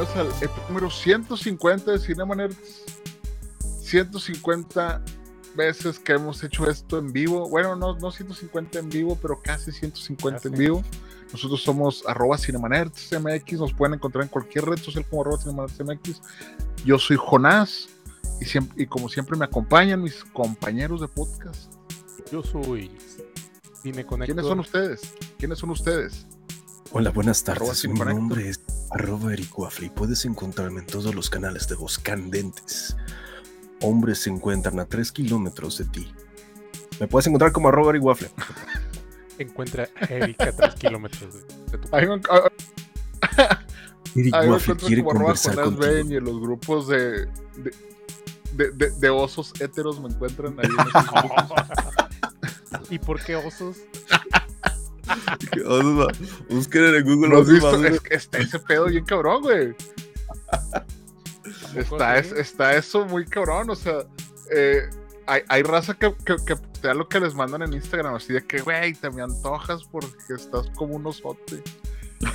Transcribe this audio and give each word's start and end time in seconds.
Bienvenidos 0.00 0.42
al 0.42 0.68
número 0.68 0.90
150 0.90 1.92
de 1.92 1.98
Cinema 1.98 2.34
Nerds. 2.34 2.84
150 3.82 5.02
veces 5.56 5.98
que 5.98 6.12
hemos 6.12 6.42
hecho 6.42 6.68
esto 6.70 6.98
en 6.98 7.12
vivo. 7.12 7.48
Bueno, 7.48 7.76
no, 7.76 7.96
no 7.98 8.10
150 8.10 8.78
en 8.78 8.88
vivo, 8.88 9.18
pero 9.20 9.40
casi 9.42 9.72
150 9.72 10.48
en 10.48 10.54
vivo. 10.54 10.82
Nosotros 11.32 11.62
somos 11.62 12.02
arroba 12.06 12.38
Cinemanerds 12.38 13.10
MX. 13.12 13.52
Nos 13.60 13.72
pueden 13.74 13.94
encontrar 13.94 14.24
en 14.24 14.30
cualquier 14.30 14.64
red 14.64 14.78
social 14.78 15.04
como 15.08 15.22
arroba 15.22 15.38
Cinemanerds 15.38 15.80
MX. 15.80 16.22
Yo 16.84 16.98
soy 16.98 17.16
Jonás. 17.18 17.88
Y, 18.40 18.44
siem- 18.46 18.72
y 18.76 18.86
como 18.86 19.08
siempre 19.10 19.36
me 19.36 19.44
acompañan 19.44 20.02
mis 20.02 20.24
compañeros 20.24 21.02
de 21.02 21.08
podcast. 21.08 21.74
Yo 22.32 22.42
soy 22.42 22.90
Cine 23.82 24.06
Conector. 24.06 24.34
¿Quiénes 24.34 24.46
son 24.46 24.60
ustedes? 24.60 25.00
¿Quiénes 25.38 25.58
son 25.58 25.70
ustedes? 25.70 26.26
Hola, 26.92 27.10
buenas 27.10 27.44
tardes. 27.44 27.68
Mi 27.68 27.74
Cineconector. 27.74 28.14
nombre 28.14 28.48
es 28.48 28.58
arroba 28.90 29.32
Eric 29.32 29.56
Waffle 29.58 29.86
y 29.86 29.90
puedes 29.90 30.24
encontrarme 30.24 30.80
en 30.80 30.86
todos 30.86 31.14
los 31.14 31.30
canales 31.30 31.68
de 31.68 31.74
voz 31.76 31.98
candentes. 31.98 32.96
Hombres 33.82 34.18
se 34.20 34.30
encuentran 34.30 34.78
a 34.80 34.84
3 34.86 35.12
kilómetros 35.12 35.78
de 35.78 35.84
ti. 35.86 36.12
Me 36.98 37.06
puedes 37.06 37.26
encontrar 37.26 37.52
como 37.52 37.68
arroba 37.68 37.90
Eric 37.90 38.04
Waffle. 38.04 38.30
Encuentra 39.38 39.88
a 40.00 40.04
Erika 40.06 40.48
a 40.48 40.52
3 40.52 40.74
kilómetros 40.74 41.34
de, 41.34 41.40
de 41.72 41.78
tu 41.78 41.96
Ahí 41.96 42.06
me, 42.06 42.20
ah, 42.30 42.50
Eric 44.16 44.34
ahí 44.34 44.46
me 44.48 44.52
Waffle 44.52 44.72
encuentro 44.72 44.86
quiere 44.86 45.02
como 45.02 45.10
arroba 45.12 45.24
conversar 45.26 45.54
Jonás 45.54 45.68
contigo. 45.70 45.94
Ben 45.94 46.12
y 46.12 46.16
en 46.16 46.24
los 46.24 46.40
grupos 46.40 46.88
de, 46.88 47.26
de, 47.56 47.70
de- 48.52 48.70
de- 48.72 48.90
de 48.90 49.10
osos 49.10 49.52
héteros 49.60 49.98
me 50.00 50.08
encuentran 50.08 50.56
ahí. 50.58 50.66
en 50.66 50.88
esos 50.88 51.12
grupos. 51.22 52.90
¿Y 52.90 52.98
por 52.98 53.22
qué 53.24 53.36
osos? 53.36 53.76
Busquen 56.48 56.94
en 56.94 57.04
Google. 57.04 57.28
¿No 57.28 57.38
has 57.40 57.48
visto? 57.48 57.84
Es 57.84 58.00
que 58.00 58.14
está 58.14 58.38
ese 58.38 58.58
pedo 58.58 58.86
bien 58.86 59.04
cabrón, 59.04 59.42
güey. 59.42 59.74
¿Tampoco 60.50 60.80
Está, 61.96 62.14
así? 62.14 62.28
es- 62.30 62.32
está 62.38 62.74
eso 62.76 63.04
muy 63.06 63.24
cabrón, 63.26 63.70
o 63.70 63.76
sea, 63.76 64.04
eh, 64.52 64.82
hay, 65.26 65.42
hay 65.48 65.62
raza 65.62 65.94
que, 65.94 66.14
que, 66.24 66.36
que 66.44 66.56
te 66.80 66.88
da 66.88 66.94
lo 66.94 67.08
que 67.08 67.20
les 67.20 67.34
mandan 67.34 67.62
en 67.62 67.72
Instagram, 67.72 68.14
así 68.14 68.32
de 68.32 68.44
que, 68.44 68.60
güey, 68.60 68.92
te 68.94 69.10
me 69.10 69.22
antojas 69.22 69.84
porque 69.90 70.34
estás 70.34 70.68
como 70.76 70.96
un 70.96 71.06
osote. 71.06 71.62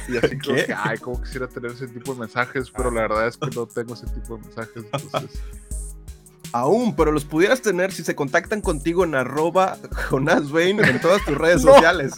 Y 0.08 0.17
así 0.17 0.39
como 0.39 0.56
que, 0.56 0.73
ay, 0.76 0.98
como 0.98 1.22
quisiera 1.22 1.48
tener 1.48 1.70
ese 1.72 1.88
tipo 1.88 2.14
de 2.16 2.22
mensajes, 2.22 2.72
pero 2.72 2.89
la 2.89 3.02
verdad 3.02 3.28
es 3.28 3.38
que 3.38 3.48
no 3.56 3.67
tengo 3.67 3.94
ese 3.94 4.08
tipo 4.08 4.36
de 4.38 4.42
mensajes, 4.44 4.84
entonces... 4.92 5.44
Aún, 6.56 6.95
pero 6.95 7.11
los 7.11 7.25
pudieras 7.25 7.61
tener 7.61 7.92
si 7.92 8.02
se 8.02 8.16
contactan 8.16 8.61
contigo 8.61 9.03
en 9.03 9.14
arroba 9.14 9.78
Jonas 10.09 10.50
Bain 10.52 10.80
en 10.80 11.02
todas 11.02 11.22
tus 11.25 11.38
redes 11.38 11.64
No. 11.66 11.73
sociales. 11.73 12.14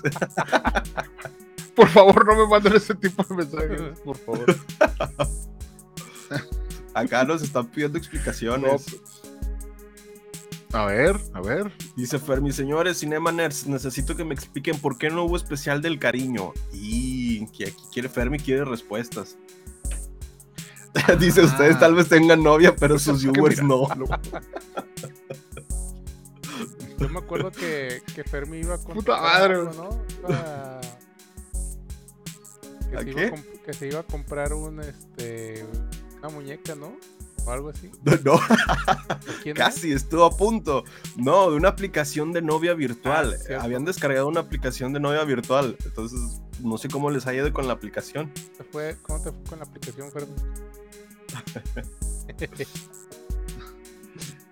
Por 1.75 1.87
favor, 1.89 2.23
no 2.23 2.35
me 2.35 2.47
manden 2.47 2.75
ese 2.75 2.93
tipo 2.93 3.23
de 3.23 3.35
mensajes, 3.35 3.99
por 4.05 4.15
favor. 4.17 4.45
Acá 6.93 7.23
nos 7.23 7.41
están 7.41 7.65
pidiendo 7.65 7.97
explicaciones. 7.97 8.71
No, 8.71 8.77
pues. 8.77 9.21
A 10.73 10.85
ver, 10.85 11.19
a 11.33 11.41
ver. 11.41 11.71
Dice 11.95 12.19
Fermi, 12.19 12.51
señores 12.51 12.99
Cinema 12.99 13.31
Nerds, 13.31 13.65
necesito 13.65 14.15
que 14.15 14.23
me 14.23 14.35
expliquen 14.35 14.77
por 14.79 14.99
qué 14.99 15.09
no 15.09 15.23
hubo 15.23 15.35
especial 15.37 15.81
del 15.81 15.97
cariño. 15.97 16.53
Y 16.71 17.47
que 17.47 17.69
aquí 17.69 17.83
quiere 17.91 18.07
Fermi, 18.07 18.37
quiere 18.37 18.65
respuestas. 18.65 19.35
Dice, 21.19 21.41
ustedes 21.43 21.79
tal 21.79 21.95
vez 21.95 22.07
tengan 22.09 22.41
novia, 22.43 22.75
pero 22.75 22.97
sus 22.99 23.23
viewers 23.23 23.61
no. 23.63 23.87
Yo 26.99 27.09
me 27.09 27.19
acuerdo 27.19 27.51
que, 27.51 28.01
que 28.15 28.23
Fermi 28.23 28.57
iba 28.59 28.77
con. 28.79 28.95
Puta 28.95 29.21
madre, 29.21 29.57
Que, 32.89 32.95
¿A 32.95 32.99
se 32.99 33.05
qué? 33.05 33.27
Iba 33.27 33.35
a 33.37 33.41
que 33.65 33.73
se 33.73 33.87
iba 33.87 33.99
a 33.99 34.03
comprar 34.03 34.53
un, 34.53 34.79
este, 34.79 35.65
una 36.19 36.29
muñeca, 36.29 36.73
¿no? 36.75 36.95
O 37.45 37.51
algo 37.51 37.69
así. 37.69 37.91
No, 38.23 38.39
casi, 39.53 39.91
estuvo 39.91 40.25
a 40.25 40.35
punto. 40.35 40.83
No, 41.17 41.51
de 41.51 41.57
una 41.57 41.69
aplicación 41.69 42.31
de 42.33 42.41
novia 42.41 42.73
virtual. 42.73 43.37
Ah. 43.51 43.59
Habían 43.61 43.85
descargado 43.85 44.27
una 44.27 44.39
aplicación 44.39 44.93
de 44.93 44.99
novia 44.99 45.23
virtual. 45.23 45.77
Entonces, 45.85 46.41
no 46.61 46.77
sé 46.77 46.87
cómo 46.89 47.11
les 47.11 47.27
ha 47.27 47.33
ido 47.33 47.51
con 47.53 47.67
la 47.67 47.73
aplicación. 47.73 48.31
¿Te 48.57 48.63
fue- 48.63 48.97
¿Cómo 49.03 49.21
te 49.21 49.31
fue 49.31 49.43
con 49.49 49.59
la 49.59 49.65
aplicación, 49.65 50.11
Fermi? 50.11 50.33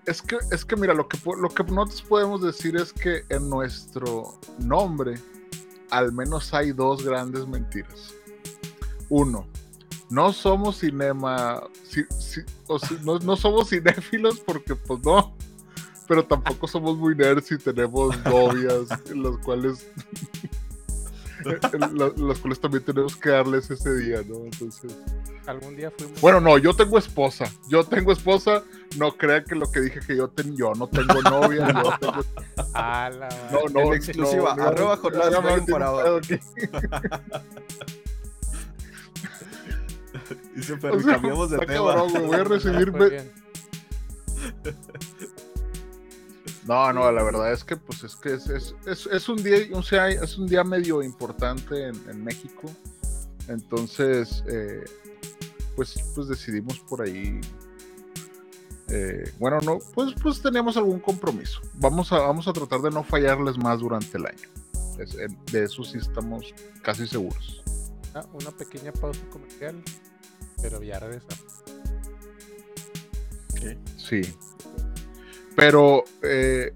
Es 0.05 0.21
que, 0.21 0.37
es 0.51 0.63
que 0.63 0.75
mira, 0.75 0.93
lo 0.93 1.07
que, 1.07 1.17
lo 1.39 1.49
que 1.49 1.63
nosotros 1.63 2.01
podemos 2.03 2.41
decir 2.43 2.75
es 2.75 2.93
que 2.93 3.23
en 3.29 3.49
nuestro 3.49 4.39
nombre 4.59 5.15
al 5.89 6.11
menos 6.13 6.53
hay 6.53 6.71
dos 6.73 7.03
grandes 7.03 7.47
mentiras. 7.47 8.13
Uno, 9.09 9.47
no 10.09 10.31
somos 10.31 10.77
cinema, 10.77 11.63
ci- 11.89 12.45
no, 13.03 13.17
no 13.19 13.35
somos 13.35 13.69
cinéfilos 13.69 14.39
porque 14.41 14.75
pues 14.75 14.99
no, 15.03 15.35
pero 16.07 16.23
tampoco 16.25 16.67
somos 16.67 16.97
muy 16.97 17.15
nerds 17.15 17.51
y 17.51 17.57
tenemos 17.57 18.15
novias 18.25 18.87
las 19.15 19.37
cuales 19.43 19.87
en 21.73 21.97
la- 21.97 22.13
las 22.15 22.39
cuales 22.39 22.59
también 22.59 22.83
tenemos 22.83 23.15
que 23.15 23.29
darles 23.29 23.71
ese 23.71 23.95
día, 23.95 24.21
¿no? 24.27 24.45
Entonces, 24.45 24.95
Algún 25.47 25.75
día 25.75 25.91
fuimos. 25.91 26.19
bueno, 26.21 26.39
no, 26.41 26.57
yo 26.57 26.73
tengo 26.75 26.97
esposa. 26.97 27.45
Yo 27.67 27.83
tengo 27.83 28.11
esposa. 28.11 28.63
No 28.97 29.15
crean 29.15 29.43
que 29.45 29.55
lo 29.55 29.71
que 29.71 29.79
dije 29.81 29.99
que 29.99 30.15
yo 30.17 30.27
ten, 30.29 30.55
yo 30.55 30.73
no 30.73 30.87
tengo 30.87 31.21
novia. 31.21 31.67
yo 31.71 31.91
tengo- 31.99 32.23
A 32.73 33.09
la 33.11 33.29
no, 33.51 33.67
no, 33.71 33.79
En 33.81 33.93
exclusiva, 33.93 34.55
no, 34.55 34.63
arroba 34.63 34.95
no, 34.95 35.01
Jonás 35.01 35.31
no, 35.31 36.15
aquí. 36.17 36.39
Dice 40.55 40.73
O 40.73 40.99
sea, 40.99 41.13
cambiamos 41.13 41.49
de 41.51 41.57
tema. 41.59 41.73
cabrón, 41.73 42.09
güey, 42.11 42.25
voy 42.25 42.35
a 42.39 42.43
recibir 42.45 42.91
Muy 42.91 42.99
me- 43.01 43.09
bien. 43.09 43.31
No, 46.65 46.91
no, 46.93 47.11
la 47.11 47.21
verdad 47.23 47.51
es 47.53 47.63
que 47.63 47.75
pues 47.77 48.03
es 48.03 48.15
que 48.15 48.33
es, 48.33 48.47
es, 48.49 48.75
es, 48.87 49.05
es 49.07 49.29
un 49.29 49.43
día, 49.43 49.57
o 49.73 49.83
sea, 49.83 50.09
es 50.09 50.37
un 50.37 50.47
día 50.47 50.63
medio 50.63 51.03
importante 51.03 51.89
en, 51.89 51.95
en 52.09 52.23
México. 52.23 52.71
Entonces, 53.47 54.43
eh, 54.47 54.83
pues, 55.75 55.95
pues 56.15 56.27
decidimos 56.27 56.79
por 56.79 57.01
ahí. 57.01 57.39
eh, 58.89 59.31
bueno, 59.39 59.59
no, 59.61 59.79
pues, 59.95 60.13
pues 60.21 60.41
tenemos 60.41 60.77
algún 60.77 60.99
compromiso. 60.99 61.59
Vamos 61.75 62.11
a, 62.11 62.19
vamos 62.19 62.47
a 62.47 62.53
tratar 62.53 62.81
de 62.81 62.91
no 62.91 63.03
fallarles 63.03 63.57
más 63.57 63.79
durante 63.79 64.17
el 64.17 64.25
año. 64.27 64.49
Es- 64.99 65.15
en- 65.15 65.37
de 65.51 65.63
eso 65.65 65.83
sí 65.83 65.97
estamos 65.97 66.53
casi 66.83 67.07
seguros. 67.07 67.63
Ah, 68.13 68.25
una 68.33 68.51
pequeña 68.51 68.91
pausa 68.93 69.19
comercial, 69.31 69.75
pero 70.61 70.81
ya 70.83 70.99
regresamos. 70.99 71.45
Sí. 73.97 74.21
Pero 75.55 76.03
eh, 76.21 76.73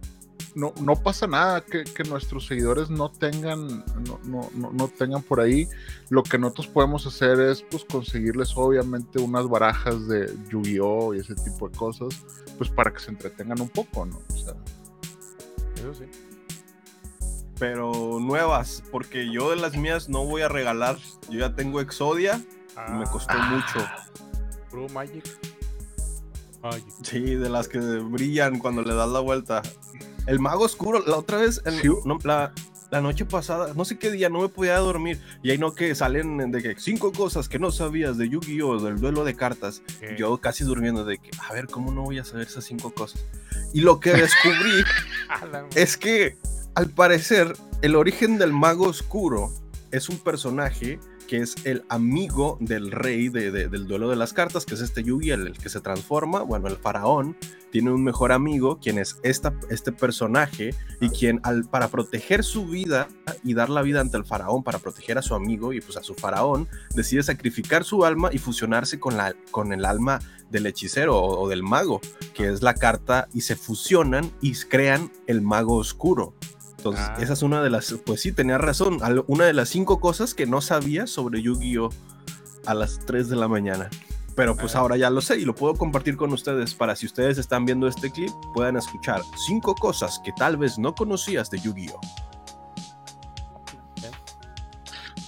no, 0.59 0.73
no 0.81 0.95
pasa 0.95 1.25
nada 1.27 1.61
que, 1.61 1.83
que 1.83 2.03
nuestros 2.03 2.45
seguidores 2.45 2.89
no 2.89 3.09
tengan, 3.11 3.83
no, 4.05 4.19
no, 4.25 4.49
no, 4.53 4.71
no 4.71 4.87
tengan 4.89 5.21
por 5.23 5.39
ahí. 5.39 5.67
Lo 6.09 6.23
que 6.23 6.37
nosotros 6.37 6.67
podemos 6.67 7.05
hacer 7.07 7.39
es 7.39 7.63
pues 7.63 7.85
conseguirles 7.85 8.51
obviamente 8.55 9.19
unas 9.19 9.47
barajas 9.47 10.07
de 10.07 10.35
Yu-Gi-Oh! 10.49 11.13
y 11.15 11.19
ese 11.19 11.35
tipo 11.35 11.69
de 11.69 11.77
cosas, 11.77 12.09
pues 12.57 12.69
para 12.69 12.91
que 12.91 12.99
se 12.99 13.11
entretengan 13.11 13.59
un 13.61 13.69
poco, 13.69 14.05
¿no? 14.05 14.19
O 14.33 14.37
sea, 14.37 14.53
Eso 15.75 15.93
sí. 15.93 16.05
Pero 17.57 18.19
nuevas, 18.21 18.83
porque 18.91 19.31
yo 19.31 19.49
de 19.49 19.57
las 19.57 19.75
mías 19.75 20.07
no 20.09 20.25
voy 20.25 20.41
a 20.43 20.47
regalar. 20.47 20.97
Yo 21.29 21.39
ya 21.39 21.55
tengo 21.55 21.81
Exodia 21.81 22.41
y 22.87 22.91
me 22.93 23.05
costó 23.05 23.33
Ah, 23.35 23.49
mucho. 23.51 23.85
True 24.69 24.87
Magic. 24.93 25.25
Magic. 26.63 26.85
Sí, 27.03 27.19
de 27.35 27.49
las 27.49 27.67
que 27.67 27.79
brillan 27.79 28.59
cuando 28.59 28.81
le 28.81 28.93
das 28.93 29.09
la 29.09 29.19
vuelta. 29.19 29.61
El 30.29 30.39
mago 30.39 30.63
oscuro, 30.65 31.03
la 31.05 31.17
otra 31.17 31.37
vez, 31.39 31.61
el- 31.65 31.81
Sí. 31.81 31.87
no, 32.05 32.19
la, 32.23 32.53
la 32.91 33.01
noche 33.01 33.25
pasada, 33.25 33.73
no 33.75 33.83
sé 33.85 33.97
qué 33.97 34.11
día, 34.11 34.29
no 34.29 34.41
me 34.41 34.49
podía 34.49 34.77
dormir. 34.77 35.19
Y 35.43 35.49
ahí 35.51 35.57
no 35.57 35.73
que 35.73 35.93
salen 35.95 36.51
de 36.51 36.61
que 36.61 36.75
cinco 36.79 37.11
cosas 37.11 37.49
que 37.49 37.57
no 37.59 37.71
sabías 37.71 38.17
de 38.17 38.29
Yu-Gi-Oh! 38.29 38.79
del 38.79 38.99
duelo 38.99 39.23
de 39.23 39.35
cartas. 39.35 39.81
¿Qué? 39.99 40.15
Yo 40.17 40.37
casi 40.39 40.63
durmiendo 40.63 41.03
de 41.03 41.17
que, 41.17 41.31
a 41.47 41.53
ver, 41.53 41.67
¿cómo 41.67 41.91
no 41.91 42.03
voy 42.03 42.19
a 42.19 42.23
saber 42.23 42.47
esas 42.47 42.63
cinco 42.65 42.91
cosas? 42.93 43.25
Y 43.73 43.81
lo 43.81 43.99
que 43.99 44.11
descubrí 44.13 44.83
es 45.75 45.97
que, 45.97 46.37
al 46.75 46.89
parecer, 46.89 47.53
el 47.81 47.95
origen 47.95 48.37
del 48.37 48.53
mago 48.53 48.85
oscuro 48.87 49.51
es 49.91 50.09
un 50.09 50.19
personaje 50.19 50.99
que 51.29 51.37
es 51.37 51.53
el 51.63 51.83
amigo 51.89 52.57
del 52.59 52.89
rey 52.91 53.29
de- 53.29 53.51
de- 53.51 53.67
del 53.67 53.85
duelo 53.85 54.09
de 54.09 54.15
las 54.15 54.33
cartas, 54.33 54.65
que 54.65 54.73
es 54.73 54.81
este 54.81 55.03
Yugi, 55.03 55.29
el, 55.29 55.45
el 55.45 55.57
que 55.59 55.69
se 55.69 55.79
transforma. 55.79 56.41
Bueno, 56.41 56.67
el 56.67 56.75
faraón 56.77 57.37
tiene 57.71 57.91
un 57.91 58.03
mejor 58.03 58.31
amigo, 58.31 58.79
quien 58.79 58.97
es 58.97 59.17
esta, 59.21 59.53
este 59.69 59.91
personaje, 59.91 60.73
y 60.99 61.09
quien 61.09 61.39
al, 61.43 61.65
para 61.65 61.87
proteger 61.89 62.43
su 62.43 62.65
vida 62.65 63.07
y 63.43 63.53
dar 63.53 63.69
la 63.69 63.83
vida 63.83 64.01
ante 64.01 64.17
el 64.17 64.25
faraón, 64.25 64.63
para 64.63 64.79
proteger 64.79 65.19
a 65.19 65.21
su 65.21 65.35
amigo 65.35 65.71
y 65.71 65.81
pues 65.81 65.97
a 65.97 66.03
su 66.03 66.15
faraón, 66.15 66.67
decide 66.95 67.21
sacrificar 67.21 67.83
su 67.83 68.05
alma 68.05 68.29
y 68.33 68.39
fusionarse 68.39 68.99
con, 68.99 69.15
la, 69.15 69.35
con 69.51 69.71
el 69.71 69.85
alma 69.85 70.19
del 70.49 70.65
hechicero 70.65 71.15
o, 71.15 71.41
o 71.41 71.47
del 71.47 71.61
mago, 71.61 72.01
que 72.33 72.49
es 72.49 72.63
la 72.63 72.73
carta, 72.73 73.27
y 73.35 73.41
se 73.41 73.55
fusionan 73.55 74.31
y 74.41 74.53
crean 74.55 75.11
el 75.27 75.41
mago 75.43 75.75
oscuro. 75.75 76.33
Entonces, 76.79 77.05
Ah. 77.09 77.17
esa 77.19 77.33
es 77.33 77.41
una 77.43 77.61
de 77.61 77.69
las, 77.69 77.93
pues 78.05 78.21
sí, 78.21 78.31
tenía 78.31 78.57
razón, 78.57 78.99
una 79.27 79.43
de 79.45 79.53
las 79.53 79.67
cinco 79.69 79.99
cosas 79.99 80.33
que 80.33 80.45
no 80.45 80.61
sabía 80.61 81.07
sobre 81.07 81.41
Yu-Gi-Oh 81.41 81.89
a 82.65 82.73
las 82.73 82.99
3 83.05 83.27
de 83.29 83.35
la 83.35 83.47
mañana. 83.49 83.89
Pero 84.35 84.55
pues 84.55 84.75
Ah. 84.75 84.79
ahora 84.79 84.95
ya 84.95 85.09
lo 85.09 85.19
sé 85.19 85.37
y 85.37 85.43
lo 85.45 85.53
puedo 85.53 85.75
compartir 85.75 86.15
con 86.15 86.31
ustedes 86.31 86.73
para 86.73 86.95
si 86.95 87.05
ustedes 87.05 87.37
están 87.37 87.65
viendo 87.65 87.85
este 87.87 88.09
clip 88.11 88.31
puedan 88.53 88.77
escuchar 88.77 89.21
cinco 89.45 89.75
cosas 89.75 90.21
que 90.23 90.31
tal 90.31 90.55
vez 90.55 90.79
no 90.79 90.95
conocías 90.95 91.49
de 91.49 91.59
Yu-Gi-Oh. 91.59 91.99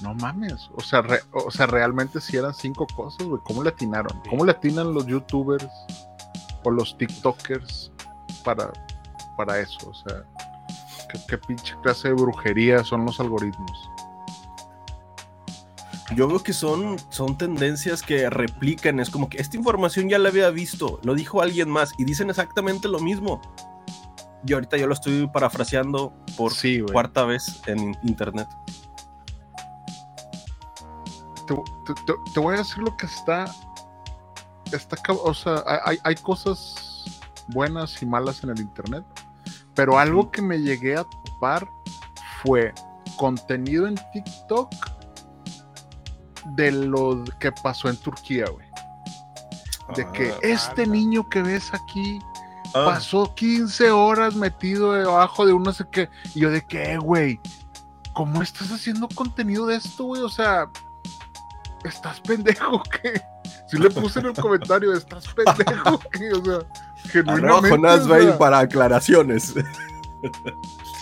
No 0.01 0.15
mames. 0.15 0.69
O 0.75 0.81
sea, 0.81 1.01
re- 1.01 1.21
o 1.31 1.51
sea, 1.51 1.67
realmente 1.67 2.21
si 2.21 2.37
eran 2.37 2.53
cinco 2.55 2.87
cosas, 2.95 3.27
güey. 3.27 3.41
¿Cómo 3.43 3.61
le 3.61 3.69
atinaron? 3.69 4.19
¿Cómo 4.29 4.45
le 4.45 4.51
atinan 4.51 4.93
los 4.93 5.05
youtubers 5.05 5.67
o 6.63 6.71
los 6.71 6.97
tiktokers 6.97 7.91
para, 8.43 8.71
para 9.37 9.59
eso? 9.59 9.89
O 9.89 9.93
sea, 9.93 10.23
¿qué, 11.11 11.19
qué 11.27 11.37
pinche 11.37 11.75
clase 11.83 12.09
de 12.09 12.13
brujería 12.15 12.83
son 12.83 13.05
los 13.05 13.19
algoritmos? 13.19 13.89
Yo 16.15 16.27
veo 16.27 16.43
que 16.43 16.51
son, 16.51 16.97
son 17.09 17.37
tendencias 17.37 18.01
que 18.01 18.29
replican, 18.29 18.99
es 18.99 19.09
como 19.09 19.29
que 19.29 19.37
esta 19.41 19.55
información 19.55 20.09
ya 20.09 20.19
la 20.19 20.27
había 20.29 20.49
visto, 20.49 20.99
lo 21.03 21.15
dijo 21.15 21.41
alguien 21.41 21.69
más 21.69 21.93
y 21.97 22.03
dicen 22.03 22.29
exactamente 22.29 22.89
lo 22.89 22.99
mismo. 22.99 23.39
Y 24.45 24.53
ahorita 24.53 24.75
yo 24.75 24.87
lo 24.87 24.93
estoy 24.93 25.27
parafraseando 25.27 26.13
por 26.35 26.51
Sí, 26.53 26.81
cuarta 26.91 27.23
vez 27.23 27.61
en 27.67 27.79
in- 27.79 27.97
internet. 28.03 28.47
te, 31.47 31.53
te- 31.55 32.13
te- 32.33 32.39
voy 32.39 32.55
a 32.55 32.57
decir 32.59 32.79
lo 32.79 32.95
que 32.97 33.05
está. 33.05 33.45
Está, 34.71 34.97
o 35.13 35.33
sea, 35.33 35.63
hay, 35.85 35.97
hay 36.03 36.15
cosas 36.15 37.03
buenas 37.47 38.01
y 38.01 38.05
malas 38.05 38.43
en 38.43 38.49
el 38.51 38.59
internet. 38.59 39.03
Pero 39.75 39.97
algo 39.97 40.31
que 40.31 40.41
me 40.41 40.59
llegué 40.59 40.97
a 40.97 41.03
topar 41.25 41.67
fue 42.43 42.73
contenido 43.17 43.87
en 43.87 43.95
TikTok 44.13 44.69
de 46.55 46.71
lo 46.71 47.23
que 47.39 47.51
pasó 47.51 47.89
en 47.89 47.97
Turquía, 47.97 48.45
güey. 48.51 48.67
De 49.95 50.09
que 50.11 50.31
Ah, 50.31 50.37
este 50.41 50.83
anda. 50.83 50.95
niño 50.95 51.29
que 51.29 51.41
ves 51.41 51.73
aquí 51.73 52.19
ah, 52.73 52.85
pasó 52.85 53.33
15 53.35 53.91
horas 53.91 54.35
metido 54.35 54.93
debajo 54.93 55.45
de 55.45 55.53
un 55.53 55.63
no 55.63 55.73
sé 55.73 55.85
qué. 55.91 56.09
Y 56.33 56.41
yo 56.41 56.49
de 56.51 56.65
qué, 56.65 56.97
güey. 56.97 57.39
¿Cómo 58.13 58.41
estás 58.41 58.71
haciendo 58.71 59.07
contenido 59.09 59.65
de 59.67 59.75
esto, 59.75 60.05
güey? 60.05 60.21
O 60.21 60.29
sea, 60.29 60.69
¿estás 61.83 62.19
pendejo 62.21 62.81
qué? 63.01 63.21
Si 63.69 63.77
le 63.77 63.89
puse 63.89 64.19
en 64.19 64.27
el 64.27 64.33
comentario, 64.33 64.93
¿estás 64.93 65.25
pendejo 65.33 65.99
qué? 66.11 66.31
O 66.33 66.43
sea, 66.43 66.59
arroba 67.05 67.61
genuinamente. 67.61 67.69
Jonás 67.69 68.05
sea, 68.05 68.37
para 68.37 68.59
aclaraciones. 68.59 69.53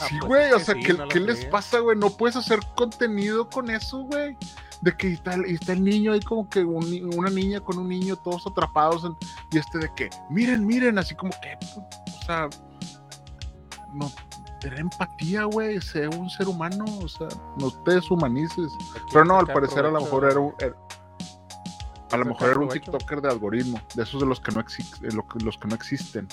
Ah, 0.02 0.06
Sí, 0.08 0.16
pues 0.22 0.30
güey, 0.30 0.52
o 0.54 0.60
sea, 0.60 0.76
sí, 0.76 0.82
¿qué, 0.82 0.94
no 0.94 1.04
lo 1.04 1.10
qué 1.10 1.20
les 1.20 1.44
pasa, 1.48 1.80
güey? 1.80 1.98
No 1.98 2.10
puedes 2.10 2.38
hacer 2.38 2.60
contenido 2.78 3.50
con 3.50 3.70
eso, 3.70 3.98
güey. 4.04 4.38
De 4.80 4.96
que 4.96 5.12
está, 5.12 5.34
el- 5.34 5.44
está 5.44 5.74
el 5.74 5.84
niño 5.84 6.14
ahí 6.14 6.22
como 6.22 6.48
que 6.48 6.64
un 6.64 6.86
una 7.18 7.30
niña 7.30 7.60
con 7.60 7.78
un 7.78 7.90
niño 7.90 8.16
todos 8.16 8.48
atrapados 8.48 9.04
en- 9.04 9.18
y 9.52 9.58
este 9.58 9.78
de 9.78 9.94
que, 9.94 10.10
miren, 10.30 10.66
miren, 10.66 10.98
así 10.98 11.16
como 11.16 11.32
que, 11.42 11.58
o 11.78 12.26
sea, 12.26 12.48
no, 13.94 14.10
tener 14.62 14.80
empatía, 14.80 15.44
güey, 15.44 15.82
sé 15.82 16.08
un 16.08 16.30
ser 16.30 16.48
humano, 16.48 16.86
o 17.04 17.08
sea, 17.10 17.28
no 17.58 17.70
te 17.84 17.96
deshumanices. 17.96 18.72
Pero 19.12 19.26
no, 19.26 19.38
al 19.40 19.48
parecer 19.48 19.86
a 19.86 19.92
lo 19.92 20.00
mejor 20.00 20.24
era 20.32 20.40
un... 20.40 20.54
era- 20.60 20.76
a 22.12 22.18
lo 22.18 22.26
mejor 22.26 22.50
era 22.50 22.60
un. 22.60 22.70
TikToker 22.70 23.22
de 23.22 23.30
algoritmo, 23.30 23.80
de 23.96 24.04
esos 24.04 24.20
de 24.22 24.28
los 24.28 24.40
que 24.40 24.52
no, 24.52 24.60
eh, 24.62 24.66
los 25.44 25.58
que 25.58 25.68
no 25.68 25.76
existen. 25.76 26.28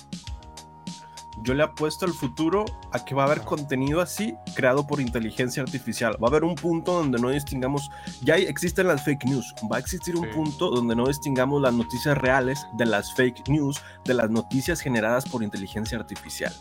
Yo 1.43 1.53
le 1.53 1.63
apuesto 1.63 2.07
al 2.07 2.13
futuro 2.13 2.65
a 2.93 3.05
que 3.05 3.15
va 3.15 3.25
a 3.25 3.27
haber 3.27 3.43
contenido 3.43 4.01
así 4.01 4.35
creado 4.55 4.87
por 4.87 5.01
inteligencia 5.03 5.63
artificial. 5.63 6.15
Va 6.23 6.29
a 6.29 6.31
haber 6.31 6.45
un 6.45 6.55
punto 6.55 6.95
donde 6.95 7.19
no 7.19 7.29
distingamos, 7.29 7.91
ya 8.23 8.35
hay- 8.35 8.45
existen 8.47 8.87
las 8.89 9.05
fake 9.05 9.27
news, 9.27 9.55
va 9.71 9.77
a 9.77 9.81
existir 9.81 10.17
un 10.17 10.25
Sí. 10.25 10.31
punto 10.35 10.71
donde 10.71 10.97
no 10.97 11.07
distingamos 11.07 11.61
las 11.61 11.75
noticias 11.75 12.17
reales 12.17 12.67
de 12.79 12.87
las 12.87 13.13
fake 13.15 13.49
news, 13.49 13.83
de 14.07 14.15
las 14.15 14.31
noticias 14.31 14.81
generadas 14.81 15.29
por 15.29 15.43
inteligencia 15.43 15.99
artificial. 15.99 16.55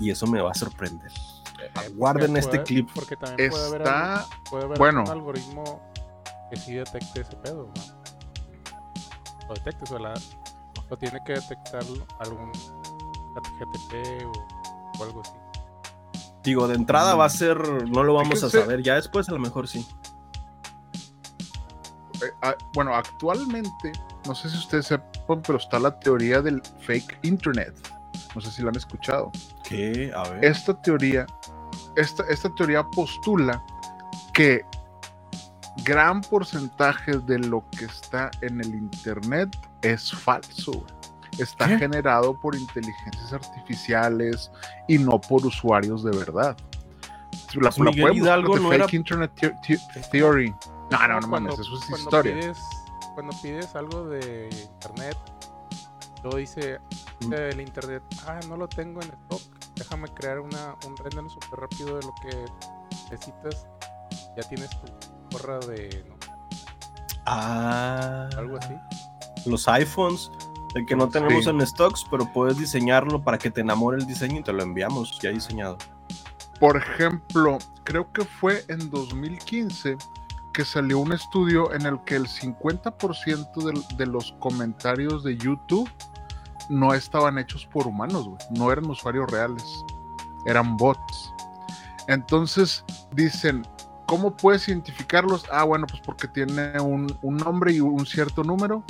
Y 0.00 0.10
eso 0.10 0.26
me 0.26 0.42
va 0.42 0.50
a 0.50 0.54
sorprender. 0.54 1.10
Eh, 1.62 1.90
Guarden 1.94 2.26
porque 2.32 2.40
este 2.40 2.50
puede- 2.50 2.64
clip. 2.64 2.88
Porque 2.94 3.16
también 3.16 3.50
puede 3.50 3.66
haber, 3.68 3.80
Está... 3.82 4.26
puede 4.50 4.64
haber 4.64 4.78
bueno. 4.78 5.02
un 5.04 5.08
algoritmo 5.10 5.80
que 6.50 6.56
sí 6.56 6.74
detecte 6.74 7.20
ese 7.20 7.36
pedo, 7.36 7.68
¿no? 7.74 7.95
Lo 9.48 9.54
detecte, 9.54 9.84
o 9.84 9.86
sea, 9.86 9.98
la- 9.98 10.14
lo 10.90 10.96
tiene 10.96 11.18
que 11.24 11.32
detectar 11.34 11.82
algún 12.20 12.52
chat 12.52 13.44
GTP 13.58 14.24
o, 14.26 14.32
o 14.98 15.04
algo 15.04 15.20
así. 15.22 15.32
Digo, 16.44 16.68
de 16.68 16.74
entrada 16.76 17.14
va 17.16 17.24
a 17.24 17.28
ser, 17.30 17.58
no 17.88 18.04
lo 18.04 18.14
vamos 18.14 18.42
a 18.44 18.50
saber, 18.50 18.82
ya 18.82 18.94
después 18.94 19.28
a 19.28 19.32
lo 19.32 19.38
mejor 19.40 19.66
sí. 19.66 19.84
eh, 22.22 22.30
ah, 22.42 22.54
bueno, 22.72 22.94
actualmente, 22.94 23.92
no 24.26 24.34
sé 24.34 24.48
si 24.48 24.56
ustedes 24.56 24.86
sepan, 24.86 25.42
pero 25.42 25.58
está 25.58 25.78
la 25.80 25.98
teoría 25.98 26.40
del 26.40 26.62
fake 26.80 27.18
internet. 27.22 27.74
No 28.34 28.40
sé 28.40 28.50
si 28.50 28.62
lo 28.62 28.68
han 28.68 28.76
escuchado. 28.76 29.32
¿Qué? 29.64 30.12
A 30.14 30.28
ver. 30.28 30.44
Esta 30.44 30.80
teoría, 30.82 31.26
esta, 31.96 32.22
esta 32.28 32.48
teoría 32.54 32.84
postula 32.84 33.64
que 34.32 34.64
gran 35.84 36.20
porcentaje 36.20 37.18
de 37.18 37.38
lo 37.38 37.64
que 37.70 37.84
está 37.86 38.30
en 38.42 38.60
el 38.60 38.74
internet 38.74 39.56
es 39.82 40.12
falso. 40.12 40.72
güey. 40.72 40.96
Está 41.38 41.66
¿Qué? 41.66 41.78
generado 41.78 42.38
por 42.40 42.54
inteligencias 42.56 43.32
artificiales 43.32 44.50
y 44.88 44.98
no 44.98 45.20
por 45.20 45.44
usuarios 45.44 46.02
de 46.02 46.16
verdad. 46.16 46.56
La, 47.54 47.62
la 47.64 47.70
Pues 47.70 47.78
Miguel 47.78 48.02
buscar 48.04 48.16
Hidalgo 48.16 48.58
no 48.58 48.68
fake 48.70 48.82
era- 48.82 48.96
internet 48.96 49.30
the- 49.40 49.54
the- 49.66 50.00
theory. 50.10 50.54
No, 50.90 51.08
no, 51.08 51.20
no 51.20 51.26
mames, 51.28 51.52
eso 51.58 51.74
es 51.74 51.80
cuando 51.80 51.96
historia. 51.98 52.34
Pides, 52.34 52.58
cuando 53.14 53.36
pides 53.42 53.74
algo 53.76 54.04
de 54.08 54.48
internet, 54.50 55.16
dice 56.36 56.78
Mm. 57.20 57.32
el 57.34 57.60
internet, 57.60 58.02
ah, 58.26 58.40
no 58.48 58.56
lo 58.56 58.66
tengo 58.68 59.00
en 59.00 59.08
stock, 59.08 59.42
déjame 59.76 60.08
crear 60.08 60.40
una, 60.40 60.74
un 60.86 60.96
render 60.96 61.24
súper 61.30 61.60
rápido 61.60 61.98
de 61.98 62.02
lo 62.06 62.14
que 62.22 62.44
necesitas. 63.10 63.66
Ya 64.36 64.42
tienes 64.48 64.70
tu 64.70 64.86
de 65.66 66.04
no, 66.08 66.14
Ah. 67.26 68.28
algo 68.36 68.56
así. 68.58 68.74
Los 69.46 69.66
iPhones, 69.68 70.30
el 70.74 70.86
que 70.86 70.96
no 70.96 71.08
tenemos 71.08 71.44
Sí. 71.44 71.50
en 71.50 71.66
stocks, 71.66 72.04
pero 72.10 72.30
puedes 72.32 72.56
diseñarlo 72.58 73.22
para 73.22 73.38
que 73.38 73.50
te 73.50 73.60
enamore 73.60 73.98
el 73.98 74.06
diseño 74.06 74.40
y 74.40 74.42
te 74.42 74.52
lo 74.52 74.62
enviamos 74.62 75.18
ya 75.20 75.30
diseñado. 75.30 75.76
Por 76.60 76.76
ejemplo, 76.76 77.58
creo 77.84 78.10
que 78.12 78.24
fue 78.24 78.64
en 78.68 78.90
2015 78.90 79.96
que 80.54 80.64
salió 80.64 80.98
un 81.00 81.12
estudio 81.12 81.72
en 81.74 81.82
el 81.82 82.00
que 82.04 82.16
el 82.16 82.26
50% 82.28 83.60
del- 83.60 83.84
de, 83.98 84.06
los 84.06 84.32
comentarios 84.38 85.22
de 85.22 85.36
YouTube 85.36 85.90
no 86.70 86.94
estaban 86.94 87.38
hechos 87.38 87.66
por 87.66 87.86
humanos, 87.86 88.26
güey. 88.26 88.38
No 88.58 88.72
eran 88.72 88.86
usuarios 88.88 89.30
reales, 89.30 89.64
eran 90.46 90.76
bots. 90.78 91.32
Entonces 92.08 92.84
dicen, 93.12 93.66
¿cómo 94.06 94.36
puedes 94.36 94.68
identificarlos? 94.68 95.44
Ah, 95.50 95.64
bueno, 95.64 95.86
pues 95.86 96.00
porque 96.04 96.28
tiene 96.28 96.80
un, 96.80 97.16
un 97.22 97.36
nombre 97.36 97.72
y 97.72 97.80
un 97.80 98.06
cierto 98.06 98.42
número 98.44 98.82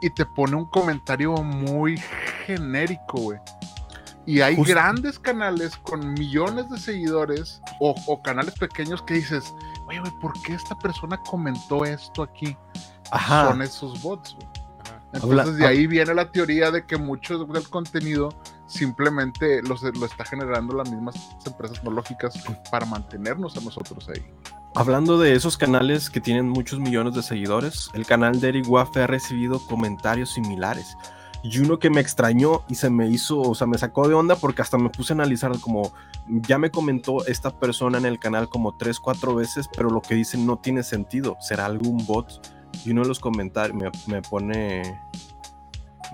y 0.00 0.10
te 0.10 0.26
pone 0.26 0.56
un 0.56 0.66
comentario 0.66 1.32
muy 1.34 1.96
genérico, 2.46 3.18
güey. 3.20 3.38
Y 4.26 4.40
hay 4.40 4.56
Justo. 4.56 4.72
grandes 4.72 5.18
canales 5.18 5.76
con 5.76 6.14
millones 6.14 6.70
de 6.70 6.78
seguidores 6.78 7.60
o, 7.78 7.94
o 8.06 8.22
canales 8.22 8.54
pequeños 8.54 9.02
que 9.02 9.14
dices, 9.14 9.54
oye, 9.86 10.00
güey, 10.00 10.12
¿por 10.20 10.32
qué 10.42 10.54
esta 10.54 10.76
persona 10.78 11.18
comentó 11.28 11.84
esto 11.84 12.22
aquí? 12.22 12.56
Ajá. 13.10 13.48
Son 13.48 13.60
esos 13.62 14.02
bots, 14.02 14.34
güey. 14.34 14.48
Entonces 15.12 15.38
Habla- 15.40 15.52
de 15.52 15.66
ahí 15.66 15.86
viene 15.86 16.12
la 16.14 16.32
teoría 16.32 16.70
de 16.70 16.84
que 16.86 16.96
mucho 16.96 17.44
del 17.44 17.68
contenido 17.68 18.30
simplemente 18.66 19.62
los- 19.62 19.82
lo 19.82 20.06
está 20.06 20.24
generando 20.24 20.74
las 20.74 20.90
mismas 20.90 21.14
empresas 21.46 21.76
tecnológicas 21.78 22.34
para 22.70 22.86
mantenernos 22.86 23.56
a 23.56 23.60
nosotros 23.60 24.08
ahí. 24.08 24.24
Hablando 24.76 25.18
de 25.18 25.34
esos 25.34 25.56
canales 25.56 26.10
que 26.10 26.20
tienen 26.20 26.48
muchos 26.48 26.80
millones 26.80 27.14
de 27.14 27.22
seguidores, 27.22 27.90
el 27.94 28.04
canal 28.04 28.40
de 28.40 28.48
Eric 28.48 28.68
Wafe 28.68 29.02
ha 29.02 29.06
recibido 29.06 29.64
comentarios 29.64 30.30
similares. 30.30 30.96
y 31.44 31.58
uno 31.58 31.78
que 31.78 31.90
me 31.90 32.00
extrañó 32.00 32.64
y 32.68 32.74
se 32.74 32.88
me 32.88 33.06
hizo, 33.06 33.38
o 33.38 33.54
sea, 33.54 33.66
me 33.66 33.76
sacó 33.76 34.08
de 34.08 34.14
onda 34.14 34.34
porque 34.34 34.62
hasta 34.62 34.78
me 34.78 34.88
puse 34.88 35.12
a 35.12 35.16
analizar 35.16 35.52
como, 35.60 35.92
ya 36.26 36.58
me 36.58 36.70
comentó 36.70 37.24
esta 37.26 37.50
persona 37.50 37.98
en 37.98 38.06
el 38.06 38.18
canal 38.18 38.48
como 38.48 38.76
tres, 38.76 38.98
cuatro 38.98 39.34
veces, 39.34 39.68
pero 39.76 39.90
lo 39.90 40.00
que 40.00 40.14
dice 40.14 40.38
no 40.38 40.58
tiene 40.58 40.82
sentido, 40.82 41.36
será 41.40 41.66
algún 41.66 42.04
bot. 42.06 42.40
Y 42.84 42.92
uno 42.92 43.02
de 43.02 43.08
los 43.08 43.20
comentarios 43.20 43.76
me, 43.76 43.90
me 44.06 44.22
pone, 44.22 44.98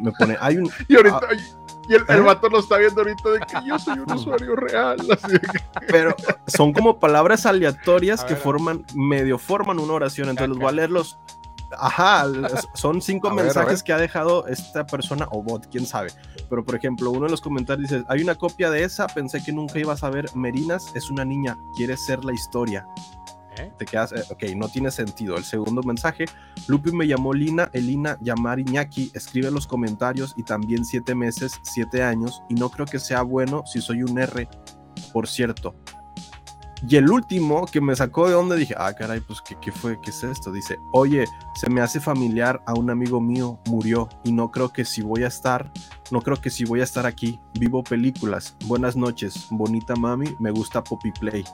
me 0.01 0.13
pone, 0.13 0.37
hay 0.41 0.59
un... 0.59 0.69
Y 0.89 0.97
ahorita, 0.97 1.21
ah, 1.23 1.60
y 1.91 1.95
el, 1.95 2.05
el 2.09 2.19
¿Eh? 2.19 2.21
vato 2.21 2.49
lo 2.49 2.61
está 2.61 2.79
viendo 2.79 3.01
ahorita 3.03 3.29
de 3.31 3.41
que 3.41 3.67
yo 3.67 3.79
soy 3.79 3.99
un 3.99 4.13
usuario 4.13 4.57
real. 4.57 4.97
Así 5.11 5.33
de 5.33 5.41
que- 5.41 5.61
pero 5.89 6.15
son 6.47 6.73
como 6.73 6.99
palabras 7.01 7.45
aleatorias 7.47 8.23
A 8.23 8.27
que 8.27 8.35
ver, 8.35 8.43
forman, 8.43 8.85
medio 8.95 9.39
forman 9.39 9.79
una 9.79 9.93
oración, 9.95 10.29
entonces 10.29 10.49
los 10.51 10.59
voy 10.59 10.69
a 10.69 10.73
leerlos. 10.73 11.19
Ajá, 11.79 12.25
las- 12.27 12.67
son 12.75 13.01
cinco 13.01 13.29
A 13.29 13.31
ver, 13.31 13.41
a 13.41 13.45
mensajes 13.45 13.81
ver. 13.81 13.85
que 13.85 13.93
ha 13.93 13.99
dejado 13.99 14.47
esta 14.49 14.85
persona 14.87 15.29
o 15.31 15.43
bot, 15.43 15.69
quién 15.71 15.87
sabe. 15.87 16.11
Pero 16.49 16.65
por 16.65 16.75
ejemplo, 16.75 17.11
uno 17.11 17.27
de 17.27 17.31
los 17.31 17.41
comentarios 17.41 17.89
dice, 17.91 18.05
hay 18.09 18.23
una 18.23 18.35
copia 18.35 18.71
de 18.71 18.83
esa, 18.83 19.07
pensé 19.07 19.43
que 19.45 19.53
nunca 19.53 19.79
ibas 19.79 20.03
a 20.03 20.11
ver, 20.11 20.35
Merinas 20.35 20.91
es 20.95 21.11
una 21.11 21.25
niña, 21.25 21.59
quiere 21.77 21.97
ser 21.97 22.25
la 22.25 22.33
historia. 22.33 22.87
¿Eh? 23.57 23.73
Te 23.79 23.85
quedas, 23.85 24.13
eh, 24.13 24.23
ok, 24.31 24.45
no 24.57 24.69
tiene 24.69 24.91
sentido. 24.91 25.37
El 25.37 25.45
segundo 25.45 25.83
mensaje, 25.83 26.27
Lupi 26.69 26.93
me 26.93 27.07
llamó 27.07 27.35
Lina, 27.35 27.69
Elina, 27.73 28.17
llamar 28.21 28.61
Iñaki, 28.61 29.11
escribe 29.15 29.51
los 29.51 29.67
comentarios 29.67 30.35
y 30.37 30.45
también 30.45 30.85
siete 30.85 31.15
meses, 31.15 31.53
siete 31.63 32.03
años, 32.03 32.43
y 32.49 32.55
no 32.55 32.71
creo 32.71 32.87
que 32.87 32.99
sea 32.99 33.23
bueno 33.23 33.65
si 33.67 33.81
soy 33.81 34.03
un 34.03 34.19
R, 34.19 34.49
por 35.13 35.27
cierto. 35.27 35.75
Y 36.89 36.97
el 36.97 37.11
último 37.11 37.67
que 37.67 37.81
me 37.81 37.95
sacó 37.95 38.27
de 38.27 38.33
donde 38.33 38.57
dije, 38.57 38.75
ah, 38.79 38.95
caray, 38.95 39.21
pues, 39.21 39.43
¿qué, 39.43 39.55
qué 39.61 39.71
fue? 39.71 40.01
¿Qué 40.01 40.11
es 40.11 40.25
esto? 40.25 40.51
Dice, 40.51 40.79
oye, 40.93 41.27
se 41.55 41.69
me 41.69 41.83
hace 41.83 42.01
familiar 42.01 42.63
a 42.67 42.73
un 42.73 42.89
amigo 42.89 43.21
mío, 43.21 43.61
murió, 43.67 44.09
y 44.25 44.33
no 44.33 44.51
creo 44.51 44.73
que 44.73 44.87
si 44.87 45.03
voy 45.03 45.25
a 45.25 45.29
estar, 45.29 45.71
no 46.11 46.23
creo 46.23 46.41
que 46.41 46.49
si 46.49 46.65
voy 46.65 46.81
a 46.81 46.85
estar 46.85 47.05
aquí, 47.05 47.39
vivo 47.59 47.83
películas, 47.83 48.57
buenas 48.65 48.97
noches, 48.97 49.47
bonita 49.51 49.95
mami, 49.95 50.35
me 50.39 50.51
gusta 50.51 50.83
Poppy 50.83 51.13
Play. 51.13 51.45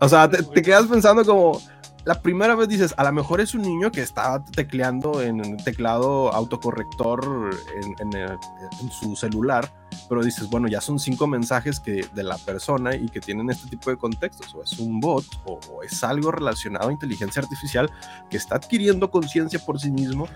O 0.00 0.08
sea, 0.08 0.28
te, 0.30 0.42
te 0.42 0.62
quedas 0.62 0.86
pensando 0.86 1.24
como, 1.24 1.60
la 2.04 2.22
primera 2.22 2.54
vez 2.54 2.68
dices, 2.68 2.94
a 2.96 3.04
lo 3.04 3.12
mejor 3.12 3.40
es 3.40 3.54
un 3.54 3.62
niño 3.62 3.90
que 3.90 4.00
está 4.00 4.42
tecleando 4.44 5.20
en 5.20 5.56
teclado 5.58 6.32
autocorrector 6.32 7.50
en, 7.82 7.94
en 7.98 8.12
el- 8.20 8.38
en 8.80 8.90
su 8.92 9.16
celular, 9.16 9.70
pero 10.08 10.22
dices, 10.22 10.48
bueno, 10.48 10.68
ya 10.68 10.80
son 10.80 10.98
cinco 10.98 11.26
mensajes 11.26 11.80
que, 11.80 12.06
de 12.14 12.22
la 12.22 12.38
persona 12.38 12.94
y 12.94 13.08
que 13.08 13.20
tienen 13.20 13.50
este 13.50 13.68
tipo 13.68 13.90
de 13.90 13.96
contextos, 13.98 14.54
o 14.54 14.62
es 14.62 14.78
un 14.78 15.00
bot 15.00 15.24
o, 15.44 15.58
o 15.72 15.82
es 15.82 16.02
algo 16.04 16.30
relacionado 16.30 16.88
a 16.88 16.92
inteligencia 16.92 17.42
artificial 17.42 17.90
que 18.30 18.36
está 18.36 18.56
adquiriendo 18.56 19.10
conciencia 19.10 19.58
por 19.58 19.78
sí 19.80 19.90
mismo 19.90 20.28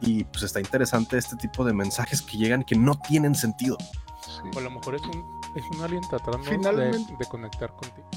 y 0.00 0.24
pues 0.24 0.44
está 0.44 0.60
interesante 0.60 1.16
este 1.18 1.36
tipo 1.36 1.64
de 1.64 1.72
mensajes 1.72 2.22
que 2.22 2.36
llegan 2.36 2.62
que 2.62 2.76
no 2.76 2.94
tienen 3.00 3.34
sentido. 3.34 3.76
Sí. 4.24 4.42
O 4.54 4.58
a 4.58 4.62
lo 4.62 4.70
mejor 4.70 4.94
es 4.94 5.02
un, 5.02 5.24
es 5.56 5.64
un 5.76 5.82
alien 5.82 6.02
tratando 6.02 6.38
de, 6.38 6.90
de 7.18 7.24
conectar 7.28 7.70
contigo. 7.74 8.08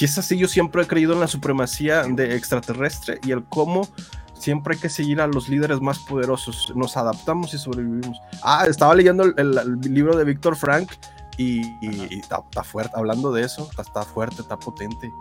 Si 0.00 0.06
es 0.06 0.16
así, 0.16 0.38
yo 0.38 0.48
siempre 0.48 0.82
he 0.82 0.86
creído 0.86 1.12
en 1.12 1.20
la 1.20 1.26
supremacía 1.28 2.04
de 2.04 2.34
extraterrestre 2.34 3.20
y 3.22 3.32
el 3.32 3.44
cómo 3.44 3.86
siempre 4.32 4.74
hay 4.74 4.80
que 4.80 4.88
seguir 4.88 5.20
a 5.20 5.26
los 5.26 5.50
líderes 5.50 5.82
más 5.82 5.98
poderosos. 5.98 6.72
Nos 6.74 6.96
adaptamos 6.96 7.52
y 7.52 7.58
sobrevivimos. 7.58 8.18
Ah, 8.42 8.64
estaba 8.66 8.94
leyendo 8.94 9.24
el, 9.24 9.34
el- 9.36 9.58
el 9.58 9.80
libro 9.94 10.16
de 10.16 10.24
Víctor 10.24 10.56
Frank 10.56 10.90
y, 11.36 11.60
y- 11.86 12.06
y 12.14 12.18
está, 12.20 12.38
está 12.38 12.64
fuerte, 12.64 12.92
hablando 12.96 13.30
de 13.30 13.42
eso, 13.42 13.68
está, 13.68 13.82
está 13.82 14.02
fuerte, 14.04 14.40
está 14.40 14.58
potente. 14.58 15.12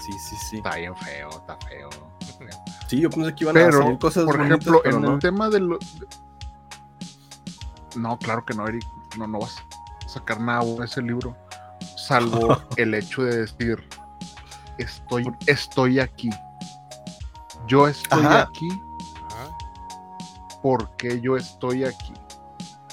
Sí, 0.00 0.12
sí, 0.12 0.36
sí. 0.48 0.56
Está 0.58 0.76
bien 0.76 0.96
feo, 0.96 1.28
está 1.30 1.56
feo. 1.68 1.90
Sí, 2.86 3.00
yo 3.00 3.10
pensé 3.10 3.34
que 3.34 3.44
iban 3.44 3.56
a 3.56 3.72
salir 3.72 3.98
cosas 3.98 4.24
por 4.24 4.36
bonitas, 4.36 4.58
ejemplo, 4.60 4.80
pero 4.84 4.96
en 4.96 5.02
no. 5.02 5.14
el 5.14 5.18
tema 5.20 5.48
de 5.48 5.58
lo... 5.60 5.78
No, 7.96 8.16
claro 8.18 8.44
que 8.44 8.54
no, 8.54 8.66
Eric. 8.68 8.84
No, 9.18 9.26
no 9.26 9.40
vas 9.40 9.56
a 10.04 10.08
sacar 10.08 10.40
nada 10.40 10.64
de 10.64 10.84
ese 10.84 11.02
libro. 11.02 11.36
Salvo 11.96 12.56
el 12.76 12.94
hecho 12.94 13.22
de 13.22 13.42
decir, 13.42 13.84
estoy, 14.82 15.24
estoy 15.46 16.00
aquí. 16.00 16.30
Yo 17.66 17.86
estoy 17.88 18.20
Ajá. 18.24 18.42
aquí 18.42 18.68
Ajá. 19.28 19.56
porque 20.62 21.20
yo 21.20 21.36
estoy 21.36 21.84
aquí. 21.84 22.12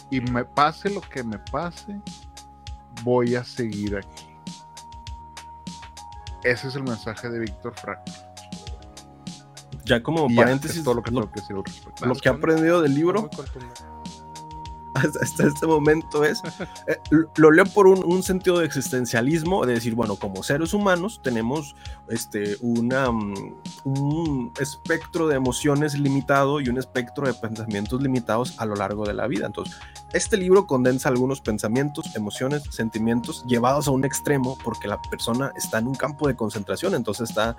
Y 0.09 0.21
me 0.21 0.45
pase 0.45 0.89
lo 0.89 1.01
que 1.01 1.23
me 1.23 1.37
pase, 1.51 1.99
voy 3.03 3.35
a 3.35 3.43
seguir 3.43 3.97
aquí. 3.97 4.25
Ese 6.43 6.67
es 6.69 6.75
el 6.75 6.83
mensaje 6.83 7.29
de 7.29 7.39
Víctor 7.39 7.73
Frank. 7.75 7.99
Ya 9.85 10.01
como 10.03 10.27
Y 10.29 10.35
paréntesis, 10.35 10.77
es 10.77 10.83
todo 10.83 10.95
lo 10.95 11.03
que 11.03 11.11
lo, 11.11 11.21
tengo 11.21 11.33
que 11.33 11.41
decir 11.41 11.55
al 11.55 11.63
respecto. 11.63 12.05
lo 12.05 12.15
que 12.15 12.29
he 12.29 12.31
aprendido 12.31 12.81
del 12.81 12.93
libro. 12.93 13.29
Hasta, 14.97 15.45
este 15.47 15.67
momento 15.67 16.23
es, 16.23 16.41
eh, 16.87 16.97
lo- 17.35 17.51
leo 17.51 17.65
por 17.65 17.87
un, 17.87 18.03
un 18.03 18.23
sentido 18.23 18.59
de 18.59 18.65
existencialismo, 18.65 19.65
de 19.65 19.73
decir, 19.75 19.95
bueno, 19.95 20.15
como 20.15 20.43
seres 20.43 20.73
humanos 20.73 21.19
tenemos 21.23 21.75
este, 22.09 22.57
mm, 22.61 23.53
un 23.85 24.51
espectro 24.59 25.27
de 25.27 25.35
emociones 25.35 25.97
limitado 25.97 26.59
y 26.61 26.69
un 26.69 26.77
espectro 26.77 27.27
de 27.27 27.33
pensamientos 27.33 28.01
limitados 28.01 28.55
a 28.59 28.65
lo 28.65 28.75
largo 28.75 29.05
de 29.05 29.13
la 29.13 29.27
vida. 29.27 29.45
Entonces, 29.45 29.75
este 30.13 30.37
libro 30.37 30.65
condensa 30.67 31.09
algunos 31.09 31.41
pensamientos, 31.41 32.15
emociones, 32.15 32.63
sentimientos 32.69 33.43
llevados 33.47 33.87
a 33.87 33.91
un 33.91 34.05
extremo 34.05 34.57
porque 34.63 34.87
la 34.87 35.01
persona 35.09 35.51
está 35.57 35.79
en 35.79 35.87
un 35.87 35.95
campo 35.95 36.27
de 36.27 36.35
concentración, 36.35 36.95
entonces 36.95 37.29
está 37.29 37.55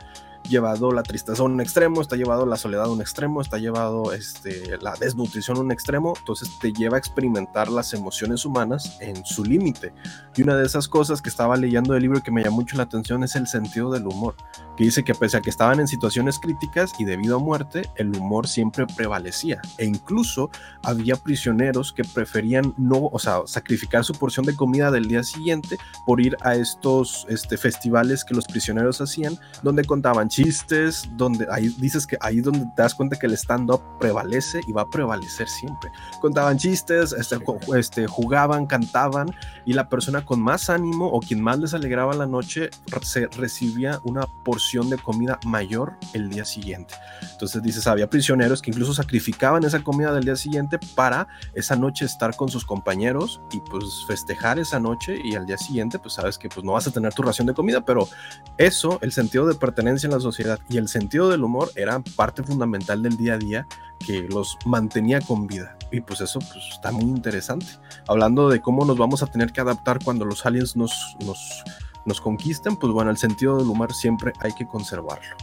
llevado 0.49 0.93
la 0.93 1.03
tristeza 1.03 1.43
a 1.43 1.47
un 1.47 1.61
extremo, 1.61 2.01
está 2.01 2.17
llevado 2.17 2.47
la 2.47 2.57
soledad 2.57 2.85
a 2.85 2.91
un 2.91 3.01
extremo, 3.01 3.41
está 3.41 3.59
llevado 3.59 4.13
este, 4.13 4.79
la 4.81 4.95
desnutrición 4.95 5.57
a 5.59 5.61
un 5.61 5.73
extremo, 5.73 6.15
entonces 6.19 6.51
te 6.61 6.73
lleva 6.73 6.97
a 6.97 6.99
experimentar 6.99 7.69
las 7.69 7.93
emociones 7.95 8.45
humanas 8.45 8.99
en 9.01 9.25
su 9.25 9.45
límite. 9.45 9.93
Y 10.37 10.43
una 10.43 10.57
de 10.57 10.67
esas 10.67 10.89
cosas 10.89 11.23
que 11.23 11.29
estaba 11.29 11.57
leyendo 11.57 11.95
del 11.95 12.03
libro 12.03 12.23
que 12.23 12.31
me 12.31 12.43
llamó 12.43 12.59
mucho 12.59 12.77
la 12.77 12.83
atención 12.83 13.23
es 13.23 13.37
el 13.37 13.47
sentido 13.47 13.91
del 13.93 14.07
humor, 14.07 14.35
que 14.77 14.85
dice 14.85 15.05
que 15.05 15.15
pese 15.15 15.37
a 15.37 15.41
que 15.41 15.51
estaban 15.51 15.79
en 15.81 15.87
situaciones 15.87 16.39
críticas 16.39 16.93
y 16.99 17.05
debido 17.05 17.37
a 17.37 17.39
muerte, 17.39 17.89
el 17.97 18.15
humor 18.17 18.49
siempre 18.49 18.87
prevalecía. 18.87 19.61
E 19.79 19.85
incluso 19.85 20.51
había 20.83 21.17
prisioneros 21.17 21.93
que 21.93 22.03
preferían 22.05 22.75
no, 22.77 23.07
o 23.13 23.19
sea, 23.19 23.43
sacrificar 23.47 24.05
su 24.05 24.13
porción 24.15 24.45
de 24.45 24.57
comida 24.57 24.91
del 24.91 25.07
día 25.07 25.23
siguiente 25.23 25.79
por 26.07 26.21
ir 26.21 26.37
a 26.41 26.57
estos 26.57 27.27
este, 27.29 27.57
festivales 27.57 28.25
que 28.25 28.35
los 28.35 28.47
prisioneros 28.47 29.01
hacían, 29.01 29.39
donde 29.63 29.85
contaban 29.85 30.28
chistes, 30.29 31.09
donde 31.17 31.47
ahí 31.51 31.69
dices 31.79 32.07
que 32.07 32.17
ahí 32.21 32.39
es 32.39 32.45
donde 32.45 32.61
te 32.77 32.83
das 32.83 32.95
cuenta 32.95 33.19
que 33.19 33.27
el 33.27 33.33
stand-up 33.35 33.83
prevalece 33.99 34.61
y 34.67 34.73
va 34.73 34.83
a 34.83 34.89
prevalecer 34.89 35.49
siempre. 35.49 35.91
Contaban 36.21 36.59
chistes, 36.59 37.13
este, 37.13 37.39
este, 37.77 38.07
jugaban, 38.07 38.67
cantaban 38.67 39.35
y 39.65 39.73
la 39.73 39.89
persona 39.89 40.25
con 40.25 40.41
más 40.41 40.71
ánimo 40.71 41.07
o 41.09 41.21
quien 41.21 41.43
más 41.43 41.59
les 41.59 41.75
alegraba 41.75 42.15
la 42.15 42.27
noche 42.27 42.71
se 43.03 43.27
recibía 43.29 44.01
una 44.05 44.27
porción 44.45 44.91
de 44.91 44.99
comida 44.99 45.39
mayor 45.47 45.97
el 46.13 46.31
día 46.31 46.45
siguiente. 46.45 46.95
Entonces 47.33 47.63
dices, 47.63 47.87
había 47.87 48.11
prisioneros 48.11 48.63
que 48.63 48.71
incluso 48.71 48.95
sacrificaban 48.95 49.65
esa 49.65 49.83
comida 49.83 50.13
del 50.13 50.25
día 50.25 50.37
siguiente 50.37 50.79
para 50.95 51.29
esa 51.55 51.77
noche 51.77 52.05
estar 52.05 52.35
con 52.37 52.49
sus 52.49 52.65
compañeros 52.65 53.41
y 53.53 53.61
pues 53.61 54.05
festejar 54.07 54.59
esa 54.59 54.81
noche 54.81 55.19
y 55.23 55.35
al 55.35 55.47
día 55.47 55.59
siguiente 55.59 55.99
pues 55.99 56.15
sabes 56.15 56.39
que 56.39 56.49
pues 56.49 56.65
no 56.65 56.73
vas 56.73 56.87
a 56.87 56.91
tener 56.91 57.15
tu 57.15 57.23
ración 57.23 57.47
de 57.47 57.55
comida, 57.55 57.85
pero 57.85 58.09
eso, 58.57 58.99
el 59.03 59.13
sentido 59.13 59.47
de 59.47 59.55
pertenencia 59.55 60.07
en 60.07 60.13
sociedad 60.21 60.59
y 60.69 60.77
el 60.79 60.89
sentido 60.89 61.29
del 61.29 61.45
humor 61.45 61.71
era 61.77 62.01
parte 62.17 62.43
fundamental 62.43 63.03
del 63.03 63.17
día 63.17 63.35
a 63.35 63.39
día 63.39 63.67
que 64.07 64.23
los 64.29 64.57
mantenía 64.67 65.21
con 65.21 65.47
vida. 65.47 65.77
Y 65.91 66.01
pues 66.01 66.21
eso 66.21 66.39
pues, 66.39 66.65
está 66.73 66.93
muy 66.93 67.05
interesante. 67.05 67.67
Hablando 68.07 68.49
de 68.49 68.61
cómo 68.61 68.85
nos 68.85 68.99
vamos 68.99 69.23
a 69.23 69.27
tener 69.27 69.53
que 69.53 69.61
adaptar 69.61 69.99
cuando 70.05 70.25
los 70.25 70.45
aliens 70.47 70.77
nos, 70.77 71.17
nos, 71.25 71.63
nos 72.05 72.21
conquisten, 72.21 72.77
pues 72.77 72.93
bueno, 72.93 73.11
el 73.11 73.17
sentido 73.17 73.57
del 73.59 73.67
humor 73.69 73.93
siempre 73.95 74.33
hay 74.41 74.53
que 74.55 74.67
conservarlo. 74.67 75.37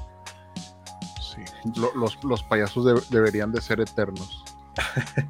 Sí. 1.22 1.42
Lo- 1.80 1.94
los, 1.96 2.24
los 2.24 2.44
payasos 2.44 2.86
de- 2.86 3.02
deberían 3.10 3.52
de 3.52 3.62
ser 3.62 3.80
eternos. 3.82 4.44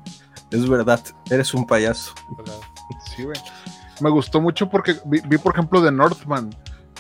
Es 0.52 0.70
verdad, 0.70 1.02
eres 1.32 1.54
un 1.56 1.66
payaso. 1.66 2.14
Me 4.00 4.10
gustó 4.10 4.40
mucho 4.40 4.70
porque 4.70 4.96
vi, 5.06 5.20
vi, 5.28 5.38
por 5.38 5.54
ejemplo, 5.54 5.84
The 5.84 5.92
Northman. 5.92 6.56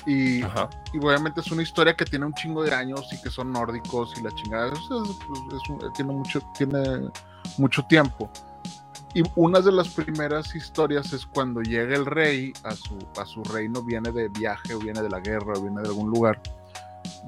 Y, 0.05 0.41
y 0.93 0.97
obviamente 0.99 1.41
es 1.41 1.51
una 1.51 1.63
historia 1.63 1.95
que 1.95 2.05
tiene 2.05 2.25
un 2.25 2.33
chingo 2.33 2.63
de 2.63 2.73
años 2.73 3.07
y 3.11 3.19
que 3.21 3.29
son 3.29 3.51
nórdicos 3.51 4.13
y 4.17 4.21
la 4.21 4.31
chingada. 4.35 4.67
Es- 4.71 4.79
es- 4.79 5.17
pues, 5.27 5.39
es 5.61 5.69
un- 5.69 5.93
tiene, 5.93 6.13
mucho, 6.13 6.41
tiene 6.57 7.09
mucho 7.57 7.83
tiempo. 7.87 8.29
Y 9.15 9.23
una 9.35 9.61
de 9.61 9.71
las 9.71 9.87
primeras 9.87 10.53
historias 10.55 11.13
es 11.13 11.25
cuando 11.25 11.61
llega 11.61 11.95
el 11.95 12.05
rey 12.05 12.51
a 12.65 12.71
su, 12.71 12.97
a 13.19 13.25
su 13.25 13.43
reino, 13.45 13.81
viene 13.81 14.11
de 14.11 14.27
viaje 14.27 14.73
o 14.75 14.79
viene 14.79 15.01
de 15.01 15.09
la 15.09 15.21
guerra 15.21 15.53
o 15.55 15.61
viene 15.61 15.81
de 15.81 15.87
algún 15.87 16.09
lugar. 16.09 16.41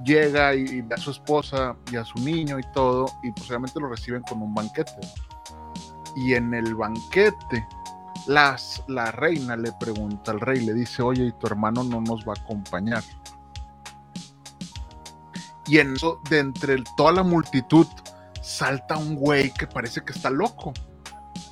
Llega 0.03 0.53
y, 0.53 0.61
y 0.63 0.81
ve 0.81 0.95
a 0.95 0.97
su 0.97 1.11
esposa 1.11 1.75
y 1.91 1.95
a 1.95 2.03
su 2.05 2.19
niño 2.19 2.59
y 2.59 2.63
todo, 2.73 3.07
y 3.23 3.31
pues 3.31 3.47
obviamente 3.49 3.79
lo 3.79 3.87
reciben 3.87 4.21
con 4.23 4.41
un 4.41 4.53
banquete. 4.53 4.91
Y 6.15 6.33
en 6.33 6.53
el 6.53 6.75
banquete, 6.75 7.65
las, 8.25 8.83
la 8.87 9.11
reina 9.11 9.55
le 9.55 9.71
pregunta 9.79 10.31
al 10.31 10.39
rey, 10.39 10.65
le 10.65 10.73
dice, 10.73 11.01
oye, 11.03 11.25
¿y 11.27 11.31
tu 11.33 11.47
hermano 11.47 11.83
no 11.83 12.01
nos 12.01 12.21
va 12.27 12.33
a 12.37 12.41
acompañar? 12.41 13.03
Y 15.67 15.79
en 15.79 15.95
eso, 15.95 16.21
de 16.29 16.39
entre 16.39 16.81
toda 16.95 17.11
la 17.11 17.23
multitud, 17.23 17.87
salta 18.41 18.97
un 18.97 19.15
güey 19.15 19.51
que 19.53 19.67
parece 19.67 20.01
que 20.03 20.13
está 20.13 20.29
loco. 20.29 20.73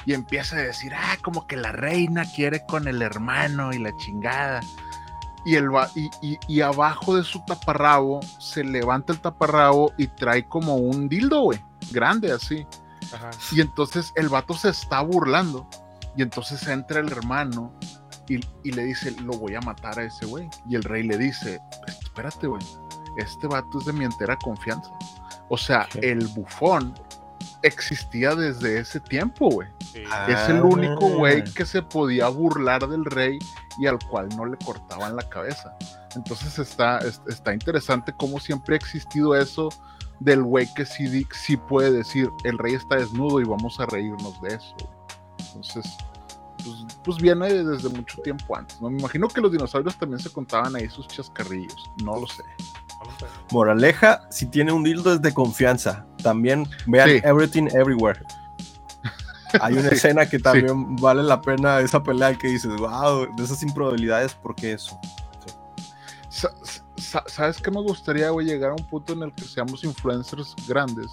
y 0.08 0.14
empieza 0.14 0.56
a 0.58 0.60
decir, 0.62 0.94
ah, 0.94 1.18
como 1.24 1.48
que 1.48 1.56
la 1.58 1.72
reina 1.72 2.26
quiere 2.36 2.64
con 2.68 2.88
el 2.88 3.02
hermano 3.02 3.74
y 3.74 3.80
la 3.80 3.92
chingada. 3.98 4.62
Y, 5.46 5.56
el, 5.56 5.74
va- 5.74 5.90
y, 5.96 6.10
y- 6.22 6.38
y 6.48 6.62
abajo 6.62 7.16
de 7.16 7.24
su 7.24 7.44
taparrabo 7.46 8.20
se 8.40 8.64
levanta 8.64 9.14
el 9.14 9.20
taparrabo 9.20 9.94
y 9.98 10.06
trae 10.08 10.48
como 10.48 10.76
un 10.76 11.10
dildo, 11.10 11.42
güey, 11.42 11.60
grande 11.92 12.32
así. 12.32 12.68
Ajá. 13.14 13.32
Y 13.52 13.62
entonces 13.62 14.14
el 14.16 14.30
vato 14.30 14.54
se 14.54 14.70
está 14.70 15.02
burlando. 15.02 15.68
Y 16.18 16.22
entonces 16.22 16.66
entra 16.68 17.00
el 17.02 17.12
hermano 17.12 17.74
y, 18.28 18.40
y 18.64 18.72
le 18.72 18.84
dice, 18.86 19.12
lo 19.22 19.34
voy 19.34 19.56
a 19.56 19.62
matar 19.62 20.00
a 20.00 20.04
ese 20.04 20.26
güey. 20.26 20.50
Y 20.68 20.76
el 20.76 20.84
rey 20.84 21.04
le 21.04 21.18
dice, 21.18 21.60
espérate, 22.04 22.48
güey, 22.48 22.62
este 23.18 23.48
vato 23.48 23.80
es 23.80 23.86
de 23.86 23.94
mi 23.94 24.06
entera 24.06 24.38
confianza. 24.38 24.90
O 25.50 25.58
sea, 25.58 25.88
el 26.02 26.26
bufón 26.28 26.94
existía 27.64 28.36
desde 28.36 28.80
ese 28.80 29.00
tiempo, 29.00 29.50
güey. 29.50 29.68
Sí. 29.94 30.04
Ah. 30.12 30.28
Es 30.30 30.50
el 30.50 30.62
único 30.62 31.10
güey 31.10 31.44
que 31.44 31.66
se 31.66 31.82
podía 31.82 32.28
burlar 32.30 32.88
del 32.88 33.06
rey 33.06 33.40
y 33.80 33.88
al 33.88 34.00
cual 34.10 34.30
no 34.36 34.46
le 34.46 34.58
cortaban 34.58 35.16
la 35.16 35.28
cabeza. 35.30 35.76
Entonces 36.16 36.58
está, 36.60 37.00
es- 37.00 37.22
está 37.28 37.54
interesante 37.54 38.14
cómo 38.18 38.40
siempre 38.40 38.76
ha 38.76 38.78
existido 38.78 39.36
eso 39.36 39.70
del 40.20 40.44
güey 40.44 40.68
que 40.76 40.86
sí, 40.86 41.26
sí 41.34 41.58
puede 41.58 41.92
decir, 41.92 42.30
el 42.46 42.58
rey 42.58 42.76
está 42.76 42.96
desnudo 42.96 43.42
y 43.42 43.44
vamos 43.44 43.80
a 43.80 43.86
reírnos 43.86 44.42
de 44.42 44.56
eso. 44.56 44.76
Entonces, 45.56 45.86
pues, 46.64 46.86
pues 47.04 47.18
viene 47.18 47.52
desde 47.64 47.90
mucho 47.90 48.22
tiempo 48.22 48.56
antes. 48.56 48.80
¿no? 48.82 48.90
Me 48.90 49.00
imagino 49.00 49.28
que 49.28 49.42
los 49.42 49.52
dinosaurios 49.52 49.98
también 49.98 50.20
se 50.20 50.30
contaban 50.32 50.76
ahí 50.76 50.90
sus 50.90 51.08
chascarrillos. 51.08 51.90
No 52.04 52.20
lo 52.20 52.28
sé. 52.28 52.44
Moraleja, 53.52 54.22
si 54.32 54.48
tiene 54.48 54.72
un 54.72 54.84
dildo 54.84 55.14
es 55.14 55.22
de 55.22 55.34
confianza. 55.34 56.06
También 56.24 56.68
vean 56.88 57.10
Sí. 57.10 57.22
Everything 57.24 57.68
Everywhere. 57.74 58.20
Hay 59.62 59.74
una 59.74 59.90
Sí, 59.90 59.96
escena 59.96 60.28
que 60.28 60.40
también 60.40 60.96
vale 60.96 61.22
la 61.24 61.40
pena 61.42 61.80
esa 61.80 62.02
pelea 62.02 62.36
que 62.38 62.48
dices, 62.48 62.76
wow, 62.78 63.28
de 63.36 63.44
esas 63.44 63.62
improbabilidades, 63.64 64.34
¿por 64.34 64.56
qué 64.56 64.74
eso? 64.74 65.00
Sa- 66.30 66.52
sa- 66.98 67.24
¿Sabes 67.28 67.62
qué 67.62 67.72
me 67.72 67.82
gustaría, 67.82 68.30
güey? 68.30 68.48
Llegar 68.48 68.72
a 68.72 68.74
un 68.74 68.86
punto 68.86 69.14
en 69.14 69.24
el 69.24 69.34
que 69.34 69.44
seamos 69.44 69.84
influencers 69.84 70.54
grandes, 70.68 71.08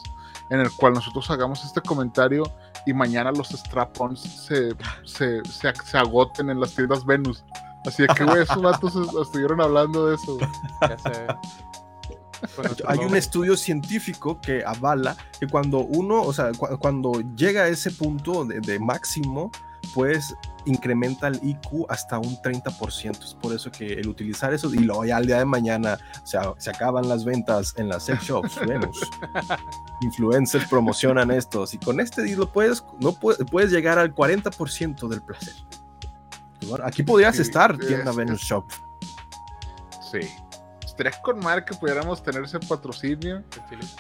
en 0.53 0.61
el 0.61 0.71
cual 0.77 0.93
nosotros 0.93 1.29
hagamos 1.31 1.65
este 1.65 1.81
comentario 1.81 2.45
y 2.87 2.93
mañana 2.93 3.33
los 3.33 3.51
strap-ons 3.53 4.21
se, 4.21 4.75
se, 5.05 5.43
se, 5.45 5.73
se 5.85 5.99
agoten 5.99 6.51
en 6.51 6.61
las 6.61 6.75
tiendas 6.75 7.05
Venus. 7.05 7.45
Así 7.87 8.03
de 8.03 8.09
que, 8.15 8.25
güey, 8.25 8.43
esos 8.43 8.61
vatos 8.63 8.95
es- 8.95 9.15
estuvieron 9.21 9.61
hablando 9.61 10.07
de 10.07 10.15
eso. 10.17 10.39
Ya 10.81 10.99
sé. 10.99 11.27
Nuestro 12.59 12.91
Hay 12.91 12.99
un 12.99 13.15
estudio 13.17 13.57
científico 13.57 14.41
que 14.41 14.65
avala 14.65 15.17
que 15.39 15.47
cuando 15.47 15.79
uno, 15.79 16.23
o 16.23 16.33
sea, 16.33 16.51
cu- 16.53 16.77
cuando 16.79 17.13
llega 17.37 17.63
a 17.63 17.69
ese 17.69 17.91
punto 17.93 18.45
de, 18.45 18.61
de 18.61 18.79
máximo, 18.81 19.51
pues 19.95 20.35
incrementa 20.65 21.29
el 21.29 21.41
IQ 21.43 21.87
hasta 21.89 22.19
un 22.19 22.37
30%. 22.37 23.23
Es 23.25 23.35
por 23.35 23.53
eso 23.53 23.71
que 23.71 23.95
el 23.95 24.09
utilizar 24.09 24.53
eso 24.55 24.73
y 24.73 24.79
luego 24.79 25.05
ya 25.05 25.17
al 25.17 25.27
día 25.27 25.39
de 25.39 25.45
mañana 25.45 25.99
se, 26.25 26.39
se 26.59 26.71
acaban 26.71 27.09
las 27.09 27.25
ventas 27.25 27.75
en 27.77 27.89
las 27.89 28.05
sex 28.05 28.23
shops, 28.25 28.59
Venus. 28.67 29.01
Influencers 30.03 30.67
promocionan 30.69 31.31
estos 31.31 31.75
y 31.75 31.79
con 31.79 32.01
este 32.01 32.23
dildo 32.23 32.51
puedes, 32.51 32.85
no 33.01 33.13
puedes, 33.13 33.45
puedes 33.51 33.71
llegar 33.71 33.99
al 33.99 34.15
40% 34.15 35.09
del 35.09 35.23
placer. 35.23 35.55
Bueno, 36.69 36.85
aquí 36.87 37.03
podrías 37.03 37.37
Sí, 37.37 37.43
estar, 37.43 37.77
es- 37.81 37.87
tienda 37.87 38.11
es- 38.11 38.17
Venus 38.17 38.41
Shop. 38.41 38.65
Sí. 40.11 40.21
Estaría 40.93 41.23
con 41.23 41.39
madre 41.41 41.65
que 41.65 41.75
pudiéramos 41.75 42.23
tener 42.23 42.45
ese 42.45 42.61
patrocinio 42.61 43.43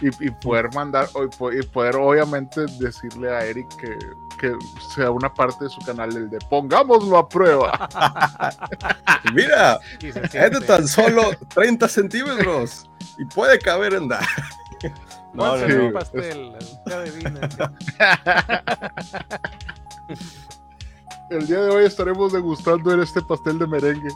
y, 0.02 0.08
y 0.26 0.30
poder 0.30 0.72
mandar, 0.74 1.08
y 1.14 1.36
po- 1.38 1.50
y 1.50 1.62
poder 1.62 1.96
obviamente 1.96 2.66
decirle 2.78 3.34
a 3.34 3.44
Eric 3.46 3.66
que, 3.76 3.98
que 4.38 4.52
sea 4.94 5.10
una 5.10 5.32
parte 5.32 5.64
de 5.64 5.70
su 5.70 5.80
canal 5.80 6.14
el 6.14 6.28
de 6.28 6.38
pongámoslo 6.50 7.16
a 7.16 7.26
prueba. 7.26 7.88
Mira, 9.34 9.80
Es 10.02 10.14
de 10.32 10.60
tan 10.66 10.86
solo 10.86 11.30
30 11.54 11.88
centímetros 11.88 12.90
y 13.18 13.24
puede 13.24 13.58
caber 13.58 13.94
en 13.94 14.08
dar. 14.08 14.24
No, 15.34 15.44
¿Cuál 15.48 15.66
no, 15.78 15.84
no. 15.84 15.92
pastel? 15.94 16.52
Ya 16.86 16.96
adivina. 16.98 17.40
El 21.30 21.46
día 21.46 21.60
de 21.60 21.70
hoy 21.70 21.84
estaremos 21.86 22.34
degustando 22.34 22.92
en 22.92 23.00
este 23.00 23.22
pastel 23.22 23.58
de 23.58 23.66
merengue. 23.66 24.10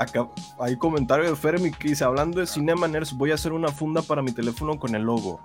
Acá 0.00 0.26
hay 0.58 0.76
comentario 0.76 1.28
de 1.30 1.36
Fermi 1.36 1.70
que 1.70 1.88
dice: 1.88 2.02
Hablando 2.04 2.40
de 2.40 2.46
Cinema 2.46 2.88
Nerds, 2.88 3.12
voy 3.12 3.30
a 3.30 3.34
hacer 3.34 3.52
una 3.52 3.68
funda 3.68 4.00
para 4.02 4.22
mi 4.22 4.32
teléfono 4.32 4.78
con 4.78 4.94
el 4.94 5.02
logo. 5.02 5.40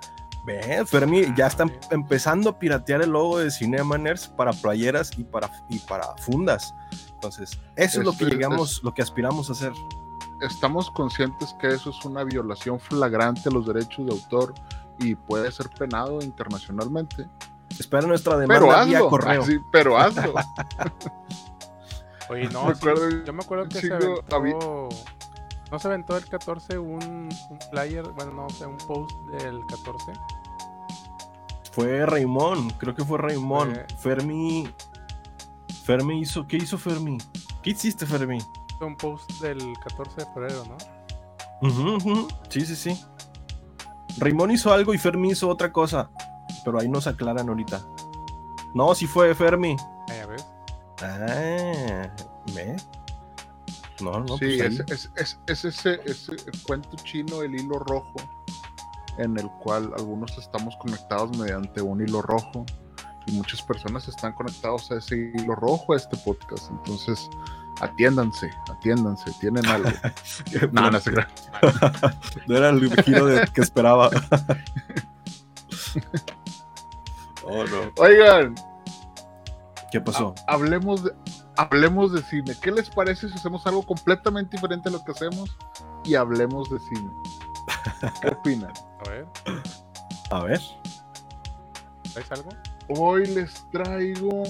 Ve, 0.46 0.84
Fermi 0.86 1.26
ya 1.36 1.48
está 1.48 1.64
em- 1.64 1.72
empezando 1.92 2.52
a 2.52 2.58
piratear 2.60 3.02
el 3.02 3.10
logo 3.10 3.40
de 3.40 3.52
Cinema 3.52 3.98
Nerds 3.98 4.28
para 4.30 4.54
playeras 4.54 5.12
y 5.18 5.24
para, 5.24 5.50
y 5.70 5.80
para 5.80 6.16
fundas. 6.18 6.74
Entonces, 7.16 7.60
eso 7.76 8.00
es 8.00 8.06
lo 8.06 8.12
que 8.14 8.24
Es- 8.26 8.28
es- 8.30 8.34
llegamos, 8.34 8.82
lo 8.84 8.94
que 8.94 9.02
aspiramos 9.02 9.50
a 9.50 9.54
hacer. 9.54 9.74
Estamos 10.42 10.90
conscientes 10.92 11.54
que 11.60 11.68
eso 11.74 11.90
es 11.90 12.06
una 12.06 12.24
violación 12.24 12.80
flagrante 12.80 13.50
a 13.50 13.52
los 13.52 13.66
derechos 13.66 14.06
de 14.06 14.12
autor 14.14 14.54
y 15.00 15.16
puede 15.16 15.52
ser 15.52 15.70
penado 15.70 16.22
internacionalmente. 16.22 17.28
Espera 17.80 18.06
nuestra 18.08 18.38
Pero 18.38 18.42
demanda 18.68 18.86
vía 18.86 18.98
hazlo, 19.00 19.10
correo. 19.10 19.42
así, 19.42 19.58
pero 19.72 19.98
hazlo. 19.98 20.34
Oye, 22.30 22.50
no, 22.50 22.66
Me 22.66 22.74
sí, 22.76 22.80
acuerdo 22.80 23.24
yo 23.24 23.34
me 23.34 23.44
acuerdo 23.44 23.70
que 23.70 23.80
se 23.82 23.94
aventó... 23.94 24.90
¿No 25.72 25.80
se 25.80 25.88
aventó 25.88 26.16
el 26.16 26.26
14 26.28 26.78
un, 26.78 27.04
un 27.50 27.60
flyer? 27.72 28.08
Bueno, 28.12 28.32
no, 28.34 28.46
o 28.46 28.50
sea, 28.50 28.68
un 28.68 28.78
post 28.78 29.12
del 29.32 29.60
14. 29.68 30.14
Fue 31.72 32.06
Raimón, 32.06 32.70
creo 32.72 32.94
que 32.96 33.04
fue 33.04 33.18
Raimón. 33.18 33.74
Fue- 33.74 33.98
Fermi. 34.16 34.70
Fermi 35.84 36.22
hizo. 36.22 36.48
¿Qué 36.48 36.58
hizo 36.58 36.78
Fermi? 36.78 37.18
¿Qué 37.62 37.72
hiciste, 37.72 38.06
Fermi? 38.06 38.38
Fue 38.78 38.88
un 38.88 38.96
post 38.96 39.30
del 39.42 39.74
14 39.84 40.22
de 40.22 40.26
febrero, 40.34 40.64
¿no? 40.70 40.78
Sí, 42.50 42.62
sí, 42.66 42.76
sí. 42.76 43.06
Raimón 44.20 44.52
hizo 44.52 44.72
algo 44.72 44.94
y 44.94 44.98
Fermi 44.98 45.32
hizo 45.32 45.50
otra 45.50 45.72
cosa. 45.74 46.10
Pero 46.64 46.80
ahí 46.80 46.88
nos 46.88 47.08
aclaran 47.08 47.50
ahorita. 47.50 47.82
No, 48.74 48.94
sí 48.96 49.08
fue 49.08 49.34
Fermi. 49.36 49.76
Ahí, 50.10 50.20
a 50.20 50.26
ver. 50.28 50.40
Ah, 51.02 52.10
¿me? 52.54 52.76
No, 54.02 54.20
no, 54.20 54.38
sí, 54.38 54.58
pues 54.58 54.62
ahí. 54.62 54.68
es, 54.90 55.10
es- 55.16 55.40
es- 55.48 55.64
es 55.66 55.66
ese, 55.66 56.00
cuento 56.66 56.96
chino, 57.04 57.42
el 57.42 57.56
hilo 57.56 57.80
rojo, 57.80 58.16
en 59.18 59.38
el 59.40 59.48
cual 59.64 59.92
algunos 59.98 60.38
estamos 60.38 60.76
conectados 60.78 61.38
mediante 61.38 61.82
un 61.82 62.02
hilo 62.02 62.22
rojo 62.22 62.66
y 63.28 63.32
muchas 63.32 63.62
personas 63.62 64.08
están 64.08 64.34
conectados 64.34 64.92
a 64.92 64.98
ese 64.98 65.32
hilo 65.36 65.56
rojo, 65.56 65.94
a 65.94 65.98
este 65.98 66.18
podcast. 66.18 66.70
Entonces, 66.72 67.30
atiéndanse, 67.82 68.52
atiéndanse, 68.70 69.32
tienen 69.40 69.66
algo. 69.66 69.90
no, 70.74 70.92
no. 70.92 71.00
No 72.48 72.58
era 72.58 72.70
el 72.70 73.04
giro 73.04 73.26
de- 73.28 73.48
que 73.48 73.62
esperaba. 73.62 74.10
oh, 77.46 77.64
no. 77.66 77.92
Oigan, 77.98 78.56
¿Qué 80.00 80.02
pasó? 80.02 80.36
ha- 80.48 80.54
hablemos 80.54 81.04
de, 81.04 81.12
hablemos 81.58 82.12
de 82.12 82.22
cine. 82.24 82.54
¿Qué 82.62 82.72
les 82.72 82.90
parece 82.90 83.30
si 83.30 83.36
hacemos 83.36 83.66
algo 83.68 83.84
completamente 83.84 84.58
diferente 84.58 84.90
a 84.90 84.92
lo 84.92 85.04
que 85.06 85.12
hacemos 85.14 85.56
y 86.04 86.16
hablemos 86.16 86.70
de 86.70 86.80
cine? 86.80 87.10
¿Qué 88.22 88.28
opinan? 88.30 88.74
A 89.06 89.10
ver, 89.10 89.28
A 90.32 90.40
ver. 90.44 90.62
¿traes 92.14 92.32
algo? 92.32 92.50
Hoy 92.90 93.26
les 93.28 93.54
traigo 93.72 94.44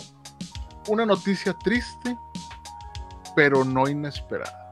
una 0.87 1.05
noticia 1.05 1.53
triste, 1.53 2.17
pero 3.35 3.63
no 3.63 3.87
inesperada. 3.87 4.71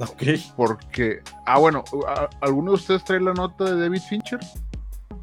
Ok. 0.00 0.22
Porque, 0.56 1.22
ah, 1.46 1.58
bueno, 1.58 1.84
¿a- 2.08 2.28
¿alguno 2.40 2.72
de 2.72 2.74
ustedes 2.76 3.04
trae 3.04 3.20
la 3.20 3.32
nota 3.34 3.64
de 3.64 3.80
David 3.80 4.02
Fincher? 4.02 4.40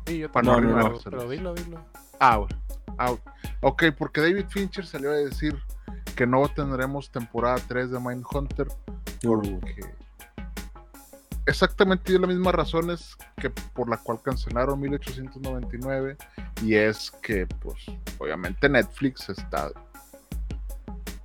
Sí, 0.07 0.19
yo 0.19 0.31
Para 0.31 0.45
no 0.45 0.55
pero- 0.55 0.69
arruinárselos. 0.69 1.03
pero 1.03 1.29
dilo, 1.29 1.53
dilo. 1.53 1.79
Ah, 2.19 2.37
bueno. 2.37 2.55
Ok, 3.61 3.83
porque 3.97 4.21
David 4.21 4.45
Fincher 4.49 4.85
salió 4.85 5.11
a 5.11 5.15
decir 5.15 5.57
que 6.15 6.27
no 6.27 6.47
tendremos 6.49 7.11
temporada 7.11 7.57
3 7.67 7.91
de 7.91 7.99
Mindhunter 7.99 8.67
porque 9.21 9.81
exactamente 11.45 12.11
dio 12.11 12.19
las 12.19 12.29
mismas 12.29 12.53
razones 12.55 13.17
que 13.37 13.49
por 13.49 13.89
la 13.89 13.97
cual 13.97 14.21
cancelaron 14.21 14.79
1899 14.79 16.17
y 16.61 16.75
es 16.75 17.11
que 17.21 17.45
pues 17.47 17.85
obviamente 18.19 18.69
Netflix 18.69 19.29
está 19.29 19.71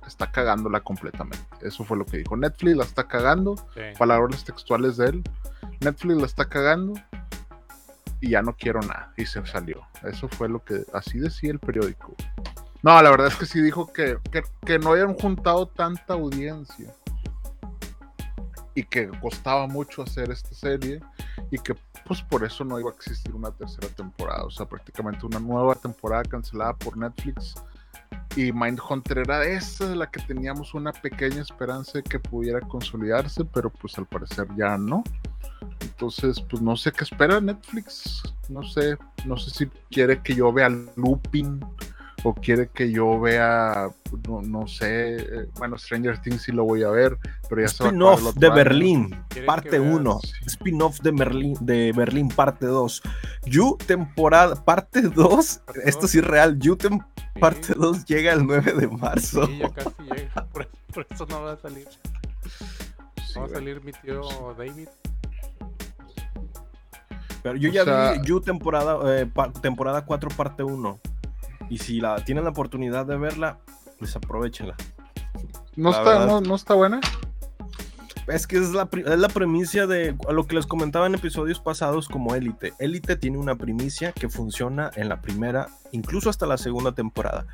está 0.05 0.31
cagándola 0.31 0.81
completamente. 0.81 1.39
Eso 1.61 1.83
fue 1.85 1.95
lo 1.95 2.05
que 2.05 2.17
dijo. 2.17 2.35
Netflix 2.35 2.75
la 2.77 2.83
está 2.83 3.07
cagando, 3.07 3.55
Sí. 3.75 3.81
palabras 3.97 4.43
textuales 4.43 4.97
de 4.97 5.05
él. 5.05 5.23
Netflix 5.81 6.17
la 6.19 6.25
está 6.25 6.45
cagando 6.45 6.93
y 8.19 8.31
ya 8.31 8.41
no 8.41 8.55
quiero 8.57 8.81
nada. 8.81 9.13
Y 9.17 9.25
se 9.27 9.45
salió. 9.45 9.78
Eso 10.03 10.27
fue 10.29 10.49
lo 10.49 10.63
que 10.63 10.83
así 10.93 11.19
decía 11.19 11.51
el 11.51 11.59
periódico. 11.59 12.15
No, 12.81 13.01
la 13.01 13.09
verdad 13.09 13.27
es 13.27 13.35
que 13.35 13.45
sí 13.45 13.61
dijo 13.61 13.91
que, 13.91 14.17
que, 14.65 14.79
no 14.79 14.91
habían 14.91 15.13
juntado 15.13 15.67
tanta 15.67 16.13
audiencia 16.13 16.93
y 18.73 18.83
que 18.83 19.09
costaba 19.21 19.67
mucho 19.67 20.03
hacer 20.03 20.31
esta 20.31 20.53
serie 20.53 21.01
y 21.51 21.57
que 21.57 21.75
pues 22.05 22.21
por 22.21 22.45
eso 22.45 22.63
no 22.63 22.79
iba 22.79 22.89
a 22.89 22.93
existir 22.93 23.35
una 23.35 23.51
tercera 23.51 23.89
temporada, 23.89 24.45
o 24.45 24.49
sea, 24.49 24.65
prácticamente 24.65 25.25
una 25.25 25.39
nueva 25.39 25.75
temporada 25.75 26.23
cancelada 26.23 26.73
por 26.73 26.95
Netflix 26.95 27.55
y 28.35 28.53
Mindhunter 28.53 29.19
era 29.19 29.43
esa 29.45 29.87
de 29.87 29.95
la 29.95 30.09
que 30.09 30.21
teníamos 30.21 30.73
una 30.73 30.93
pequeña 30.93 31.41
esperanza 31.41 31.93
de 31.99 32.03
que 32.03 32.19
pudiera 32.19 32.61
consolidarse, 32.61 33.43
pero 33.43 33.69
pues 33.69 33.97
al 33.97 34.05
parecer 34.05 34.47
ya 34.55 34.77
no. 34.77 35.03
Entonces, 35.81 36.39
pues 36.49 36.61
no 36.61 36.75
sé 36.77 36.91
qué 36.91 37.03
espera 37.03 37.39
Netflix. 37.41 38.21
No 38.47 38.63
sé, 38.63 38.97
no 39.25 39.37
sé 39.37 39.49
si 39.51 39.67
quiere 39.91 40.21
que 40.21 40.33
yo 40.35 40.51
vea 40.51 40.69
Looping 40.95 41.59
o 42.23 42.33
quiere 42.33 42.67
que 42.69 42.91
yo 42.91 43.17
vea, 43.19 43.89
no, 44.27 44.41
no 44.41 44.67
sé, 44.67 45.15
eh, 45.17 45.47
bueno, 45.57 45.77
Stranger 45.77 46.19
Things 46.21 46.41
sí 46.41 46.51
lo 46.51 46.65
voy 46.65 46.83
a 46.83 46.89
ver, 46.89 47.17
pero 47.47 47.61
ya 47.61 47.67
Spin-off 47.67 48.33
de 48.35 48.47
año. 48.47 48.55
Berlín, 48.55 49.23
¿Quieren 49.29 49.45
parte 49.45 49.69
que 49.69 49.79
veas? 49.79 49.95
1. 49.95 50.19
Sí. 50.23 50.31
Spin-off 50.47 50.99
de 50.99 51.11
Berlín, 51.11 51.57
de 51.61 51.93
Berlín, 51.95 52.27
parte 52.27 52.65
2. 52.65 53.01
You, 53.45 53.77
temporada, 53.85 54.55
parte 54.65 55.01
2. 55.03 55.61
Parte 55.65 55.81
Esto 55.85 56.07
sí 56.09 56.17
es 56.19 56.25
real. 56.27 56.59
You, 56.59 56.75
tem- 56.75 57.05
Sí, 57.15 57.39
parte 57.39 57.73
2 57.73 58.03
llega 58.05 58.33
el 58.33 58.45
9 58.45 58.73
de 58.73 58.87
marzo. 58.89 59.45
sí, 59.45 59.59
ya 59.59 59.69
casi 59.69 59.89
llega. 60.13 60.45
Por, 60.51 60.67
por 60.93 61.07
eso 61.09 61.25
no 61.29 61.41
va 61.43 61.53
a 61.53 61.57
salir. 61.57 61.87
Va 63.37 63.45
a 63.45 63.47
salir 63.49 63.81
mi 63.81 63.93
tío 63.93 64.23
David. 64.57 64.89
Pero 67.43 67.55
yo 67.57 67.69
O 67.69 67.73
ya 67.73 67.83
sea- 67.85 68.11
vi 68.13 68.27
You, 68.27 68.41
temporada, 68.41 68.97
eh, 69.19 69.25
pa- 69.25 69.51
temporada 69.51 70.05
4, 70.05 70.29
parte 70.29 70.63
1. 70.63 70.99
Y 71.69 71.77
si 71.77 71.99
la 72.01 72.15
tienen 72.23 72.43
la 72.43 72.49
oportunidad 72.49 73.05
de 73.05 73.17
verla, 73.17 73.59
pues 73.97 74.15
aprovechenla. 74.15 74.75
¿No, 75.75 75.91
la 75.91 75.97
está, 75.97 76.09
verdad. 76.09 76.27
no, 76.27 76.41
no 76.41 76.55
está 76.55 76.73
buena? 76.73 76.99
Es 78.29 78.47
que 78.47 78.57
es 78.57 78.71
la, 78.71 78.87
es 78.91 79.19
la 79.19 79.27
premisa 79.29 79.87
de 79.87 80.15
lo 80.29 80.45
que 80.47 80.55
les 80.55 80.65
comentaba 80.65 81.07
en 81.07 81.15
episodios 81.15 81.59
pasados 81.59 82.07
como 82.07 82.35
Élite. 82.35 82.73
Élite 82.79 83.15
tiene 83.15 83.37
una 83.37 83.55
primicia 83.55 84.11
que 84.11 84.29
funciona 84.29 84.91
en 84.95 85.09
la 85.09 85.21
primera, 85.21 85.67
incluso 85.91 86.29
hasta 86.29 86.45
la 86.45 86.57
segunda 86.57 86.91
temporada. 86.93 87.45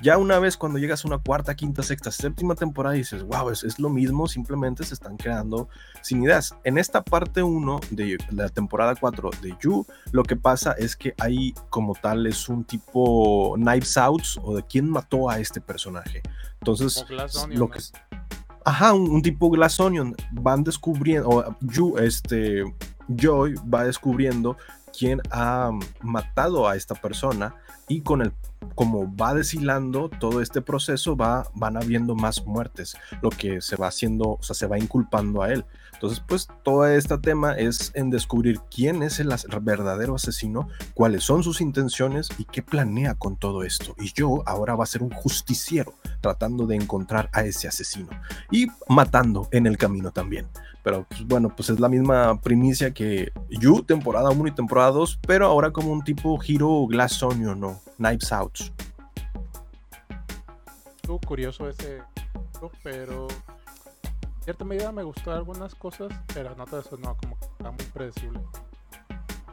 Ya 0.00 0.16
una 0.16 0.38
vez 0.38 0.56
cuando 0.56 0.78
llegas 0.78 1.04
a 1.04 1.08
una 1.08 1.18
cuarta, 1.18 1.54
quinta, 1.54 1.82
sexta, 1.82 2.10
séptima 2.10 2.54
temporada 2.54 2.94
dices, 2.94 3.24
wow, 3.24 3.50
es, 3.50 3.62
es 3.62 3.78
lo 3.78 3.90
mismo, 3.90 4.26
simplemente 4.26 4.84
se 4.84 4.94
están 4.94 5.18
creando 5.18 5.68
sin 6.00 6.22
ideas. 6.22 6.56
En 6.64 6.78
esta 6.78 7.02
parte 7.02 7.42
1 7.42 7.80
de 7.90 8.16
la 8.30 8.48
temporada 8.48 8.94
4 8.94 9.30
de 9.42 9.54
You, 9.60 9.86
lo 10.12 10.22
que 10.22 10.36
pasa 10.36 10.72
es 10.72 10.96
que 10.96 11.14
hay 11.18 11.52
como 11.68 11.94
tal 11.94 12.26
es 12.26 12.48
un 12.48 12.64
tipo 12.64 13.54
Knives 13.56 13.98
Out 13.98 14.22
o 14.42 14.56
de 14.56 14.62
quién 14.64 14.88
mató 14.88 15.28
a 15.28 15.38
este 15.38 15.60
personaje. 15.60 16.22
Entonces, 16.60 17.04
lo 17.58 17.68
que 17.70 17.78
es- 17.78 17.92
Ajá, 18.64 18.92
un, 18.92 19.22
tipo 19.22 19.50
Glass 19.50 19.80
Onion. 19.80 20.14
Van 20.32 20.62
descubriendo, 20.64 21.28
o 21.28 21.56
Yu- 21.60 21.98
este, 21.98 22.64
Joy 23.08 23.54
va 23.72 23.84
descubriendo 23.84 24.56
quién 24.96 25.20
ha 25.30 25.70
matado 26.02 26.68
a 26.68 26.76
esta 26.76 26.94
persona 26.94 27.54
y 27.88 28.02
con 28.02 28.22
el, 28.22 28.32
como 28.74 29.14
va 29.16 29.34
deshilando 29.34 30.08
todo 30.08 30.40
este 30.40 30.60
proceso, 30.60 31.16
va, 31.16 31.46
van 31.54 31.76
habiendo 31.76 32.14
más 32.14 32.44
muertes, 32.46 32.96
lo 33.22 33.30
que 33.30 33.60
se 33.60 33.76
va 33.76 33.88
haciendo, 33.88 34.30
o 34.38 34.42
sea, 34.42 34.54
se 34.54 34.66
va 34.66 34.78
inculpando 34.78 35.42
a 35.42 35.52
él. 35.52 35.64
Entonces, 36.02 36.24
pues 36.26 36.48
todo 36.64 36.84
este 36.88 37.16
tema 37.18 37.52
es 37.52 37.92
en 37.94 38.10
descubrir 38.10 38.58
quién 38.74 39.04
es 39.04 39.20
el 39.20 39.32
verdadero 39.60 40.16
asesino, 40.16 40.66
cuáles 40.94 41.22
son 41.22 41.44
sus 41.44 41.60
intenciones 41.60 42.28
y 42.38 42.44
qué 42.44 42.60
planea 42.60 43.14
con 43.14 43.36
todo 43.36 43.62
esto. 43.62 43.94
Y 44.00 44.12
yo 44.12 44.42
ahora 44.46 44.74
va 44.74 44.82
a 44.82 44.88
ser 44.88 45.04
un 45.04 45.10
justiciero 45.10 45.94
tratando 46.20 46.66
de 46.66 46.74
encontrar 46.74 47.30
a 47.32 47.44
ese 47.44 47.68
asesino 47.68 48.08
y 48.50 48.66
matando 48.88 49.46
en 49.52 49.68
el 49.68 49.78
camino 49.78 50.10
también. 50.10 50.48
Pero 50.82 51.06
pues, 51.08 51.24
bueno, 51.24 51.54
pues 51.54 51.70
es 51.70 51.78
la 51.78 51.88
misma 51.88 52.40
primicia 52.40 52.92
que 52.92 53.30
You, 53.48 53.84
temporada 53.84 54.30
1 54.30 54.48
y 54.48 54.54
temporada 54.56 54.90
2, 54.90 55.20
pero 55.24 55.46
ahora 55.46 55.70
como 55.70 55.92
un 55.92 56.02
tipo 56.02 56.36
Hero 56.44 56.84
Glass 56.88 57.22
Onion, 57.22 57.60
¿no? 57.60 57.80
Knives 57.98 58.32
Out. 58.32 58.58
Curioso 61.24 61.68
ese, 61.68 62.00
pero 62.82 63.28
cierta 64.42 64.64
medida 64.64 64.92
me 64.92 65.02
gustó 65.02 65.32
algunas 65.32 65.74
cosas, 65.74 66.12
pero 66.34 66.54
no 66.56 66.64
todo 66.66 66.80
eso, 66.80 66.96
no, 66.98 67.16
como 67.16 67.38
que 67.38 67.46
está 67.46 67.70
muy 67.70 67.84
predecible. 67.92 68.40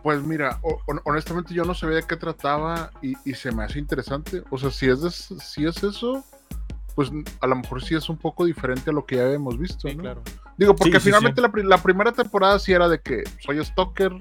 Pues 0.04 0.21
mira, 0.23 0.60
ho- 0.62 0.80
hon- 0.88 1.02
honestamente 1.06 1.54
yo 1.54 1.65
no 1.65 1.73
sabía 1.73 1.97
de 1.97 2.04
qué 2.04 2.15
trataba 2.15 2.89
y, 3.02 3.15
y 3.30 3.34
se 3.34 3.52
me 3.52 3.63
hace 3.63 3.80
interesante. 3.80 4.43
O 4.49 4.58
sea, 4.58 4.71
si 4.71 4.89
es, 4.89 5.02
de- 5.02 5.12
si 5.12 5.65
es 5.65 5.84
eso, 5.84 6.23
pues 6.95 7.12
a 7.41 7.47
lo 7.47 7.56
mejor 7.58 7.84
sí 7.84 7.95
es 7.95 8.10
un 8.10 8.17
poco 8.17 8.45
diferente 8.45 8.89
a 8.89 8.93
lo 8.93 9.06
que 9.06 9.17
ya 9.17 9.25
habíamos 9.25 9.58
visto, 9.58 9.88
Sí, 9.89 9.95
¿no? 9.95 10.04
claro. 10.04 10.21
Digo, 10.58 10.75
porque 10.75 10.99
Sí, 10.99 11.06
finalmente 11.08 11.38
sí. 11.41 11.41
La, 11.41 11.52
pri- 11.52 11.63
la 11.63 11.78
primera 11.78 12.12
temporada 12.12 12.60
sí 12.60 12.71
era 12.73 12.88
de 12.89 12.99
que 13.02 13.23
soy 13.39 13.63
stalker 13.63 14.13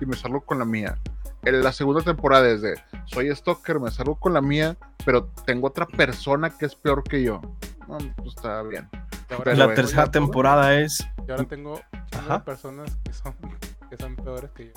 y 0.00 0.06
me 0.06 0.16
salgo 0.16 0.40
con 0.40 0.58
la 0.58 0.64
mía. 0.64 0.98
En 1.42 1.62
la 1.62 1.70
segunda 1.72 2.02
temporada 2.02 2.48
es 2.50 2.60
de 2.62 2.74
soy 3.04 3.34
stalker, 3.34 3.78
me 3.78 3.90
salgo 3.90 4.16
con 4.16 4.32
la 4.32 4.40
mía, 4.40 4.76
pero 5.04 5.26
tengo 5.44 5.68
otra 5.68 5.86
persona 5.86 6.50
que 6.50 6.66
es 6.66 6.74
peor 6.74 7.04
que 7.04 7.22
yo. 7.22 7.40
No, 7.88 7.98
pues 8.16 8.34
está 8.36 8.62
bien. 8.62 8.88
Ahora 9.30 9.54
la 9.54 9.74
tercera 9.74 10.10
temporada 10.10 10.74
es... 10.78 11.06
Y 11.26 11.30
ahora 11.30 11.44
tengo 11.44 11.80
personas 12.44 12.96
que 13.04 13.12
son, 13.12 13.34
que 13.90 13.96
son 13.96 14.16
peores 14.16 14.50
que 14.52 14.66
yo. 14.66 14.72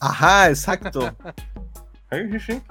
Ajá, 0.00 0.48
exacto. 0.48 1.14
Sí, 2.12 2.30
sí, 2.30 2.38
sí. 2.38 2.62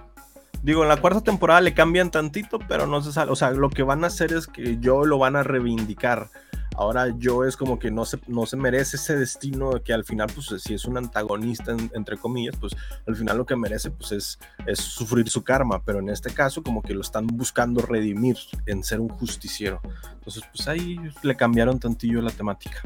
Digo, 0.61 0.83
en 0.83 0.87
la 0.87 0.95
cuarta 0.95 1.19
temporada 1.19 1.59
le 1.59 1.73
cambian 1.73 2.09
tantito, 2.09 2.57
pero 2.59 2.87
no 2.87 3.01
se 3.01 3.11
sale. 3.11 3.29
O 3.29 3.35
sea, 3.35 3.51
lo 3.51 3.69
que 3.69 3.83
van 3.83 4.05
a 4.05 4.07
hacer 4.07 4.31
es 4.31 4.47
que 4.47 4.77
yo 4.79 5.03
lo 5.03 5.17
van 5.17 5.35
a 5.35 5.43
reivindicar. 5.43 6.29
Ahora 6.75 7.13
yo 7.17 7.43
es 7.43 7.55
como 7.55 7.77
que 7.77 7.91
no 7.91 8.03
se, 8.05 8.19
no 8.27 8.45
se 8.45 8.57
merece 8.57 8.97
ese 8.97 9.15
destino 9.15 9.71
que 9.83 9.93
al 9.93 10.03
final, 10.03 10.27
pues 10.33 10.61
si 10.61 10.73
es 10.73 10.85
un 10.85 10.97
antagonista, 10.97 11.71
en- 11.71 11.91
entre 11.93 12.17
comillas, 12.17 12.55
pues 12.59 12.73
al 13.07 13.15
final 13.15 13.37
lo 13.37 13.45
que 13.45 13.55
merece 13.55 13.91
pues 13.91 14.11
es, 14.11 14.39
es 14.65 14.79
sufrir 14.79 15.29
su 15.29 15.43
karma. 15.43 15.81
Pero 15.83 15.99
en 15.99 16.09
este 16.09 16.33
caso 16.33 16.63
como 16.63 16.81
que 16.81 16.93
lo 16.93 17.01
están 17.01 17.27
buscando 17.27 17.81
redimir 17.81 18.37
en 18.65 18.83
ser 18.83 18.99
un 18.99 19.09
justiciero. 19.09 19.81
Entonces 20.13 20.43
pues 20.53 20.67
ahí 20.67 20.97
le 21.21 21.35
cambiaron 21.35 21.79
tantillo 21.79 22.21
la 22.21 22.31
temática. 22.31 22.81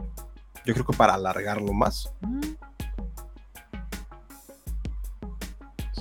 Yo 0.65 0.73
creo 0.73 0.85
que 0.85 0.97
para 0.97 1.13
alargarlo 1.13 1.71
más. 1.71 2.11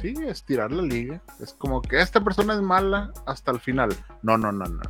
Sí, 0.01 0.13
estirar 0.27 0.73
la 0.73 0.83
liga. 0.83 1.23
Es 1.41 1.53
como 1.55 1.81
que 1.81 2.01
esta 2.01 2.21
persona 2.23 2.55
es 2.55 2.61
mala 2.61 3.13
hasta 3.27 3.51
el 3.51 3.61
final. 3.61 3.95
No, 4.23 4.37
no, 4.37 4.53
no, 4.53 4.65
no. 4.67 4.83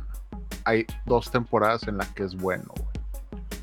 Hay 0.67 0.85
dos 1.05 1.31
temporadas 1.31 1.87
en 1.87 1.97
las 1.97 2.09
que 2.09 2.23
es 2.23 2.35
bueno, 2.35 2.65
güey. 2.75 3.53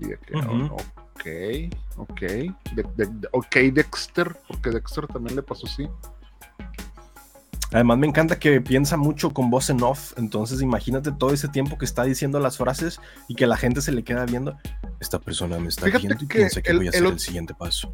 Y 0.00 0.04
de 0.08 0.18
que, 0.18 0.34
oh, 0.36 0.76
ok, 0.76 1.74
ok. 1.96 2.20
De- 2.20 2.86
de- 2.96 3.06
de- 3.06 3.28
ok, 3.32 3.56
Dexter, 3.72 4.36
porque 4.46 4.70
Dexter 4.70 5.06
también 5.06 5.36
le 5.36 5.42
pasó 5.42 5.66
así. 5.66 5.88
Además 7.72 7.98
me 7.98 8.06
encanta 8.06 8.38
que 8.38 8.60
piensa 8.60 8.96
mucho 8.96 9.30
con 9.30 9.50
voz 9.50 9.68
en 9.70 9.82
off, 9.82 10.12
entonces 10.16 10.60
imagínate 10.60 11.10
todo 11.10 11.32
ese 11.32 11.48
tiempo 11.48 11.76
que 11.76 11.84
está 11.84 12.04
diciendo 12.04 12.38
las 12.38 12.56
frases 12.56 13.00
y 13.26 13.34
que 13.34 13.46
la 13.48 13.56
gente 13.56 13.80
se 13.80 13.90
le 13.90 14.04
queda 14.04 14.26
viendo. 14.26 14.56
Esta 15.00 15.18
persona 15.18 15.58
me 15.58 15.68
está 15.68 15.86
Fíjate 15.86 16.06
viendo 16.06 16.24
y 16.24 16.28
que 16.28 16.38
piensa 16.38 16.62
que 16.62 16.70
el- 16.70 16.76
voy 16.76 16.86
a 16.86 16.90
hacer 16.90 17.04
el 17.06 17.18
siguiente 17.18 17.54
paso. 17.54 17.92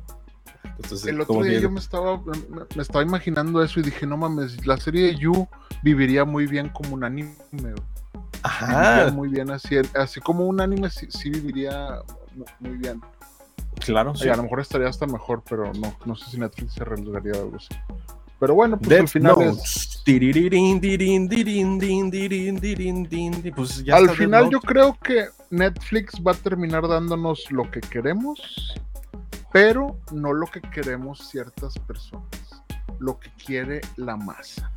Entonces, 0.64 1.06
El 1.06 1.20
otro 1.20 1.42
día 1.42 1.54
que- 1.56 1.60
yo 1.62 1.70
me 1.70 1.78
estaba, 1.80 2.18
me, 2.20 2.32
me 2.74 2.82
estaba 2.82 3.02
imaginando 3.02 3.62
eso 3.62 3.80
y 3.80 3.82
dije, 3.84 4.06
no 4.06 4.16
mames, 4.16 4.66
la 4.66 4.76
serie 4.76 5.06
de 5.06 5.14
You 5.16 5.46
viviría 5.82 6.24
muy 6.26 6.46
bien 6.46 6.68
como 6.68 6.94
un 6.94 7.04
anime. 7.04 7.32
Ajá, 8.44 9.10
muy 9.12 9.28
bien 9.28 9.50
así, 9.50 9.76
así 9.94 10.20
como 10.20 10.46
un 10.46 10.60
anime 10.60 10.90
sí, 10.90 11.06
sí 11.10 11.30
viviría 11.30 12.00
mu- 12.34 12.44
muy 12.60 12.76
bien. 12.78 13.00
claro. 13.80 14.14
sí. 14.14 14.28
A 14.28 14.36
lo 14.36 14.42
mejor 14.44 14.60
estaría 14.60 14.88
hasta 14.88 15.06
mejor, 15.06 15.42
pero 15.48 15.72
no, 15.74 15.94
no 16.04 16.16
sé 16.16 16.30
si 16.30 16.38
Netflix 16.38 16.74
se 16.74 16.82
arriesgaría 16.82 17.32
algo 17.34 17.56
así. 17.56 17.68
Pero 18.38 18.54
bueno, 18.54 18.78
pues 18.78 18.98
al 18.98 19.08
final 19.08 19.32
es, 19.42 19.46
Notes. 19.48 20.02
Pues 23.52 23.84
ya 23.84 23.96
al 23.96 24.04
está 24.04 24.14
final 24.16 24.44
yo 24.50 24.60
creo 24.60 24.96
que 25.02 25.26
Netflix 25.50 26.14
va 26.26 26.32
a 26.32 26.34
terminar 26.34 26.88
dándonos 26.88 27.50
lo 27.50 27.70
que 27.70 27.80
queremos, 27.80 28.74
pero 29.52 29.98
no 30.10 30.32
lo 30.32 30.46
que 30.46 30.62
queremos 30.62 31.28
ciertas 31.28 31.78
personas, 31.80 32.62
lo 32.98 33.18
que 33.20 33.30
quiere 33.44 33.82
la 33.96 34.16
masa. 34.16 34.72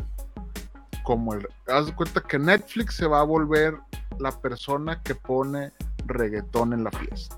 Como 1.04 1.34
el, 1.34 1.48
haz 1.68 1.88
de 1.88 1.96
cuenta 1.96 2.22
que 2.22 2.40
Netflix 2.40 2.96
se 2.96 3.06
va 3.06 3.20
a 3.20 3.24
volver 3.24 3.78
la 4.20 4.32
persona 4.32 5.02
que 5.02 5.16
pone 5.16 5.74
reggaetón 6.06 6.74
en 6.74 6.84
la 6.84 6.92
fiesta. 6.92 7.38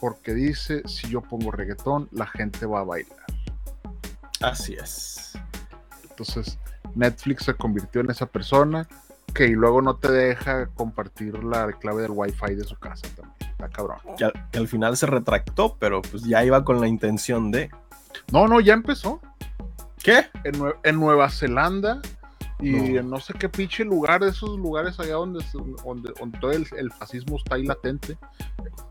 Porque 0.00 0.34
dice, 0.34 0.82
si 0.86 1.08
yo 1.08 1.20
pongo 1.20 1.50
reggaetón, 1.50 2.08
la 2.12 2.26
gente 2.26 2.66
va 2.66 2.80
a 2.80 2.84
bailar. 2.84 3.24
Así 4.40 4.74
es. 4.74 5.32
Entonces, 6.10 6.58
Netflix 6.94 7.44
se 7.44 7.54
convirtió 7.54 8.00
en 8.00 8.10
esa 8.10 8.26
persona 8.26 8.86
que 9.32 9.46
y 9.46 9.52
luego 9.52 9.80
no 9.80 9.96
te 9.96 10.10
deja 10.10 10.66
compartir 10.66 11.42
la 11.42 11.72
clave 11.72 12.02
del 12.02 12.10
wifi 12.12 12.54
de 12.54 12.64
su 12.64 12.76
casa 12.76 13.06
también. 13.16 13.34
Está 13.40 13.68
cabrón. 13.68 13.98
Que 14.18 14.24
al, 14.24 14.32
que 14.50 14.58
al 14.58 14.68
final 14.68 14.96
se 14.96 15.06
retractó, 15.06 15.76
pero 15.78 16.02
pues 16.02 16.24
ya 16.24 16.44
iba 16.44 16.64
con 16.64 16.80
la 16.80 16.88
intención 16.88 17.50
de. 17.50 17.70
No, 18.30 18.46
no, 18.46 18.60
ya 18.60 18.74
empezó. 18.74 19.20
¿Qué? 20.02 20.26
En, 20.44 20.54
en 20.82 20.96
Nueva 20.96 21.30
Zelanda 21.30 22.02
Y 22.62 22.70
No. 22.72 23.00
en 23.00 23.10
no 23.10 23.18
sé 23.20 23.34
qué 23.34 23.48
pinche 23.48 23.84
lugar, 23.84 24.22
esos 24.22 24.50
lugares 24.58 24.98
allá 25.00 25.14
donde, 25.14 25.44
donde, 25.84 26.12
donde 26.18 26.38
todo 26.38 26.52
el, 26.52 26.66
el 26.76 26.92
fascismo 26.92 27.36
está 27.36 27.56
ahí 27.56 27.64
latente, 27.64 28.16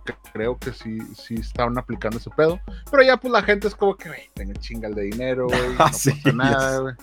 que 0.06 0.14
creo 0.34 0.58
que 0.58 0.74
sí, 0.74 1.00
sí 1.16 1.36
estaban 1.36 1.78
aplicando 1.78 2.18
ese 2.18 2.30
pedo. 2.32 2.60
Pero 2.90 3.04
ya 3.04 3.18
pues 3.18 3.32
la 3.32 3.42
gente 3.44 3.68
es 3.68 3.76
como 3.76 3.96
que, 3.96 4.10
güey, 4.10 4.30
tenga 4.34 4.54
chinga 4.60 4.88
el 4.90 4.96
de 4.96 5.04
dinero, 5.04 5.48
güey, 5.48 5.60
no 5.80 5.94
sí, 5.94 6.12
pasa 6.12 6.32
nada, 6.36 6.80
güey. 6.80 6.96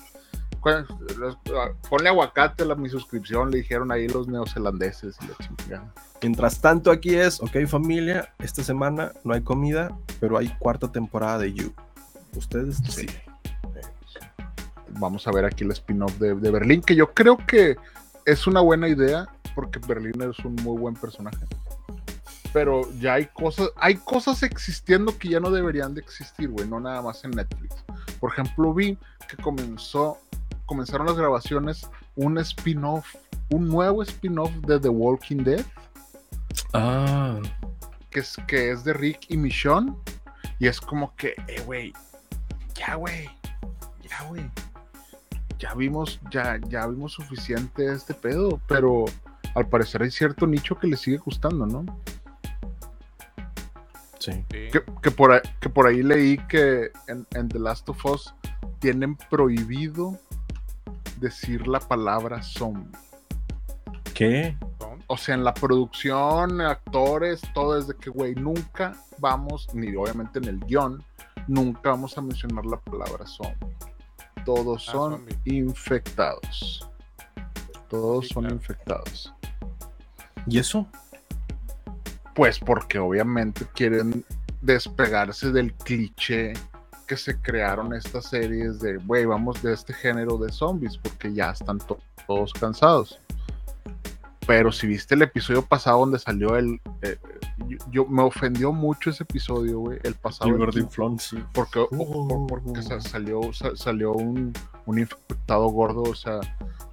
¿Cuál- 0.61 0.87
los- 1.19 1.39
ah, 1.57 1.71
Ponle 1.89 2.09
aguacate 2.09 2.65
a 2.71 2.75
mi 2.75 2.89
suscripción, 2.89 3.51
le 3.51 3.59
dijeron 3.59 3.93
ahí 3.93 4.09
los 4.09 4.27
neozelandeses 4.29 5.17
y 5.23 5.27
la 5.29 5.35
chingada. 5.37 5.95
Mientras 6.21 6.61
tanto, 6.61 6.91
aquí 6.91 7.15
es, 7.15 7.41
ok, 7.41 7.65
familia, 7.69 8.35
esta 8.41 8.63
semana 8.65 9.13
no 9.23 9.35
hay 9.35 9.41
comida, 9.43 9.97
pero 10.19 10.37
hay 10.37 10.49
cuarta 10.59 10.91
temporada 10.91 11.39
de 11.39 11.53
You. 11.55 11.73
Ustedes 12.37 12.79
Sí. 12.89 13.07
sí. 13.07 13.07
Vamos 14.99 15.27
a 15.27 15.33
ver 15.33 15.45
aquí 15.45 15.65
el 15.65 15.73
spin-off 15.73 16.19
de, 16.19 16.35
de 16.35 16.51
Berlín, 16.51 16.83
que 16.83 16.95
yo 16.95 17.13
creo 17.13 17.37
que 17.37 17.77
es 18.25 18.47
una 18.47 18.61
buena 18.61 18.89
idea, 18.89 19.29
porque 19.55 19.79
Berlín 19.87 20.21
es 20.23 20.39
un 20.45 20.55
muy 20.57 20.79
buen 20.79 20.95
personaje. 20.95 21.45
Pero 22.53 22.91
ya 22.99 23.15
hay 23.15 23.27
cosas, 23.27 23.71
hay 23.77 23.97
cosas 23.97 24.43
existiendo 24.43 25.17
que 25.19 25.29
ya 25.29 25.41
no 25.41 25.51
deberían 25.51 25.95
de 25.95 26.01
existir, 26.01 26.49
güey, 26.49 26.67
no 26.67 26.81
nada 26.81 27.03
más 27.03 27.25
en 27.25 27.33
Netflix. 27.33 27.77
Por 28.21 28.33
ejemplo, 28.33 28.73
vi 28.73 28.99
que 29.29 29.37
comenzó, 29.43 30.19
comenzaron 30.67 31.07
las 31.07 31.17
grabaciones 31.17 31.87
un 32.17 32.39
spin-off, 32.39 33.15
un 33.51 33.69
nuevo 33.69 34.03
spin-off 34.03 34.51
de 34.67 34.81
The 34.81 34.89
Walking 34.89 35.45
Dead, 35.45 35.65
Ah, 36.73 37.41
que 38.11 38.21
es, 38.21 38.37
que 38.47 38.71
es 38.71 38.85
de 38.85 38.93
Rick 38.93 39.27
y 39.29 39.37
Michonne. 39.37 39.95
Y 40.59 40.67
es 40.67 40.81
como 40.81 41.15
que, 41.17 41.35
eh, 41.47 41.63
güey, 41.65 41.93
ya, 42.75 42.95
güey, 42.95 43.29
ya, 44.09 44.23
güey. 44.25 44.51
Ya 45.59 45.75
vimos, 45.75 46.21
ya, 46.31 46.59
ya 46.69 46.87
vimos 46.87 47.13
suficiente 47.13 47.83
de 47.83 47.95
este 47.95 48.15
pedo, 48.15 48.61
pero 48.69 49.05
al 49.55 49.69
parecer 49.69 50.03
hay 50.03 50.11
cierto 50.11 50.47
nicho 50.47 50.79
que 50.79 50.87
le 50.87 50.97
sigue 50.97 51.17
gustando, 51.19 51.67
¿no? 51.67 51.85
sí. 54.19 54.33
Sí. 54.51 54.69
Que, 54.73 54.83
que 55.03 55.11
por, 55.11 55.33
ahí, 55.33 55.41
que 55.61 55.69
por 55.69 55.87
ahí 55.87 56.03
leí 56.03 56.39
que 56.49 56.91
en, 57.09 57.27
en 57.35 57.49
The 57.49 57.59
Last 57.59 57.89
of 57.89 58.05
Us 58.05 58.35
tienen 58.79 59.17
prohibido 59.31 60.19
decir 61.19 61.67
la 61.67 61.81
palabra 61.81 62.43
zombie. 62.43 62.97
¿Qué? 64.15 64.57
O 65.07 65.17
sea, 65.17 65.35
en 65.35 65.45
la 65.45 65.55
producción, 65.55 66.61
actores, 66.61 67.41
todo 67.55 67.79
es 67.79 67.87
de 67.87 67.95
que, 67.95 68.11
güey, 68.11 68.35
nunca 68.35 68.95
vamos, 69.19 69.73
ni 69.75 69.95
obviamente 69.95 70.39
en 70.39 70.47
el 70.47 70.61
guion, 70.61 71.03
nunca 71.47 71.91
vamos 71.91 72.19
a 72.19 72.21
mencionar 72.21 72.67
la 72.67 72.79
palabra 72.79 73.27
zombie. 73.27 73.77
Todos 74.49 74.89
Ah, 74.89 74.93
son 74.93 75.11
zombie. 75.13 75.37
infectados. 75.45 76.89
Todos 77.91 78.27
Sí, 78.29 78.33
son 78.33 78.45
claro. 78.45 78.57
infectados. 78.57 79.35
¿Y 80.47 80.59
eso? 80.59 80.87
Pues 82.35 82.59
porque 82.59 82.99
obviamente 82.99 83.67
quieren 83.75 84.25
despegarse 84.63 85.53
del 85.53 85.75
cliché 85.75 86.55
que 87.07 87.19
se 87.19 87.39
crearon 87.43 87.93
estas 87.93 88.25
series 88.25 88.81
de, 88.81 88.97
güey, 88.97 89.27
vamos 89.27 89.63
de 89.63 89.75
este 89.75 89.93
género 89.93 90.39
de 90.39 90.51
zombies, 90.51 90.97
porque 90.97 91.31
ya 91.35 91.51
están 91.51 91.77
to- 91.77 91.99
todos 92.27 92.55
cansados. 92.55 93.21
Pero 94.49 94.73
si 94.73 94.87
viste 94.87 95.15
el 95.15 95.21
episodio 95.21 95.61
pasado 95.61 95.99
donde 96.01 96.19
salió 96.19 96.57
el... 96.57 96.81
eh, 97.03 97.19
yo, 97.69 97.77
yo- 97.91 98.07
me 98.07 98.23
ofendió 98.23 98.73
mucho 98.73 99.11
ese 99.11 99.23
episodio, 99.25 99.79
güey, 99.81 99.99
el 100.03 100.15
pasado. 100.15 100.49
el 100.71 100.89
sí. 101.19 101.37
porque, 101.53 101.85
porque 102.49 102.83
sa- 102.83 103.01
salió, 103.03 103.53
sa- 103.53 103.77
salió 103.77 104.13
un, 104.13 104.55
un 104.87 104.99
infectado 104.99 105.69
gordo, 105.69 106.01
o 106.03 106.15
sea, 106.15 106.41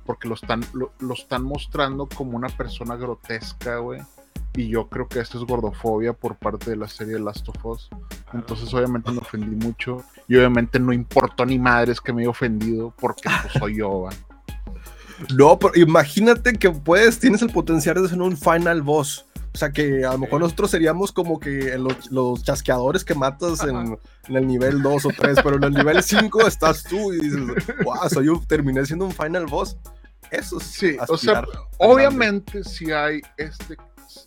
porque 0.06 0.28
lo 0.28 0.36
están, 0.36 0.64
lo, 0.74 0.92
lo 1.00 1.14
están 1.14 1.44
mostrando 1.44 2.10
como 2.14 2.36
una 2.36 2.50
persona 2.50 2.98
grotesca, 2.98 3.78
güey. 3.78 4.02
Y 4.58 4.68
yo 4.68 4.90
creo 4.90 5.08
que 5.08 5.20
esto 5.22 5.38
es 5.38 5.46
gordofobia 5.46 6.12
por 6.12 6.36
parte 6.36 6.70
de 6.72 6.76
la 6.76 6.90
serie 6.90 7.18
Last 7.20 7.48
of 7.48 7.66
Us. 7.66 7.90
Entonces, 8.34 8.74
obviamente 8.74 9.12
me 9.12 9.20
ofendí 9.20 9.56
mucho. 9.66 10.04
Y 10.28 10.36
obviamente 10.36 10.78
no 10.78 10.92
importó 10.92 11.46
ni 11.46 11.58
madres 11.58 12.02
que 12.02 12.12
me 12.12 12.22
haya 12.24 12.30
ofendido, 12.32 12.94
porque 13.00 13.30
pues, 13.42 13.54
soy 13.54 13.78
yo, 13.78 14.02
va. 14.02 14.10
No, 15.36 15.58
pero 15.60 15.74
imagínate 15.76 16.54
que 16.54 16.70
puedes, 16.72 17.20
tienes 17.20 17.42
el 17.42 17.50
potencial 17.50 18.02
de 18.02 18.10
ser 18.10 18.22
un 18.22 18.36
final 18.38 18.82
boss. 18.82 19.26
O 19.54 19.58
sea, 19.58 19.72
que 19.72 20.04
a 20.04 20.12
lo 20.12 20.18
mejor 20.18 20.42
nosotros 20.42 20.70
seríamos 20.70 21.14
como 21.14 21.40
que 21.40 21.78
los, 21.78 22.12
los 22.12 22.44
chasqueadores 22.44 23.06
que 23.06 23.16
matas 23.16 23.64
en, 23.64 23.98
en 24.28 24.36
el 24.36 24.46
nivel 24.46 24.82
2 24.82 25.06
o 25.06 25.10
3, 25.18 25.38
pero 25.42 25.56
en 25.56 25.64
el 25.64 25.74
nivel 25.74 26.04
5 26.04 26.46
estás 26.46 26.84
tú 26.84 27.14
y 27.14 27.22
dices, 27.22 27.40
wow, 27.86 28.10
soy 28.10 28.28
un- 28.28 28.46
terminé 28.46 28.86
siendo 28.86 29.06
un 29.06 29.14
final 29.14 29.46
boss. 29.46 29.78
Eso 30.30 30.58
es 30.58 30.64
Sí, 30.64 30.98
o 31.08 31.16
sea, 31.18 31.46
Obviamente, 31.78 32.64
si 32.66 32.92
hay 32.92 33.22
este. 33.38 33.78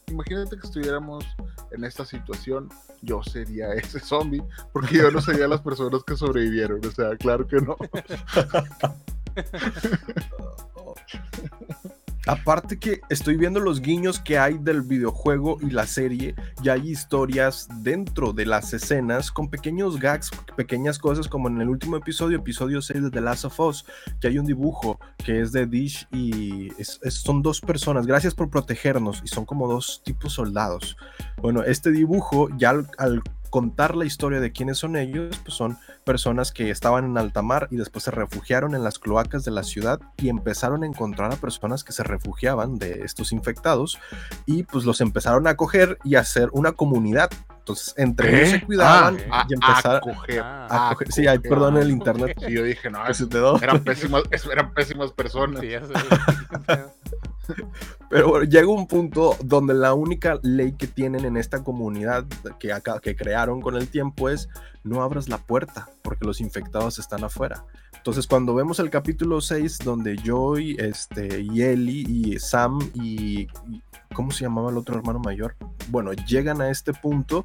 Imagínate 0.06 0.56
que 0.58 0.66
estuviéramos 0.66 1.24
en 1.72 1.84
esta 1.84 2.06
situación, 2.06 2.70
yo 3.02 3.22
sería 3.22 3.72
ese 3.74 4.00
zombie, 4.00 4.42
porque 4.72 4.96
yo 4.96 5.10
no 5.10 5.20
sería 5.20 5.46
las 5.46 5.60
personas 5.60 6.02
que 6.04 6.16
sobrevivieron. 6.16 6.80
O 6.86 6.90
sea, 6.90 7.14
claro 7.18 7.46
que 7.46 7.56
no. 7.56 7.76
Aparte 12.28 12.78
que 12.78 13.00
estoy 13.08 13.38
viendo 13.38 13.58
los 13.58 13.80
guiños 13.80 14.20
que 14.20 14.38
hay 14.38 14.58
del 14.58 14.82
videojuego 14.82 15.56
y 15.62 15.70
la 15.70 15.86
serie, 15.86 16.34
y 16.62 16.68
hay 16.68 16.90
historias 16.90 17.68
dentro 17.76 18.34
de 18.34 18.44
las 18.44 18.74
escenas 18.74 19.32
con 19.32 19.48
pequeños 19.48 19.98
gags, 19.98 20.30
pequeñas 20.54 20.98
cosas 20.98 21.26
como 21.26 21.48
en 21.48 21.58
el 21.62 21.70
último 21.70 21.96
episodio, 21.96 22.36
episodio 22.36 22.82
6 22.82 23.04
de 23.04 23.10
The 23.10 23.22
Last 23.22 23.46
of 23.46 23.58
Us, 23.60 23.86
que 24.20 24.28
hay 24.28 24.38
un 24.38 24.44
dibujo 24.44 25.00
que 25.24 25.40
es 25.40 25.52
de 25.52 25.64
Dish 25.64 26.06
y 26.12 26.70
son 27.08 27.40
dos 27.40 27.62
personas, 27.62 28.06
gracias 28.06 28.34
por 28.34 28.50
protegernos, 28.50 29.22
y 29.24 29.28
son 29.28 29.46
como 29.46 29.66
dos 29.66 30.02
tipos 30.04 30.34
soldados. 30.34 30.98
Bueno, 31.40 31.62
este 31.62 31.90
dibujo 31.90 32.50
ya 32.58 32.74
al 32.98 33.22
contar 33.48 33.96
la 33.96 34.04
historia 34.04 34.40
de 34.40 34.52
quiénes 34.52 34.78
son 34.78 34.96
ellos, 34.96 35.38
pues 35.44 35.56
son 35.56 35.78
personas 36.04 36.52
que 36.52 36.70
estaban 36.70 37.04
en 37.04 37.18
alta 37.18 37.42
mar 37.42 37.68
y 37.70 37.76
después 37.76 38.04
se 38.04 38.10
refugiaron 38.10 38.74
en 38.74 38.84
las 38.84 38.98
cloacas 38.98 39.44
de 39.44 39.50
la 39.50 39.62
ciudad 39.62 40.00
y 40.16 40.28
empezaron 40.28 40.82
a 40.82 40.86
encontrar 40.86 41.32
a 41.32 41.36
personas 41.36 41.84
que 41.84 41.92
se 41.92 42.02
refugiaban 42.02 42.78
de 42.78 43.02
estos 43.04 43.32
infectados 43.32 43.98
y 44.46 44.62
pues 44.64 44.84
los 44.84 45.00
empezaron 45.00 45.46
a 45.46 45.50
acoger 45.50 45.98
y 46.04 46.14
a 46.16 46.20
hacer 46.20 46.48
una 46.52 46.72
comunidad. 46.72 47.30
Entonces, 47.58 47.92
entre 47.98 48.34
ellos 48.38 48.50
se 48.50 48.64
cuidaban 48.64 49.18
Ah, 49.30 49.44
y 49.46 49.52
empezaron 49.52 49.96
acoger, 50.10 50.40
Ah, 50.42 50.66
a 50.70 50.94
acoger- 50.94 51.10
Sí, 51.12 51.26
ay, 51.26 51.38
perdón 51.38 51.76
el 51.76 51.90
internet. 51.90 52.34
Sí, 52.46 52.52
yo 52.54 52.62
dije, 52.62 52.88
no, 52.90 53.00
eran 53.62 53.84
pésimas, 53.84 54.22
eran 54.50 54.72
pésimas 54.72 55.12
personas. 55.12 55.60
Sí, 55.60 55.68
ya 55.68 55.82
sé. 55.84 55.92
Pero 58.10 58.28
bueno, 58.28 58.44
llega 58.44 58.68
un 58.68 58.86
punto 58.86 59.36
donde 59.42 59.74
la 59.74 59.94
única 59.94 60.38
ley 60.42 60.72
que 60.72 60.86
tienen 60.86 61.24
en 61.24 61.36
esta 61.36 61.62
comunidad 61.62 62.24
que, 62.58 62.72
acá, 62.72 63.00
que 63.00 63.16
crearon 63.16 63.60
con 63.60 63.76
el 63.76 63.88
tiempo 63.88 64.28
es 64.28 64.48
no 64.84 65.02
abras 65.02 65.28
la 65.28 65.38
puerta 65.38 65.88
porque 66.02 66.24
los 66.24 66.40
infectados 66.40 66.98
están 66.98 67.24
afuera. 67.24 67.64
Entonces 67.96 68.26
cuando 68.26 68.54
vemos 68.54 68.78
el 68.78 68.90
capítulo 68.90 69.40
6 69.40 69.78
donde 69.84 70.16
Joy, 70.16 70.76
este, 70.78 71.40
y 71.42 71.62
Ellie 71.62 72.06
y 72.08 72.38
Sam 72.38 72.78
y, 72.94 73.48
¿cómo 74.14 74.30
se 74.30 74.44
llamaba 74.44 74.70
el 74.70 74.78
otro 74.78 74.96
hermano 74.96 75.18
mayor? 75.18 75.56
Bueno, 75.88 76.12
llegan 76.12 76.60
a 76.62 76.70
este 76.70 76.92
punto, 76.92 77.44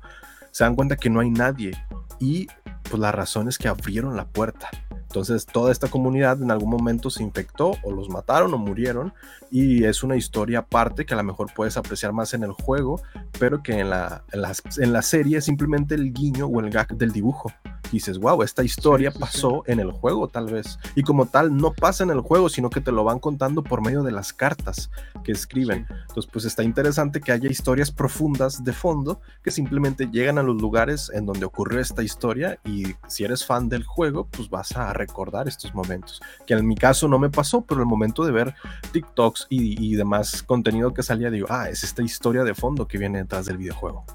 se 0.51 0.63
dan 0.63 0.75
cuenta 0.75 0.95
que 0.95 1.09
no 1.09 1.19
hay 1.19 1.31
nadie 1.31 1.71
y 2.19 2.47
pues 2.89 2.99
la 2.99 3.11
razón 3.11 3.49
es 3.49 3.57
que 3.57 3.67
abrieron 3.67 4.15
la 4.15 4.25
puerta. 4.25 4.69
Entonces 5.13 5.45
toda 5.45 5.71
esta 5.71 5.89
comunidad 5.89 6.41
en 6.41 6.49
algún 6.49 6.71
momento 6.71 7.11
se 7.11 7.21
infectó 7.21 7.73
o 7.83 7.91
los 7.91 8.09
mataron 8.09 8.51
o 8.55 8.57
murieron 8.57 9.13
y 9.51 9.83
es 9.83 10.01
una 10.01 10.15
historia 10.15 10.59
aparte 10.59 11.05
que 11.05 11.13
a 11.13 11.17
lo 11.17 11.23
mejor 11.23 11.53
puedes 11.53 11.77
apreciar 11.77 12.13
más 12.13 12.33
en 12.33 12.41
el 12.41 12.53
juego, 12.53 12.99
pero 13.37 13.61
que 13.61 13.77
en 13.77 13.91
la, 13.91 14.23
en 14.31 14.91
la 14.91 15.01
serie 15.03 15.37
es 15.37 15.45
simplemente 15.45 15.93
el 15.93 16.11
guiño 16.11 16.47
o 16.47 16.59
el 16.61 16.71
gag 16.71 16.97
del 16.97 17.11
dibujo. 17.11 17.53
Y 17.91 17.97
dices, 17.97 18.17
wow, 18.17 18.41
esta 18.41 18.63
historia 18.63 19.11
Sí, 19.11 19.19
sí, 19.19 19.19
sí. 19.19 19.19
pasó 19.19 19.63
en 19.67 19.79
el 19.79 19.91
juego 19.91 20.27
tal 20.27 20.51
vez. 20.51 20.79
Y 20.95 21.03
como 21.03 21.27
tal, 21.27 21.55
no 21.55 21.73
pasa 21.73 22.03
en 22.03 22.09
el 22.09 22.21
juego, 22.21 22.49
sino 22.49 22.71
que 22.71 22.81
te 22.81 22.91
lo 22.91 23.03
van 23.03 23.19
contando 23.19 23.63
por 23.63 23.83
medio 23.83 24.01
de 24.01 24.11
las 24.11 24.33
cartas 24.33 24.89
que 25.23 25.31
escriben. 25.31 25.85
Entonces, 26.07 26.27
pues 26.31 26.45
está 26.45 26.63
interesante 26.63 27.21
que 27.21 27.31
haya 27.31 27.51
historias 27.51 27.91
profundas 27.91 28.63
de 28.63 28.73
fondo 28.73 29.21
que 29.43 29.51
simplemente 29.51 30.09
llegan 30.11 30.39
a 30.39 30.43
los 30.43 30.59
lugares 30.59 31.11
en 31.13 31.27
donde 31.27 31.45
ocurrió 31.45 31.79
esta 31.79 32.01
historia 32.01 32.57
y 32.65 32.95
si 33.07 33.25
eres 33.25 33.45
fan 33.45 33.69
del 33.69 33.83
juego, 33.83 34.25
pues 34.25 34.49
vas 34.49 34.75
a 34.75 34.91
recordar 35.05 35.47
estos 35.47 35.73
momentos. 35.73 36.21
Que 36.45 36.53
en 36.53 36.67
mi 36.67 36.75
caso 36.75 37.07
no 37.07 37.19
me 37.19 37.29
pasó, 37.29 37.61
pero 37.61 37.81
el 37.81 37.87
momento 37.87 38.23
de 38.23 38.31
ver 38.31 38.55
TikToks 38.91 39.47
y, 39.49 39.85
y 39.85 39.95
demás 39.95 40.43
contenido 40.43 40.93
que 40.93 41.03
salía, 41.03 41.29
digo, 41.29 41.47
ah, 41.49 41.69
es 41.69 41.83
esta 41.83 42.01
historia 42.01 42.43
de 42.43 42.53
fondo 42.53 42.87
que 42.87 42.97
viene 42.97 43.19
detrás 43.19 43.45
del 43.45 43.57
videojuego. 43.57 44.05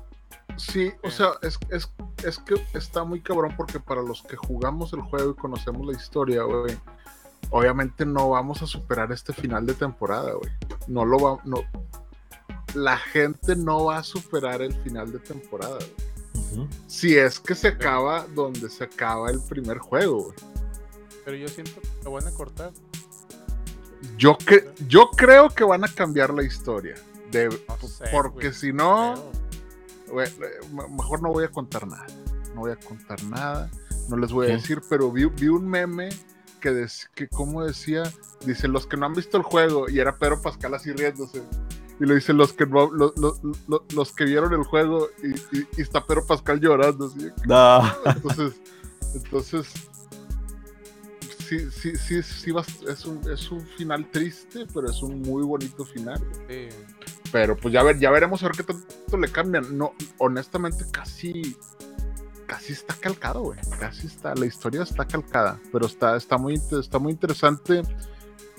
Sí, 0.56 0.90
o 1.04 1.10
sea, 1.10 1.32
es, 1.42 1.58
es, 1.70 1.92
es 2.24 2.38
que 2.38 2.54
está 2.74 3.04
muy 3.04 3.20
cabrón 3.20 3.54
porque 3.56 3.78
para 3.78 4.02
los 4.02 4.22
que 4.22 4.36
jugamos 4.36 4.92
el 4.92 5.02
juego 5.02 5.30
y 5.30 5.34
conocemos 5.34 5.86
la 5.86 5.92
historia, 5.92 6.42
güey, 6.42 6.76
obviamente 7.50 8.04
no 8.04 8.30
vamos 8.30 8.62
a 8.62 8.66
superar 8.66 9.12
este 9.12 9.32
final 9.32 9.66
de 9.66 9.74
temporada, 9.74 10.32
güey. 10.32 10.50
No 10.88 11.04
lo 11.04 11.18
va, 11.18 11.40
no. 11.44 11.58
La 12.74 12.96
gente 12.96 13.54
no 13.54 13.84
va 13.84 13.98
a 13.98 14.02
superar 14.02 14.60
el 14.62 14.74
final 14.82 15.12
de 15.12 15.20
temporada, 15.20 15.76
güey. 15.76 16.66
Si 16.86 17.16
es 17.16 17.38
que 17.38 17.54
se 17.54 17.68
acaba 17.68 18.26
donde 18.34 18.68
se 18.70 18.84
acaba 18.84 19.30
el 19.30 19.40
primer 19.40 19.78
juego, 19.78 20.24
güey. 20.24 20.36
Pero 21.28 21.36
yo 21.36 21.48
siento 21.48 21.78
que 21.82 21.88
lo 22.04 22.12
van 22.12 22.26
a 22.26 22.30
cortar. 22.30 22.72
Yo, 24.16 24.38
cre- 24.38 24.66
yo 24.88 25.10
creo 25.10 25.50
que 25.50 25.62
van 25.62 25.84
a 25.84 25.88
cambiar 25.88 26.32
la 26.32 26.42
historia. 26.42 26.94
De, 27.30 27.50
No 27.68 27.86
sé, 27.86 28.04
porque 28.10 28.50
si 28.54 28.72
no, 28.72 29.30
mejor 30.90 31.20
no 31.20 31.28
voy 31.30 31.44
a 31.44 31.50
contar 31.50 31.86
nada. 31.86 32.06
No 32.54 32.62
voy 32.62 32.72
a 32.72 32.76
contar 32.76 33.22
nada. 33.24 33.70
No 34.08 34.16
les 34.16 34.32
voy 34.32 34.46
a 34.46 34.48
¿Qué? 34.48 34.54
decir, 34.54 34.80
pero 34.88 35.12
vi, 35.12 35.26
vi 35.26 35.48
un 35.48 35.68
meme 35.68 36.08
que, 36.62 36.70
des- 36.70 37.10
que 37.14 37.28
como 37.28 37.62
decía, 37.62 38.04
dice, 38.46 38.66
los 38.66 38.86
que 38.86 38.96
no 38.96 39.04
han 39.04 39.12
visto 39.12 39.36
el 39.36 39.42
juego, 39.42 39.86
y 39.90 39.98
era 40.00 40.16
Pedro 40.18 40.40
Pascal 40.40 40.72
así 40.72 40.92
riéndose. 40.92 41.42
Y 42.00 42.06
lo 42.06 42.14
dice 42.14 42.32
los 42.32 42.54
que 42.54 42.64
no, 42.64 42.90
lo- 42.90 43.12
lo- 43.18 43.36
lo- 43.66 43.84
los 43.94 44.12
que 44.14 44.24
vieron 44.24 44.54
el 44.54 44.62
juego 44.64 45.08
y, 45.22 45.58
y- 45.58 45.68
y 45.76 45.82
está 45.82 46.06
Pedro 46.06 46.24
Pascal 46.26 46.58
llorando 46.58 47.04
así. 47.08 47.28
No. 47.46 47.82
entonces, 48.06 48.54
entonces 49.14 49.66
sí, 51.48 51.70
sí, 51.70 51.96
sí, 51.96 52.22
sí 52.22 52.50
va- 52.50 52.64
es, 52.88 53.04
un, 53.06 53.20
es 53.30 53.50
un 53.50 53.60
final 53.60 54.10
triste, 54.10 54.66
pero 54.74 54.90
es 54.90 55.02
un 55.02 55.22
muy 55.22 55.42
bonito 55.44 55.84
final. 55.84 56.18
Sí. 56.48 56.68
Pero 57.32 57.56
pues 57.56 57.72
ya, 57.74 57.82
ver, 57.82 57.98
ya 57.98 58.10
veremos 58.10 58.42
a 58.42 58.46
ver 58.46 58.56
qué 58.56 58.62
tanto 58.64 59.16
le 59.18 59.28
cambian. 59.30 59.76
No, 59.76 59.92
honestamente, 60.18 60.84
casi, 60.90 61.56
casi 62.46 62.72
está 62.72 62.94
calcado, 62.94 63.42
güey. 63.42 63.58
Casi 63.78 64.06
está, 64.06 64.34
la 64.34 64.46
historia 64.46 64.82
está 64.82 65.06
calcada, 65.06 65.58
pero 65.72 65.86
está, 65.86 66.16
está, 66.16 66.38
muy, 66.38 66.60
está 66.80 66.98
muy 66.98 67.12
interesante. 67.12 67.82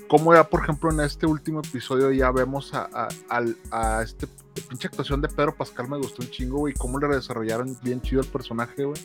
Como 0.08 0.34
ya, 0.34 0.44
por 0.48 0.62
ejemplo, 0.62 0.90
en 0.90 1.00
este 1.00 1.26
último 1.26 1.60
episodio 1.60 2.10
ya 2.10 2.30
vemos 2.32 2.74
a, 2.74 2.88
a, 2.92 3.08
al- 3.28 3.56
a 3.70 4.02
este 4.02 4.26
pinche 4.68 4.88
actuación 4.88 5.20
de 5.20 5.28
Pedro 5.28 5.54
Pascal 5.56 5.88
me 5.88 5.96
gustó 5.98 6.22
un 6.22 6.30
chingo, 6.30 6.58
güey. 6.58 6.74
Cómo 6.74 6.98
le 6.98 7.08
desarrollaron 7.08 7.76
bien 7.82 8.00
chido 8.02 8.20
el 8.20 8.26
personaje, 8.28 8.84
güey. 8.84 9.00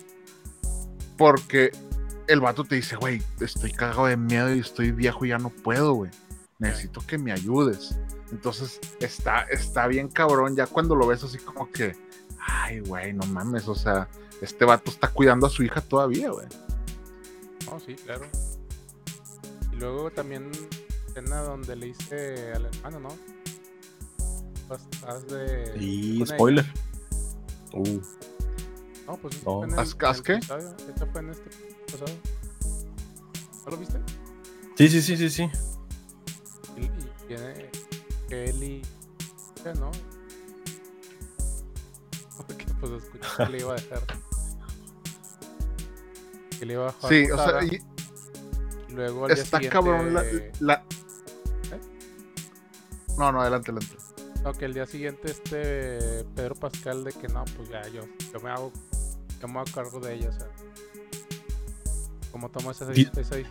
Porque 1.18 1.72
el 2.28 2.40
vato 2.42 2.64
te 2.64 2.76
dice, 2.76 2.96
güey, 2.96 3.22
estoy 3.40 3.72
cagado 3.72 4.06
de 4.08 4.18
miedo 4.18 4.54
y 4.54 4.60
estoy 4.60 4.92
viejo 4.92 5.26
y 5.26 5.30
ya 5.30 5.38
no 5.38 5.50
puedo, 5.50 5.94
güey. 5.94 6.12
Necesito 6.60 7.02
que 7.06 7.18
me 7.18 7.32
ayudes. 7.32 7.98
Entonces 8.32 8.80
está, 9.00 9.44
está 9.44 9.88
bien 9.88 10.08
cabrón. 10.08 10.56
Ya 10.56 10.68
cuando 10.68 10.96
lo 10.96 11.06
ves 11.08 11.24
así 11.24 11.38
como 11.38 11.70
que, 11.72 11.96
ay, 12.40 12.80
güey, 12.82 13.14
no 13.14 13.26
mames. 13.28 13.68
O 13.68 13.76
sea, 13.76 14.08
este 14.42 14.66
vato 14.66 14.90
está 14.92 15.10
cuidando 15.10 15.48
a 15.48 15.50
su 15.50 15.64
hija 15.64 15.82
todavía, 15.82 16.30
güey. 16.32 16.48
No, 17.66 17.80
sí, 17.80 17.96
claro. 17.96 18.26
Y 19.72 19.76
luego 19.78 20.10
también 20.12 20.50
escena 21.08 21.42
donde 21.42 21.76
le 21.76 21.88
hice 21.90 22.54
al 22.54 22.66
hermano, 22.66 23.00
¿no? 23.02 23.10
Haz, 25.08 25.28
de. 25.28 25.74
Y 25.80 26.26
spoiler. 26.26 26.66
Uh. 27.74 28.00
No, 29.06 29.18
pues 29.18 29.36
eso 29.36 29.44
No. 29.46 29.58
fue 29.60 29.68
en 29.68 29.74
el, 29.74 29.80
¿Haz- 29.80 29.96
haz 30.04 30.22
en 30.28 30.36
el 30.36 30.42
qué? 30.42 31.06
fue 31.12 31.22
en 31.22 31.30
este 31.30 31.50
pasado. 31.86 32.12
¿No 33.66 33.72
lo 33.72 33.78
viste? 33.78 34.00
sí, 34.78 34.90
sí, 34.90 35.02
sí, 35.02 35.18
sí, 35.18 35.30
sí. 35.30 35.50
Y, 36.78 36.86
y 36.86 37.12
tiene 37.28 37.70
que 38.30 38.46
él 38.46 38.64
y. 38.64 38.82
¿qué, 39.64 39.74
¿No? 39.74 39.92
Porque 42.48 42.66
pues 42.80 42.92
escuché 43.04 43.28
que 43.38 43.46
le 43.52 43.60
iba 43.60 43.74
a 43.74 43.76
dejar. 43.76 44.04
Que 46.60 46.66
le 46.66 46.74
iba 46.74 46.90
a 46.90 46.92
dejar. 46.92 47.10
Sí, 47.10 47.32
o 47.32 47.38
sea, 47.38 47.64
y 47.64 47.82
luego 48.94 49.26
al 49.26 49.34
día 49.34 49.44
está 49.44 49.58
siguiente- 49.58 49.74
cabrón 49.74 50.14
la, 50.14 50.24
la- 50.60 50.84
No, 53.18 53.32
no, 53.32 53.42
adelante, 53.42 53.72
adelante. 53.72 53.96
No, 54.44 54.54
que 54.54 54.66
el 54.66 54.74
día 54.76 54.86
siguiente 54.86 55.32
este 55.32 56.24
Pedro 56.36 56.54
Pascal 56.56 57.04
de 57.04 57.14
que 57.14 57.28
no, 57.30 57.44
pues 57.58 57.70
ya 57.70 57.82
yo, 57.88 58.04
yo 58.32 58.40
me 58.42 58.52
hago, 58.52 58.72
yo 59.42 59.48
me 59.48 59.60
hago 59.60 59.72
cargo 59.74 60.00
de 60.00 60.14
ella, 60.16 60.30
o 60.30 60.34
sea. 60.34 60.48
¿Cómo 62.36 62.50
tomó 62.50 62.72
esa, 62.72 62.86
Di- 62.88 63.04
esa 63.16 63.36
decisión? 63.38 63.48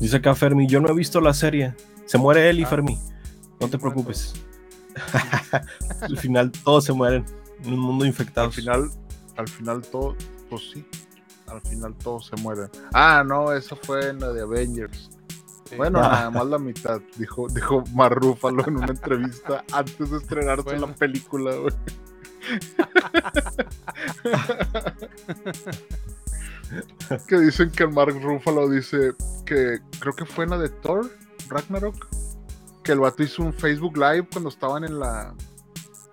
Dice 0.00 0.16
acá 0.16 0.34
Fermi, 0.34 0.66
yo 0.66 0.80
no 0.80 0.88
he 0.88 0.94
visto 0.94 1.20
la 1.20 1.34
serie. 1.34 1.74
Se 2.06 2.16
muere 2.16 2.48
él 2.48 2.58
y 2.60 2.64
Ah. 2.64 2.68
Fermi. 2.68 2.98
No 3.60 3.68
te 3.68 3.76
preocupes. 3.78 4.32
Al 6.00 6.16
final 6.16 6.50
todos 6.50 6.84
se 6.86 6.94
mueren. 6.94 7.26
En 7.62 7.74
un 7.74 7.80
mundo 7.80 8.06
infectado. 8.06 8.46
Al 8.46 8.54
final, 8.54 8.90
al 9.36 9.48
final 9.48 9.82
todo, 9.82 10.16
pues 10.48 10.62
sí. 10.72 10.82
Al 11.46 11.60
final 11.60 11.94
todos 11.96 12.28
se 12.28 12.36
mueren. 12.36 12.70
Ah, 12.94 13.22
no, 13.22 13.52
eso 13.52 13.76
fue 13.76 14.08
en 14.08 14.20
la 14.20 14.32
de 14.32 14.40
Avengers. 14.40 15.10
Sí. 15.68 15.76
Bueno, 15.76 15.98
Ah. 15.98 16.08
nada 16.08 16.30
más 16.30 16.46
la 16.46 16.58
mitad, 16.58 17.02
dijo, 17.18 17.48
dijo 17.48 17.84
Mark 17.92 18.16
Ruffalo 18.18 18.66
en 18.66 18.76
una 18.78 18.86
entrevista 18.86 19.62
antes 19.72 20.10
de 20.10 20.16
estrenarse 20.16 20.62
Bueno. 20.62 20.86
la 20.86 20.94
película, 20.94 21.54
güey. 21.56 21.74
que 27.28 27.38
dicen 27.40 27.70
que 27.70 27.86
Mark 27.86 28.14
Ruffalo 28.22 28.68
dice 28.68 29.12
que 29.44 29.80
creo 30.00 30.14
que 30.14 30.24
fue 30.24 30.44
en 30.44 30.50
la 30.50 30.58
de 30.58 30.68
Thor, 30.68 31.10
Ragnarok, 31.48 32.06
que 32.82 32.92
el 32.92 33.00
vato 33.00 33.22
hizo 33.22 33.42
un 33.42 33.52
Facebook 33.52 33.96
Live 33.96 34.28
cuando 34.32 34.48
estaban 34.48 34.84
en 34.84 34.98
la 34.98 35.34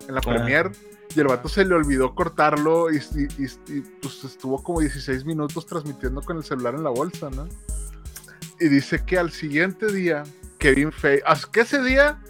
en 0.08 0.14
la 0.14 0.20
Ah. 0.20 0.28
premiere 0.28 0.70
y 1.14 1.20
el 1.20 1.26
vato 1.28 1.48
se 1.48 1.64
le 1.64 1.74
olvidó 1.74 2.14
cortarlo 2.14 2.90
y, 2.92 2.96
y- 2.98 3.44
y- 3.72 3.80
pues 4.02 4.22
estuvo 4.24 4.62
como 4.62 4.80
16 4.80 5.24
minutos 5.24 5.66
transmitiendo 5.66 6.20
con 6.22 6.36
el 6.36 6.44
celular 6.44 6.74
en 6.74 6.84
la 6.84 6.90
bolsa, 6.90 7.30
¿no? 7.30 7.48
Y 8.60 8.68
dice 8.68 9.04
que 9.04 9.18
al 9.18 9.30
siguiente 9.32 9.90
día, 9.92 10.22
Kevin 10.58 10.92
Feige, 10.92 11.22
que 11.52 11.60
ese 11.60 11.82
día, 11.82 12.20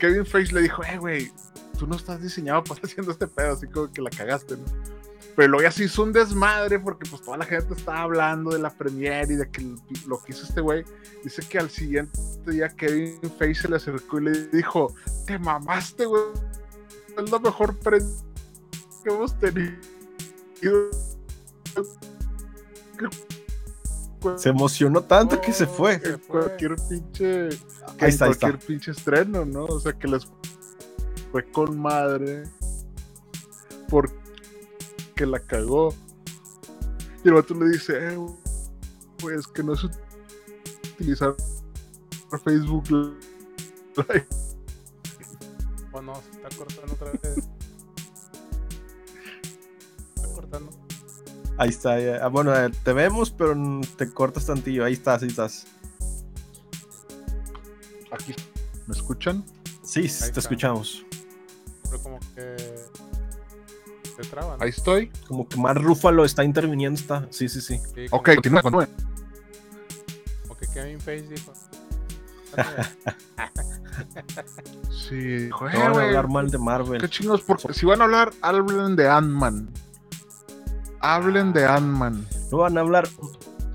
Kevin 0.00 0.24
Feige 0.26 0.54
le 0.54 0.62
dijo, 0.62 0.82
eh, 0.84 0.98
güey, 0.98 1.32
tú 1.78 1.86
no 1.86 1.96
estás 1.96 2.20
diseñado 2.22 2.64
para 2.64 2.80
haciendo 2.84 3.12
este 3.12 3.26
pedo, 3.28 3.52
así 3.52 3.66
como 3.68 3.92
que 3.92 4.00
la 4.02 4.10
cagaste, 4.10 4.56
¿no? 4.56 4.64
Pero 5.34 5.48
luego 5.48 5.62
ya 5.62 5.70
se 5.70 5.84
hizo 5.84 6.02
un 6.02 6.12
desmadre 6.12 6.78
porque 6.78 7.08
pues 7.08 7.22
toda 7.22 7.38
la 7.38 7.46
gente 7.46 7.74
estaba 7.74 8.02
hablando 8.02 8.50
de 8.50 8.58
la 8.58 8.70
premiere 8.70 9.32
y 9.32 9.36
de 9.36 9.50
que 9.50 9.62
lo 10.06 10.22
que 10.22 10.32
hizo 10.32 10.44
este 10.44 10.60
güey. 10.60 10.84
Dice 11.24 11.42
que 11.48 11.58
al 11.58 11.70
siguiente 11.70 12.18
día 12.46 12.68
Kevin 12.68 13.18
Feige 13.38 13.62
se 13.62 13.68
le 13.68 13.76
acercó 13.76 14.18
y 14.18 14.24
le 14.24 14.46
dijo, 14.48 14.94
te 15.26 15.38
mamaste, 15.38 16.04
güey. 16.04 16.22
Es 17.16 17.30
la 17.30 17.38
mejor 17.38 17.78
prensa 17.78 18.24
que 19.02 19.10
hemos 19.10 19.38
tenido. 19.38 19.72
Se 24.36 24.50
emocionó 24.50 25.02
tanto 25.02 25.40
que 25.40 25.52
se 25.52 25.66
fue. 25.66 26.00
En 26.04 26.18
cualquier 26.18 26.76
pinche 26.88 27.48
Ahí 27.98 28.10
está, 28.10 28.26
ahí 28.26 28.32
en 28.32 28.38
cualquier 28.38 28.54
está. 28.54 28.66
pinche 28.66 28.90
estreno, 28.92 29.44
¿no? 29.44 29.64
O 29.64 29.80
sea, 29.80 29.92
que 29.92 30.08
les 30.08 30.26
fue 31.30 31.44
con 31.50 31.78
madre 31.80 32.44
porque 33.88 34.21
la 35.26 35.40
cagó. 35.40 35.94
Y 37.24 37.28
el 37.28 37.34
vato 37.34 37.54
le 37.54 37.70
dice, 37.70 37.92
eh, 37.98 38.18
güey, 39.20 39.36
es 39.36 39.46
que 39.46 39.62
no 39.62 39.74
es 39.74 39.84
utilizar 40.94 41.34
Facebook 42.44 42.90
Live. 42.90 44.26
O 45.92 46.00
no, 46.00 46.14
se 46.14 46.30
está 46.30 46.48
cortando 46.56 46.94
otra 46.94 47.12
vez. 47.12 47.48
está 50.16 50.28
cortando. 50.34 50.70
Ahí 51.58 51.68
está. 51.68 52.00
ya. 52.00 52.24
Ah, 52.24 52.28
bueno, 52.28 52.56
eh, 52.56 52.70
te 52.82 52.92
vemos, 52.92 53.30
pero 53.30 53.54
te 53.96 54.10
cortas 54.10 54.46
tantillo. 54.46 54.84
Ahí 54.84 54.94
estás, 54.94 55.22
ahí 55.22 55.28
estás. 55.28 55.66
Aquí, 58.10 58.34
¿me 58.86 58.94
escuchan? 58.94 59.44
Sí, 59.82 60.02
te 60.32 60.40
escuchamos. 60.40 61.04
Pero 61.84 62.02
como 62.02 62.18
que 62.34 62.56
se 64.16 64.22
traba, 64.28 64.56
¿no? 64.56 64.62
Ahí 64.62 64.70
estoy. 64.70 65.10
Como 65.28 65.48
que 65.48 65.56
Mar 65.58 65.80
Rúfalo 65.82 66.24
está 66.24 66.44
interviniendo. 66.44 66.98
Está. 67.00 67.26
Sí, 67.30 67.48
sí, 67.48 67.60
sí. 67.60 67.78
Sí, 67.94 68.06
Ok, 68.10 68.34
continúa, 68.34 68.62
continúa. 68.62 68.88
que 70.60 70.66
Kevin 70.72 71.00
Feige 71.00 71.28
dijo. 71.28 71.52
Sí, 74.90 75.16
dijo, 75.16 75.68
eh, 75.68 75.72
No 75.74 75.78
van 75.80 75.88
a 75.88 75.92
güey, 75.92 76.06
hablar 76.06 76.28
mal 76.28 76.50
de 76.50 76.58
Marvel. 76.58 77.00
qué 77.00 77.08
chingos, 77.08 77.42
porque 77.42 77.72
si 77.74 77.84
van 77.86 78.00
a 78.00 78.04
hablar, 78.04 78.32
hablen 78.40 78.96
de 78.96 79.08
Ant-Man. 79.08 79.68
Hablen 81.00 81.52
de 81.52 81.66
Ant-Man. 81.66 82.26
No 82.50 82.58
van 82.58 82.78
a 82.78 82.80
hablar 82.80 83.08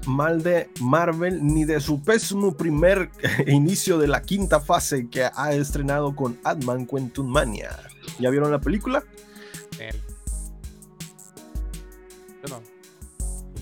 mal 0.06 0.42
de 0.42 0.70
Marvel 0.82 1.46
ni 1.46 1.66
de 1.66 1.80
su 1.82 2.02
pésimo 2.02 2.56
primer 2.56 3.10
inicio 3.48 3.98
de 4.00 4.08
la 4.08 4.22
quinta 4.22 4.60
fase 4.60 5.10
que 5.10 5.26
ha 5.34 5.54
estrenado 5.54 6.16
con 6.16 6.40
Ant-Man 6.44 6.86
Quantum 6.86 7.28
Mania. 7.28 7.78
¿Ya 8.20 8.30
vieron 8.30 8.52
la 8.52 8.60
película? 8.62 9.04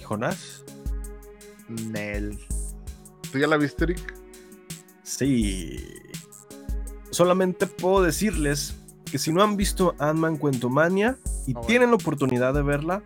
Jonás? 0.06 0.64
Nel. 1.68 2.40
¿Tú 3.32 3.38
ya 3.38 3.48
la 3.48 3.58
viste, 3.58 3.84
Eric? 3.84 4.16
Sí. 5.04 5.80
Solamente 7.10 7.68
puedo 7.68 8.02
decirles 8.02 8.76
que 9.06 9.18
si 9.18 9.32
no 9.32 9.44
han 9.44 9.58
visto 9.58 9.96
Ant-Man 10.00 10.38
Quantumania 10.38 11.18
y 11.48 11.52
Ah, 11.52 11.54
bueno. 11.56 11.68
tienen 11.68 11.90
la 11.90 11.96
oportunidad 11.96 12.54
de 12.54 12.62
verla, 12.64 13.04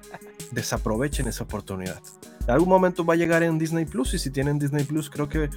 desaprovechen 0.52 1.28
esa 1.28 1.44
oportunidad. 1.44 2.02
En 2.42 2.52
algún 2.52 2.70
momento 2.70 3.06
va 3.06 3.14
a 3.14 3.18
llegar 3.18 3.44
en 3.44 3.60
Disney 3.60 3.86
Plus 3.86 4.14
y 4.14 4.20
si 4.20 4.32
tienen 4.32 4.58
Disney 4.60 4.84
Plus 4.84 5.10
creo 5.10 5.30
que 5.30 5.50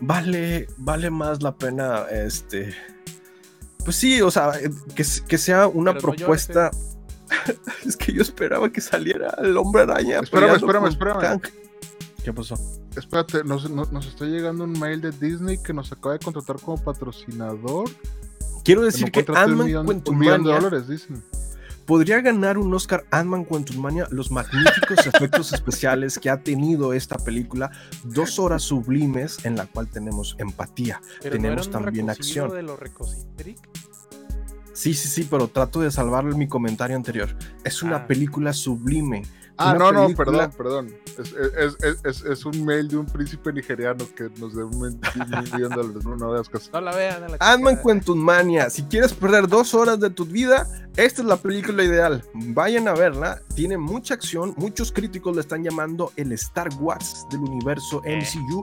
vale, 0.00 0.68
vale 0.76 1.10
más 1.10 1.42
la 1.42 1.56
pena 1.56 2.06
este... 2.10 2.74
Pues 3.84 3.96
sí, 3.96 4.20
o 4.20 4.30
sea, 4.30 4.52
eh, 4.60 4.70
que, 4.94 5.38
sea 5.38 5.66
una 5.66 5.94
Pero 5.94 6.08
no 6.08 6.14
propuesta... 6.14 6.70
es 7.86 7.96
que 7.96 8.12
yo 8.12 8.22
esperaba 8.22 8.70
que 8.70 8.80
saliera 8.80 9.34
el 9.42 9.56
hombre 9.56 9.82
araña. 9.82 10.20
Espérame, 10.20 10.56
espérame, 10.56 10.86
espérame. 10.88 11.20
Kang. 11.20 11.40
¿Qué 12.24 12.32
pasó? 12.32 12.56
Espérate, 12.96 13.44
nos, 13.44 13.70
nos- 13.70 13.92
nos 13.92 14.06
está 14.06 14.24
llegando 14.26 14.64
un 14.64 14.78
mail 14.78 15.00
de 15.00 15.12
Disney 15.12 15.58
que 15.62 15.72
nos 15.72 15.92
acaba 15.92 16.14
de 16.14 16.18
contratar 16.18 16.56
como 16.60 16.82
patrocinador. 16.82 17.88
Quiero 18.64 18.80
Que 18.82 18.86
decir 18.86 19.06
no 19.06 19.12
que 19.12 19.24
contrató 19.24 19.46
un 19.46 19.50
Ant-Man 19.60 19.66
millón, 19.66 20.02
un 20.08 20.18
millón 20.18 20.44
de 20.44 20.52
dólares, 20.52 20.88
dicen. 20.88 21.22
podría 21.86 22.20
ganar 22.20 22.58
un 22.58 22.74
Oscar 22.74 23.04
Ant-Man 23.10 23.44
Quantumania 23.44 24.06
los 24.10 24.30
magníficos 24.30 25.06
efectos 25.06 25.52
especiales 25.54 26.18
que 26.18 26.28
ha 26.28 26.42
tenido 26.42 26.92
esta 26.92 27.16
película, 27.16 27.70
dos 28.04 28.38
horas 28.38 28.62
sublimes 28.64 29.42
en 29.46 29.56
la 29.56 29.64
cual 29.66 29.88
tenemos 29.88 30.34
empatía. 30.38 31.00
Pero 31.22 31.36
tenemos 31.36 31.68
no 31.68 31.72
también 31.80 32.10
acción. 32.10 32.50
de 32.50 32.62
los. 32.62 32.78
Sí, 34.78 34.94
sí, 34.94 35.08
sí, 35.08 35.26
pero 35.28 35.48
trato 35.48 35.80
de 35.80 35.90
salvarle 35.90 36.36
mi 36.36 36.46
comentario 36.46 36.94
anterior. 36.94 37.34
Es 37.64 37.82
una 37.82 37.96
Ah. 37.96 38.06
película 38.06 38.52
sublime. 38.52 39.22
Ah, 39.60 39.72
Una 39.74 39.90
no, 39.90 40.08
no, 40.08 40.14
perdón, 40.14 40.52
perdón. 40.56 40.94
Es, 41.18 41.32
es, 41.32 41.76
es, 41.82 42.04
es, 42.04 42.24
es 42.24 42.44
un 42.44 42.64
mail 42.64 42.86
de 42.86 42.96
un 42.98 43.06
príncipe 43.06 43.52
nigeriano 43.52 44.04
que 44.14 44.30
nos 44.38 44.54
dé 44.54 44.62
un 44.62 45.00
millón 45.52 45.70
de 45.70 45.76
dólares. 45.76 46.04
No, 46.04 46.14
no 46.14 46.30
veas 46.30 46.48
caso. 46.48 46.70
No 46.72 46.80
la 46.80 46.94
vean. 46.94 47.22
la 47.22 47.36
Ant-Man. 47.40 48.70
Si 48.70 48.84
quieres 48.84 49.12
perder 49.14 49.48
dos 49.48 49.74
horas 49.74 49.98
de 49.98 50.10
tu 50.10 50.24
vida, 50.26 50.68
esta 50.96 51.22
es 51.22 51.26
la 51.26 51.38
película 51.38 51.82
ideal. 51.82 52.22
Vayan 52.34 52.86
a 52.86 52.92
verla. 52.94 53.40
Tiene 53.56 53.76
mucha 53.78 54.14
acción. 54.14 54.54
Muchos 54.58 54.92
críticos 54.92 55.34
le 55.34 55.40
están 55.40 55.64
llamando 55.64 56.12
el 56.14 56.30
Star 56.32 56.68
Wars 56.78 57.26
del 57.28 57.40
universo 57.40 58.00
MCU. 58.06 58.62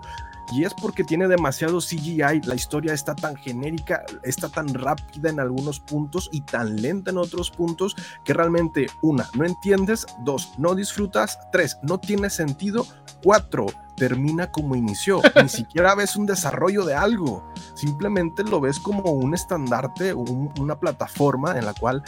Y 0.54 0.64
es 0.64 0.74
porque 0.74 1.04
tiene 1.04 1.28
demasiado 1.28 1.80
CGI. 1.80 2.42
La 2.46 2.56
historia 2.56 2.94
está 2.94 3.16
tan 3.16 3.36
genérica, 3.36 4.04
está 4.24 4.50
tan 4.50 4.74
rápida 4.74 5.30
en 5.30 5.40
algunos 5.40 5.80
puntos 5.80 6.30
y 6.32 6.42
tan 6.42 6.82
lenta 6.82 7.12
en 7.12 7.18
otros 7.18 7.50
puntos 7.52 7.96
que 8.24 8.34
realmente, 8.34 8.88
una, 9.02 9.28
no 9.34 9.46
entiendes. 9.46 10.06
Dos, 10.24 10.54
no 10.58 10.76
disfrutas. 10.76 11.40
Tres, 11.52 11.78
no 11.82 12.00
tiene 12.00 12.30
sentido. 12.30 12.86
Cuatro, 13.24 13.66
termina 13.98 14.52
como 14.52 14.76
inició. 14.76 15.22
Ni 15.42 15.50
siquiera 15.50 15.96
ves 15.96 16.16
un 16.16 16.26
desarrollo 16.26 16.86
de 16.86 16.96
algo 16.96 17.44
simplemente 17.76 18.42
lo 18.44 18.62
ves 18.62 18.80
como 18.80 19.12
un 19.12 19.34
estandarte, 19.34 20.14
un- 20.14 20.54
una 20.60 20.80
plataforma 20.80 21.58
en 21.58 21.66
la 21.66 21.74
cual 21.74 22.04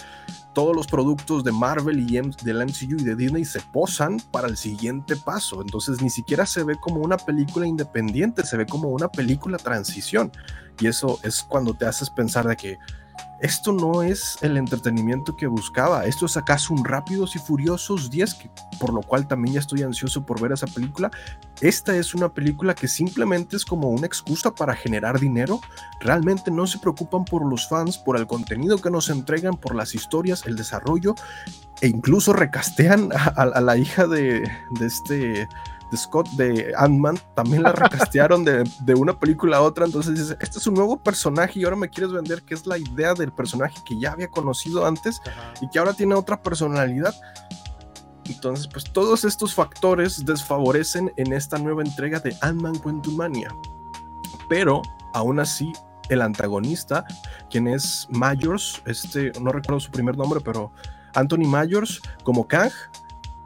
todos 0.57 0.75
los 0.75 0.87
productos 0.87 1.43
de 1.43 1.51
Marvel 1.51 2.09
y 2.09 2.17
M- 2.17 2.31
del 2.43 2.65
MCU 2.65 2.95
y 2.99 3.03
de 3.03 3.15
Disney 3.15 3.45
se 3.45 3.61
posan 3.61 4.17
para 4.31 4.47
el 4.47 4.57
siguiente 4.57 5.15
paso. 5.15 5.61
Entonces 5.61 6.01
ni 6.01 6.09
siquiera 6.09 6.47
se 6.47 6.63
ve 6.63 6.75
como 6.81 6.99
una 6.99 7.15
película 7.17 7.67
independiente, 7.67 8.43
se 8.43 8.57
ve 8.57 8.65
como 8.65 8.89
una 8.89 9.07
película 9.07 9.59
transición. 9.59 10.31
Y 10.79 10.87
eso 10.87 11.19
es 11.21 11.43
cuando 11.43 11.75
te 11.75 11.85
haces 11.85 12.09
pensar 12.09 12.47
de 12.47 12.55
que 12.55 12.79
esto 13.39 13.71
no 13.71 14.01
es 14.01 14.37
el 14.41 14.57
entretenimiento 14.57 15.35
que 15.35 15.45
buscaba, 15.45 16.05
esto 16.05 16.25
es 16.25 16.37
acaso 16.37 16.73
un 16.73 16.83
Rápidos 16.83 17.35
y 17.35 17.39
Furiosos 17.39 18.09
10, 18.09 18.33
que, 18.33 18.49
por 18.79 18.93
lo 18.93 19.01
cual 19.01 19.27
también 19.27 19.55
ya 19.55 19.59
estoy 19.59 19.83
ansioso 19.83 20.25
por 20.25 20.41
ver 20.41 20.51
esa 20.51 20.65
película. 20.67 21.11
Esta 21.61 21.95
es 21.95 22.15
una 22.15 22.29
película 22.29 22.73
que 22.73 22.87
simplemente 22.87 23.55
es 23.55 23.65
como 23.65 23.89
una 23.89 24.07
excusa 24.07 24.55
para 24.55 24.75
generar 24.75 25.19
dinero. 25.19 25.61
Realmente 25.99 26.49
no 26.49 26.65
se 26.65 26.79
preocupan 26.79 27.25
por 27.25 27.45
los 27.45 27.67
fans, 27.69 27.97
por 27.97 28.17
el 28.17 28.25
contenido 28.25 28.79
que 28.79 28.89
nos 28.89 29.09
entregan, 29.09 29.55
por 29.55 29.75
las 29.75 29.93
historias, 29.93 30.45
el 30.47 30.55
desarrollo, 30.55 31.13
e 31.81 31.87
incluso 31.87 32.33
recastean 32.33 33.09
a, 33.13 33.61
la 33.61 33.77
hija 33.77 34.07
de 34.07 34.49
este 34.81 35.47
de 35.91 35.97
Scott 35.97 36.27
de 36.31 36.73
Ant-Man, 36.77 37.19
también 37.35 37.63
la 37.63 37.71
recastearon 37.71 38.43
de, 38.43 38.63
de 38.81 38.95
una 38.95 39.17
película 39.17 39.57
a 39.57 39.61
otra, 39.61 39.85
entonces 39.85 40.15
dices, 40.15 40.37
este 40.39 40.59
es 40.59 40.67
un 40.67 40.75
nuevo 40.75 40.97
personaje 40.97 41.59
y 41.59 41.63
ahora 41.63 41.75
me 41.75 41.89
quieres 41.89 42.11
vender 42.11 42.43
que 42.43 42.53
es 42.53 42.65
la 42.65 42.77
idea 42.77 43.13
del 43.13 43.31
personaje 43.31 43.79
que 43.85 43.99
ya 43.99 44.11
había 44.11 44.29
conocido 44.29 44.85
antes 44.85 45.21
Ajá. 45.25 45.53
y 45.61 45.69
que 45.69 45.79
ahora 45.79 45.93
tiene 45.93 46.15
otra 46.15 46.41
personalidad. 46.41 47.13
Entonces, 48.25 48.67
pues 48.67 48.83
todos 48.91 49.23
estos 49.23 49.53
factores 49.53 50.25
desfavorecen 50.25 51.13
en 51.15 51.31
esta 51.31 51.57
nueva 51.57 51.83
entrega 51.83 52.19
de 52.19 52.35
Ant-Man 52.41 52.77
Quantumania. 52.79 53.55
Pero, 54.49 54.81
aún 55.13 55.39
así, 55.39 55.71
el 56.09 56.21
antagonista, 56.21 57.05
quien 57.49 57.67
es 57.67 58.07
Majors, 58.09 58.81
este, 58.85 59.31
no 59.41 59.51
recuerdo 59.51 59.79
su 59.79 59.91
primer 59.91 60.17
nombre, 60.17 60.39
pero 60.41 60.71
Anthony 61.13 61.47
Majors, 61.47 62.01
como 62.23 62.47
Kang, 62.47 62.71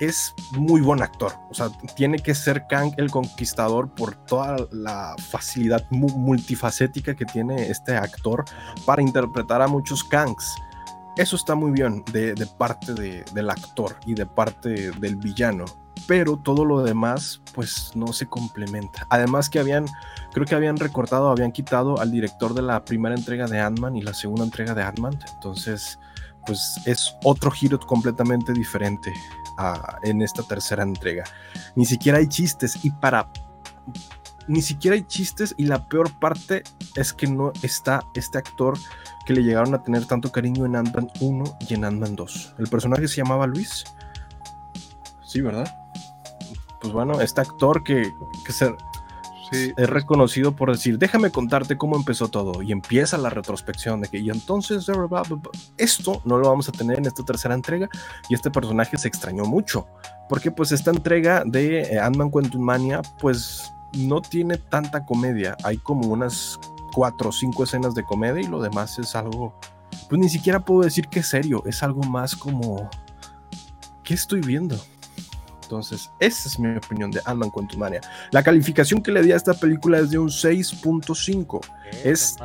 es 0.02 0.34
muy 0.58 0.82
buen 0.82 1.02
actor. 1.02 1.32
O 1.50 1.54
sea, 1.54 1.70
tiene 1.96 2.18
que 2.18 2.34
ser 2.36 2.66
Kang 2.68 2.92
el 2.98 3.10
conquistador 3.12 3.94
por 3.94 4.16
toda 4.26 4.58
la 4.72 5.16
facilidad 5.30 5.86
mu- 5.92 6.10
multifacética 6.18 7.16
que 7.16 7.24
tiene 7.26 7.70
este 7.70 7.96
actor 7.96 8.44
para 8.86 9.02
interpretar 9.02 9.62
a 9.62 9.68
muchos 9.68 10.04
Kangs. 10.04 10.56
Eso 11.18 11.36
está 11.36 11.54
muy 11.56 11.72
bien 11.72 12.04
de, 12.12 12.34
parte 12.58 12.94
de- 12.94 13.24
del 13.34 13.50
actor 13.52 13.96
y 14.08 14.16
de 14.16 14.26
parte 14.26 14.92
del 14.92 15.16
villano. 15.18 15.66
Pero 16.08 16.36
todo 16.38 16.66
lo 16.66 16.82
demás, 16.82 17.42
pues 17.54 17.92
no 17.94 18.08
se 18.12 18.26
complementa. 18.26 19.06
Además 19.12 19.50
que 19.50 19.60
habían, 19.60 19.86
creo 20.34 20.48
que 20.48 20.56
habían 20.56 20.78
recortado, 20.78 21.30
habían 21.30 21.52
quitado 21.52 22.00
al 22.00 22.10
director 22.12 22.56
de 22.56 22.64
la 22.64 22.84
primera 22.84 23.14
entrega 23.14 23.46
de 23.46 23.60
Ant-Man 23.60 23.98
y 23.98 24.02
la 24.02 24.16
segunda 24.16 24.44
entrega 24.46 24.74
de 24.74 24.82
Ant-Man. 24.82 25.20
Entonces, 25.36 26.00
pues 26.48 26.82
es 26.88 27.14
otro 27.24 27.52
giro 27.52 27.80
completamente 27.80 28.52
diferente 28.52 29.14
en 30.04 30.22
esta 30.22 30.44
tercera 30.44 30.84
entrega. 30.84 31.24
Ni 31.76 31.86
siquiera 31.86 32.18
hay 32.18 32.28
chistes 32.28 32.84
y 32.84 32.92
para... 32.92 33.30
Ni 34.48 34.62
siquiera 34.62 34.96
hay 34.96 35.04
chistes 35.04 35.54
y 35.58 35.66
la 35.66 35.88
peor 35.88 36.12
parte 36.20 36.64
es 36.96 37.14
que 37.14 37.28
no 37.28 37.54
está 37.62 38.02
este 38.16 38.38
actor 38.38 38.78
que 39.26 39.34
le 39.34 39.44
llegaron 39.44 39.74
a 39.74 39.84
tener 39.84 40.06
tanto 40.06 40.32
cariño 40.32 40.66
en 40.66 40.76
Ant-Man 40.76 41.10
1 41.20 41.58
y 41.70 41.74
en 41.74 41.86
Ant-Man 41.86 42.16
2. 42.16 42.56
El 42.58 42.68
personaje 42.68 43.08
se 43.08 43.18
llamaba 43.18 43.48
Luis. 43.48 43.86
Sí, 45.24 45.42
¿verdad? 45.42 45.72
Pues 46.82 46.92
bueno, 46.92 47.22
este 47.22 47.42
actor 47.42 47.84
que, 47.84 48.12
que 48.46 48.52
se, 48.52 48.76
Es 49.52 49.90
reconocido 49.90 50.56
por 50.56 50.72
decir, 50.72 50.98
déjame 50.98 51.30
contarte 51.30 51.78
cómo 51.78 51.96
empezó 51.96 52.30
todo. 52.30 52.62
Y 52.62 52.72
empieza 52.72 53.18
la 53.18 53.30
retrospección 53.30 54.02
de 54.02 54.08
que, 54.08 54.20
y 54.20 54.30
entonces, 54.30 54.88
esto 55.78 56.22
no 56.26 56.38
lo 56.38 56.50
vamos 56.50 56.70
a 56.70 56.72
tener 56.72 57.00
en 57.00 57.06
esta 57.06 57.24
tercera 57.24 57.54
entrega. 57.54 57.90
Y 58.30 58.36
este 58.36 58.50
personaje 58.50 58.98
se 58.98 59.08
extrañó 59.08 59.44
mucho. 59.46 59.88
Porque 60.30 60.52
pues 60.52 60.72
esta 60.72 60.92
entrega 60.92 61.44
de 61.46 61.82
eh, 61.82 62.00
Ant-Man 62.00 62.30
Quantumania, 62.30 63.02
pues 63.20 63.74
no 63.94 64.22
tiene 64.22 64.58
tanta 64.58 65.06
comedia. 65.06 65.58
Hay 65.64 65.78
como 65.78 66.08
unas 66.08 66.60
cuatro 66.94 67.30
o 67.30 67.32
cinco 67.32 67.64
escenas 67.64 67.96
de 67.96 68.04
comedia 68.04 68.42
y 68.42 68.48
lo 68.48 68.62
demás 68.62 69.00
es 69.00 69.16
algo, 69.16 69.54
pues 70.10 70.20
ni 70.20 70.30
siquiera 70.30 70.60
puedo 70.60 70.82
decir 70.82 71.08
que 71.08 71.20
es 71.20 71.28
serio. 71.28 71.64
Es 71.66 71.84
algo 71.84 72.04
más 72.04 72.36
como, 72.36 72.90
¿qué 74.04 74.14
estoy 74.14 74.42
viendo? 74.42 74.78
Entonces, 75.72 76.12
esa 76.20 76.50
es 76.50 76.60
mi 76.60 76.76
opinión 76.76 77.12
de 77.12 77.22
Ant-Man 77.24 77.50
Quantumania. 77.50 78.02
La 78.32 78.44
calificación 78.44 79.02
que 79.02 79.10
le 79.14 79.22
di 79.24 79.32
a 79.32 79.38
esta 79.38 79.54
película 79.54 80.00
es 80.00 80.10
de 80.10 80.18
un 80.20 80.28
6.5. 80.30 81.62
¿Qué? 81.90 82.12
Es- 82.12 82.36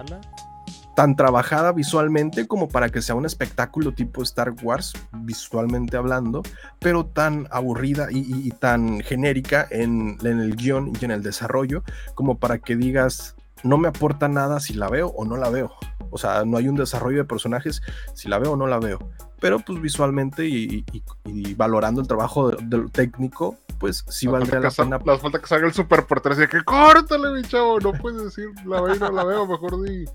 ¿Tan 0.95 1.17
trabajada 1.17 1.73
visualmente 1.73 2.47
como 2.47 2.69
para 2.69 2.89
que 2.89 3.03
sea 3.03 3.17
un 3.17 3.27
espectáculo 3.27 3.93
tipo 3.93 4.23
Star 4.23 4.55
Wars, 4.63 4.93
visualmente 5.13 5.97
hablando, 5.97 6.43
pero 6.79 7.05
tan 7.05 7.49
aburrida 7.51 8.07
y, 8.13 8.19
y- 8.21 8.47
y 8.47 8.51
tan 8.53 9.01
genérica 9.01 9.67
en, 9.73 10.17
en 10.23 10.39
el 10.41 10.55
guion 10.55 10.93
y 10.99 11.05
en 11.05 11.11
el 11.11 11.23
desarrollo 11.25 11.83
como 12.15 12.39
para 12.39 12.59
que 12.59 12.77
digas, 12.77 13.35
no 13.65 13.77
me 13.77 13.89
aporta 13.89 14.29
nada 14.29 14.61
si 14.61 14.73
la 14.75 14.89
veo 14.89 15.09
o 15.09 15.25
no 15.25 15.37
la 15.37 15.51
veo. 15.51 15.73
O 16.11 16.17
sea, 16.19 16.45
no 16.45 16.57
hay 16.59 16.69
un 16.69 16.77
desarrollo 16.77 17.19
de 17.19 17.25
personajes 17.25 17.83
si 18.15 18.29
la 18.29 18.39
veo 18.39 18.53
o 18.53 18.57
no 18.57 18.69
la 18.69 18.79
veo. 18.79 19.01
Pero 19.41 19.59
pues 19.61 19.81
visualmente 19.81 20.47
y, 20.47 20.85
y- 20.93 21.03
y 21.25 21.55
valorando 21.55 22.01
el 22.01 22.09
trabajo 22.09 22.51
de- 22.51 22.65
del 22.65 22.91
técnico, 22.91 23.57
pues 23.79 24.05
sí 24.09 24.27
valdría 24.27 24.61
la 24.61 24.71
pena 24.71 24.99
nos 25.05 25.21
falta 25.21 25.39
que 25.39 25.47
salga 25.47 25.67
el 25.67 25.75
super 25.75 26.07
portero 26.07 26.33
así 26.33 26.41
de 26.43 26.49
que 26.49 26.65
córtale, 26.65 27.31
mi 27.33 27.43
chavo. 27.43 27.79
No 27.81 27.93
puedes 27.93 28.23
decir 28.25 28.47
la 28.65 28.81
veo 28.81 28.97
y 28.97 28.99
no 28.99 29.11
la 29.13 29.25
veo, 29.25 29.47
mejor 29.47 29.83
di. 29.83 30.07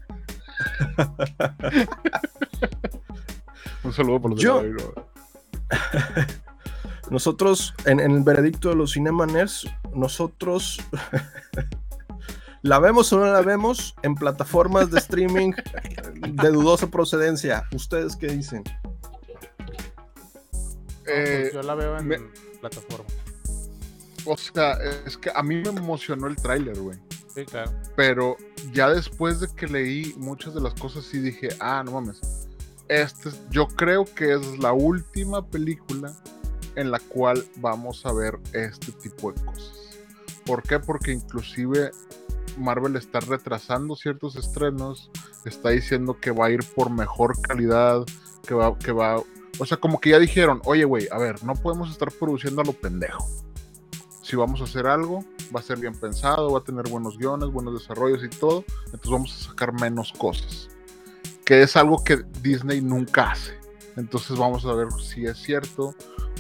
Un 3.84 3.93
saludo 3.93 4.22
por 4.22 4.32
los 4.32 4.39
de 4.39 4.45
Yo- 4.45 4.61
la 4.61 4.67
y 4.67 4.72
no 4.72 4.93
la. 4.95 6.28
Nosotros, 7.09 7.74
en, 7.86 7.99
en 7.99 8.11
el 8.11 8.24
veredicto 8.24 8.69
de 8.69 8.76
los 8.76 8.93
Cinemaners, 8.93 9.67
nosotros 9.93 10.80
la 12.61 12.80
vemos 12.80 13.11
o 13.11 13.19
no 13.19 13.26
la 13.26 13.41
vemos 13.41 13.95
en 14.01 14.15
plataformas 14.15 14.91
de 14.91 14.99
streaming 14.99 15.51
de 16.15 16.49
dudosa 16.49 16.88
procedencia. 16.88 17.65
¿Ustedes 17.74 18.15
qué 18.15 18.28
dicen? 18.28 18.63
Eh, 21.14 21.39
pues 21.41 21.53
yo 21.53 21.62
la 21.64 21.76
veo 21.76 21.97
en 21.97 22.07
me- 22.07 22.20
plataforma. 22.59 23.05
o 24.26 24.38
sea, 24.38 24.74
es 25.05 25.18
que 25.18 25.32
a 25.34 25.41
mí 25.43 25.55
me 25.55 25.70
emocionó 25.70 26.28
el 26.28 26.36
tráiler, 26.36 26.80
güey. 26.80 26.97
Sí, 27.34 27.45
claro. 27.45 27.72
Pero 27.95 28.38
ya 28.72 28.89
después 28.89 29.39
de 29.39 29.47
que 29.47 29.68
leí 29.68 30.14
muchas 30.18 30.53
de 30.53 30.62
las 30.62 30.74
cosas, 30.76 31.05
sí 31.05 31.20
dije, 31.20 31.49
ah, 31.59 31.82
no 31.86 31.91
mames. 31.93 32.20
Este, 32.88 33.30
es- 33.30 33.39
yo 33.49 33.68
creo 33.68 34.05
que 34.05 34.34
es 34.34 34.59
la 34.59 34.74
última 34.74 35.45
película 35.47 36.14
en 36.76 36.91
la 36.91 36.99
cual 36.99 37.45
vamos 37.57 38.05
a 38.05 38.14
ver 38.14 38.38
este 38.53 38.91
tipo 38.93 39.32
de 39.32 39.43
cosas. 39.45 39.72
¿Por 40.45 40.62
qué? 40.64 40.80
Porque 40.80 41.12
inclusive 41.12 41.91
Marvel 42.57 42.95
está 42.97 43.22
retrasando 43.22 43.95
ciertos 43.95 44.36
estrenos, 44.36 45.09
está 45.45 45.70
diciendo 45.70 46.18
que 46.20 46.32
va 46.32 46.47
a 46.47 46.49
ir 46.51 46.64
por 46.76 46.89
mejor 46.89 47.39
calidad, 47.41 48.03
que 48.45 48.53
va, 48.53 48.78
que 48.78 48.91
va, 48.91 49.22
o 49.62 49.66
sea, 49.68 49.78
como 49.78 50.01
que 50.01 50.09
ya 50.09 50.18
dijeron, 50.18 50.59
oye, 50.66 50.86
güey, 50.86 51.07
a 51.12 51.20
ver, 51.20 51.43
no 51.43 51.53
podemos 51.53 51.91
estar 51.91 52.12
produciendo 52.12 52.62
a 52.62 52.66
lo 52.66 52.74
pendejo. 52.74 53.24
si 54.24 54.36
vamos 54.36 54.59
a 54.59 54.64
hacer 54.64 54.88
algo, 54.88 55.24
va 55.55 55.59
a 55.59 55.64
ser 55.64 55.78
bien 55.78 55.93
pensado, 55.93 56.51
va 56.51 56.59
a 56.59 56.64
tener 56.64 56.89
buenos 56.89 57.16
guiones, 57.16 57.51
buenos 57.51 57.80
desarrollos 57.80 58.24
y 58.24 58.30
todo, 58.30 58.66
entonces 58.86 59.12
vamos 59.12 59.39
a 59.39 59.49
sacar 59.49 59.72
menos 59.80 60.14
cosas. 60.14 60.68
Que 61.45 61.62
es 61.62 61.76
algo 61.76 62.03
que 62.03 62.24
Disney 62.41 62.82
nunca 62.82 63.34
hace. 63.34 63.53
Entonces 63.97 64.36
vamos 64.36 64.66
a 64.66 64.74
ver 64.74 64.88
si 64.93 65.28
es 65.28 65.38
cierto 65.38 65.93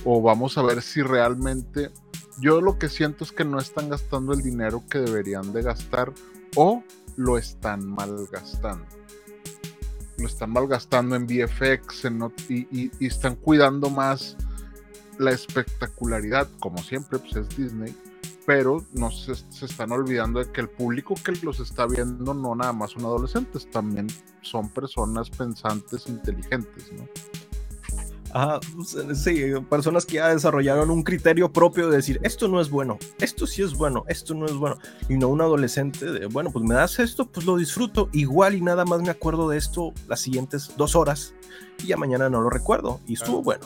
o 0.03 0.19
vamos 0.23 0.57
a 0.57 0.63
ver 0.63 0.81
si 0.81 1.03
realmente 1.03 1.91
yo 2.39 2.59
lo 2.59 2.79
que 2.79 2.89
siento 2.89 3.23
es 3.23 3.31
que 3.31 3.45
no 3.45 3.59
están 3.59 3.89
gastando 3.89 4.33
el 4.33 4.41
dinero 4.41 4.81
que 4.89 4.97
deberían 4.97 5.53
de 5.53 5.61
gastar 5.61 6.11
o 6.55 6.83
lo 7.17 7.37
están 7.37 7.85
malgastando. 7.85 8.87
Lo 10.21 10.27
están 10.27 10.51
malgastando 10.51 11.15
en 11.15 11.25
VFX 11.25 12.05
y, 12.47 12.91
están 13.05 13.35
cuidando 13.35 13.89
más 13.89 14.37
la 15.17 15.31
espectacularidad, 15.31 16.47
como 16.59 16.77
siempre, 16.77 17.17
pues 17.19 17.35
es 17.35 17.49
Disney, 17.57 17.95
pero 18.45 18.85
no 18.93 19.09
se, 19.11 19.33
se, 19.35 19.65
están 19.65 19.91
olvidando 19.91 20.39
de 20.43 20.51
que 20.51 20.61
el 20.61 20.69
público 20.69 21.15
que 21.15 21.33
los 21.43 21.59
está 21.59 21.87
viendo 21.87 22.33
no 22.33 22.55
nada 22.55 22.71
más 22.71 22.91
son 22.91 23.05
adolescentes, 23.05 23.69
también 23.69 24.07
son 24.41 24.69
personas 24.69 25.29
pensantes, 25.29 26.07
inteligentes, 26.07 26.91
¿no? 26.93 27.07
Ajá, 28.33 28.59
pues, 28.75 28.95
eh, 28.95 29.15
sí, 29.15 29.41
personas 29.69 30.05
que 30.05 30.15
ya 30.15 30.29
desarrollaron 30.29 30.89
un 30.89 31.03
criterio 31.03 31.51
propio 31.51 31.89
de 31.89 31.97
decir, 31.97 32.19
esto 32.23 32.47
no 32.47 32.61
es 32.61 32.69
bueno, 32.69 32.97
esto 33.19 33.45
sí 33.45 33.61
es 33.61 33.75
bueno, 33.75 34.03
esto 34.07 34.33
no 34.33 34.45
es 34.45 34.53
bueno. 34.53 34.77
Y 35.09 35.17
no 35.17 35.27
un 35.27 35.41
adolescente 35.41 36.05
de, 36.05 36.25
bueno, 36.27 36.51
pues 36.51 36.63
me 36.65 36.75
das 36.75 36.99
esto, 36.99 37.25
pues 37.25 37.45
lo 37.45 37.57
disfruto. 37.57 38.09
Igual 38.13 38.55
y 38.55 38.61
nada 38.61 38.85
más 38.85 39.01
me 39.01 39.09
acuerdo 39.09 39.49
de 39.49 39.57
esto 39.57 39.93
las 40.07 40.21
siguientes 40.21 40.71
dos 40.77 40.95
horas 40.95 41.33
y 41.83 41.87
ya 41.87 41.97
mañana 41.97 42.29
no 42.29 42.41
lo 42.41 42.49
recuerdo. 42.49 42.99
Y 43.07 43.13
estuvo 43.13 43.41
bueno. 43.41 43.65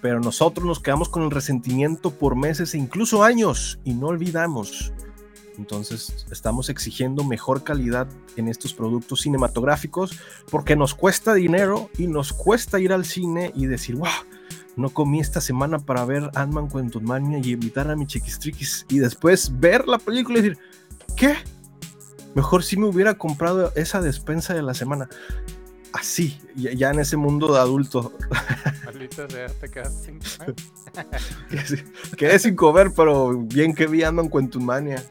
Pero 0.00 0.20
nosotros 0.20 0.66
nos 0.66 0.80
quedamos 0.80 1.08
con 1.08 1.22
el 1.22 1.30
resentimiento 1.30 2.10
por 2.10 2.34
meses 2.34 2.74
e 2.74 2.78
incluso 2.78 3.22
años 3.22 3.78
y 3.84 3.94
no 3.94 4.08
olvidamos 4.08 4.92
entonces 5.58 6.26
estamos 6.30 6.68
exigiendo 6.68 7.24
mejor 7.24 7.62
calidad 7.62 8.08
en 8.36 8.48
estos 8.48 8.74
productos 8.74 9.22
cinematográficos 9.22 10.18
porque 10.50 10.76
nos 10.76 10.94
cuesta 10.94 11.34
dinero 11.34 11.90
y 11.98 12.06
nos 12.06 12.32
cuesta 12.32 12.80
ir 12.80 12.92
al 12.92 13.04
cine 13.04 13.52
y 13.54 13.66
decir, 13.66 13.96
wow, 13.96 14.08
no 14.76 14.90
comí 14.90 15.20
esta 15.20 15.40
semana 15.40 15.78
para 15.78 16.04
ver 16.04 16.30
Ant-Man 16.34 16.68
Quantumania 16.68 17.38
y 17.38 17.52
invitar 17.52 17.90
a 17.90 17.96
mi 17.96 18.06
chiquistriquis 18.06 18.86
y 18.88 18.98
después 18.98 19.52
ver 19.60 19.86
la 19.86 19.98
película 19.98 20.38
y 20.38 20.42
decir, 20.42 20.58
¿qué? 21.16 21.36
Mejor 22.34 22.62
si 22.62 22.78
me 22.78 22.86
hubiera 22.86 23.14
comprado 23.14 23.72
esa 23.74 24.00
despensa 24.00 24.54
de 24.54 24.62
la 24.62 24.72
semana. 24.72 25.08
Así, 25.92 26.40
ya, 26.54 26.90
en 26.90 27.00
ese 27.00 27.18
mundo 27.18 27.52
de 27.52 27.60
adulto. 27.60 28.12
Maldita 28.86 29.28
sea, 29.28 29.48
te 29.48 29.68
quedas 29.68 30.02
sin 30.02 30.18
comer. 30.18 30.54
Quedé 32.16 32.38
sin 32.38 32.56
comer, 32.56 32.92
pero 32.96 33.36
bien 33.36 33.74
que 33.74 33.86
vi 33.86 34.02
Ant-Man 34.02 34.30
Quantumania. 34.30 35.04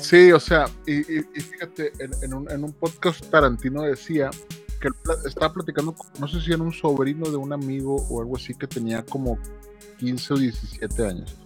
Sí, 0.00 0.32
o 0.32 0.40
sea, 0.40 0.66
y, 0.86 1.02
fíjate, 1.02 1.92
en, 1.98 2.34
un, 2.34 2.72
podcast 2.72 3.24
Tarantino 3.30 3.82
decía 3.82 4.30
que 4.80 4.88
estaba 5.26 5.52
platicando, 5.52 5.94
no 6.18 6.28
sé 6.28 6.40
si 6.40 6.52
era 6.52 6.62
un 6.62 6.72
sobrino 6.72 7.30
de 7.30 7.36
un 7.36 7.52
amigo 7.52 7.96
o 8.08 8.20
algo 8.20 8.36
así 8.36 8.54
que 8.54 8.66
tenía 8.66 9.04
como 9.04 9.38
15 9.98 10.34
o 10.34 10.36
17 10.36 11.06
años. 11.06 11.36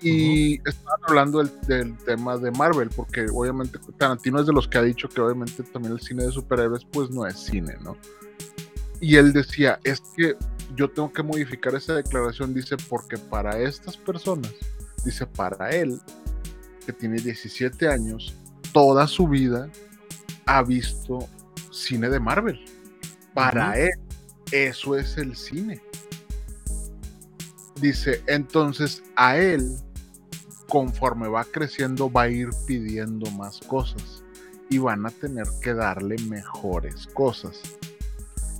Y 0.00 0.56
estaban 0.68 1.00
hablando 1.08 1.42
del, 1.42 1.96
tema 1.98 2.36
de 2.36 2.50
Marvel, 2.52 2.90
porque 2.94 3.26
obviamente 3.32 3.78
Tarantino 3.98 4.40
es 4.40 4.46
de 4.46 4.52
los 4.52 4.68
que 4.68 4.78
ha 4.78 4.82
dicho 4.82 5.08
que 5.08 5.20
obviamente 5.20 5.62
también 5.64 5.94
el 5.94 6.00
cine 6.00 6.24
de 6.24 6.32
superhéroes 6.32 6.84
pues 6.84 7.10
no 7.10 7.26
es 7.26 7.36
cine, 7.38 7.76
¿no? 7.82 7.96
Y 9.00 9.16
él 9.16 9.32
decía, 9.32 9.80
es 9.84 10.00
que 10.16 10.36
yo 10.74 10.90
tengo 10.90 11.12
que 11.12 11.22
modificar 11.22 11.74
esa 11.74 11.94
declaración, 11.94 12.54
dice, 12.54 12.76
porque 12.88 13.18
para 13.18 13.58
estas 13.58 13.96
personas, 13.96 14.52
dice, 15.04 15.26
para 15.26 15.70
él, 15.70 16.00
que 16.86 16.92
tiene 16.92 17.16
17 17.16 17.88
años, 17.88 18.34
toda 18.72 19.06
su 19.08 19.26
vida 19.26 19.68
ha 20.46 20.62
visto 20.62 21.28
cine 21.70 22.08
de 22.08 22.20
Marvel. 22.20 22.64
Para 23.34 23.78
él, 23.78 23.90
eso 24.52 24.96
es 24.96 25.18
el 25.18 25.36
cine. 25.36 25.82
Dice, 27.80 28.22
entonces 28.26 29.02
a 29.16 29.36
él, 29.36 29.76
conforme 30.68 31.28
va 31.28 31.44
creciendo, 31.44 32.10
va 32.10 32.22
a 32.22 32.28
ir 32.28 32.48
pidiendo 32.66 33.30
más 33.32 33.60
cosas 33.60 34.22
y 34.70 34.78
van 34.78 35.04
a 35.04 35.10
tener 35.10 35.46
que 35.60 35.74
darle 35.74 36.16
mejores 36.28 37.06
cosas. 37.08 37.60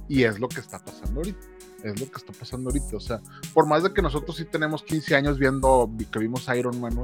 Y 0.08 0.24
es 0.24 0.38
lo 0.38 0.48
que 0.48 0.60
está 0.60 0.84
pasando 0.84 1.20
ahorita. 1.20 1.46
Es 1.82 2.00
lo 2.00 2.10
que 2.10 2.18
está 2.18 2.32
pasando 2.32 2.70
ahorita. 2.70 2.96
O 2.96 3.00
sea, 3.00 3.20
por 3.54 3.66
más 3.66 3.82
de 3.82 3.92
que 3.92 4.02
nosotros 4.02 4.36
sí 4.36 4.44
tenemos 4.44 4.82
15 4.82 5.16
años 5.16 5.38
viendo 5.38 5.90
que 6.10 6.18
vimos 6.18 6.48
Iron 6.54 6.80
Man, 6.80 6.96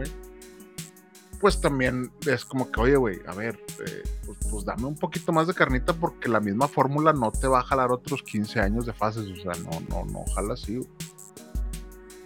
pues 1.42 1.60
también 1.60 2.12
es 2.24 2.44
como 2.44 2.70
que, 2.70 2.80
oye, 2.80 2.94
güey, 2.94 3.20
a 3.26 3.34
ver, 3.34 3.58
eh, 3.84 4.02
pues, 4.24 4.38
pues, 4.48 4.64
dame 4.64 4.86
un 4.86 4.94
poquito 4.94 5.32
más 5.32 5.48
de 5.48 5.54
carnita 5.54 5.92
porque 5.92 6.28
la 6.28 6.38
misma 6.38 6.68
fórmula 6.68 7.12
no 7.12 7.32
te 7.32 7.48
va 7.48 7.58
a 7.58 7.62
jalar 7.64 7.90
otros 7.90 8.22
15 8.22 8.60
años 8.60 8.86
de 8.86 8.92
fases, 8.92 9.28
o 9.28 9.34
sea, 9.34 9.60
no, 9.64 9.80
no, 9.88 10.04
no, 10.04 10.24
jala 10.36 10.54
así. 10.54 10.78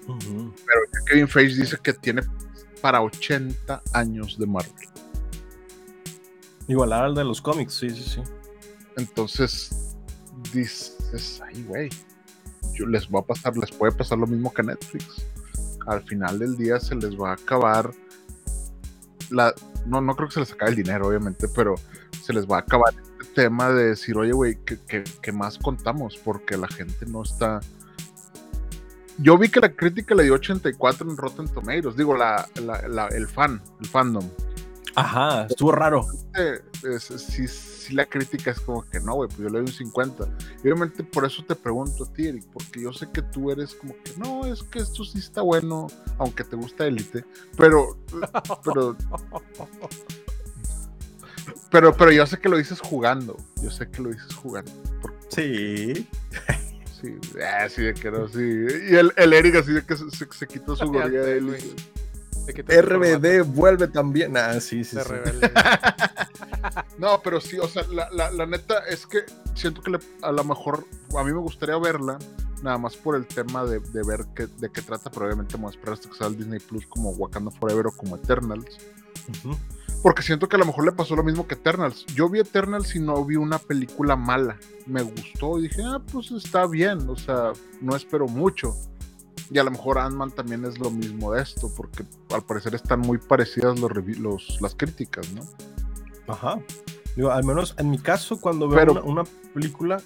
Pero 0.06 0.80
Kevin 1.06 1.28
Feige 1.28 1.62
dice 1.62 1.78
que 1.82 1.94
tiene 1.94 2.20
para 2.82 3.00
80 3.00 3.82
años 3.94 4.38
de 4.38 4.46
Marvel. 4.46 4.88
Igualar 6.68 7.04
al 7.04 7.14
de 7.14 7.24
los 7.24 7.40
cómics, 7.40 7.72
sí, 7.72 7.88
sí, 7.88 8.02
sí. 8.02 8.22
Entonces, 8.98 9.96
dices, 10.52 11.40
ay, 11.42 11.62
güey, 11.62 11.88
yo 12.74 12.84
les 12.84 13.08
va 13.08 13.20
a 13.20 13.24
pasar, 13.24 13.56
les 13.56 13.70
puede 13.70 13.92
pasar 13.92 14.18
lo 14.18 14.26
mismo 14.26 14.52
que 14.52 14.62
Netflix. 14.62 15.26
Al 15.86 16.02
final 16.02 16.38
del 16.38 16.54
día 16.58 16.78
se 16.78 16.94
les 16.96 17.18
va 17.18 17.30
a 17.30 17.34
acabar 17.34 17.94
no, 19.30 20.00
no 20.00 20.16
creo 20.16 20.28
que 20.28 20.34
se 20.34 20.40
les 20.40 20.52
acabe 20.52 20.70
el 20.70 20.76
dinero, 20.76 21.08
obviamente, 21.08 21.48
pero 21.48 21.74
se 22.22 22.32
les 22.32 22.46
va 22.46 22.56
a 22.56 22.60
acabar 22.60 22.94
el 23.20 23.26
tema 23.28 23.70
de 23.70 23.88
decir, 23.88 24.16
oye, 24.16 24.32
güey, 24.32 24.58
¿qué, 24.64 25.32
más 25.32 25.58
contamos? 25.58 26.16
Porque 26.16 26.56
la 26.56 26.68
gente 26.68 27.06
no 27.06 27.22
está... 27.22 27.60
Yo 29.18 29.38
vi 29.38 29.48
que 29.48 29.60
la 29.60 29.70
crítica 29.70 30.14
le 30.14 30.24
dio 30.24 30.34
84 30.34 31.10
en 31.10 31.16
Rotten 31.16 31.48
Tomatoes, 31.48 31.96
digo, 31.96 32.16
la, 32.16 32.46
el 33.10 33.26
fan, 33.28 33.62
el 33.80 33.86
fandom. 33.86 34.28
Ajá, 34.96 35.46
estuvo 35.48 35.72
raro. 35.72 36.06
Sí, 37.18 37.46
sí, 37.46 37.94
la 37.94 38.06
crítica 38.06 38.50
es 38.50 38.60
como 38.60 38.82
que 38.82 38.98
no, 38.98 39.14
güey, 39.14 39.28
pues 39.28 39.40
yo 39.40 39.48
le 39.48 39.58
doy 39.58 39.60
un 39.60 39.68
50. 39.68 40.28
Y 40.64 40.68
obviamente 40.68 41.04
por 41.04 41.26
eso 41.26 41.44
te 41.44 41.54
pregunto 41.54 42.04
a 42.04 42.12
ti, 42.12 42.28
Eric, 42.28 42.44
porque 42.50 42.80
yo 42.80 42.92
sé 42.94 43.10
que 43.12 43.20
tú 43.20 43.50
eres 43.50 43.74
como 43.74 43.94
que 44.02 44.12
no, 44.16 44.46
es 44.46 44.62
que 44.62 44.78
esto 44.78 45.04
sí 45.04 45.18
está 45.18 45.42
bueno, 45.42 45.88
aunque 46.18 46.44
te 46.44 46.56
gusta 46.56 46.86
Elite, 46.86 47.24
pero, 47.58 47.98
pero, 48.64 48.96
pero, 51.70 51.94
pero 51.94 52.12
yo 52.12 52.26
sé 52.26 52.38
que 52.38 52.48
lo 52.48 52.56
dices 52.56 52.80
jugando, 52.80 53.36
yo 53.62 53.70
sé 53.70 53.90
que 53.90 54.00
lo 54.00 54.08
dices 54.08 54.34
jugando. 54.34 54.72
sí. 55.28 56.08
Sí, 56.98 57.14
así 57.60 57.82
de 57.82 57.92
que 57.92 58.10
no, 58.10 58.26
sí. 58.26 58.40
Y 58.40 58.96
el, 58.96 59.12
el 59.16 59.32
Eric 59.34 59.56
así 59.56 59.70
de 59.70 59.84
que 59.84 59.94
se, 59.98 60.08
se, 60.10 60.46
quitó 60.46 60.74
su 60.74 60.86
gorilla 60.86 61.20
de 61.20 61.36
él. 61.36 61.56
RBD 62.46 63.44
vuelve 63.44 63.88
también. 63.88 64.36
Ah, 64.36 64.60
sí, 64.60 64.84
sí. 64.84 64.96
no, 66.98 67.20
pero 67.22 67.40
sí, 67.40 67.58
o 67.58 67.68
sea, 67.68 67.84
la, 67.90 68.46
neta 68.46 68.80
es 68.88 69.06
que 69.06 69.24
siento 69.54 69.82
que 69.82 69.98
a 70.22 70.32
lo 70.32 70.44
mejor 70.44 70.84
a 71.16 71.24
mí 71.24 71.32
me 71.32 71.40
gustaría 71.40 71.78
verla, 71.78 72.18
nada 72.62 72.78
más 72.78 72.96
por 72.96 73.16
el 73.16 73.26
tema 73.26 73.64
de, 73.64 73.78
ver 73.78 74.26
qué, 74.34 74.46
de 74.46 74.70
qué 74.70 74.82
trata, 74.82 75.10
pero 75.10 75.26
obviamente 75.26 75.58
me 75.58 75.66
hasta 75.66 76.08
que 76.08 76.16
salga 76.16 76.38
Disney 76.38 76.60
Plus 76.60 76.86
como 76.86 77.10
Wakanda 77.10 77.50
Forever 77.50 77.88
o 77.88 77.92
como 77.92 78.16
Eternals. 78.16 78.78
Porque 80.02 80.22
siento 80.22 80.48
que 80.48 80.56
a 80.56 80.58
lo 80.58 80.66
mejor 80.66 80.84
le 80.84 80.92
pasó 80.92 81.16
lo 81.16 81.24
mismo 81.24 81.48
que 81.48 81.54
Eternals. 81.54 82.06
Yo 82.14 82.28
vi 82.28 82.38
Eternals 82.38 82.94
y 82.94 83.00
no 83.00 83.24
vi 83.24 83.36
una 83.36 83.58
película 83.58 84.14
mala. 84.14 84.56
Me 84.86 85.02
gustó 85.02 85.58
y 85.58 85.62
dije, 85.62 85.82
ah, 85.84 86.00
pues 86.12 86.30
está 86.30 86.66
bien, 86.66 87.08
o 87.08 87.16
sea, 87.16 87.52
no 87.80 87.96
espero 87.96 88.28
mucho 88.28 88.76
y 89.50 89.58
a 89.58 89.64
lo 89.64 89.70
mejor 89.70 89.98
Ant-Man 89.98 90.32
también 90.32 90.64
es 90.64 90.78
lo 90.78 90.90
mismo 90.90 91.32
de 91.32 91.42
esto, 91.42 91.72
porque 91.74 92.04
al 92.32 92.42
parecer 92.42 92.74
están 92.74 93.00
muy 93.00 93.18
parecidas 93.18 93.78
los, 93.78 93.92
los 94.18 94.60
las 94.60 94.74
críticas, 94.74 95.30
¿no? 95.32 95.42
Ajá. 96.26 96.58
Digo, 97.14 97.30
al 97.30 97.44
menos 97.44 97.74
en 97.78 97.90
mi 97.90 97.98
caso, 97.98 98.40
cuando 98.40 98.68
veo 98.68 99.02
una, 99.02 99.24
película. 99.54 100.02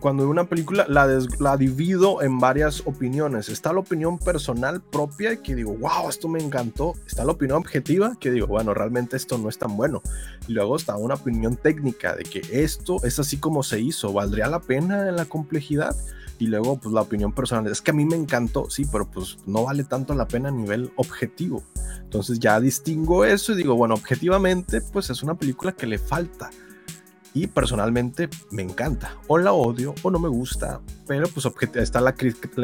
Cuando 0.00 0.28
una 0.28 0.44
película, 0.44 0.84
la, 0.88 1.06
la 1.38 1.56
divido 1.56 2.22
en 2.22 2.38
varias 2.38 2.82
opiniones. 2.84 3.48
Está 3.48 3.72
la 3.72 3.80
opinión 3.80 4.18
personal 4.18 4.82
propia, 4.82 5.42
que 5.42 5.54
digo, 5.54 5.76
wow, 5.76 6.08
esto 6.08 6.28
me 6.28 6.40
encantó. 6.40 6.94
Está 7.06 7.24
la 7.24 7.32
opinión 7.32 7.58
objetiva, 7.58 8.16
que 8.20 8.30
digo, 8.30 8.46
bueno, 8.46 8.74
realmente 8.74 9.16
esto 9.16 9.38
no 9.38 9.48
es 9.48 9.58
tan 9.58 9.76
bueno. 9.76 10.02
Y 10.46 10.52
luego 10.52 10.76
está 10.76 10.96
una 10.96 11.14
opinión 11.14 11.56
técnica 11.56 12.14
de 12.14 12.24
que 12.24 12.42
esto 12.50 13.02
es 13.04 13.18
así 13.18 13.38
como 13.38 13.62
se 13.62 13.80
hizo. 13.80 14.12
¿Valdría 14.12 14.48
la 14.48 14.60
pena 14.60 15.08
en 15.08 15.16
la 15.16 15.24
complejidad? 15.24 15.96
y 16.38 16.46
luego 16.46 16.78
pues 16.78 16.94
la 16.94 17.02
opinión 17.02 17.32
personal 17.32 17.66
es 17.70 17.82
que 17.82 17.90
a 17.90 17.94
mí 17.94 18.04
me 18.04 18.16
encantó, 18.16 18.70
sí, 18.70 18.86
pero 18.90 19.10
pues 19.10 19.38
no 19.46 19.64
vale 19.64 19.84
tanto 19.84 20.14
la 20.14 20.28
pena 20.28 20.48
a 20.48 20.52
nivel 20.52 20.92
objetivo. 20.96 21.62
Entonces 22.00 22.38
ya 22.38 22.60
distingo 22.60 23.24
eso 23.24 23.52
y 23.52 23.56
digo, 23.56 23.74
bueno, 23.74 23.94
objetivamente 23.94 24.80
pues 24.80 25.10
es 25.10 25.22
una 25.22 25.34
película 25.34 25.72
que 25.72 25.86
le 25.86 25.98
falta. 25.98 26.50
Y 27.38 27.46
personalmente 27.46 28.28
me 28.50 28.62
encanta. 28.62 29.16
O 29.28 29.38
la 29.38 29.52
odio 29.52 29.94
o 30.02 30.10
no 30.10 30.18
me 30.18 30.28
gusta, 30.28 30.80
pero 31.06 31.28
pues 31.28 31.46
está 31.76 32.00
la, 32.00 32.14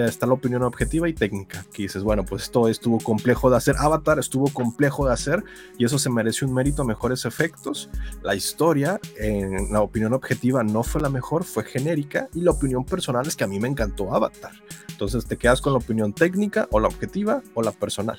está 0.05 0.27
la 0.27 0.33
opinión 0.33 0.65
objetiva 0.65 1.09
y 1.09 1.13
técnica, 1.13 1.65
que 1.73 1.85
dices, 1.85 2.03
bueno, 2.03 2.25
pues 2.25 2.43
esto 2.45 2.69
estuvo 2.69 2.99
complejo 2.99 3.51
de 3.51 3.57
hacer. 3.57 3.77
Avatar 3.79 4.19
estuvo 4.19 4.49
complejo 4.49 5.07
de 5.07 5.13
hacer 5.13 5.45
y 5.79 5.85
eso 5.85 5.97
se 5.97 6.11
merece 6.11 6.45
un 6.45 6.53
mérito 6.53 6.83
a 6.83 6.85
mejores 6.85 7.25
efectos. 7.25 7.89
La 8.23 8.35
historia, 8.35 8.99
en 9.17 9.73
la 9.73 9.81
opinión 9.81 10.13
objetiva, 10.13 10.65
no 10.65 10.83
fue 10.83 11.01
la 11.01 11.09
mejor, 11.09 11.45
fue 11.45 11.63
genérica 11.63 12.29
y 12.35 12.41
la 12.41 12.51
opinión 12.51 12.85
personal 12.85 13.29
es 13.29 13.37
que 13.37 13.45
a 13.45 13.49
mí 13.49 13.61
me 13.61 13.69
encantó 13.69 14.13
Avatar. 14.13 14.53
Entonces 14.89 15.25
te 15.27 15.37
quedas 15.37 15.61
con 15.61 15.73
la 15.73 15.79
opinión 15.79 16.13
técnica 16.13 16.67
o 16.73 16.81
la 16.81 16.89
objetiva 16.89 17.43
o 17.55 17.63
la 17.63 17.71
personal. 17.71 18.19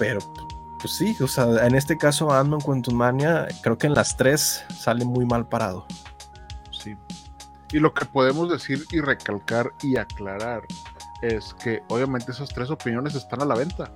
Pero 0.00 0.18
pues 0.80 0.94
sí, 0.94 1.16
o 1.20 1.28
sea, 1.28 1.66
en 1.66 1.74
este 1.74 1.96
caso 1.98 2.32
Ant-Man 2.32 2.60
Quantumania, 2.60 3.46
creo 3.62 3.76
que 3.76 3.86
en 3.86 3.94
las 3.94 4.16
tres 4.16 4.64
sale 4.76 5.04
muy 5.04 5.26
mal 5.26 5.48
parado. 5.48 5.86
Sí. 6.70 6.96
Y 7.72 7.78
lo 7.78 7.92
que 7.92 8.04
podemos 8.04 8.50
decir 8.50 8.84
y 8.90 9.00
recalcar 9.00 9.70
y 9.82 9.96
aclarar 9.96 10.62
es 11.22 11.54
que 11.54 11.82
obviamente 11.88 12.32
esas 12.32 12.48
tres 12.48 12.70
opiniones 12.70 13.14
están 13.14 13.42
a 13.42 13.44
la 13.44 13.54
venta. 13.54 13.92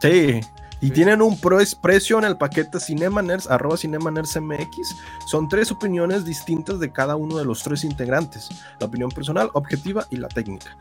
Sí, 0.00 0.40
y 0.82 0.90
tienen 0.90 1.22
un 1.22 1.38
precio 1.80 2.18
en 2.18 2.24
el 2.24 2.36
paquete 2.36 2.80
Cinemaners, 2.80 3.48
arroba 3.48 3.76
MX. 3.76 4.96
Son 5.26 5.48
tres 5.48 5.70
opiniones 5.70 6.24
distintas 6.24 6.80
de 6.80 6.90
cada 6.90 7.14
uno 7.14 7.36
de 7.36 7.44
los 7.44 7.62
tres 7.62 7.84
integrantes. 7.84 8.48
La 8.80 8.86
opinión 8.86 9.08
personal, 9.10 9.48
objetiva 9.54 10.04
y 10.10 10.16
la 10.16 10.26
técnica. 10.26 10.76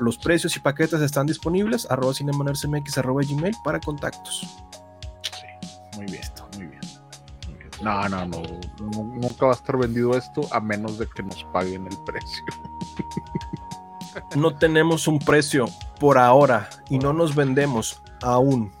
los 0.00 0.18
precios 0.18 0.56
y 0.56 0.60
paquetes 0.60 1.00
están 1.00 1.26
disponibles, 1.26 1.88
arroba 1.88 2.12
MX, 2.12 2.98
arroba 2.98 3.22
gmail 3.22 3.54
para 3.62 3.78
contactos. 3.78 4.40
Sí, 5.22 5.96
muy 5.96 6.06
bien, 6.06 6.22
muy 6.56 6.66
bien. 6.66 6.80
No, 7.80 8.08
no, 8.08 8.26
no, 8.26 8.42
nunca 8.80 9.46
va 9.46 9.52
a 9.52 9.56
estar 9.56 9.76
vendido 9.76 10.16
esto 10.16 10.48
a 10.50 10.58
menos 10.58 10.98
de 10.98 11.06
que 11.06 11.22
nos 11.22 11.44
paguen 11.52 11.86
el 11.86 11.96
precio. 12.04 12.44
no 14.36 14.56
tenemos 14.56 15.06
un 15.06 15.20
precio 15.20 15.66
por 16.00 16.18
ahora 16.18 16.68
y 16.90 16.98
no 16.98 17.12
nos 17.12 17.36
vendemos 17.36 18.02
aún. 18.20 18.72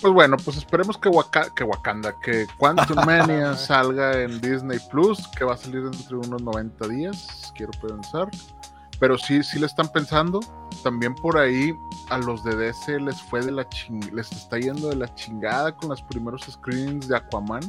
Pues 0.00 0.12
bueno, 0.12 0.36
pues 0.36 0.56
esperemos 0.56 0.98
que, 0.98 1.10
que 1.54 1.64
Wakanda, 1.64 2.14
que 2.20 2.46
Quantum 2.58 2.96
Mania 3.06 3.54
salga 3.56 4.20
en 4.20 4.40
Disney 4.40 4.78
Plus, 4.90 5.26
que 5.28 5.44
va 5.44 5.54
a 5.54 5.56
salir 5.56 5.82
dentro 5.82 6.20
de 6.20 6.28
unos 6.28 6.42
90 6.42 6.88
días, 6.88 7.52
quiero 7.54 7.72
pensar. 7.80 8.28
Pero 8.98 9.18
sí, 9.18 9.42
sí 9.42 9.58
le 9.58 9.66
están 9.66 9.88
pensando. 9.88 10.40
También 10.82 11.14
por 11.14 11.38
ahí 11.38 11.74
a 12.10 12.18
los 12.18 12.42
de 12.44 12.56
DC 12.56 13.00
les 13.00 13.20
fue 13.22 13.44
de 13.44 13.52
la 13.52 13.68
ching 13.68 14.00
les 14.14 14.32
está 14.32 14.58
yendo 14.58 14.88
de 14.88 14.96
la 14.96 15.14
chingada 15.14 15.76
con 15.76 15.90
los 15.90 16.02
primeros 16.02 16.42
screens 16.42 17.08
de 17.08 17.16
Aquaman. 17.16 17.60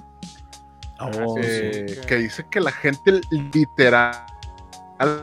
Oh, 1.00 1.36
eh, 1.38 2.02
que 2.08 2.16
dice 2.16 2.46
que 2.50 2.60
la 2.60 2.72
gente 2.72 3.22
literal 3.30 4.26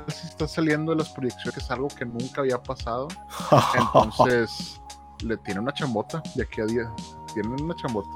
se 0.09 0.27
está 0.27 0.47
saliendo 0.47 0.93
de 0.93 0.99
las 0.99 1.09
proyecciones, 1.09 1.55
que 1.55 1.61
es 1.61 1.71
algo 1.71 1.89
que 1.89 2.05
nunca 2.05 2.43
había 2.43 2.63
pasado. 2.63 3.09
Entonces 3.75 4.81
le 5.25 5.37
tiene 5.39 5.61
una 5.61 5.73
chambota 5.73 6.23
de 6.35 6.43
aquí 6.43 6.61
a 6.61 6.67
día. 6.67 6.93
Tienen 7.33 7.61
una 7.63 7.75
chambota. 7.77 8.11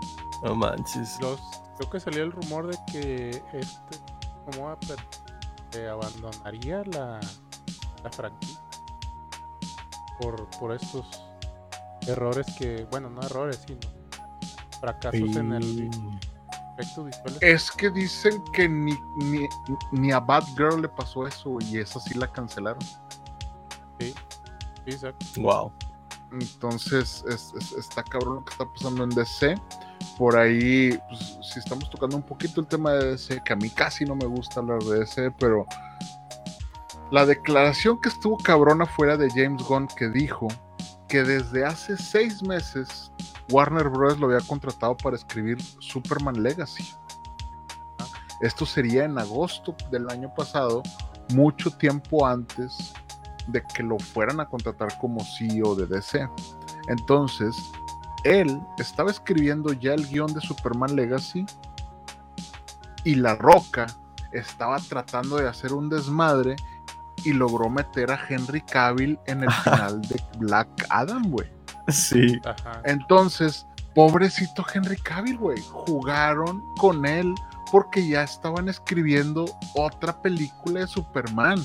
No 0.44 0.54
manches. 0.54 1.18
Los, 1.20 1.40
creo 1.76 1.90
que 1.90 2.00
salió 2.00 2.22
el 2.22 2.32
rumor 2.32 2.66
de 2.68 2.78
que 2.92 3.30
este 3.52 3.98
como 4.44 4.76
abandonaría 5.90 6.82
la, 6.84 7.20
la 8.02 8.10
franquicia 8.10 8.60
por, 10.20 10.48
por 10.58 10.72
estos 10.72 11.06
errores 12.06 12.46
que, 12.58 12.86
bueno, 12.90 13.10
no 13.10 13.22
errores, 13.22 13.62
sino 13.66 13.80
fracasos 14.80 15.36
en 15.36 15.52
el 15.52 15.90
efecto 16.78 17.04
visual. 17.04 17.38
Es 17.40 17.70
que 17.70 17.90
dicen 17.90 18.42
que 18.52 18.68
ni, 18.68 18.96
ni, 19.18 19.46
ni 19.92 20.12
a 20.12 20.20
Bad 20.20 20.44
Girl 20.56 20.80
le 20.80 20.88
pasó 20.88 21.26
eso 21.26 21.58
y 21.60 21.78
esa 21.78 22.00
sí 22.00 22.14
la 22.14 22.30
cancelaron. 22.30 22.82
Sí, 24.00 24.14
sí 24.84 24.90
exacto. 24.90 25.26
Wow. 25.36 25.72
Entonces 26.32 27.24
está 27.76 28.02
cabrón 28.02 28.36
lo 28.36 28.44
que 28.44 28.52
está 28.52 28.64
pasando 28.70 29.04
en 29.04 29.10
DC. 29.10 29.54
Por 30.16 30.36
ahí, 30.36 30.98
pues, 31.08 31.38
si 31.52 31.58
estamos 31.58 31.88
tocando 31.90 32.16
un 32.16 32.22
poquito 32.22 32.60
el 32.60 32.66
tema 32.66 32.92
de 32.92 33.12
DC, 33.12 33.42
que 33.44 33.52
a 33.52 33.56
mí 33.56 33.70
casi 33.70 34.04
no 34.04 34.14
me 34.14 34.26
gusta 34.26 34.60
hablar 34.60 34.82
de 34.82 35.00
DC, 35.00 35.30
pero 35.38 35.66
la 37.10 37.24
declaración 37.24 38.00
que 38.00 38.10
estuvo 38.10 38.36
cabrona 38.36 38.84
fuera 38.84 39.16
de 39.16 39.30
James 39.30 39.62
Gunn 39.62 39.88
que 39.96 40.08
dijo 40.08 40.48
que 41.08 41.22
desde 41.22 41.64
hace 41.64 41.96
seis 41.96 42.42
meses 42.42 43.10
Warner 43.50 43.88
Bros. 43.88 44.18
lo 44.18 44.26
había 44.26 44.46
contratado 44.46 44.96
para 44.96 45.16
escribir 45.16 45.60
Superman 45.80 46.42
Legacy. 46.42 46.84
Esto 48.42 48.66
sería 48.66 49.04
en 49.04 49.18
agosto 49.18 49.74
del 49.90 50.08
año 50.10 50.32
pasado, 50.34 50.82
mucho 51.30 51.70
tiempo 51.70 52.26
antes 52.26 52.92
de 53.48 53.62
que 53.62 53.82
lo 53.82 53.98
fueran 53.98 54.40
a 54.40 54.46
contratar 54.46 54.96
como 54.98 55.24
CEO 55.24 55.74
de 55.74 55.86
DC. 55.86 56.28
Entonces, 56.88 57.56
él 58.24 58.60
estaba 58.78 59.10
escribiendo 59.10 59.72
ya 59.72 59.94
el 59.94 60.06
guion 60.06 60.32
de 60.32 60.40
Superman 60.40 60.94
Legacy 60.94 61.44
y 63.04 63.14
La 63.14 63.34
Roca 63.36 63.86
estaba 64.32 64.78
tratando 64.78 65.36
de 65.36 65.48
hacer 65.48 65.72
un 65.72 65.88
desmadre 65.88 66.56
y 67.24 67.32
logró 67.32 67.68
meter 67.68 68.10
a 68.10 68.20
Henry 68.28 68.60
Cavill 68.60 69.18
en 69.26 69.44
el 69.44 69.52
final 69.64 70.00
de 70.02 70.22
Black 70.38 70.68
Adam, 70.90 71.30
güey. 71.30 71.48
Sí. 71.88 72.38
Entonces, 72.84 73.66
pobrecito 73.94 74.64
Henry 74.72 74.96
Cavill, 74.96 75.38
güey, 75.38 75.60
jugaron 75.70 76.62
con 76.76 77.06
él 77.06 77.34
porque 77.72 78.06
ya 78.06 78.22
estaban 78.22 78.68
escribiendo 78.68 79.46
otra 79.74 80.20
película 80.20 80.80
de 80.80 80.86
Superman 80.86 81.64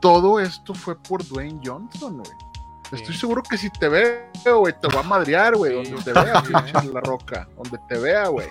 todo 0.00 0.40
esto 0.40 0.74
fue 0.74 1.00
por 1.00 1.26
Dwayne 1.26 1.60
Johnson, 1.64 2.18
güey. 2.18 2.46
Estoy 2.92 3.14
seguro 3.16 3.42
que 3.42 3.58
si 3.58 3.68
te 3.70 3.88
veo, 3.88 4.60
güey, 4.60 4.74
te 4.80 4.88
va 4.88 5.00
a 5.00 5.02
madrear, 5.02 5.56
güey, 5.56 5.74
donde 5.74 6.02
te 6.02 6.12
vea, 6.12 6.42
pinche 6.42 6.92
la 6.92 7.00
roca, 7.00 7.48
donde 7.56 7.78
te 7.88 7.98
vea, 7.98 8.28
güey. 8.28 8.48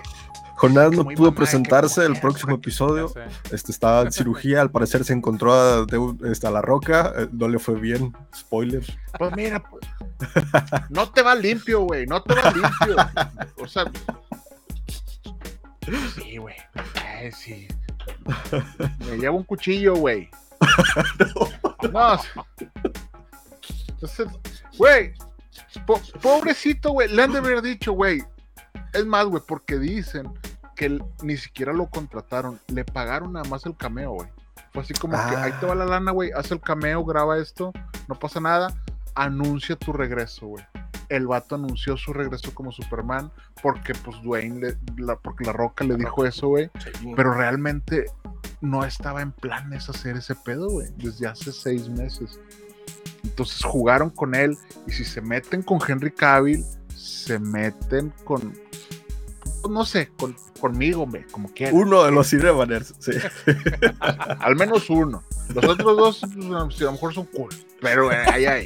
Jonás 0.56 0.90
no 0.92 1.04
pudo 1.04 1.34
presentarse 1.34 2.04
el 2.04 2.18
próximo 2.18 2.54
episodio. 2.54 3.12
Este 3.50 3.72
estaba 3.72 4.02
en 4.02 4.12
cirugía, 4.12 4.62
al 4.62 4.70
parecer 4.70 5.04
se 5.04 5.12
encontró 5.12 5.52
a, 5.52 5.86
este, 6.24 6.50
la 6.50 6.62
roca, 6.62 7.12
eh, 7.16 7.28
no 7.30 7.48
le 7.48 7.58
fue 7.58 7.78
bien. 7.78 8.16
Spoiler. 8.34 8.82
Pues 9.18 9.36
mira, 9.36 9.62
pues, 9.62 9.86
no 10.88 11.10
te 11.10 11.22
va 11.22 11.34
limpio, 11.34 11.82
güey, 11.82 12.06
no 12.06 12.22
te 12.22 12.34
va 12.34 12.50
limpio. 12.52 12.96
O 13.62 13.68
sea, 13.68 13.84
sí, 16.14 16.38
güey. 16.38 16.56
Sí. 17.32 17.68
Me 19.10 19.18
llevo 19.18 19.38
un 19.38 19.44
cuchillo, 19.44 19.94
güey. 19.94 20.30
no. 21.92 22.20
Entonces, 23.88 24.28
güey, 24.76 25.14
pobrecito, 26.20 26.90
güey, 26.90 27.08
le 27.08 27.22
han 27.22 27.32
de 27.32 27.38
haber 27.38 27.62
dicho, 27.62 27.92
güey. 27.92 28.22
Es 28.92 29.06
más, 29.06 29.26
güey, 29.26 29.42
porque 29.46 29.78
dicen 29.78 30.32
que 30.74 31.00
ni 31.22 31.36
siquiera 31.36 31.72
lo 31.72 31.86
contrataron, 31.88 32.60
le 32.68 32.84
pagaron 32.84 33.32
nada 33.32 33.48
más 33.48 33.64
el 33.66 33.76
cameo, 33.76 34.12
güey. 34.12 34.28
Fue 34.72 34.82
así 34.82 34.94
como 34.94 35.16
que 35.16 35.36
ahí 35.36 35.52
te 35.58 35.66
va 35.66 35.74
la 35.74 35.86
lana, 35.86 36.12
güey, 36.12 36.30
haz 36.32 36.50
el 36.50 36.60
cameo, 36.60 37.04
graba 37.04 37.38
esto, 37.38 37.72
no 38.08 38.18
pasa 38.18 38.40
nada, 38.40 38.74
anuncia 39.14 39.76
tu 39.76 39.92
regreso, 39.92 40.46
güey. 40.48 40.64
El 41.08 41.26
vato 41.26 41.54
anunció 41.54 41.96
su 41.96 42.12
regreso 42.12 42.54
como 42.54 42.72
Superman 42.72 43.30
porque, 43.62 43.92
pues, 43.94 44.20
Dwayne, 44.22 44.76
la, 44.96 45.16
porque 45.16 45.44
la 45.44 45.52
Roca 45.52 45.84
le 45.84 45.96
dijo 45.96 46.24
eso, 46.24 46.48
güey. 46.48 46.70
Pero 47.14 47.34
realmente 47.34 48.06
no 48.60 48.84
estaba 48.84 49.22
en 49.22 49.32
planes 49.32 49.88
hacer 49.88 50.16
ese 50.16 50.34
pedo, 50.34 50.68
güey, 50.68 50.88
desde 50.96 51.26
hace 51.26 51.52
seis 51.52 51.88
meses. 51.88 52.40
Entonces 53.24 53.62
jugaron 53.64 54.10
con 54.10 54.34
él 54.34 54.56
y 54.86 54.92
si 54.92 55.04
se 55.04 55.20
meten 55.20 55.62
con 55.62 55.78
Henry 55.86 56.12
Cavill, 56.12 56.64
se 56.94 57.38
meten 57.38 58.12
con, 58.24 58.54
no 59.68 59.84
sé, 59.84 60.08
con, 60.16 60.36
conmigo, 60.60 61.06
güey, 61.06 61.24
como 61.24 61.48
quieran. 61.52 61.74
Uno 61.74 62.04
de 62.04 62.12
los 62.12 62.30
Cinemaners, 62.30 62.94
sí. 62.98 63.12
Al 64.40 64.56
menos 64.56 64.88
uno. 64.88 65.22
Los 65.54 65.64
otros 65.64 65.96
dos, 65.96 66.20
pues, 66.20 66.80
a 66.80 66.84
lo 66.84 66.92
mejor 66.92 67.14
son 67.14 67.26
cool, 67.26 67.50
pero 67.80 68.10
eh, 68.12 68.24
hay. 68.26 68.64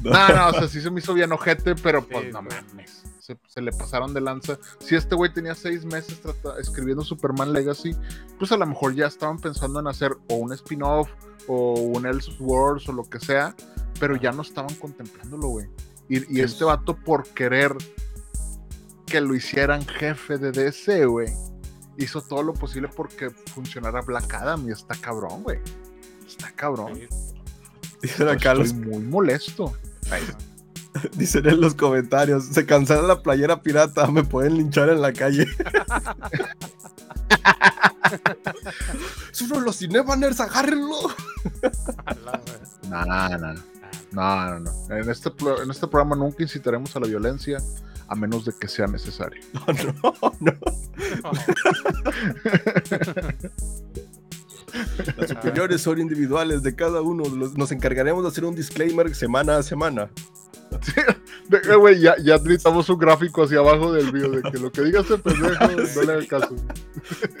No. 0.10 0.28
no, 0.28 0.48
o 0.48 0.52
sea, 0.52 0.68
sí 0.68 0.80
se 0.80 0.90
me 0.90 1.00
hizo 1.00 1.14
bien 1.14 1.30
ojete, 1.32 1.74
pero 1.74 2.06
pues 2.06 2.32
no 2.32 2.42
mames 2.42 3.04
se, 3.46 3.60
le 3.60 3.72
pasaron 3.72 4.14
de 4.14 4.20
lanza. 4.20 4.58
Si 4.80 4.94
este 4.94 5.14
güey 5.14 5.32
tenía 5.32 5.54
seis 5.54 5.84
meses 5.84 6.20
escribiendo 6.58 7.04
Superman 7.04 7.52
Legacy, 7.52 7.94
pues 8.38 8.52
a 8.52 8.56
lo 8.56 8.66
mejor 8.66 8.94
ya 8.94 9.06
estaban 9.06 9.38
pensando 9.38 9.80
en 9.80 9.86
hacer 9.86 10.12
o 10.28 10.36
un 10.36 10.52
spin-off 10.52 11.08
o 11.46 11.74
un 11.74 12.06
Elseworlds 12.06 12.88
o 12.88 12.92
lo 12.92 13.04
que 13.04 13.20
sea, 13.20 13.54
pero 13.98 14.16
ya 14.16 14.32
no 14.32 14.42
estaban 14.42 14.74
contemplándolo, 14.76 15.48
güey. 15.48 15.68
Y, 16.08 16.40
este 16.40 16.64
vato 16.64 16.96
por 16.96 17.28
querer 17.28 17.72
que 19.06 19.20
lo 19.20 19.34
hicieran 19.34 19.86
jefe 19.86 20.38
de 20.38 20.50
DC, 20.50 21.06
güey, 21.06 21.28
hizo 21.98 22.20
todo 22.20 22.42
lo 22.42 22.52
posible 22.52 22.88
porque 22.88 23.30
funcionara 23.30 24.00
Black 24.00 24.34
Adam 24.34 24.68
y 24.68 24.72
está 24.72 24.96
cabrón, 24.96 25.44
güey. 25.44 25.60
Está 26.26 26.50
cabrón. 26.50 27.00
Dice 28.02 28.28
acá 28.28 28.52
Estoy 28.52 28.72
muy 28.72 28.98
molesto. 29.04 29.72
Dicen 31.16 31.48
en 31.48 31.60
los 31.60 31.74
comentarios, 31.74 32.46
se 32.46 32.66
cancela 32.66 33.02
la 33.02 33.22
playera 33.22 33.62
pirata, 33.62 34.06
me 34.08 34.24
pueden 34.24 34.56
linchar 34.56 34.88
en 34.88 35.00
la 35.00 35.12
calle. 35.12 35.46
de 39.48 39.60
los 39.60 39.78
Cinemaners, 39.78 40.40
agárrenlo. 40.40 40.96
No, 42.88 43.04
no, 43.04 43.28
no, 43.38 43.54
no, 44.12 44.60
no. 44.60 44.96
En 44.96 45.08
este, 45.08 45.30
en 45.62 45.70
este 45.70 45.86
programa 45.86 46.16
nunca 46.16 46.42
incitaremos 46.42 46.94
a 46.96 47.00
la 47.00 47.06
violencia 47.06 47.58
a 48.08 48.14
menos 48.16 48.44
de 48.44 48.52
que 48.58 48.68
sea 48.68 48.86
necesario. 48.86 49.40
No, 50.02 50.14
no, 50.40 50.52
no. 50.52 50.52
Las 55.16 55.30
opiniones 55.32 55.80
son 55.80 56.00
individuales 56.00 56.62
de 56.62 56.74
cada 56.74 57.00
uno. 57.02 57.24
Los- 57.24 57.56
Nos 57.56 57.72
encargaremos 57.72 58.22
de 58.22 58.28
hacer 58.28 58.44
un 58.44 58.54
disclaimer 58.54 59.14
semana 59.14 59.58
a 59.58 59.62
semana. 59.62 60.10
De- 61.48 61.58
eh, 61.58 61.74
güey, 61.74 62.00
ya, 62.00 62.14
ya 62.22 62.36
necesitamos 62.38 62.88
un 62.88 62.98
gráfico 62.98 63.42
hacia 63.42 63.58
abajo 63.58 63.92
del 63.92 64.12
video 64.12 64.30
de 64.30 64.42
que 64.50 64.58
lo 64.58 64.70
que 64.70 64.82
diga 64.82 65.00
este 65.00 65.18
pendejo 65.18 65.54
no 65.96 66.02
le 66.02 66.12
haga 66.12 66.26
caso. 66.26 66.54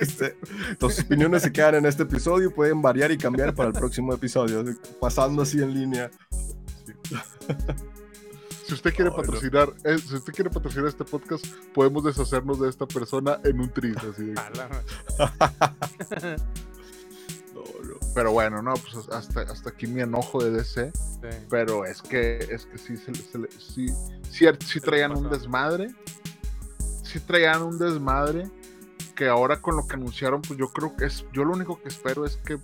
Este, 0.00 0.36
tus 0.78 0.98
opiniones 1.00 1.42
se 1.42 1.52
quedan 1.52 1.76
en 1.76 1.86
este 1.86 2.02
episodio 2.02 2.48
y 2.48 2.52
pueden 2.52 2.82
variar 2.82 3.12
y 3.12 3.18
cambiar 3.18 3.54
para 3.54 3.68
el 3.68 3.74
próximo 3.74 4.12
episodio, 4.12 4.64
pasando 5.00 5.42
así 5.42 5.62
en 5.62 5.72
línea. 5.74 6.10
Si 8.66 8.74
usted 8.74 8.94
quiere 8.94 9.10
no. 9.10 9.16
patrocinar, 9.16 9.72
eh, 9.84 9.98
si 9.98 10.14
usted 10.16 10.32
quiere 10.32 10.50
patrocinar 10.50 10.88
este 10.88 11.04
podcast, 11.04 11.44
podemos 11.74 12.04
deshacernos 12.04 12.60
de 12.60 12.68
esta 12.68 12.86
persona 12.86 13.38
en 13.44 13.60
un 13.60 13.70
tris, 13.70 13.96
así 13.96 14.26
de- 14.26 14.34
Pero 18.14 18.32
bueno, 18.32 18.60
no, 18.62 18.74
pues 18.74 19.08
hasta, 19.10 19.42
hasta 19.42 19.70
aquí 19.70 19.86
mi 19.86 20.00
enojo 20.00 20.42
de 20.42 20.50
DC. 20.50 20.92
Sí. 20.92 21.28
Pero 21.48 21.84
es 21.84 22.02
que, 22.02 22.38
es 22.38 22.66
que 22.66 22.78
sí, 22.78 22.96
se, 22.96 23.14
se 23.14 23.38
sí, 23.58 23.86
sí, 24.30 24.46
sí 24.66 24.80
traían 24.80 25.16
un 25.16 25.30
desmadre. 25.30 25.88
Sí 27.02 27.20
traían 27.20 27.62
un 27.62 27.78
desmadre. 27.78 28.50
Que 29.14 29.28
ahora 29.28 29.60
con 29.60 29.76
lo 29.76 29.86
que 29.86 29.96
anunciaron, 29.96 30.42
pues 30.42 30.58
yo 30.58 30.68
creo 30.72 30.96
que 30.96 31.06
es. 31.06 31.24
Yo 31.32 31.44
lo 31.44 31.52
único 31.52 31.80
que 31.80 31.88
espero 31.88 32.24
es 32.24 32.36
que 32.38 32.58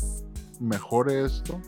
mejore 0.59 1.24
esto. 1.24 1.61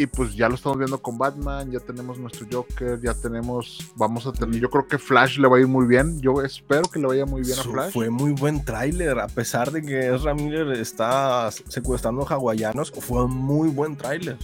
Y 0.00 0.06
pues 0.06 0.36
ya 0.36 0.48
lo 0.48 0.54
estamos 0.54 0.78
viendo 0.78 1.02
con 1.02 1.18
Batman, 1.18 1.72
ya 1.72 1.80
tenemos 1.80 2.18
nuestro 2.18 2.46
Joker, 2.50 3.00
ya 3.02 3.14
tenemos, 3.14 3.90
vamos 3.96 4.24
a 4.28 4.32
tener, 4.32 4.60
yo 4.60 4.70
creo 4.70 4.86
que 4.86 4.96
Flash 4.96 5.38
le 5.38 5.48
va 5.48 5.56
a 5.56 5.60
ir 5.60 5.66
muy 5.66 5.86
bien, 5.88 6.20
yo 6.20 6.40
espero 6.40 6.82
que 6.88 7.00
le 7.00 7.08
vaya 7.08 7.26
muy 7.26 7.42
bien 7.42 7.58
a 7.58 7.62
Flash. 7.64 7.92
Fue 7.92 8.08
muy 8.08 8.30
buen 8.30 8.64
tráiler, 8.64 9.18
a 9.18 9.26
pesar 9.26 9.72
de 9.72 9.82
que 9.82 10.14
Ezra 10.14 10.34
Miller 10.34 10.68
está 10.78 11.50
secuestrando 11.50 12.24
hawaianos, 12.24 12.92
fue 12.92 13.24
un 13.24 13.34
muy 13.36 13.68
buen 13.70 13.96
tráiler. 13.96 14.36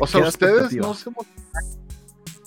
O 0.00 0.06
sea, 0.06 0.26
ustedes 0.28 0.72
no 0.74 0.94
se. 0.94 1.10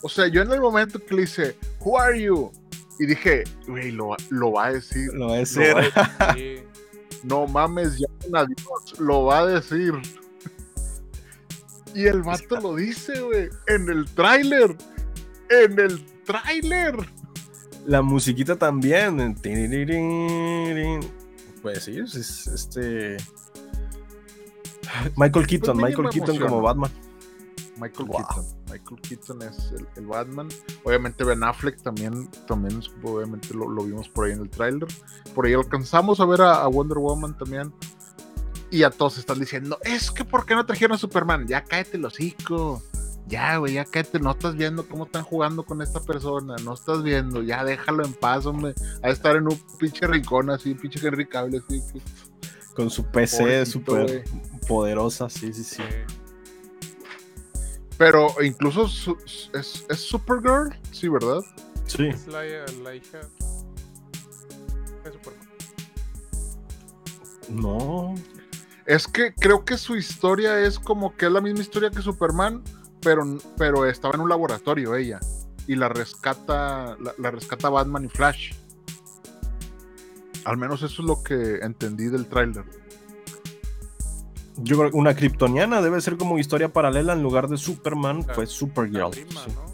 O 0.01 0.09
sea, 0.09 0.27
yo 0.27 0.41
en 0.41 0.51
el 0.51 0.59
momento 0.59 0.99
que 1.03 1.15
le 1.15 1.21
hice, 1.23 1.55
Who 1.81 1.99
are 1.99 2.19
you? 2.19 2.51
Y 2.99 3.05
dije, 3.05 3.43
güey, 3.67 3.91
lo, 3.91 4.07
va- 4.09 4.17
lo 4.29 4.51
va 4.53 4.65
a 4.67 4.73
decir. 4.73 5.13
Lo 5.13 5.27
va 5.27 5.33
a 5.33 5.35
Lo 5.35 5.39
decir. 5.41 5.75
va 5.75 6.01
a- 6.19 6.33
Sí. 6.35 6.55
no 7.23 7.45
mames, 7.47 7.99
ya 7.99 8.07
a 8.39 8.45
Dios, 8.45 8.99
lo 8.99 9.25
va 9.25 9.39
a 9.41 9.45
decir. 9.45 9.93
Y 11.93 12.05
el 12.05 12.21
vato 12.21 12.59
lo 12.61 12.75
dice, 12.75 13.19
güey, 13.21 13.49
en 13.67 13.89
el 13.89 14.05
tráiler. 14.13 14.75
En 15.49 15.79
el 15.79 16.05
tráiler. 16.25 16.95
La 17.85 18.01
musiquita 18.01 18.55
también. 18.57 19.35
Pues 21.61 21.83
sí, 21.85 21.97
es, 21.99 22.15
es 22.15 22.47
este. 22.47 23.17
Michael 25.15 25.47
Keaton, 25.47 25.77
Michael 25.77 26.09
Keaton 26.09 26.35
emociona. 26.35 26.47
como 26.49 26.61
Batman. 26.61 26.91
Michael 27.79 28.07
Wow. 28.07 28.17
Keaton. 28.17 28.45
Michael 28.71 29.01
Keaton 29.01 29.41
es 29.43 29.71
el, 29.71 29.87
el 29.95 30.05
Batman. 30.07 30.49
Obviamente 30.83 31.23
Ben 31.23 31.43
Affleck 31.43 31.81
también, 31.81 32.29
también 32.47 32.81
obviamente 33.03 33.53
lo, 33.53 33.69
lo 33.69 33.83
vimos 33.83 34.09
por 34.09 34.25
ahí 34.25 34.33
en 34.33 34.41
el 34.41 34.49
tráiler. 34.49 34.87
Por 35.33 35.45
ahí 35.45 35.53
alcanzamos 35.53 36.19
a 36.19 36.25
ver 36.25 36.41
a, 36.41 36.61
a 36.63 36.67
Wonder 36.67 36.97
Woman 36.97 37.37
también. 37.37 37.73
Y 38.69 38.83
a 38.83 38.89
todos 38.89 39.17
están 39.17 39.39
diciendo, 39.39 39.79
es 39.83 40.11
que 40.11 40.25
¿por 40.25 40.45
qué 40.45 40.53
no 40.55 40.65
trajeron 40.65 40.95
a 40.95 40.97
Superman? 40.97 41.47
Ya 41.47 41.63
cállate 41.63 41.97
el 41.97 42.05
hocico. 42.05 42.83
Ya, 43.27 43.57
güey, 43.57 43.73
ya 43.73 43.85
cállate. 43.85 44.19
No 44.19 44.31
estás 44.31 44.55
viendo 44.55 44.87
cómo 44.87 45.05
están 45.05 45.23
jugando 45.23 45.63
con 45.63 45.81
esta 45.81 45.99
persona. 46.01 46.55
No 46.63 46.73
estás 46.73 47.03
viendo. 47.03 47.41
Ya 47.43 47.63
déjalo 47.63 48.05
en 48.05 48.13
paz, 48.13 48.45
hombre. 48.45 48.73
A 49.03 49.09
estar 49.09 49.35
en 49.35 49.43
un 49.43 49.59
pinche 49.79 50.05
rincón 50.07 50.49
así, 50.49 50.73
pinche 50.75 51.05
Henry 51.05 51.27
Cable 51.27 51.57
así. 51.65 51.81
que- 51.93 52.01
Con 52.75 52.89
su 52.89 53.03
PC 53.05 53.37
Pobrecito, 53.39 53.71
súper 53.79 54.03
güey. 54.03 54.23
poderosa, 54.67 55.29
sí, 55.29 55.51
sí, 55.53 55.63
sí. 55.63 55.75
Sí. 55.77 55.83
Pero 57.97 58.27
incluso 58.43 58.87
su- 58.87 59.17
es, 59.53 59.83
es 59.89 59.99
Supergirl, 59.99 60.77
sí, 60.91 61.07
¿verdad? 61.09 61.41
Sí. 61.87 62.07
Es 62.07 62.27
la, 62.27 62.43
la 62.83 62.93
hija 62.95 63.17
de 65.03 65.11
Superman. 65.11 65.47
No. 67.49 68.13
Es 68.87 69.07
que 69.07 69.33
creo 69.33 69.65
que 69.65 69.77
su 69.77 69.95
historia 69.97 70.59
es 70.61 70.79
como 70.79 71.15
que 71.15 71.25
es 71.25 71.31
la 71.31 71.41
misma 71.41 71.59
historia 71.59 71.89
que 71.91 72.01
Superman, 72.01 72.63
pero, 73.01 73.23
pero 73.57 73.85
estaba 73.85 74.15
en 74.15 74.21
un 74.21 74.29
laboratorio 74.29 74.95
ella. 74.95 75.19
Y 75.67 75.75
la 75.75 75.89
rescata, 75.89 76.95
la, 76.99 77.13
la 77.17 77.31
rescata 77.31 77.69
Batman 77.69 78.05
y 78.05 78.07
Flash. 78.09 78.53
Al 80.45 80.55
menos 80.55 80.81
eso 80.83 81.01
es 81.01 81.07
lo 81.07 81.21
que 81.21 81.57
entendí 81.57 82.05
del 82.07 82.27
tráiler. 82.27 82.63
Yo 84.55 84.77
creo 84.77 84.91
que 84.91 84.97
una 84.97 85.13
kryptoniana 85.13 85.81
debe 85.81 85.99
ser 85.99 86.15
como 86.17 86.39
historia 86.39 86.71
paralela 86.71 87.11
en 87.13 87.21
lugar 87.21 87.49
de 87.49 87.57
Superman, 87.57 88.23
La- 88.25 88.33
fue 88.33 88.45
La 88.45 88.49
Supergirl. 88.51 89.09
prima, 89.11 89.41
Sí. 89.43 89.51
¿no? 89.53 89.73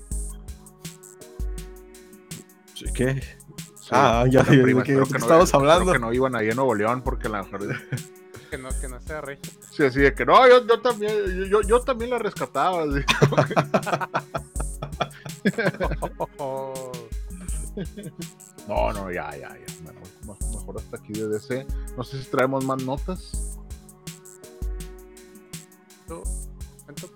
Sí, 2.74 2.86
¿Qué? 2.94 3.22
Sí, 3.22 3.90
Ah, 3.92 4.26
ya, 4.28 4.40
la 4.44 4.56
ya, 4.56 4.64
prima. 4.64 4.80
¿de 4.82 4.86
qué- 4.88 4.94
Creo 4.94 5.06
de 5.06 5.12
que 5.12 5.20
no- 5.20 5.26
estabas 5.26 5.52
creo 5.52 5.62
hablando? 5.62 5.92
que 5.94 6.00
no 6.00 6.12
iban 6.12 6.36
ahí 6.36 6.50
en 6.50 6.56
Nuevo 6.56 6.74
León 6.74 7.02
porque 7.04 7.30
la 7.30 7.44
Que 8.54 8.60
no, 8.60 8.70
que 8.80 8.88
no 8.88 9.02
sea 9.02 9.20
regia. 9.20 9.52
Sí, 9.72 9.84
así 9.84 10.00
de 10.00 10.14
que 10.14 10.28
no, 10.28 10.48
yo, 10.48 10.64
yo 10.68 10.80
también, 10.80 11.12
yo, 11.50 11.62
yo, 11.64 11.82
también 11.82 12.12
la 12.12 12.20
rescataba. 12.20 12.84
así. 12.84 13.04
No, 18.68 18.94
no, 18.94 19.12
ya, 19.12 19.32
ya, 19.32 19.50
ya. 19.50 19.82
Mejor, 19.82 20.08
mejor- 20.52 20.78
hasta 20.78 20.98
aquí 20.98 21.14
de 21.14 21.28
DC. 21.30 21.66
No 21.98 22.04
sé 22.04 22.22
si 22.22 22.30
traemos 22.30 22.64
más 22.64 22.84
notas. 22.84 23.58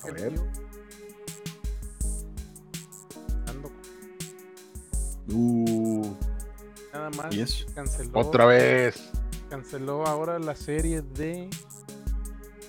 A 0.04 0.12
ver. 0.12 0.34
Ando- 3.46 3.72
Uh, 5.32 6.16
nada 6.92 7.12
más 7.12 7.66
canceló 7.76 8.20
Otra 8.20 8.46
vez. 8.48 9.12
Canceló 9.50 10.06
ahora 10.08 10.40
la 10.40 10.56
serie 10.56 11.02
de 11.02 11.50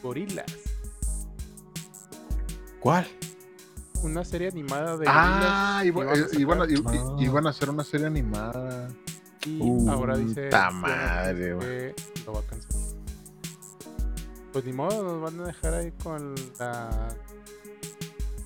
Gorilas. 0.02 0.46
¿Cuál? 2.80 3.06
Una 4.02 4.24
serie 4.24 4.48
animada 4.48 4.96
de 4.96 5.06
Ah, 5.08 5.82
iba- 5.84 6.04
iban 6.38 6.62
a 6.62 6.64
eh, 6.66 6.68
iban, 7.18 7.46
a, 7.46 7.50
hacer 7.50 7.68
una 7.70 7.82
serie 7.84 8.06
animada. 8.06 8.88
y 9.44 9.60
Uh, 9.60 9.90
ahora 9.90 10.16
dice 10.16 10.48
madre, 10.72 11.56
que 11.58 11.94
lo 12.26 12.32
va 12.34 12.40
a 12.40 12.42
cancelar. 12.44 12.82
Pues 14.52 14.64
ni 14.64 14.72
modo, 14.72 15.02
nos 15.02 15.20
van 15.20 15.40
a 15.40 15.46
dejar 15.46 15.74
ahí 15.74 15.92
con 16.02 16.34
la 16.58 17.08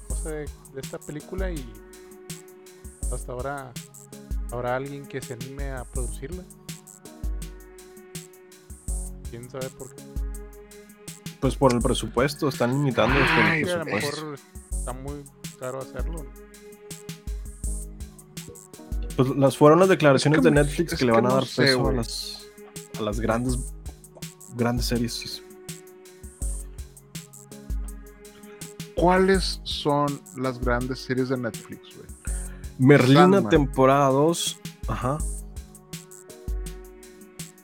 cosa 0.09 0.30
de, 0.30 0.45
de 0.74 0.80
esta 0.83 0.99
película 0.99 1.51
y 1.51 1.70
hasta 3.12 3.33
ahora 3.33 3.72
habrá 4.51 4.76
alguien 4.76 5.05
que 5.07 5.20
se 5.20 5.35
anime 5.35 5.70
a 5.70 5.85
producirla. 5.85 6.43
Quién 9.33 9.49
sabe 9.49 9.70
por 9.70 9.95
qué. 9.95 10.03
Pues 11.41 11.57
por 11.57 11.72
el 11.72 11.80
presupuesto, 11.80 12.51
están 12.51 12.72
limitando 12.72 13.16
Ay, 13.16 13.62
el 13.62 13.66
Sí, 13.66 13.72
a 13.72 13.78
lo 13.78 13.85
presupuesto. 13.85 14.26
mejor 14.26 14.39
está 14.70 14.93
muy 14.93 15.24
caro 15.59 15.80
hacerlo. 15.80 16.26
Pues 19.16 19.28
las 19.30 19.57
fueron 19.57 19.78
las 19.78 19.89
declaraciones 19.89 20.41
Es 20.41 20.45
de 20.45 20.51
Netflix 20.51 20.93
es 20.93 20.99
que 20.99 21.07
le 21.07 21.12
que 21.12 21.16
van 21.16 21.30
a 21.30 21.35
dar 21.35 21.47
sé, 21.47 21.62
peso 21.62 21.89
a 21.89 21.93
las, 21.93 22.47
a 22.99 23.03
las 23.03 23.20
grandes 23.20 23.59
grandes 24.55 24.85
series. 24.85 25.43
¿Cuáles 28.95 29.62
son 29.64 30.20
las 30.37 30.59
grandes 30.61 30.99
series 30.99 31.30
de 31.30 31.39
Netflix, 31.39 31.97
güey? 31.97 32.09
Merlina 32.78 33.20
Sandman. 33.22 33.49
temporada 33.49 34.09
2. 34.11 34.61
Ajá. 34.89 35.16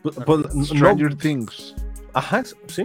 Pues- 0.03 0.17
pues, 0.25 0.55
no- 0.55 0.65
Stranger 0.65 1.15
Things. 1.17 1.75
ajá, 2.15 2.43
sí. 2.69 2.85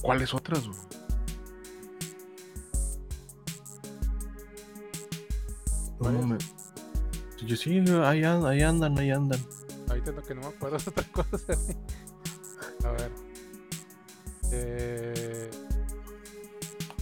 ¿Cuáles 0.00 0.34
otras, 0.34 0.66
güey? 0.66 0.78
No, 6.00 6.26
me- 6.26 6.38
Yo 7.46 7.56
sí, 7.56 7.78
ahí 8.04 8.24
andan, 8.24 8.46
ahí 8.46 8.62
andan, 8.62 8.98
ahí 8.98 9.10
andan. 9.10 9.40
Ahorita 9.88 10.12
lo 10.12 10.22
que 10.22 10.34
no 10.34 10.40
me 10.42 10.46
acuerdo 10.48 10.76
es 10.76 10.88
otra 10.88 11.04
cosa. 11.12 11.52
A 12.84 12.90
ver. 12.92 13.10
Eh, 14.52 15.50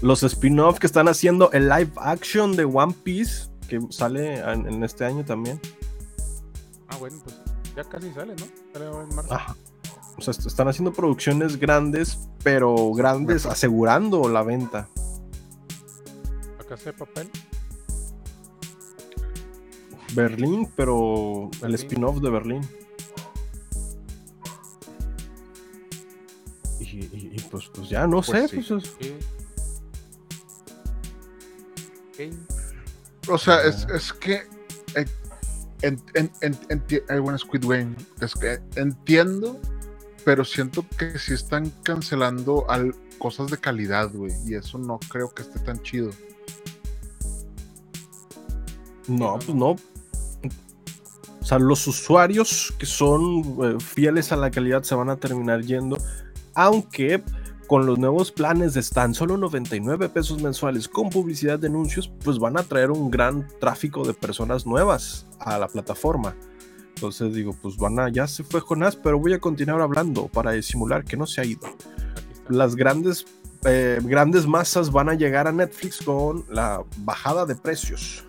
Los 0.03 0.23
spin-off 0.23 0.79
que 0.79 0.87
están 0.87 1.09
haciendo 1.09 1.51
el 1.53 1.69
live 1.69 1.91
action 1.97 2.57
de 2.57 2.65
One 2.65 2.95
Piece, 3.03 3.49
que 3.69 3.81
sale 3.91 4.39
en, 4.41 4.67
en 4.67 4.83
este 4.83 5.05
año 5.05 5.25
también. 5.25 5.61
ah, 6.89 6.97
bueno, 6.99 7.19
pues 7.23 7.37
ya 7.77 7.85
casi 7.85 8.11
sale, 8.13 8.35
¿no? 8.37 8.47
Sale 8.73 8.87
en 9.09 9.15
marzo. 9.15 9.35
Ajá. 9.35 9.57
O 10.17 10.23
sea, 10.23 10.33
est- 10.33 10.47
están 10.47 10.69
haciendo 10.69 10.93
producciones 10.93 11.59
grandes, 11.59 12.19
pero 12.43 12.93
grandes 12.93 13.47
asegurando 13.47 14.29
la 14.29 14.43
venta. 14.43 14.89
La 16.59 16.65
casa 16.65 16.91
de 16.91 16.93
papel. 16.95 17.31
Berlín, 20.15 20.69
pero 20.77 21.51
el 21.63 21.75
spin-off 21.75 22.21
de 22.21 22.31
Berlín. 22.31 22.61
Y, 26.81 26.85
y- 26.85 27.31
y, 27.37 27.41
pues, 27.51 27.71
pues 27.73 27.89
ya 27.89 28.07
no 28.07 28.21
Pues 28.23 28.27
sé. 28.27 28.49
sí. 28.49 28.57
pues, 28.69 28.85
es- 28.85 28.97
Sí. 29.01 29.15
Ok. 32.29 33.29
O 33.29 33.39
sea, 33.39 33.63
es, 33.65 33.87
es 33.95 34.13
que. 34.13 34.43
eh, 34.97 35.07
en- 35.83 36.03
en- 36.15 36.31
en- 36.43 36.59
enti- 36.69 37.03
bueno, 37.23 37.39
Squid 37.39 37.65
Game. 37.67 37.95
Es 38.21 38.35
que 38.35 38.61
entiendo, 38.77 39.59
pero 40.25 40.45
siento 40.45 40.85
que 40.99 41.19
sí 41.19 41.33
están 41.33 41.71
cancelando 41.83 42.69
al, 42.71 42.95
cosas 43.19 43.51
de 43.51 43.57
calidad, 43.59 44.11
güey. 44.13 44.33
Y 44.47 44.55
eso 44.55 44.79
no 44.79 44.99
creo 45.09 45.33
que 45.33 45.43
esté 45.43 45.59
tan 45.61 45.81
chido. 45.83 46.11
no, 49.09 49.33
no, 49.33 49.39
pues 49.39 49.55
no. 49.55 49.77
O 51.41 51.45
sea, 51.45 51.59
los 51.59 51.87
usuarios 51.87 52.73
que 52.79 52.87
son 52.87 53.43
eh, 53.65 53.77
fieles 53.81 54.31
a 54.31 54.37
la 54.37 54.51
calidad 54.51 54.83
se 54.85 54.95
van 54.95 55.09
a 55.11 55.17
terminar 55.17 55.63
yendo. 55.63 55.97
Aunque 56.55 57.23
con 57.71 57.87
los 57.87 58.01
nuevos 58.01 58.33
planes 58.33 58.75
de 58.75 58.83
tan 58.83 59.15
solo 59.15 59.37
99 59.37 60.09
pesos 60.09 60.43
mensuales 60.43 60.89
con 60.89 61.09
publicidad 61.09 61.57
de 61.57 61.69
anuncios, 61.69 62.11
pues 62.25 62.41
van 62.41 62.59
a 62.59 62.65
traer 62.65 62.91
un 62.91 63.13
gran 63.13 63.47
tráfico 63.61 64.05
de 64.05 64.13
personas 64.13 64.67
nuevas 64.67 65.29
a 65.39 65.57
la 65.57 65.69
plataforma. 65.69 66.35
Entonces 66.97 67.33
digo, 67.33 67.55
pues 67.63 67.77
van 67.77 68.01
a, 68.01 68.09
ya 68.09 68.27
se 68.27 68.43
fue 68.43 68.61
Jonás, 68.61 68.97
pero 68.97 69.21
voy 69.21 69.35
a 69.35 69.39
continuar 69.39 69.81
hablando 69.83 70.27
para 70.27 70.51
disimular 70.51 71.05
que 71.05 71.17
no 71.17 71.27
se 71.27 71.43
ha 71.43 71.45
ido. 71.45 71.61
Las 72.49 72.75
grandes, 72.75 73.25
eh, 73.65 74.01
grandes 74.03 74.49
masas 74.49 74.91
van 74.91 75.09
a 75.09 75.15
llegar 75.15 75.47
a 75.47 75.53
Netflix 75.53 76.03
con 76.05 76.45
la 76.51 76.83
bajada 76.97 77.47
de 77.47 77.55
precios. 77.55 78.25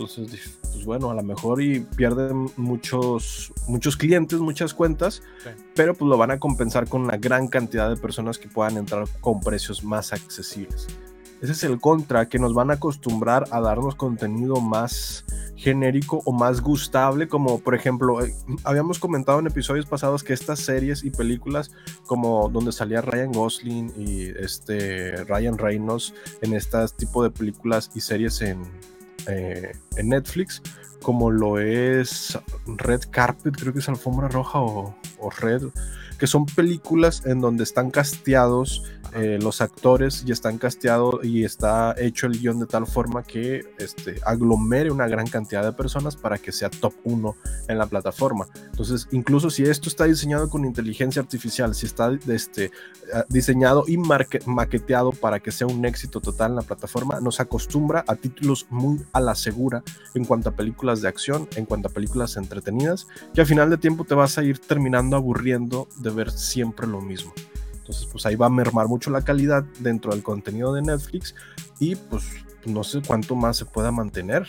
Entonces, 0.00 0.58
pues 0.72 0.84
bueno, 0.84 1.10
a 1.10 1.14
lo 1.14 1.22
mejor 1.22 1.62
y 1.62 1.80
pierden 1.80 2.50
muchos, 2.56 3.52
muchos 3.66 3.96
clientes, 3.96 4.38
muchas 4.40 4.74
cuentas, 4.74 5.22
Sí. 5.42 5.50
pero 5.74 5.94
pues 5.94 6.08
lo 6.08 6.18
van 6.18 6.30
a 6.30 6.38
compensar 6.38 6.88
con 6.88 7.06
la 7.06 7.16
gran 7.16 7.48
cantidad 7.48 7.88
de 7.88 7.96
personas 7.96 8.38
que 8.38 8.48
puedan 8.48 8.76
entrar 8.76 9.06
con 9.20 9.40
precios 9.40 9.82
más 9.84 10.12
accesibles. 10.12 10.86
Ese 11.40 11.52
es 11.52 11.64
el 11.64 11.78
contra, 11.80 12.28
que 12.28 12.38
nos 12.38 12.54
van 12.54 12.70
a 12.70 12.74
acostumbrar 12.74 13.44
a 13.50 13.60
darnos 13.60 13.94
contenido 13.94 14.56
más 14.60 15.24
genérico 15.54 16.22
o 16.24 16.32
más 16.32 16.60
gustable, 16.62 17.28
como 17.28 17.58
por 17.60 17.74
ejemplo, 17.74 18.24
eh, 18.24 18.34
habíamos 18.64 18.98
comentado 18.98 19.38
en 19.40 19.46
episodios 19.46 19.84
pasados 19.86 20.22
que 20.24 20.32
estas 20.32 20.60
series 20.60 21.04
y 21.04 21.10
películas, 21.10 21.70
como 22.06 22.48
donde 22.48 22.72
salía 22.72 23.02
Ryan 23.02 23.32
Gosling 23.32 23.92
y 23.98 24.24
este 24.42 25.24
Ryan 25.24 25.58
Reynolds 25.58 26.14
en 26.40 26.54
estas 26.54 26.94
tipo 26.94 27.22
de 27.22 27.30
películas 27.30 27.90
y 27.94 28.00
series 28.00 28.40
en, 28.40 28.62
eh, 29.28 29.72
en 29.96 30.08
Netflix, 30.08 30.62
como 31.02 31.30
lo 31.30 31.58
es 31.58 32.38
Red 32.66 33.02
Carpet, 33.10 33.54
creo 33.56 33.72
que 33.72 33.78
es 33.80 33.88
Alfombra 33.88 34.28
Roja 34.28 34.60
o, 34.60 34.94
o 35.18 35.30
Red, 35.30 35.64
que 36.18 36.26
son 36.26 36.46
películas 36.46 37.24
en 37.26 37.40
donde 37.40 37.64
están 37.64 37.90
casteados 37.90 38.82
eh, 39.14 39.38
los 39.40 39.60
actores 39.60 40.24
y 40.26 40.32
están 40.32 40.58
casteados 40.58 41.24
y 41.24 41.44
está 41.44 41.94
hecho 41.98 42.26
el 42.26 42.38
guion 42.38 42.60
de 42.60 42.66
tal 42.66 42.86
forma 42.86 43.22
que 43.22 43.64
este, 43.78 44.20
aglomere 44.24 44.90
una 44.90 45.08
gran 45.08 45.26
cantidad 45.26 45.64
de 45.64 45.72
personas 45.72 46.16
para 46.16 46.38
que 46.38 46.52
sea 46.52 46.70
top 46.70 46.94
1 47.04 47.36
en 47.68 47.78
la 47.78 47.86
plataforma. 47.86 48.46
Entonces, 48.70 49.08
incluso 49.10 49.50
si 49.50 49.64
esto 49.64 49.88
está 49.88 50.04
diseñado 50.04 50.48
con 50.48 50.64
inteligencia 50.64 51.22
artificial, 51.22 51.74
si 51.74 51.86
está 51.86 52.10
este, 52.28 52.64
eh, 52.64 52.70
diseñado 53.28 53.84
y 53.86 53.96
maqueteado 53.98 55.12
para 55.12 55.40
que 55.40 55.52
sea 55.52 55.66
un 55.66 55.84
éxito 55.84 56.20
total 56.20 56.52
en 56.52 56.56
la 56.56 56.62
plataforma, 56.62 57.20
nos 57.20 57.40
acostumbra 57.40 58.04
a 58.06 58.16
títulos 58.16 58.66
muy 58.70 59.00
a 59.12 59.20
la 59.20 59.34
segura 59.34 59.82
en 60.14 60.24
cuanto 60.24 60.50
a 60.50 60.52
películas 60.52 61.02
de 61.02 61.08
acción, 61.08 61.48
en 61.56 61.66
cuanto 61.66 61.88
a 61.88 61.92
películas 61.92 62.36
entretenidas, 62.36 63.06
que 63.34 63.40
al 63.40 63.46
final 63.46 63.70
de 63.70 63.78
tiempo 63.78 64.04
te 64.04 64.14
vas 64.14 64.38
a 64.38 64.42
ir 64.42 64.58
terminando 64.58 65.16
aburriendo 65.16 65.88
de 65.98 66.10
ver 66.10 66.30
siempre 66.30 66.86
lo 66.86 67.00
mismo. 67.00 67.32
Entonces, 67.86 68.06
pues 68.10 68.26
ahí 68.26 68.34
va 68.34 68.46
a 68.46 68.50
mermar 68.50 68.88
mucho 68.88 69.10
la 69.10 69.22
calidad 69.22 69.62
dentro 69.78 70.10
del 70.10 70.24
contenido 70.24 70.72
de 70.74 70.82
Netflix 70.82 71.36
y 71.78 71.94
pues 71.94 72.24
no 72.64 72.82
sé 72.82 73.00
cuánto 73.06 73.36
más 73.36 73.56
se 73.58 73.64
pueda 73.64 73.92
mantener. 73.92 74.44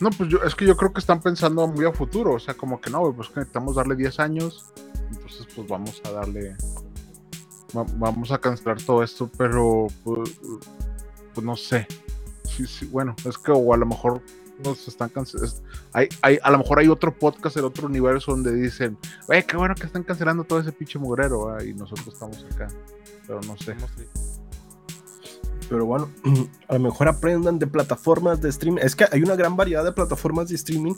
No, 0.00 0.10
pues 0.10 0.28
yo, 0.28 0.38
es 0.42 0.54
que 0.56 0.66
yo 0.66 0.76
creo 0.76 0.92
que 0.92 0.98
están 1.00 1.20
pensando 1.20 1.66
muy 1.68 1.84
a 1.84 1.92
futuro. 1.92 2.32
O 2.34 2.38
sea, 2.40 2.54
como 2.54 2.80
que 2.80 2.90
no, 2.90 3.12
pues 3.14 3.28
necesitamos 3.28 3.76
darle 3.76 3.94
10 3.94 4.18
años. 4.18 4.72
Entonces, 5.12 5.46
pues 5.54 5.68
vamos 5.68 6.00
a 6.04 6.10
darle. 6.10 6.56
va- 7.76 7.86
vamos 7.96 8.32
a 8.32 8.38
cancelar 8.38 8.82
todo 8.82 9.02
esto, 9.04 9.30
pero 9.38 9.86
pues, 10.02 10.30
pues 11.34 11.46
no 11.46 11.54
sé. 11.56 11.86
Bueno, 12.90 13.14
es 13.24 13.38
que 13.38 13.52
o 13.52 13.72
a 13.72 13.76
lo 13.76 13.86
mejor 13.86 14.20
nos 14.64 14.86
están 14.88 15.08
cancelando. 15.08 15.54
Hay, 15.92 16.08
hay, 16.22 16.38
a 16.42 16.50
lo 16.50 16.58
mejor 16.58 16.78
hay 16.78 16.88
otro 16.88 17.16
podcast 17.16 17.56
en 17.56 17.64
otro 17.64 17.86
universo 17.86 18.32
donde 18.32 18.52
dicen, 18.52 18.96
güey, 19.26 19.44
qué 19.44 19.56
bueno 19.56 19.74
que 19.74 19.86
están 19.86 20.02
cancelando 20.02 20.44
todo 20.44 20.60
ese 20.60 20.72
pinche 20.72 20.98
mugrero, 20.98 21.46
¿va?", 21.46 21.64
y 21.64 21.74
nosotros 21.74 22.08
estamos 22.08 22.44
acá. 22.52 22.68
Pero 23.26 23.40
no 23.42 23.56
sé. 23.56 23.76
Pero 25.68 25.86
bueno, 25.86 26.10
a 26.68 26.74
lo 26.74 26.80
mejor 26.80 27.08
aprendan 27.08 27.58
de 27.58 27.66
plataformas 27.66 28.40
de 28.40 28.48
streaming. 28.48 28.80
Es 28.82 28.96
que 28.96 29.06
hay 29.10 29.22
una 29.22 29.36
gran 29.36 29.56
variedad 29.56 29.84
de 29.84 29.92
plataformas 29.92 30.48
de 30.48 30.56
streaming 30.56 30.94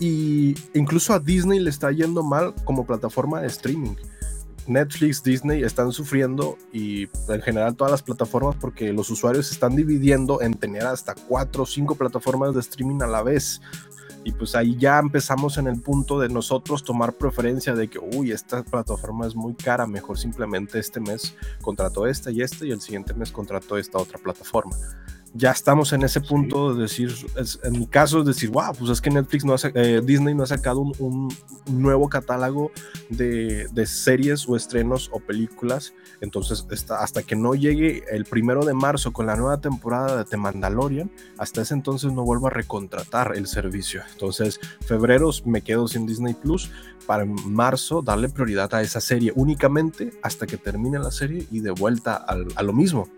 y 0.00 0.54
incluso 0.74 1.12
a 1.12 1.18
Disney 1.18 1.58
le 1.58 1.70
está 1.70 1.90
yendo 1.90 2.22
mal 2.22 2.54
como 2.64 2.86
plataforma 2.86 3.40
de 3.40 3.48
streaming. 3.48 3.96
Netflix, 4.68 5.22
Disney 5.22 5.62
están 5.62 5.92
sufriendo 5.92 6.58
y 6.72 7.08
en 7.28 7.42
general 7.42 7.74
todas 7.74 7.90
las 7.90 8.02
plataformas 8.02 8.56
porque 8.56 8.92
los 8.92 9.10
usuarios 9.10 9.46
se 9.46 9.54
están 9.54 9.76
dividiendo 9.76 10.42
en 10.42 10.54
tener 10.54 10.84
hasta 10.84 11.14
cuatro 11.14 11.62
o 11.62 11.66
cinco 11.66 11.94
plataformas 11.94 12.54
de 12.54 12.60
streaming 12.60 13.00
a 13.02 13.06
la 13.06 13.22
vez. 13.22 13.60
Y 14.24 14.32
pues 14.32 14.54
ahí 14.54 14.76
ya 14.76 14.98
empezamos 14.98 15.56
en 15.58 15.68
el 15.68 15.80
punto 15.80 16.18
de 16.18 16.28
nosotros 16.28 16.84
tomar 16.84 17.14
preferencia 17.14 17.74
de 17.74 17.88
que, 17.88 17.98
uy, 17.98 18.32
esta 18.32 18.62
plataforma 18.62 19.26
es 19.26 19.34
muy 19.34 19.54
cara, 19.54 19.86
mejor 19.86 20.18
simplemente 20.18 20.78
este 20.78 21.00
mes 21.00 21.34
contrato 21.62 22.06
esta 22.06 22.30
y 22.30 22.42
esta 22.42 22.66
y 22.66 22.72
el 22.72 22.80
siguiente 22.80 23.14
mes 23.14 23.32
contrato 23.32 23.78
esta 23.78 23.98
otra 23.98 24.18
plataforma. 24.18 24.76
Ya 25.40 25.52
estamos 25.52 25.92
en 25.92 26.02
ese 26.02 26.20
punto 26.20 26.74
de 26.74 26.82
decir, 26.82 27.14
es- 27.36 27.60
en 27.62 27.78
mi 27.78 27.86
caso 27.86 28.18
es 28.20 28.26
decir, 28.26 28.50
wow, 28.50 28.72
pues 28.76 28.90
es 28.90 29.00
que 29.00 29.08
Netflix 29.08 29.44
no 29.44 29.54
ha, 29.54 29.58
eh, 29.74 30.00
Disney 30.04 30.34
no 30.34 30.42
ha 30.42 30.46
sacado 30.46 30.80
un, 30.80 30.92
un 30.98 31.28
nuevo 31.82 32.08
catálogo 32.08 32.72
de, 33.08 33.68
de 33.70 33.86
series 33.86 34.48
o 34.48 34.56
estrenos 34.56 35.08
o 35.12 35.20
películas. 35.20 35.94
Entonces, 36.20 36.66
está- 36.72 37.04
hasta 37.04 37.22
que 37.22 37.36
no 37.36 37.54
llegue 37.54 38.02
el 38.10 38.24
primero 38.24 38.64
de 38.64 38.74
marzo 38.74 39.12
con 39.12 39.26
la 39.26 39.36
nueva 39.36 39.60
temporada 39.60 40.16
de 40.16 40.24
The 40.24 40.36
Mandalorian, 40.38 41.08
hasta 41.38 41.62
ese 41.62 41.74
entonces 41.74 42.10
no 42.12 42.24
vuelvo 42.24 42.48
a 42.48 42.50
recontratar 42.50 43.34
el 43.36 43.46
servicio. 43.46 44.02
Entonces, 44.12 44.58
febrero 44.84 45.30
me 45.44 45.62
quedo 45.62 45.86
sin 45.86 46.04
Disney 46.06 46.34
Plus 46.34 46.70
para 47.06 47.22
en 47.22 47.36
marzo 47.52 48.02
darle 48.02 48.28
prioridad 48.28 48.74
a 48.74 48.82
esa 48.82 49.00
serie 49.00 49.32
únicamente 49.36 50.10
hasta 50.22 50.46
que 50.48 50.56
termine 50.56 50.98
la 50.98 51.12
serie 51.12 51.46
y 51.52 51.60
de 51.60 51.70
vuelta 51.70 52.16
al- 52.16 52.48
a 52.56 52.62
lo 52.64 52.72
mismo. 52.72 53.08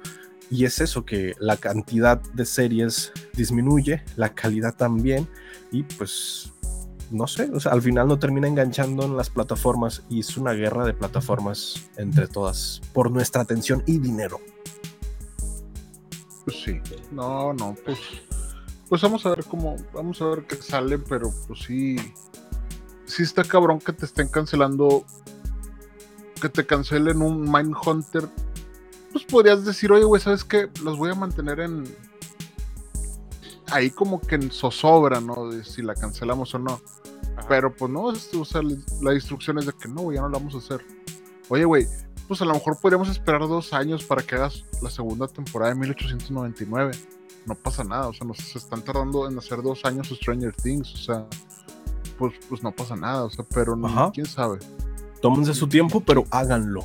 Y 0.50 0.64
es 0.64 0.80
eso 0.80 1.04
que 1.04 1.34
la 1.38 1.56
cantidad 1.56 2.20
de 2.20 2.44
series 2.44 3.12
disminuye, 3.34 4.02
la 4.16 4.34
calidad 4.34 4.74
también 4.74 5.28
y 5.70 5.84
pues 5.84 6.52
no 7.10 7.26
sé, 7.26 7.50
o 7.52 7.58
sea, 7.58 7.72
al 7.72 7.82
final 7.82 8.06
no 8.06 8.18
termina 8.18 8.46
enganchando 8.46 9.04
en 9.04 9.16
las 9.16 9.30
plataformas 9.30 10.02
y 10.08 10.20
es 10.20 10.36
una 10.36 10.52
guerra 10.52 10.84
de 10.84 10.94
plataformas 10.94 11.88
entre 11.96 12.28
todas 12.28 12.80
por 12.92 13.10
nuestra 13.10 13.42
atención 13.42 13.82
y 13.86 13.98
dinero. 13.98 14.40
Pues 16.44 16.62
sí. 16.64 16.80
No, 17.10 17.52
no, 17.52 17.76
pues. 17.84 17.98
Pues 18.88 19.02
vamos 19.02 19.24
a 19.26 19.30
ver 19.30 19.44
cómo. 19.44 19.76
Vamos 19.92 20.20
a 20.22 20.26
ver 20.26 20.46
qué 20.46 20.56
sale, 20.56 20.98
pero 20.98 21.32
pues 21.46 21.60
sí. 21.60 21.96
Sí 23.06 23.22
está 23.24 23.44
cabrón 23.44 23.80
que 23.80 23.92
te 23.92 24.06
estén 24.06 24.28
cancelando. 24.28 25.04
Que 26.40 26.48
te 26.48 26.64
cancelen 26.64 27.22
un 27.22 27.42
Mindhunter. 27.50 28.28
Pues 29.12 29.24
podrías 29.24 29.64
decir, 29.64 29.90
oye, 29.92 30.04
güey, 30.04 30.20
¿sabes 30.22 30.44
qué? 30.44 30.68
Los 30.82 30.96
voy 30.98 31.10
a 31.10 31.14
mantener 31.14 31.60
en. 31.60 31.84
Ahí 33.72 33.90
como 33.90 34.20
que 34.20 34.34
en 34.34 34.50
zozobra, 34.50 35.20
¿no? 35.20 35.48
De 35.50 35.64
si 35.64 35.82
la 35.82 35.94
cancelamos 35.94 36.54
o 36.54 36.58
no. 36.58 36.80
Ajá. 37.36 37.46
Pero 37.48 37.74
pues 37.74 37.90
no, 37.90 38.10
es- 38.12 38.32
o 38.34 38.44
sea, 38.44 38.62
la 39.00 39.14
instrucción 39.14 39.58
es 39.58 39.66
de 39.66 39.72
que 39.72 39.88
no, 39.88 40.02
güey, 40.02 40.16
ya 40.16 40.22
no 40.22 40.28
la 40.28 40.38
vamos 40.38 40.54
a 40.54 40.58
hacer. 40.58 40.84
Oye, 41.48 41.64
güey, 41.64 41.86
pues 42.26 42.40
a 42.42 42.44
lo 42.44 42.54
mejor 42.54 42.78
podríamos 42.80 43.08
esperar 43.08 43.40
dos 43.42 43.72
años 43.72 44.04
para 44.04 44.22
que 44.22 44.34
hagas 44.36 44.64
la 44.82 44.90
segunda 44.90 45.26
temporada 45.28 45.72
de 45.72 45.78
1899. 45.80 46.92
No 47.46 47.54
pasa 47.54 47.84
nada, 47.84 48.08
o 48.08 48.12
sea, 48.12 48.26
nos 48.26 48.38
se 48.38 48.58
están 48.58 48.82
tardando 48.82 49.28
en 49.28 49.38
hacer 49.38 49.62
dos 49.62 49.84
años 49.84 50.08
Stranger 50.08 50.54
Things, 50.54 50.92
o 50.94 50.98
sea, 50.98 51.26
pues, 52.18 52.34
pues 52.48 52.62
no 52.62 52.70
pasa 52.72 52.96
nada, 52.96 53.24
o 53.24 53.30
sea, 53.30 53.44
pero 53.54 53.74
no, 53.76 53.86
Ajá. 53.88 54.10
quién 54.12 54.26
sabe. 54.26 54.58
Tómense 55.22 55.54
su 55.54 55.66
tiempo, 55.68 56.00
pero 56.00 56.24
háganlo. 56.30 56.84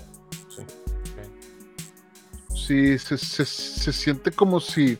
Sí. 2.67 2.97
Se, 2.99 3.17
se- 3.17 3.45
se 3.45 3.93
siente 3.93 4.31
como 4.31 4.59
si 4.59 4.97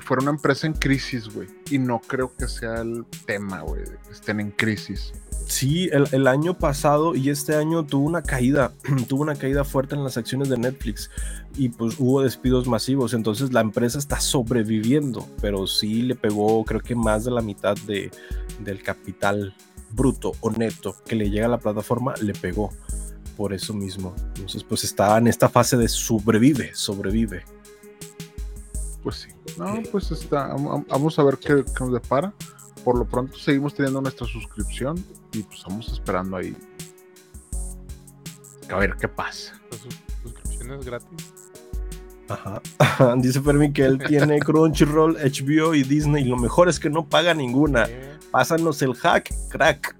fuera 0.00 0.22
una 0.22 0.30
empresa 0.32 0.66
en 0.66 0.72
crisis, 0.74 1.28
güey. 1.32 1.48
Y 1.70 1.78
no 1.78 2.00
creo 2.00 2.34
que 2.36 2.48
sea 2.48 2.80
el 2.80 3.04
tema, 3.26 3.60
güey, 3.62 3.84
que 3.84 4.12
estén 4.12 4.40
en 4.40 4.50
crisis. 4.50 5.12
Sí, 5.46 5.88
el, 5.92 6.06
el 6.12 6.26
año 6.28 6.56
pasado 6.56 7.14
y 7.16 7.28
este 7.28 7.56
año 7.56 7.84
tuvo 7.84 8.06
una 8.06 8.22
caída, 8.22 8.72
tuvo 9.08 9.22
una 9.22 9.34
caída 9.34 9.64
fuerte 9.64 9.96
en 9.96 10.04
las 10.04 10.16
acciones 10.16 10.48
de 10.48 10.56
Netflix 10.58 11.10
y 11.56 11.70
pues 11.70 11.96
hubo 11.98 12.22
despidos 12.22 12.68
masivos, 12.68 13.14
entonces 13.14 13.52
la 13.52 13.60
empresa 13.60 13.98
está 13.98 14.20
sobreviviendo, 14.20 15.26
pero 15.40 15.66
sí 15.66 16.02
le 16.02 16.14
pegó 16.14 16.64
creo 16.64 16.80
que 16.80 16.94
más 16.94 17.24
de 17.24 17.32
la 17.32 17.40
mitad 17.40 17.74
de, 17.86 18.12
del 18.60 18.80
capital 18.84 19.52
bruto 19.90 20.32
o 20.40 20.50
neto 20.52 20.94
que 21.04 21.16
le 21.16 21.30
llega 21.30 21.46
a 21.46 21.50
la 21.50 21.58
plataforma, 21.58 22.14
le 22.22 22.32
pegó 22.32 22.70
por 23.40 23.54
eso 23.54 23.72
mismo. 23.72 24.14
Entonces 24.34 24.62
pues 24.62 24.84
está 24.84 25.16
en 25.16 25.26
esta 25.26 25.48
fase 25.48 25.74
de 25.78 25.88
sobrevive, 25.88 26.74
sobrevive. 26.74 27.42
Pues 29.02 29.16
sí. 29.16 29.28
No, 29.56 29.78
pues 29.90 30.10
está. 30.10 30.54
vam- 30.54 30.84
Vamos 30.88 31.18
a 31.18 31.22
ver 31.22 31.38
qué, 31.38 31.64
qué 31.64 31.84
nos 31.84 31.94
depara. 31.94 32.34
Por 32.84 32.98
lo 32.98 33.06
pronto 33.06 33.38
seguimos 33.38 33.72
teniendo 33.74 34.02
nuestra 34.02 34.26
suscripción 34.26 35.02
y 35.32 35.42
pues 35.42 35.62
vamos 35.66 35.88
esperando 35.90 36.36
ahí. 36.36 36.54
A 38.70 38.76
ver 38.76 38.94
qué 39.00 39.08
pasa. 39.08 39.58
Las 39.70 39.80
sus- 39.80 39.98
suscripciones 40.22 40.84
gratis. 40.84 41.32
Ajá. 42.28 42.60
Dice 43.16 43.40
Fermi 43.40 43.72
que 43.72 43.86
él 43.86 43.98
tiene 44.06 44.38
Crunchyroll, 44.40 45.16
HBO 45.16 45.74
y 45.74 45.82
Disney 45.82 46.24
y 46.24 46.28
lo 46.28 46.36
mejor 46.36 46.68
es 46.68 46.78
que 46.78 46.90
no 46.90 47.08
paga 47.08 47.32
ninguna. 47.32 47.86
Eh, 47.88 48.18
Pásanos 48.30 48.82
el 48.82 48.92
hack, 48.96 49.32
crack. 49.48 49.96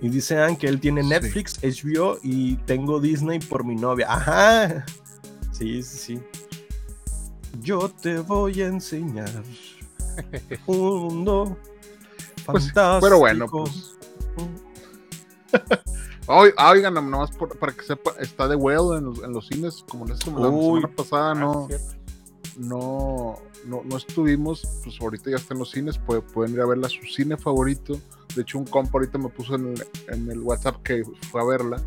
Y 0.00 0.08
dice 0.10 0.38
Ann 0.38 0.56
que 0.56 0.68
él 0.68 0.80
tiene 0.80 1.02
Sí. 1.02 1.08
Netflix, 1.08 1.58
HBO 1.62 2.18
y 2.22 2.56
tengo 2.66 3.00
Disney 3.00 3.38
por 3.40 3.64
mi 3.64 3.74
novia. 3.74 4.06
Ajá. 4.12 4.84
Sí, 5.52 5.82
sí, 5.82 5.98
sí. 5.98 6.20
Yo 7.60 7.88
te 7.88 8.18
voy 8.20 8.62
a 8.62 8.66
enseñar 8.68 9.28
un 10.66 10.78
mundo 11.00 11.56
Pues 12.46 12.64
sí, 12.64 12.70
fantástico. 12.70 13.00
pero 13.00 13.18
bueno, 13.18 13.46
pues. 13.48 13.96
Oigan, 16.28 16.92
nomás 16.94 17.30
por- 17.32 17.58
para 17.58 17.72
que 17.72 17.82
sepa, 17.84 18.12
está 18.20 18.48
The 18.48 18.54
Whale 18.54 18.98
en 18.98 19.04
los, 19.06 19.22
en 19.22 19.32
los 19.32 19.46
cines, 19.46 19.84
como 19.88 20.04
la, 20.06 20.14
sem- 20.14 20.38
la 20.38 20.50
semana 20.50 20.88
pasada 20.94 21.30
ah, 21.30 21.34
no, 21.34 21.68
no, 22.58 23.38
no, 23.66 23.82
no 23.84 23.96
estuvimos, 23.96 24.66
pues 24.84 25.00
ahorita 25.00 25.30
ya 25.30 25.36
está 25.36 25.54
en 25.54 25.60
los 25.60 25.70
cines, 25.70 25.98
puede- 25.98 26.22
pueden 26.22 26.54
ir 26.54 26.60
a 26.60 26.66
verla 26.66 26.86
a 26.86 26.90
su 26.90 27.02
cine 27.06 27.36
favorito. 27.36 28.00
De 28.34 28.42
hecho, 28.42 28.58
un 28.58 28.66
compa 28.66 28.92
ahorita 28.94 29.18
me 29.18 29.28
puso 29.28 29.54
en 29.54 29.68
el, 29.74 29.86
en 30.08 30.30
el 30.30 30.40
WhatsApp 30.40 30.82
que 30.82 31.02
fue 31.30 31.40
a 31.40 31.44
verla 31.44 31.82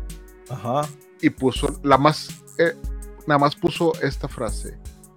Ajá. 0.50 0.88
y 1.20 1.30
puso 1.30 1.78
la 1.82 1.98
más, 1.98 2.28
eh, 2.58 2.74
nada 3.26 3.38
más 3.38 3.54
puso 3.56 3.92
esta 4.02 4.28
frase: 4.28 4.76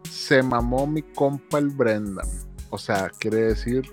Se 0.09 0.41
mamó 0.43 0.87
mi 0.87 1.01
compa 1.01 1.57
el 1.57 1.69
Brendan. 1.69 2.27
O 2.69 2.77
sea, 2.77 3.09
quiere 3.19 3.37
decir 3.37 3.83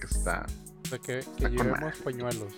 que 0.00 0.06
está. 0.06 0.46
O 0.84 0.88
sea, 0.88 0.98
que, 0.98 1.24
llevemos 1.38 1.96
pañuelos. 2.04 2.52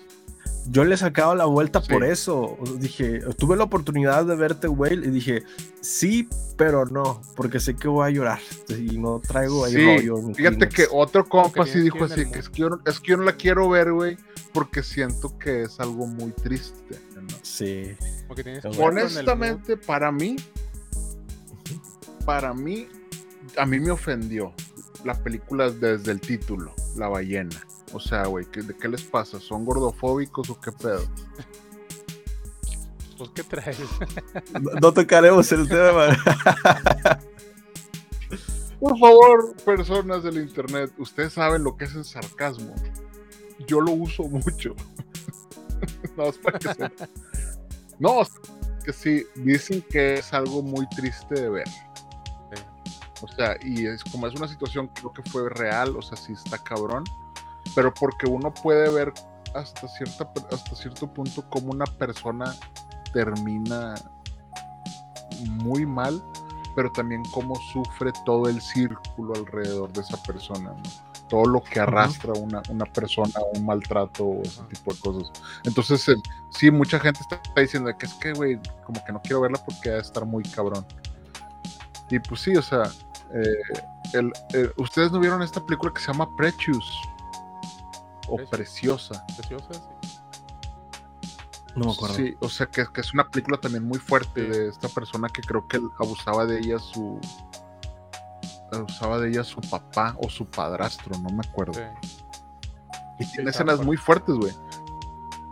Yo 0.66 0.84
le 0.84 0.96
sacaba 0.96 1.34
la 1.34 1.44
vuelta 1.44 1.82
Sí. 1.82 1.88
por 1.92 2.04
eso. 2.04 2.56
Dije, 2.78 3.20
tuve 3.36 3.56
la 3.56 3.64
oportunidad 3.64 4.24
de 4.24 4.34
verte, 4.34 4.66
Whale, 4.68 5.06
y 5.06 5.10
dije, 5.10 5.42
sí, 5.82 6.28
pero 6.56 6.86
no, 6.86 7.20
porque 7.36 7.60
sé 7.60 7.74
que 7.76 7.86
voy 7.88 8.06
a 8.08 8.10
llorar 8.10 8.38
y 8.70 8.98
no 8.98 9.20
traigo 9.20 9.64
ahí 9.64 9.72
Sí, 9.72 9.84
rollo. 9.84 10.34
Fíjate 10.34 10.68
que 10.68 10.86
otro 10.90 11.28
compa 11.28 11.66
sí 11.66 11.80
dijo 11.80 12.04
así: 12.04 12.24
que 12.30 12.38
es 12.38 12.48
que, 12.48 12.60
yo, 12.62 12.70
no- 12.70 12.80
es 12.86 12.98
que 13.00 13.10
yo 13.10 13.16
no 13.18 13.24
la 13.24 13.32
quiero 13.36 13.68
ver, 13.68 13.92
güey, 13.92 14.16
porque 14.52 14.82
siento 14.82 15.38
que 15.38 15.62
es 15.64 15.78
algo 15.80 16.06
muy 16.06 16.32
triste. 16.32 16.98
¿no? 17.20 17.28
Sí. 17.42 17.94
Honestamente, 18.78 19.76
para 19.76 20.10
mí, 20.12 20.36
para 22.24 22.54
mí, 22.54 22.88
a 23.58 23.66
mí 23.66 23.80
me 23.80 23.90
ofendió 23.90 24.52
la 25.04 25.14
película 25.14 25.70
desde 25.70 26.12
el 26.12 26.20
título, 26.20 26.74
La 26.96 27.08
ballena. 27.08 27.60
O 27.94 28.00
sea, 28.00 28.26
güey, 28.26 28.44
¿qué- 28.46 28.62
¿de 28.62 28.76
qué 28.76 28.88
les 28.88 29.02
pasa? 29.02 29.38
¿Son 29.40 29.64
gordofóbicos 29.64 30.50
o 30.50 30.60
qué 30.60 30.72
pedo? 30.72 31.04
Pues, 33.16 33.30
¿qué 33.32 33.44
traes? 33.44 33.78
No, 34.60 34.72
no 34.82 34.92
tocaremos 34.92 35.50
el 35.52 35.68
tema. 35.68 36.08
Por 38.80 38.98
favor, 38.98 39.54
personas 39.64 40.24
del 40.24 40.38
internet, 40.38 40.92
ustedes 40.98 41.32
saben 41.32 41.62
lo 41.62 41.76
que 41.76 41.84
es 41.84 41.94
el 41.94 42.04
sarcasmo. 42.04 42.74
Yo 43.66 43.80
lo 43.80 43.92
uso 43.92 44.24
mucho. 44.24 44.74
no, 46.16 46.24
es 46.24 46.38
para 46.38 46.58
que 46.58 46.68
sepan. 46.74 47.08
No, 48.00 48.22
es 48.22 48.30
que 48.84 48.92
sí, 48.92 49.24
dicen 49.36 49.82
que 49.88 50.14
es 50.14 50.32
algo 50.34 50.62
muy 50.62 50.86
triste 50.88 51.34
de 51.40 51.48
ver. 51.48 51.68
Sí. 51.68 52.62
O 53.22 53.28
sea, 53.28 53.56
y 53.62 53.86
es 53.86 54.02
como 54.04 54.26
es 54.26 54.34
una 54.34 54.48
situación 54.48 54.88
creo 54.88 55.12
que 55.12 55.22
fue 55.30 55.48
real, 55.48 55.96
o 55.96 56.02
sea, 56.02 56.16
sí 56.18 56.32
está 56.32 56.58
cabrón, 56.58 57.04
pero 57.74 57.92
porque 57.92 58.26
uno 58.26 58.52
puede 58.52 58.90
ver 58.90 59.12
hasta, 59.54 59.88
cierta, 59.88 60.28
hasta 60.52 60.74
cierto 60.76 61.06
punto 61.12 61.44
cómo 61.50 61.70
una 61.72 61.84
persona 61.86 62.54
termina 63.12 63.94
muy 65.48 65.86
mal, 65.86 66.22
pero 66.74 66.90
también 66.92 67.22
cómo 67.32 67.54
sufre 67.72 68.12
todo 68.24 68.48
el 68.48 68.60
círculo 68.60 69.34
alrededor 69.34 69.92
de 69.92 70.00
esa 70.00 70.20
persona, 70.22 70.70
¿no? 70.70 70.82
todo 71.28 71.46
lo 71.46 71.62
que 71.62 71.80
arrastra 71.80 72.32
una, 72.34 72.60
una 72.68 72.84
persona 72.84 73.32
un 73.54 73.64
maltrato 73.64 74.24
o 74.24 74.42
ese 74.42 74.62
tipo 74.64 74.92
de 74.92 75.00
cosas. 75.00 75.32
Entonces, 75.64 76.06
eh, 76.10 76.14
sí, 76.50 76.70
mucha 76.70 77.00
gente 77.00 77.20
está, 77.20 77.36
está 77.36 77.60
diciendo 77.62 77.96
que 77.96 78.06
es 78.06 78.14
que, 78.14 78.32
güey, 78.34 78.60
como 78.84 79.02
que 79.04 79.12
no 79.12 79.20
quiero 79.22 79.40
verla 79.40 79.58
porque 79.64 79.90
va 79.90 79.96
a 79.96 80.00
estar 80.00 80.24
muy 80.26 80.42
cabrón. 80.44 80.84
Y 82.10 82.18
pues 82.18 82.42
sí, 82.42 82.54
o 82.56 82.62
sea, 82.62 82.82
eh, 83.34 83.80
el- 84.12 84.32
eh, 84.52 84.68
ustedes 84.76 85.10
no 85.12 85.18
vieron 85.18 85.42
esta 85.42 85.64
película 85.64 85.92
que 85.94 86.00
se 86.02 86.12
llama 86.12 86.28
Precious 86.36 86.84
o 88.28 88.36
Precious. 88.36 88.50
Preciosa. 88.50 89.26
Preciosas. 89.36 89.82
No 91.76 91.86
me 91.86 91.92
acuerdo. 91.92 92.14
Sí, 92.14 92.36
o 92.40 92.48
sea 92.48 92.66
que, 92.66 92.86
que 92.92 93.00
es 93.00 93.12
una 93.14 93.28
película 93.28 93.58
también 93.58 93.84
muy 93.84 93.98
fuerte 93.98 94.44
Sí. 94.44 94.48
de 94.50 94.68
esta 94.68 94.88
persona 94.88 95.28
que 95.28 95.42
creo 95.42 95.66
que 95.66 95.80
abusaba 95.98 96.46
de 96.46 96.58
ella 96.58 96.78
su 96.78 97.20
abusaba 98.72 99.18
de 99.20 99.28
ella 99.28 99.44
su 99.44 99.60
papá 99.60 100.16
o 100.20 100.28
su 100.28 100.46
padrastro, 100.46 101.16
no 101.18 101.30
me 101.30 101.42
acuerdo. 101.46 101.74
Sí. 101.74 102.24
Y 103.20 103.26
tiene 103.32 103.50
escenas 103.50 103.80
muy 103.84 103.96
fuertes, 103.96 104.34
güey. 104.34 104.52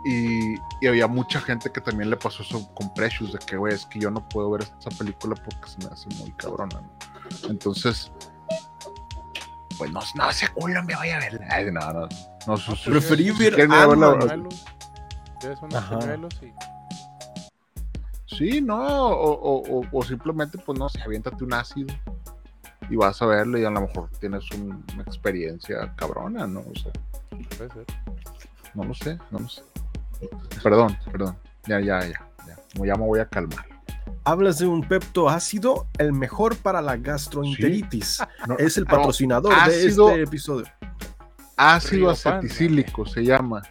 Y, 0.05 0.55
y 0.81 0.87
había 0.87 1.07
mucha 1.07 1.39
gente 1.39 1.71
que 1.71 1.79
también 1.79 2.09
le 2.09 2.17
pasó 2.17 2.43
eso 2.43 2.69
con 2.73 2.93
Precious, 2.93 3.31
de 3.31 3.39
que, 3.39 3.55
güey, 3.55 3.73
es 3.73 3.85
que 3.85 3.99
yo 3.99 4.11
no 4.11 4.27
puedo 4.27 4.51
ver 4.51 4.63
esa 4.63 4.89
película 4.97 5.35
porque 5.35 5.69
se 5.69 5.77
me 5.87 5.93
hace 5.93 6.09
muy 6.19 6.31
cabrona, 6.33 6.81
¿no? 6.81 7.49
Entonces, 7.49 8.11
pues 9.77 9.91
no, 9.91 10.01
no 10.15 10.31
se 10.33 10.47
culo, 10.49 10.83
me 10.83 10.93
voy 10.93 11.09
a 11.09 11.19
ver. 11.19 11.39
Ay, 11.49 11.71
no, 11.71 11.93
no, 11.93 12.09
no, 12.47 12.57
su- 12.57 12.75
su- 12.75 12.89
Preferí 12.91 13.31
ver 13.31 13.55
unos 13.67 14.15
pañuelos 15.83 16.39
y 16.41 16.51
Sí, 18.35 18.61
no, 18.61 18.77
o, 18.81 19.31
o- 19.31 19.79
o- 19.81 19.85
o 19.91 20.03
simplemente, 20.03 20.57
pues 20.57 20.77
no 20.79 20.89
sé, 20.89 21.01
aviéntate 21.03 21.43
un 21.43 21.53
ácido 21.53 21.93
y 22.89 22.95
vas 22.95 23.21
a 23.21 23.25
verlo 23.27 23.59
y 23.59 23.63
a 23.65 23.69
lo 23.69 23.81
mejor 23.81 24.09
tienes 24.19 24.49
un- 24.51 24.83
una 24.93 25.03
experiencia 25.03 25.93
cabrona, 25.95 26.47
¿no? 26.47 26.61
O 26.61 26.75
sea, 26.79 26.91
puede 27.57 27.69
ser. 27.71 27.85
no 28.73 28.83
lo 28.85 28.93
sé, 28.95 29.19
no 29.29 29.39
lo 29.39 29.47
sé. 29.49 29.61
Perdón, 30.63 30.97
perdón. 31.11 31.37
Ya, 31.67 31.79
ya, 31.79 31.99
ya. 32.01 32.27
Ya, 32.47 32.57
Como 32.73 32.85
ya 32.85 32.95
me 32.95 33.05
voy 33.05 33.19
a 33.19 33.27
calmar. 33.27 33.65
Hablas 34.25 34.57
de 34.57 34.65
un 34.67 34.81
pepto 34.81 35.29
ácido, 35.29 35.87
el 35.97 36.11
mejor 36.13 36.55
para 36.57 36.81
la 36.81 36.97
gastroenteritis. 36.97 38.19
No, 38.47 38.57
Es 38.57 38.77
el 38.77 38.85
no, 38.85 38.89
patrocinador 38.89 39.53
de 39.65 39.85
este 39.87 40.21
episodio. 40.23 40.65
Ácido 41.57 42.09
aceticílico 42.09 43.05
se 43.05 43.23
llama. 43.23 43.61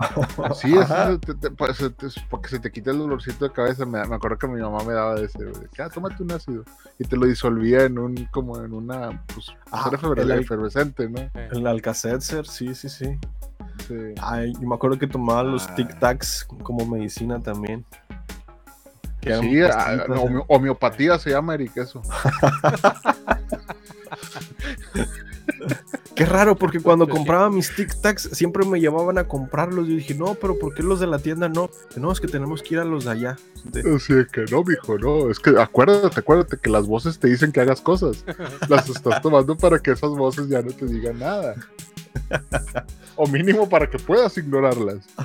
Sí, 0.55 0.77
es, 0.77 0.91
Ajá. 0.91 1.19
te- 1.19 1.35
te- 1.35 1.51
pa- 1.51 1.73
se 1.75 1.91
te- 1.91 2.07
porque 2.31 2.49
se 2.49 2.59
te 2.61 2.71
quita 2.71 2.91
el 2.91 2.99
dolorcito 2.99 3.45
de 3.47 3.53
cabeza. 3.53 3.85
Me, 3.85 4.05
me 4.07 4.15
acuerdo 4.17 4.39
que 4.39 4.47
mi 4.47 4.61
mamá 4.61 4.83
me 4.85 4.93
daba 4.93 5.15
de 5.17 5.25
ese, 5.27 5.39
güey, 5.45 5.63
de 5.63 5.69
que, 5.69 5.83
ah, 5.83 5.89
tómate 5.89 6.23
un 6.23 6.33
ácido. 6.33 6.65
Y 6.99 7.05
te 7.05 7.17
lo 7.17 7.27
disolvía 7.27 7.85
en 7.85 7.99
un, 7.99 8.15
como 8.31 8.59
en 8.63 8.73
una, 8.73 9.23
pues, 9.35 9.47
Ah, 9.71 9.91
el 10.17 10.31
al- 10.33 10.41
efervescente, 10.41 11.09
¿no? 11.09 11.19
Eh, 11.21 11.49
El 11.53 11.67
Alka-Seltzer, 11.67 12.47
sí, 12.47 12.75
sí, 12.75 12.89
sí. 12.89 13.19
Sí. 13.89 13.95
Ay, 14.21 14.53
yo 14.55 14.69
me 14.69 14.75
acuerdo 14.75 14.99
que 14.99 15.07
tomaba 15.07 15.43
los 15.43 15.67
Ah. 15.69 15.75
Tic 15.75 15.99
Tacs 15.99 16.47
como 16.63 16.85
medicina 16.87 17.41
también. 17.41 17.85
Que 19.21 19.37
Sí, 19.39 19.61
ah, 19.63 19.95
¿eh? 19.95 20.05
homeo- 20.09 20.45
homeopatía 20.49 21.19
se 21.19 21.31
llama, 21.31 21.55
Eric, 21.55 21.77
eso. 21.77 22.03
Qué 26.15 26.27
raro, 26.27 26.57
porque 26.57 26.81
cuando 26.81 27.07
Sí. 27.07 27.11
compraba 27.13 27.51
mis 27.51 27.75
Tic 27.75 27.95
Tacs 28.01 28.31
siempre 28.33 28.67
me 28.67 28.81
llevaban 28.81 29.19
a 29.19 29.27
comprarlos. 29.29 29.89
Yo 29.89 29.95
dije, 29.97 30.15
no, 30.15 30.35
pero 30.35 30.59
¿por 30.59 30.75
qué 30.75 30.83
los 30.83 31.01
de 31.01 31.07
la 31.07 31.19
tienda 31.19 31.49
no? 31.49 31.71
No, 31.97 32.13
es 32.13 32.21
que 32.21 32.29
tenemos 32.29 32.63
que 32.63 32.75
ir 32.75 32.81
a 32.81 32.85
los 32.85 33.05
de 33.05 33.11
allá. 33.13 33.37
De- 33.65 33.95
Así 33.97 34.13
es 34.13 34.29
que 34.29 34.45
no, 34.51 34.63
mijo, 34.65 34.99
no. 34.99 35.31
Es 35.31 35.39
que 35.39 35.51
acuérdate, 35.59 36.21
acuérdate 36.21 36.57
que 36.59 36.71
las 36.71 36.87
voces 36.87 37.19
te 37.19 37.29
dicen 37.29 37.53
que 37.53 37.61
hagas 37.61 37.81
cosas. 37.81 38.25
Las 38.69 38.89
estás 38.89 39.23
tomando 39.23 39.57
para 39.57 39.79
que 39.79 39.93
esas 39.93 40.11
voces 40.11 40.49
ya 40.49 40.63
no 40.63 40.73
te 40.73 40.87
digan 40.87 41.19
nada. 41.19 41.55
o 43.17 43.27
mínimo 43.27 43.69
para 43.69 43.89
que 43.89 43.99
puedas 43.99 44.37
ignorarlas. 44.37 45.07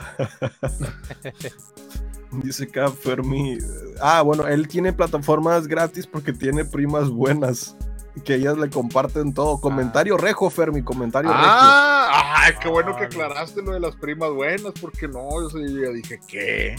Dice 2.44 2.66
acá 2.66 2.90
Fermi. 2.92 3.58
Ah, 4.02 4.22
bueno, 4.22 4.48
él 4.48 4.68
tiene 4.68 4.92
plataformas 4.94 5.66
gratis 5.68 6.06
porque 6.06 6.34
tiene 6.34 6.66
primas 6.66 7.10
buenas. 7.10 7.76
Que 8.24 8.36
ellas 8.36 8.58
le 8.58 8.70
comparten 8.70 9.34
todo. 9.34 9.60
Comentario 9.60 10.18
rejo, 10.18 10.50
Fermi, 10.50 10.84
comentario 10.84 11.30
ah, 11.34 12.36
Ay, 12.38 12.54
qué 12.62 12.70
bueno 12.70 12.96
que 12.96 13.06
aclaraste 13.06 13.62
lo 13.62 13.74
de 13.74 13.80
las 13.80 13.96
primas 13.96 14.32
buenas, 14.32 14.74
porque 14.80 15.08
no, 15.08 15.50
yo, 15.50 15.94
dije, 15.94 16.20
¿qué? 16.28 16.76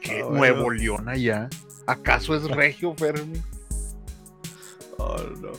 ¿Qué? 0.00 0.22
Ah, 0.22 0.28
Nuevo 0.30 0.70
León 0.70 1.08
allá. 1.08 1.48
¿Acaso 1.86 2.34
es 2.34 2.44
regio, 2.44 2.94
Fermi? 2.96 3.42
Oh, 4.98 5.16
no. 5.40 5.52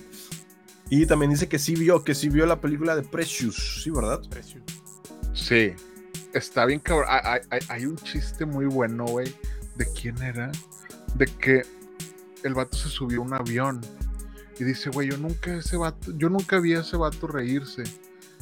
Y 0.89 1.05
también 1.05 1.31
dice 1.31 1.47
que 1.47 1.59
sí 1.59 1.75
vio, 1.75 2.03
que 2.03 2.15
sí 2.15 2.29
vio 2.29 2.45
la 2.45 2.59
película 2.59 2.95
de 2.95 3.03
Precious, 3.03 3.81
¿sí, 3.83 3.89
verdad? 3.89 4.21
Precious. 4.29 4.63
Sí. 5.33 5.73
Está 6.33 6.65
bien 6.65 6.79
cabrón. 6.79 7.07
Hay, 7.09 7.41
hay 7.67 7.85
un 7.85 7.97
chiste 7.97 8.45
muy 8.45 8.65
bueno, 8.65 9.05
güey. 9.05 9.33
¿De 9.75 9.85
quién 9.93 10.21
era? 10.21 10.51
De 11.15 11.25
que 11.25 11.63
el 12.43 12.53
vato 12.53 12.77
se 12.77 12.89
subió 12.89 13.21
a 13.21 13.23
un 13.23 13.33
avión 13.33 13.81
y 14.59 14.63
dice, 14.63 14.89
güey, 14.89 15.09
yo 15.09 15.17
nunca 15.17 15.55
ese 15.55 15.77
vato, 15.77 16.11
yo 16.17 16.29
nunca 16.29 16.59
vi 16.59 16.75
a 16.75 16.81
ese 16.81 16.97
vato 16.97 17.27
reírse. 17.27 17.83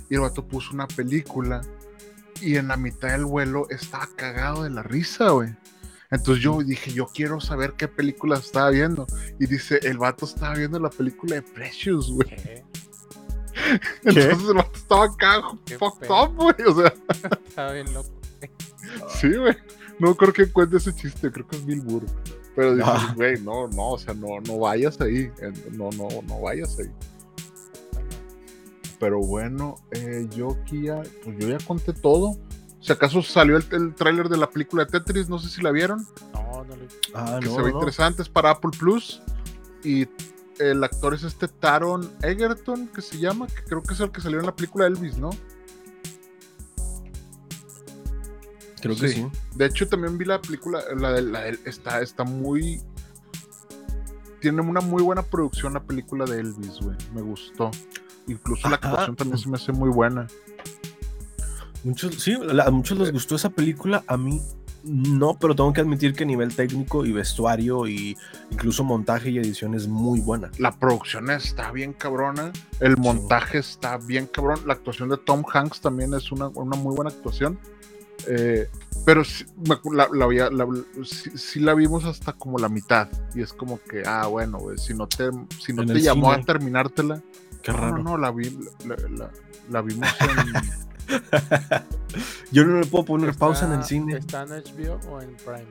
Y 0.09 0.16
el 0.16 0.22
vato 0.22 0.45
puso 0.45 0.74
una 0.74 0.88
película 0.88 1.62
y 2.41 2.57
en 2.57 2.68
la 2.68 2.78
mitad 2.78 3.09
del 3.09 3.26
vuelo 3.26 3.68
estaba 3.70 4.09
cagado 4.16 4.64
de 4.64 4.72
la 4.72 4.84
risa, 4.84 5.30
güey. 5.30 5.55
Entonces 6.09 6.43
yo 6.43 6.62
dije, 6.62 6.91
yo 6.91 7.05
quiero 7.05 7.39
saber 7.39 7.74
qué 7.78 7.88
película 7.88 8.38
estaba 8.38 8.70
viendo. 8.70 9.07
Y 9.39 9.45
dice, 9.45 9.80
el 9.84 9.97
vato 9.97 10.26
estaba 10.26 10.55
viendo 10.55 10.78
la 10.80 10.89
película 10.89 11.36
de 11.36 11.41
Precious, 11.41 12.12
güey. 12.12 12.30
Entonces 14.03 14.49
el 14.49 14.53
vato 14.55 14.72
estaba 14.76 15.05
acá, 15.05 15.41
fucked 15.80 16.09
up, 16.09 16.36
güey. 16.36 16.55
O 16.68 16.76
sea. 16.76 16.93
Estaba 17.47 17.72
bien 17.74 17.93
loco. 17.93 18.12
sí, 19.07 19.30
güey. 19.30 19.55
No 20.02 20.16
creo 20.16 20.34
que 20.34 20.52
cuente 20.52 20.78
ese 20.78 20.95
chiste, 20.95 21.32
creo 21.32 21.45
que 21.45 21.58
es 21.58 21.64
Bill 21.64 21.82
Burr. 21.82 22.06
Pero 22.56 22.74
dices, 22.74 22.91
ah. 22.91 23.14
güey, 23.16 23.39
no, 23.39 23.68
no, 23.68 23.91
o 23.91 23.99
sea, 23.99 24.16
no, 24.16 24.39
no 24.47 24.58
vayas 24.58 24.99
ahí. 24.99 25.32
No, 25.74 25.91
no, 25.91 26.08
no 26.28 26.41
vayas 26.41 26.80
ahí. 26.80 26.89
Pero 28.99 29.20
bueno, 29.20 29.76
eh, 29.91 30.28
yo 30.36 30.58
aquí 30.60 30.86
ya, 30.86 31.04
pues 31.24 31.38
yo 31.38 31.49
ya 31.49 31.60
conté 31.60 31.93
todo. 31.93 32.36
Si 32.80 32.91
acaso 32.91 33.22
salió 33.22 33.58
el, 33.58 33.66
el 33.74 33.93
tráiler 33.93 34.28
de 34.28 34.38
la 34.38 34.49
película 34.49 34.86
de 34.86 34.99
Tetris, 34.99 35.30
no 35.30 35.38
sé 35.38 35.49
si 35.49 35.62
la 35.62 35.70
vieron. 35.70 36.08
No, 36.34 36.64
no 36.64 36.76
le 36.76 36.88
ah, 37.14 37.38
que 37.39 37.49
se 37.49 37.62
ve 37.62 37.70
interesante, 37.70 38.24
es 38.24 38.30
para 38.30 38.49
Apple 38.49 38.72
Plus. 38.80 39.22
Y 39.84 40.08
el 40.58 40.84
actor 40.84 41.14
es 41.14 41.22
este 41.22 41.47
Taron 41.47 42.12
Egerton, 42.24 42.88
que 42.88 43.04
se 43.04 43.20
llama, 43.20 43.45
que 43.45 43.64
creo 43.66 43.84
que 43.84 43.93
es 43.93 43.99
el 43.99 44.12
que 44.12 44.20
salió 44.20 44.39
en 44.39 44.47
la 44.47 44.56
película 44.56 44.88
Elvis, 44.88 45.20
¿no? 45.20 45.30
Creo 48.82 48.95
que 48.95 49.09
sí. 49.09 49.27
De 49.55 49.65
hecho, 49.65 49.88
también 49.88 50.17
vi 50.17 50.25
la 50.25 50.41
película, 50.41 50.82
la 50.97 51.13
de, 51.13 51.21
la 51.21 51.47
está, 51.47 52.01
está 52.01 52.23
muy. 52.23 52.82
Tiene 54.39 54.61
una 54.61 54.82
muy 54.82 55.03
buena 55.03 55.21
producción 55.21 55.73
la 55.73 55.84
película 55.84 56.25
de 56.25 56.39
Elvis, 56.39 56.79
güey. 56.82 56.97
Me 57.13 57.21
gustó. 57.21 57.69
Incluso 58.27 58.69
la 58.69 58.75
actuación 58.75 59.15
también 59.15 59.38
se 59.38 59.49
me 59.49 59.57
hace 59.57 59.71
muy 59.71 59.89
buena. 59.89 60.27
Muchos, 61.84 62.15
sí, 62.15 62.34
a 62.34 62.71
muchos 62.71 62.97
les 62.97 63.11
gustó 63.11 63.36
esa 63.36 63.49
película. 63.49 64.03
A 64.07 64.17
mí 64.17 64.41
no, 64.84 65.38
pero 65.39 65.55
tengo 65.55 65.71
que 65.73 65.82
admitir 65.82 66.13
que 66.13 66.23
a 66.23 66.27
nivel 66.27 66.55
técnico 66.55 67.05
y 67.05 67.11
vestuario 67.11 67.88
y 67.88 68.17
incluso 68.49 68.84
montaje 68.84 69.29
y 69.29 69.38
edición 69.38 69.75
es 69.75 69.88
muy 69.88 70.19
buena. 70.19 70.49
La 70.57 70.71
producción 70.71 71.29
está 71.29 71.71
bien 71.71 71.93
cabrona, 71.93 72.51
el 72.79 72.97
montaje 72.97 73.59
está 73.59 73.97
bien 73.97 74.27
cabrón, 74.27 74.61
la 74.65 74.73
actuación 74.73 75.09
de 75.09 75.17
Tom 75.17 75.43
Hanks 75.51 75.82
también 75.82 76.13
es 76.13 76.32
una, 76.32 76.47
una 76.47 76.75
muy 76.77 76.95
buena 76.95 77.11
actuación. 77.11 77.59
Eh, 78.28 78.69
pero 79.05 79.24
sí 79.24 79.45
la, 79.91 80.07
la, 80.11 81.74
vimos 81.74 82.05
hasta 82.05 82.34
como 82.34 82.57
la 82.57 82.69
mitad. 82.69 83.07
Y 83.34 83.41
es 83.41 83.53
como 83.53 83.80
que, 83.82 84.03
ah, 84.05 84.28
bueno, 84.28 84.59
si 84.78 84.93
no 84.93 85.07
te, 85.07 85.30
si 85.59 85.74
no 85.74 85.86
te 85.86 85.99
llamó 86.01 86.32
a 86.32 86.41
terminártela. 86.41 87.22
Qué 87.61 87.72
raro. 87.72 87.97
No, 87.97 88.03
no, 88.03 88.17
la, 88.17 88.32
vi, 88.32 88.57
la, 89.69 89.82
vimos 89.82 90.09
en. 90.22 91.22
Yo 92.51 92.65
no 92.65 92.80
le 92.80 92.86
puedo 92.86 93.05
poner 93.05 93.36
pausa 93.36 93.65
en 93.65 93.74
el 93.74 93.84
cine. 93.84 94.17
¿Está 94.17 94.43
en 94.43 94.49
HBO 94.49 94.99
o 95.09 95.22
en 95.22 95.36
Prime? 95.38 95.67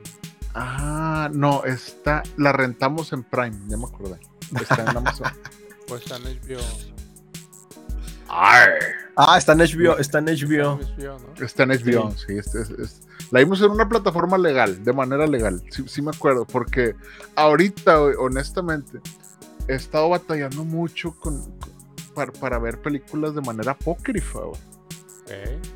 Ah, 0.53 1.29
no, 1.33 1.63
está. 1.63 2.23
La 2.37 2.51
rentamos 2.51 3.13
en 3.13 3.23
Prime, 3.23 3.57
ya 3.67 3.77
me 3.77 3.85
acordé. 3.85 4.19
Está 4.59 4.83
en 4.83 4.89
Amazon. 4.97 5.31
pues 5.87 6.03
está 6.03 6.17
en 6.17 6.39
HBO. 6.39 6.90
Ah, 8.33 9.37
está 9.37 9.51
en 9.51 9.59
HBO, 9.59 9.97
está 9.97 10.19
en 10.19 10.25
HBO. 10.25 10.79
Está 11.41 11.63
en 11.63 11.69
HBO, 11.71 12.11
sí. 12.11 12.35
la 13.29 13.39
vimos 13.39 13.61
en 13.61 13.71
una 13.71 13.87
plataforma 13.89 14.37
legal, 14.37 14.83
de 14.83 14.93
manera 14.93 15.27
legal. 15.27 15.61
Sí, 15.69 16.01
me 16.01 16.11
acuerdo, 16.11 16.45
porque 16.45 16.95
ahorita, 17.35 18.01
honestamente, 18.01 18.99
he 19.67 19.75
estado 19.75 20.09
batallando 20.09 20.63
mucho 20.63 21.11
con, 21.19 21.43
para, 22.13 22.57
ver 22.59 22.81
películas 22.81 23.35
de 23.35 23.41
manera 23.41 23.73
apócrifa, 23.73 24.39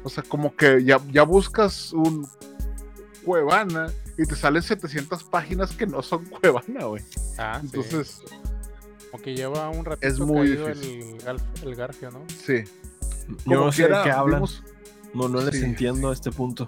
O 0.03 0.09
sea, 0.09 0.23
como 0.23 0.55
que 0.55 0.83
ya, 0.83 0.99
ya 1.11 1.23
buscas 1.23 1.91
un 1.91 2.27
Cuevana 3.25 3.87
y 4.17 4.25
te 4.25 4.35
salen 4.35 4.61
700 4.61 5.23
páginas 5.25 5.71
que 5.71 5.87
no 5.87 6.01
son 6.01 6.25
Cuevana, 6.25 6.85
güey. 6.85 7.03
Ah, 7.37 7.59
Entonces 7.61 8.21
que 9.21 9.35
lleva 9.35 9.69
un 9.69 9.85
ratito 9.85 10.07
es 10.07 10.19
muy 10.19 10.51
el, 10.51 11.41
el, 11.63 11.75
garfio, 11.75 12.11
¿no? 12.11 12.21
Sí. 12.27 12.63
Yo 13.45 13.65
no 13.65 13.71
sé 13.71 13.83
de 13.83 13.95
qué 14.03 14.11
hablan. 14.11 14.43
No, 15.13 15.29
no 15.29 15.41
les 15.41 15.63
entiendo 15.63 16.09
a 16.09 16.13
este 16.13 16.31
punto. 16.31 16.65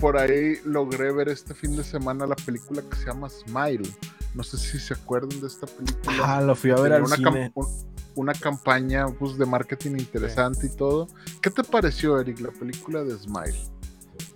Por 0.00 0.16
ahí 0.16 0.56
logré 0.64 1.12
ver 1.12 1.28
este 1.28 1.54
fin 1.54 1.76
de 1.76 1.84
semana 1.84 2.26
la 2.26 2.36
película 2.36 2.82
que 2.82 2.96
se 2.96 3.06
llama 3.06 3.28
Smile. 3.28 3.88
No 4.34 4.42
sé 4.42 4.56
si 4.56 4.78
se 4.78 4.94
acuerdan 4.94 5.40
de 5.40 5.46
esta 5.46 5.66
película. 5.66 6.16
Ah, 6.24 6.40
lo 6.40 6.56
fui 6.56 6.70
a 6.70 6.76
ver 6.76 6.94
al 6.94 7.02
una 7.02 7.16
cine. 7.16 7.52
una 8.14 8.32
campaña 8.32 9.06
pues, 9.08 9.36
de 9.36 9.44
marketing 9.44 9.92
interesante 9.92 10.66
y 10.66 10.76
todo. 10.76 11.06
¿Qué 11.42 11.50
te 11.50 11.62
pareció, 11.62 12.18
Eric, 12.18 12.40
la 12.40 12.50
película 12.50 13.04
de 13.04 13.16
Smile? 13.18 13.58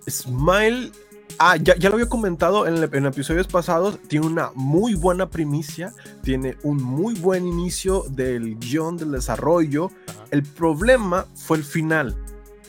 Smile 0.09 0.93
Ah, 1.39 1.57
ya, 1.57 1.75
lo 1.89 1.95
había 1.95 2.09
comentado 2.09 2.67
en, 2.67 2.89
en, 2.95 3.07
episodios 3.07 3.47
pasados. 3.47 3.99
Tiene 4.09 4.27
una 4.27 4.51
muy 4.55 4.95
buena 4.95 5.29
primicia. 5.29 5.93
Tiene 6.23 6.57
un 6.63 6.83
muy 6.83 7.15
buen 7.15 7.47
inicio 7.47 8.05
del 8.09 8.57
guion, 8.57 8.97
del 8.97 9.13
desarrollo. 9.13 9.91
El 10.31 10.43
problema 10.43 11.27
fue 11.35 11.59
el 11.59 11.65
final. 11.65 12.17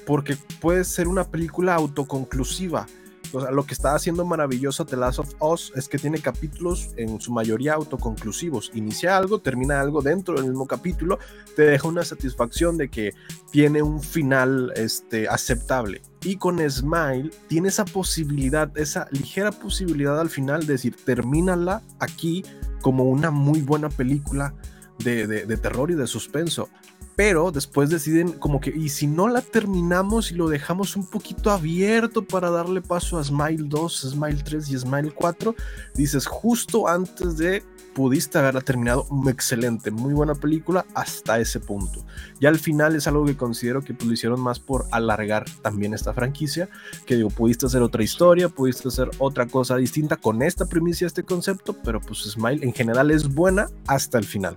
Porque 0.05 0.38
puede 0.61 0.84
ser 0.84 1.07
una 1.07 1.26
película 1.26 1.76
autoconclusiva 1.76 2.88
lo 3.34 3.66
que 3.66 3.74
está 3.74 3.96
haciendo 3.96 4.26
maravilloso 4.26 4.86
The 4.86 4.98
Last 4.98 5.20
of 5.20 5.34
Us 5.42 5.72
es 5.76 5.88
que 5.88 5.98
tiene 5.98 6.20
capítulos 6.20 6.90
en 6.98 7.20
su 7.20 7.32
mayoría 7.32 7.74
autoconclusivos. 7.74 8.72
Inicia 8.74 9.18
algo, 9.18 9.40
termina 9.40 9.80
algo 9.80 10.02
dentro 10.02 10.36
del 10.36 10.46
mismo 10.50 10.68
capítulo, 10.68 11.20
te 11.56 11.64
deja 11.64 11.88
una 11.88 12.04
satisfacción 12.04 12.78
de 12.78 12.90
que 12.90 13.14
tiene 13.52 13.82
un 13.82 14.02
final 14.02 14.72
este, 14.76 15.28
aceptable. 15.28 16.02
Y 16.24 16.38
con 16.38 16.60
Smile 16.70 17.32
tiene 17.48 17.70
esa 17.70 17.86
posibilidad, 17.86 18.76
esa 18.78 19.08
ligera 19.12 19.52
posibilidad 19.52 20.20
al 20.20 20.30
final 20.30 20.66
de 20.66 20.74
decir, 20.74 20.96
termínala 20.96 21.82
aquí 22.00 22.44
como 22.82 23.06
una 23.06 23.32
muy 23.32 23.62
buena 23.62 23.90
película 23.90 24.54
de, 25.00 25.28
de 25.28 25.58
terror 25.58 25.92
y 25.92 25.96
de 25.96 26.08
suspenso 26.08 26.70
pero 27.18 27.51
después 27.51 27.89
deciden 27.89 28.32
como 28.34 28.61
que, 28.61 28.70
y 28.70 28.89
si 28.89 29.07
no 29.07 29.28
la 29.28 29.41
terminamos 29.41 30.31
y 30.31 30.35
lo 30.35 30.48
dejamos 30.48 30.95
un 30.95 31.07
poquito 31.07 31.49
abierto 31.49 32.23
para 32.23 32.52
darle 32.52 32.80
paso 32.80 33.18
a 33.18 33.23
Smile 33.23 33.64
2, 33.65 34.11
Smile 34.11 34.44
3 34.44 34.69
y 34.69 34.77
Smile 34.77 35.11
4, 35.11 35.56
dices 35.95 36.27
justo 36.27 36.88
antes 36.88 37.38
de 37.38 37.64
pudiste 37.95 38.38
haberla 38.38 38.61
terminado 38.61 39.07
excelente, 39.27 39.89
muy 39.89 40.14
buena 40.14 40.35
película 40.35 40.85
hasta 40.94 41.39
ese 41.39 41.60
punto. 41.60 42.06
Ya 42.39 42.49
al 42.49 42.60
final 42.60 42.95
es 42.95 43.07
algo 43.07 43.26
que 43.26 43.35
considero 43.35 43.81
que 43.81 43.95
pues, 43.95 44.06
lo 44.06 44.14
hicieron 44.14 44.39
más 44.39 44.60
por 44.60 44.85
alargar 44.91 45.45
también 45.64 45.95
esta 45.95 46.14
franquicia, 46.14 46.69
que 47.07 47.15
digo, 47.15 47.31
pudiste 47.31 47.65
hacer 47.65 47.81
otra 47.81 48.03
historia, 48.03 48.48
pudiste 48.48 48.89
hacer 48.89 49.10
otra 49.18 49.48
cosa 49.48 49.76
distinta 49.76 50.18
con 50.18 50.44
esta 50.44 50.68
primicia, 50.68 51.07
este 51.07 51.23
concepto, 51.23 51.73
pero 51.84 51.99
pues 51.99 52.19
Smile 52.19 52.64
en 52.64 52.73
general 52.73 53.10
es 53.10 53.27
buena 53.27 53.72
hasta 53.88 54.19
el 54.19 54.26
final. 54.26 54.56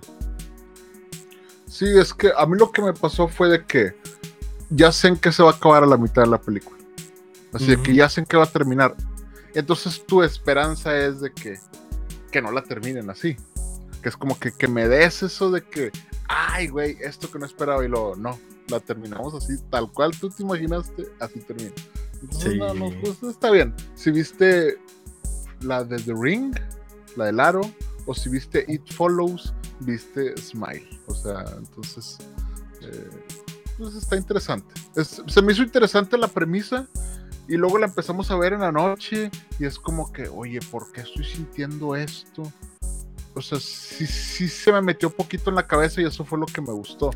Sí, 1.71 1.85
es 1.97 2.13
que 2.13 2.33
a 2.37 2.45
mí 2.45 2.57
lo 2.57 2.69
que 2.69 2.81
me 2.81 2.91
pasó 2.91 3.29
fue 3.29 3.47
de 3.47 3.65
que 3.65 3.95
ya 4.69 4.91
sé 4.91 5.07
en 5.07 5.15
qué 5.15 5.31
se 5.31 5.41
va 5.41 5.51
a 5.51 5.53
acabar 5.53 5.83
a 5.83 5.87
la 5.87 5.95
mitad 5.95 6.23
de 6.23 6.27
la 6.27 6.37
película. 6.37 6.77
Así 7.53 7.77
que 7.77 7.95
ya 7.95 8.09
sé 8.09 8.19
en 8.19 8.25
qué 8.25 8.35
va 8.35 8.43
a 8.43 8.51
terminar. 8.51 8.93
Entonces 9.53 10.05
tu 10.05 10.21
esperanza 10.21 10.97
es 10.97 11.21
de 11.21 11.31
que, 11.31 11.57
que 12.29 12.41
no 12.41 12.51
la 12.51 12.61
terminen 12.61 13.09
así. 13.09 13.37
Que 14.03 14.09
es 14.09 14.17
como 14.17 14.37
que, 14.37 14.51
que 14.51 14.67
me 14.67 14.89
des 14.89 15.23
eso 15.23 15.49
de 15.49 15.61
que, 15.61 15.91
ay, 16.27 16.67
güey, 16.67 16.97
esto 16.99 17.31
que 17.31 17.39
no 17.39 17.45
esperaba 17.45 17.85
y 17.85 17.87
luego, 17.87 18.17
no, 18.17 18.37
la 18.67 18.81
terminamos 18.81 19.33
así, 19.33 19.53
tal 19.69 19.89
cual 19.93 20.11
tú 20.11 20.29
te 20.29 20.43
imaginaste, 20.43 21.07
así 21.21 21.39
termina. 21.39 21.71
Entonces, 22.21 22.57
no, 22.57 22.73
no, 22.73 22.91
pues 22.99 23.23
está 23.23 23.49
bien. 23.49 23.73
Si 23.95 24.11
viste 24.11 24.77
la 25.61 25.85
de 25.85 25.99
The 25.99 26.15
Ring, 26.19 26.53
la 27.15 27.27
del 27.27 27.39
aro, 27.39 27.61
o 28.05 28.13
si 28.13 28.29
viste 28.29 28.65
It 28.67 28.91
Follows, 28.91 29.53
viste 29.81 30.35
Smile. 30.37 30.87
O 31.07 31.13
sea, 31.15 31.43
entonces. 31.57 32.17
Eh, 32.81 33.09
pues 33.77 33.95
está 33.95 34.15
interesante. 34.15 34.73
Es- 34.95 35.21
se 35.27 35.41
me 35.41 35.53
hizo 35.53 35.63
interesante 35.63 36.17
la 36.17 36.27
premisa 36.27 36.87
y 37.47 37.57
luego 37.57 37.77
la 37.77 37.87
empezamos 37.87 38.29
a 38.31 38.37
ver 38.37 38.53
en 38.53 38.61
la 38.61 38.71
noche 38.71 39.29
y 39.59 39.65
es 39.65 39.77
como 39.79 40.11
que, 40.11 40.27
oye, 40.29 40.59
¿por 40.71 40.91
qué 40.91 41.01
estoy 41.01 41.25
sintiendo 41.25 41.95
esto? 41.95 42.43
O 43.33 43.41
sea, 43.41 43.59
sí, 43.59 44.05
sí 44.07 44.47
se 44.49 44.71
me 44.71 44.81
metió 44.81 45.09
poquito 45.09 45.49
en 45.49 45.55
la 45.55 45.65
cabeza 45.67 46.01
y 46.01 46.05
eso 46.05 46.25
fue 46.25 46.37
lo 46.37 46.45
que 46.45 46.61
me 46.61 46.71
gustó. 46.71 47.11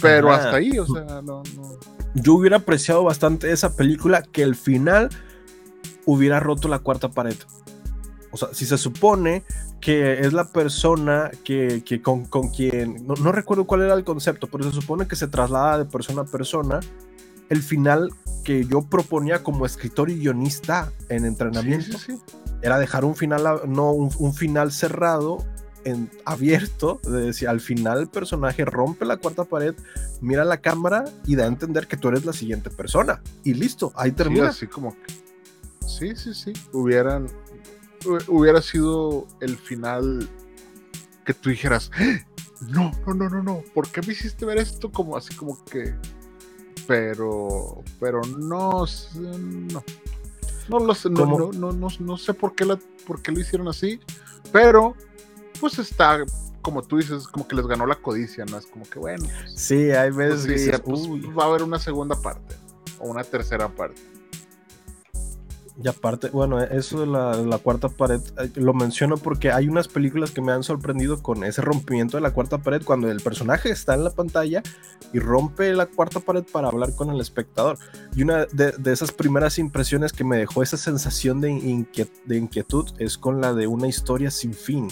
Pero 0.00 0.30
Ajá. 0.30 0.44
hasta 0.44 0.56
ahí, 0.56 0.78
o 0.78 0.86
sea, 0.86 1.22
no, 1.22 1.42
no. 1.54 1.78
Yo 2.14 2.34
hubiera 2.34 2.56
apreciado 2.58 3.04
bastante 3.04 3.50
esa 3.52 3.76
película 3.76 4.22
que 4.22 4.42
el 4.42 4.54
final 4.56 5.10
hubiera 6.04 6.40
roto 6.40 6.68
la 6.68 6.78
cuarta 6.78 7.10
pared. 7.10 7.36
O 8.36 8.38
sea, 8.38 8.48
si 8.52 8.66
se 8.66 8.76
supone 8.76 9.42
que 9.80 10.20
es 10.20 10.34
la 10.34 10.44
persona 10.52 11.30
que, 11.42 11.82
que 11.84 12.02
con, 12.02 12.26
con 12.26 12.50
quien, 12.50 13.06
no, 13.06 13.14
no 13.14 13.32
recuerdo 13.32 13.64
cuál 13.66 13.80
era 13.82 13.94
el 13.94 14.04
concepto, 14.04 14.46
pero 14.46 14.64
se 14.64 14.72
supone 14.72 15.08
que 15.08 15.16
se 15.16 15.26
traslada 15.26 15.78
de 15.78 15.86
persona 15.86 16.20
a 16.20 16.24
persona, 16.26 16.80
el 17.48 17.62
final 17.62 18.10
que 18.44 18.66
yo 18.66 18.82
proponía 18.82 19.42
como 19.42 19.64
escritor 19.64 20.10
y 20.10 20.18
guionista 20.18 20.92
en 21.08 21.20
Sí, 21.20 21.26
entrenamiento 21.26 21.98
sí, 21.98 22.12
sí. 22.16 22.34
era 22.60 22.78
dejar 22.78 23.06
un 23.06 23.16
final, 23.16 23.46
a- 23.46 23.60
no 23.66 23.90
un, 23.92 24.10
un 24.18 24.34
final 24.34 24.70
cerrado, 24.70 25.38
en, 25.84 26.10
abierto, 26.24 27.00
de 27.04 27.22
decir, 27.22 27.48
al 27.48 27.60
final 27.60 28.00
el 28.00 28.08
personaje 28.08 28.64
rompe 28.66 29.04
la 29.06 29.16
cuarta 29.18 29.44
pared, 29.44 29.74
mira 30.20 30.44
la 30.44 30.56
cámara 30.58 31.04
y 31.24 31.36
da 31.36 31.44
a 31.44 31.46
entender 31.46 31.86
que 31.86 31.96
tú 31.96 32.08
eres 32.08 32.26
la 32.26 32.32
siguiente 32.34 32.68
persona. 32.68 33.22
Y 33.44 33.54
listo, 33.54 33.92
ahí 33.94 34.10
Sí, 34.10 34.16
termina. 34.16 34.48
así 34.48 34.66
como 34.66 34.90
que. 34.92 35.14
Sí, 35.86 36.16
sí, 36.16 36.34
sí. 36.34 36.52
Hubieran. 36.72 37.28
Hu- 38.06 38.24
Hubiera 38.28 38.62
sido 38.62 39.26
el 39.40 39.56
final 39.56 40.28
que 41.24 41.34
tú 41.34 41.50
dijeras. 41.50 41.90
"¡Ah! 41.98 42.18
No, 42.68 42.90
no, 43.06 43.14
no, 43.14 43.28
no, 43.28 43.42
no. 43.42 43.62
¿Por 43.74 43.88
qué 43.88 44.00
me 44.06 44.12
hiciste 44.14 44.46
ver 44.46 44.58
esto? 44.58 44.90
Como 44.90 45.16
así 45.16 45.34
como 45.34 45.62
que. 45.66 45.94
Pero. 46.86 47.82
Pero 48.00 48.20
no. 48.38 48.84
No. 49.18 49.84
No 50.68 50.78
lo 50.80 50.94
sé. 50.94 51.10
No, 51.10 51.26
no, 51.26 51.52
no, 51.52 51.72
no, 51.72 51.88
no 52.00 52.16
sé 52.18 52.34
por 52.34 52.54
qué, 52.54 52.64
la, 52.64 52.78
por 53.06 53.22
qué 53.22 53.32
lo 53.32 53.40
hicieron 53.40 53.68
así. 53.68 54.00
Pero. 54.52 54.94
Pues 55.60 55.78
está. 55.78 56.24
Como 56.62 56.82
tú 56.82 56.96
dices, 56.96 57.28
como 57.28 57.46
que 57.46 57.54
les 57.54 57.66
ganó 57.66 57.86
la 57.86 57.94
codicia, 57.94 58.44
¿no? 58.44 58.58
Es 58.58 58.66
como 58.66 58.84
que 58.88 58.98
bueno. 58.98 59.24
pues, 59.40 59.52
Sí, 59.54 59.90
hay 59.92 60.10
pues 60.10 60.16
veces 60.16 60.46
que 60.46 60.58
sí, 60.58 60.64
dices, 60.66 60.80
pues, 60.80 61.00
va 61.38 61.44
a 61.44 61.46
haber 61.46 61.62
una 61.62 61.78
segunda 61.78 62.20
parte. 62.20 62.56
O 62.98 63.08
una 63.08 63.22
tercera 63.22 63.68
parte. 63.68 64.00
Y 65.82 65.88
aparte, 65.88 66.30
bueno, 66.30 66.58
eso 66.62 67.00
de 67.00 67.06
la, 67.06 67.36
la 67.36 67.58
cuarta 67.58 67.90
pared, 67.90 68.20
eh, 68.38 68.50
lo 68.54 68.72
menciono 68.72 69.18
porque 69.18 69.52
hay 69.52 69.68
unas 69.68 69.88
películas 69.88 70.30
que 70.30 70.40
me 70.40 70.52
han 70.52 70.62
sorprendido 70.62 71.22
con 71.22 71.44
ese 71.44 71.60
rompimiento 71.60 72.16
de 72.16 72.22
la 72.22 72.30
cuarta 72.30 72.56
pared, 72.56 72.80
cuando 72.82 73.10
el 73.10 73.20
personaje 73.20 73.70
está 73.70 73.94
en 73.94 74.02
la 74.02 74.10
pantalla 74.10 74.62
y 75.12 75.18
rompe 75.18 75.74
la 75.74 75.84
cuarta 75.84 76.20
pared 76.20 76.44
para 76.50 76.68
hablar 76.68 76.94
con 76.94 77.10
el 77.10 77.20
espectador. 77.20 77.76
Y 78.14 78.22
una 78.22 78.46
de, 78.46 78.72
de 78.72 78.92
esas 78.92 79.12
primeras 79.12 79.58
impresiones 79.58 80.14
que 80.14 80.24
me 80.24 80.38
dejó 80.38 80.62
esa 80.62 80.78
sensación 80.78 81.42
de, 81.42 81.50
inquiet- 81.50 82.24
de 82.24 82.38
inquietud 82.38 82.88
es 82.98 83.18
con 83.18 83.42
la 83.42 83.52
de 83.52 83.66
una 83.66 83.86
historia 83.86 84.30
sin 84.30 84.54
fin, 84.54 84.88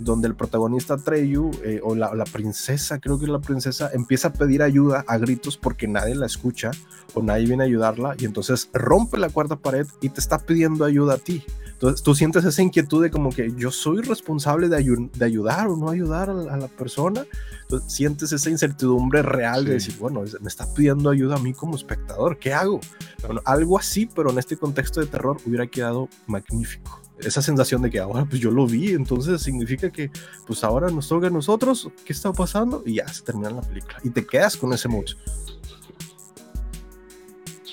donde 0.00 0.28
el 0.28 0.34
protagonista 0.34 0.96
Treyu, 0.96 1.50
eh, 1.62 1.80
o 1.82 1.94
la, 1.94 2.14
la 2.14 2.24
princesa, 2.24 2.98
creo 2.98 3.18
que 3.18 3.26
es 3.26 3.30
la 3.30 3.40
princesa, 3.40 3.90
empieza 3.92 4.28
a 4.28 4.32
pedir 4.32 4.62
ayuda 4.62 5.04
a 5.06 5.18
gritos 5.18 5.56
porque 5.56 5.86
nadie 5.86 6.14
la 6.14 6.26
escucha 6.26 6.70
o 7.14 7.22
nadie 7.22 7.46
viene 7.46 7.62
a 7.64 7.66
ayudarla 7.66 8.14
y 8.18 8.24
entonces 8.24 8.70
rompe 8.72 9.18
la 9.18 9.28
cuarta 9.28 9.56
pared 9.56 9.86
y 10.00 10.08
te 10.08 10.20
está 10.20 10.38
pidiendo 10.38 10.84
ayuda 10.84 11.14
a 11.14 11.18
ti. 11.18 11.44
Entonces 11.72 12.02
tú 12.02 12.14
sientes 12.14 12.44
esa 12.44 12.60
inquietud 12.60 13.02
de 13.02 13.10
como 13.10 13.30
que 13.30 13.52
yo 13.56 13.70
soy 13.70 14.02
responsable 14.02 14.68
de, 14.68 14.78
ayu- 14.78 15.10
de 15.12 15.24
ayudar 15.24 15.68
o 15.68 15.76
no 15.76 15.88
ayudar 15.88 16.28
a 16.28 16.34
la, 16.34 16.54
a 16.54 16.56
la 16.58 16.68
persona. 16.68 17.24
Entonces 17.62 17.90
sientes 17.92 18.32
esa 18.32 18.50
incertidumbre 18.50 19.22
real 19.22 19.64
de 19.64 19.72
decir, 19.74 19.96
bueno, 19.98 20.22
me 20.40 20.48
está 20.48 20.66
pidiendo 20.74 21.08
ayuda 21.08 21.36
a 21.36 21.38
mí 21.38 21.54
como 21.54 21.76
espectador, 21.76 22.38
¿qué 22.38 22.52
hago? 22.52 22.80
Bueno, 23.24 23.40
algo 23.46 23.78
así, 23.78 24.06
pero 24.14 24.30
en 24.30 24.38
este 24.38 24.58
contexto 24.58 25.00
de 25.00 25.06
terror 25.06 25.38
hubiera 25.46 25.66
quedado 25.68 26.08
magnífico. 26.26 26.99
Esa 27.22 27.42
sensación 27.42 27.82
de 27.82 27.90
que 27.90 27.98
ahora 27.98 28.24
pues 28.24 28.40
yo 28.40 28.50
lo 28.50 28.66
vi, 28.66 28.92
entonces 28.92 29.42
significa 29.42 29.90
que 29.90 30.10
pues 30.46 30.64
ahora 30.64 30.88
nos 30.90 31.08
toca 31.08 31.26
a 31.26 31.30
nosotros, 31.30 31.88
¿qué 32.04 32.12
está 32.12 32.32
pasando? 32.32 32.82
Y 32.86 32.94
ya 32.94 33.08
se 33.08 33.22
termina 33.22 33.50
la 33.50 33.60
película. 33.62 33.98
Y 34.02 34.10
te 34.10 34.26
quedas 34.26 34.56
con 34.56 34.72
ese 34.72 34.88
mood. 34.88 35.06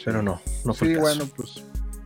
Pero 0.05 0.21
no, 0.21 0.39
no 0.63 0.73
fue 0.73 0.87
sí, 0.87 0.93
el 0.93 0.99
caso. 0.99 1.15
bueno, 1.17 1.31
pues 1.35 1.63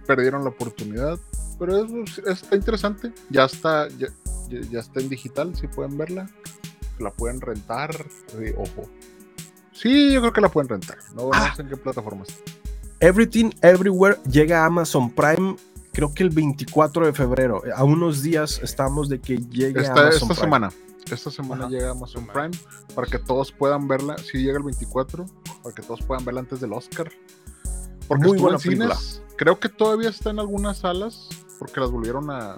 perdieron 0.08 0.44
la 0.44 0.50
oportunidad. 0.50 1.20
Pero 1.60 1.86
es- 2.04 2.18
está 2.26 2.56
interesante. 2.56 3.12
Ya 3.30 3.46
está, 3.46 3.88
ya, 3.90 4.08
ya- 4.72 4.80
está 4.80 5.00
en 5.00 5.10
digital, 5.10 5.56
si 5.56 5.68
pueden 5.68 5.98
verla. 5.98 6.28
La 7.00 7.12
pueden 7.12 7.42
rentar. 7.42 7.92
sí, 8.28 8.54
ojo. 8.58 8.90
Sí, 9.74 10.14
yo 10.14 10.22
creo 10.22 10.34
que 10.34 10.42
la 10.42 10.50
pueden 10.50 10.70
rentar. 10.70 10.98
No, 11.16 11.24
no 11.24 11.30
Ah. 11.34 11.54
sé 11.56 11.62
en 11.64 11.70
qué 11.70 11.78
plataforma 11.78 12.24
está. 12.24 12.36
Everything 13.00 13.50
Everywhere 13.62 14.18
llega 14.30 14.62
a 14.64 14.66
Amazon 14.68 15.10
Prime, 15.10 15.56
creo 15.94 16.14
que 16.14 16.24
el 16.24 16.30
24 16.30 17.06
de 17.06 17.14
febrero. 17.14 17.62
A 17.76 17.84
unos 17.84 18.22
días 18.22 18.60
estamos 18.64 19.10
de 19.10 19.20
que 19.20 19.38
llegue 19.38 19.80
a 19.80 19.84
Esta, 19.84 19.94
Amazon 19.94 20.14
esta 20.14 20.26
Prime. 20.28 20.40
semana. 20.40 20.70
Esta 21.12 21.32
semana 21.32 21.64
Ajá. 21.66 21.72
llega 21.72 21.88
a 21.90 21.92
Amazon. 21.92 22.28
Prime 22.28 22.52
para 22.96 23.08
que 23.08 23.20
todos 23.20 23.52
puedan 23.52 23.88
verla. 23.88 24.16
Si 24.20 24.38
llega 24.38 24.58
el 24.58 24.64
24, 24.64 25.26
para 25.64 25.76
que 25.76 25.82
todos 25.82 26.02
puedan 26.04 26.24
verla 26.24 26.42
antes 26.42 26.60
del 26.62 26.74
Oscar. 26.74 27.12
Porque 28.08 28.28
Muy 28.28 28.38
estuvo 28.38 28.50
buena 28.52 28.56
en 28.58 28.62
cines. 28.62 29.22
Creo 29.38 29.60
que 29.60 29.70
todavía 29.70 30.10
está 30.10 30.30
en 30.30 30.40
algunas 30.40 30.80
salas 30.80 31.28
porque 31.60 31.80
las 31.80 31.92
volvieron 31.92 32.30
a. 32.30 32.58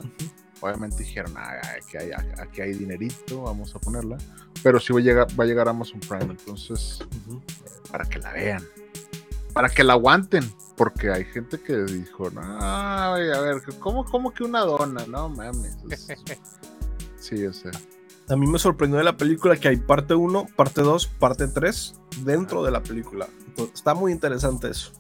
Obviamente 0.61 0.97
dijeron, 0.99 1.33
"Ah, 1.35 1.59
aquí, 1.77 1.97
hay, 1.97 2.11
aquí 2.39 2.61
hay 2.61 2.73
dinerito, 2.73 3.41
vamos 3.43 3.75
a 3.75 3.79
ponerla. 3.79 4.17
Pero 4.61 4.79
sí 4.79 4.93
va 4.93 4.99
a 4.99 5.03
llegar, 5.03 5.27
va 5.39 5.43
a 5.43 5.47
llegar 5.47 5.67
a 5.67 5.71
Amazon 5.71 5.99
Prime, 5.99 6.25
entonces, 6.31 6.99
Ujú. 7.27 7.41
para 7.91 8.05
que 8.05 8.19
la 8.19 8.31
vean. 8.31 8.63
Para 9.53 9.67
que 9.69 9.83
la 9.83 9.93
aguanten. 9.93 10.49
Porque 10.75 11.11
hay 11.11 11.23
gente 11.25 11.59
que 11.59 11.75
dijo, 11.83 12.29
no, 12.31 12.41
ay, 12.43 13.29
a 13.31 13.39
ver, 13.41 13.61
¿cómo, 13.79 14.03
cómo 14.05 14.33
que 14.33 14.43
una 14.43 14.61
dona? 14.61 15.05
No 15.07 15.29
mames. 15.29 15.77
es- 15.89 16.07
Sí, 17.17 17.45
o 17.45 17.53
sea. 17.53 17.71
A 18.29 18.35
mí 18.35 18.47
me 18.47 18.57
sorprendió 18.59 18.97
de 18.97 19.03
la 19.03 19.15
película 19.17 19.55
que 19.57 19.67
hay 19.67 19.77
parte 19.77 20.13
1, 20.15 20.47
parte 20.55 20.81
2, 20.81 21.07
parte 21.07 21.47
3 21.47 21.93
dentro 22.23 22.63
de 22.63 22.71
la 22.71 22.81
película. 22.81 23.27
Entonces, 23.47 23.75
está 23.75 23.93
muy 23.93 24.11
interesante 24.11 24.69
eso. 24.69 24.91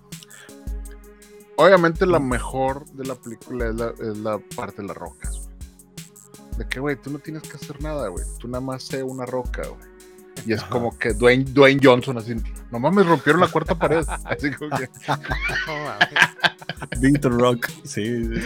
Obviamente 1.55 2.05
la 2.05 2.19
mejor 2.19 2.85
de 2.91 3.05
la 3.05 3.15
película 3.15 3.67
es 3.69 3.75
la, 3.75 3.89
es 3.99 4.17
la 4.17 4.39
parte 4.55 4.81
de 4.81 4.87
las 4.87 4.97
rocas, 4.97 5.37
güey. 5.39 5.53
De 6.57 6.67
que, 6.67 6.79
güey, 6.79 6.95
tú 7.01 7.09
no 7.11 7.19
tienes 7.19 7.43
que 7.43 7.55
hacer 7.55 7.81
nada, 7.81 8.07
güey. 8.09 8.25
Tú 8.39 8.47
nada 8.47 8.61
más 8.63 8.83
sé 8.83 9.03
una 9.03 9.25
roca, 9.25 9.63
güey. 9.67 9.92
Y 10.45 10.53
es 10.53 10.61
Ajá. 10.61 10.69
como 10.69 10.97
que 10.97 11.13
Dwayne, 11.13 11.45
Dwayne 11.45 11.79
Johnson 11.81 12.17
así, 12.17 12.35
no 12.71 12.79
mames, 12.79 13.05
rompieron 13.05 13.39
la 13.41 13.47
cuarta 13.47 13.75
pared. 13.75 14.03
Así 14.25 14.51
como 14.51 14.75
que, 14.77 14.89
No 15.07 15.83
mames. 15.83 16.99
Beat 16.99 17.21
the 17.21 17.29
Rock. 17.29 17.67
Sí, 17.85 18.25
sí. 18.25 18.41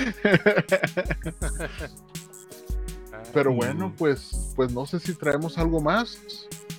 pero 3.34 3.52
Mm. 3.52 3.56
bueno, 3.58 3.94
pues, 3.98 4.54
pues 4.56 4.72
no 4.72 4.86
sé 4.86 5.00
si 5.00 5.14
traemos 5.14 5.58
algo 5.58 5.82
más, 5.82 6.20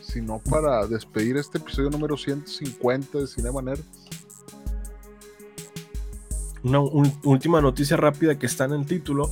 sino 0.02 0.38
para 0.38 0.86
despedir 0.86 1.36
este 1.36 1.58
episodio 1.58 1.90
número 1.90 2.16
150 2.16 3.18
de 3.18 3.26
Cinema 3.26 3.60
Nerd. 3.62 3.80
Una 6.62 6.80
un- 6.80 7.18
última 7.24 7.60
noticia 7.60 7.96
rápida 7.96 8.38
que 8.38 8.46
está 8.46 8.64
en 8.64 8.72
el 8.72 8.86
título. 8.86 9.30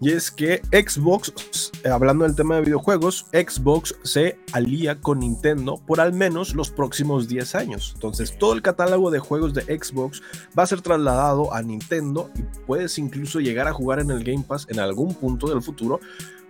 Y 0.00 0.12
es 0.12 0.30
que 0.30 0.62
Xbox, 0.72 1.69
hablando 1.88 2.24
del 2.24 2.34
tema 2.34 2.56
de 2.56 2.62
videojuegos, 2.62 3.26
Xbox 3.32 3.94
se 4.02 4.38
alía 4.52 5.00
con 5.00 5.20
Nintendo 5.20 5.80
por 5.86 6.00
al 6.00 6.12
menos 6.12 6.54
los 6.54 6.70
próximos 6.70 7.28
10 7.28 7.54
años. 7.54 7.92
Entonces 7.94 8.36
todo 8.38 8.52
el 8.52 8.62
catálogo 8.62 9.10
de 9.10 9.18
juegos 9.18 9.54
de 9.54 9.62
Xbox 9.62 10.22
va 10.58 10.64
a 10.64 10.66
ser 10.66 10.82
trasladado 10.82 11.54
a 11.54 11.62
Nintendo 11.62 12.30
y 12.36 12.42
puedes 12.66 12.98
incluso 12.98 13.40
llegar 13.40 13.68
a 13.68 13.72
jugar 13.72 14.00
en 14.00 14.10
el 14.10 14.24
Game 14.24 14.44
Pass 14.46 14.66
en 14.68 14.80
algún 14.80 15.14
punto 15.14 15.48
del 15.48 15.62
futuro 15.62 16.00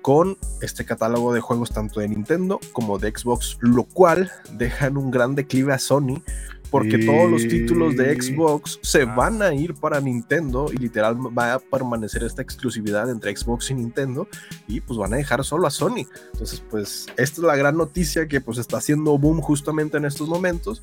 con 0.02 0.38
este 0.62 0.84
catálogo 0.84 1.32
de 1.32 1.40
juegos 1.40 1.70
tanto 1.70 2.00
de 2.00 2.08
Nintendo 2.08 2.58
como 2.72 2.98
de 2.98 3.12
Xbox, 3.14 3.58
lo 3.60 3.84
cual 3.84 4.30
deja 4.52 4.86
en 4.86 4.96
un 4.96 5.10
gran 5.10 5.34
declive 5.34 5.74
a 5.74 5.78
Sony 5.78 6.22
porque 6.70 6.98
todos 6.98 7.30
los 7.30 7.48
títulos 7.48 7.96
de 7.96 8.14
Xbox 8.20 8.78
se 8.82 9.02
Ah. 9.02 9.14
van 9.16 9.42
a 9.42 9.52
ir 9.54 9.74
para 9.74 10.00
Nintendo 10.00 10.70
y 10.72 10.76
literal 10.76 11.16
va 11.16 11.54
a 11.54 11.58
permanecer 11.58 12.22
esta 12.22 12.42
exclusividad 12.42 13.10
entre 13.10 13.36
Xbox 13.36 13.70
y 13.70 13.74
Nintendo 13.74 14.28
y 14.68 14.80
pues 14.80 14.98
van 14.98 15.12
a 15.14 15.16
dejar 15.16 15.44
solo 15.44 15.66
a 15.66 15.70
Sony. 15.70 16.06
Entonces 16.32 16.62
pues 16.70 17.06
esta 17.16 17.40
es 17.40 17.46
la 17.46 17.56
gran 17.56 17.76
noticia 17.76 18.28
que 18.28 18.40
pues 18.40 18.58
está 18.58 18.76
haciendo 18.78 19.18
boom 19.18 19.40
justamente 19.40 19.96
en 19.96 20.04
estos 20.04 20.28
momentos. 20.28 20.82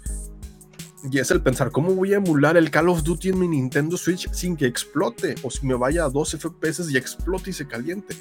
Y 1.10 1.20
es 1.20 1.30
el 1.32 1.42
pensar, 1.42 1.72
¿cómo 1.72 1.94
voy 1.94 2.14
a 2.14 2.18
emular 2.18 2.58
el 2.58 2.72
Call 2.72 2.90
of 2.90 3.04
Duty 3.04 3.30
en 3.30 3.40
mi 3.40 3.48
Nintendo 3.48 3.96
Switch 3.98 4.30
sin 4.34 4.58
que 4.58 4.66
explote? 4.66 5.36
O 5.44 5.52
si 5.52 5.66
me 5.66 5.76
vaya 5.76 6.04
a 6.06 6.10
12 6.10 6.38
FPS 6.38 6.92
y 6.92 6.98
explote 6.98 7.52
y 7.52 7.54
se 7.54 7.68
caliente. 7.68 8.16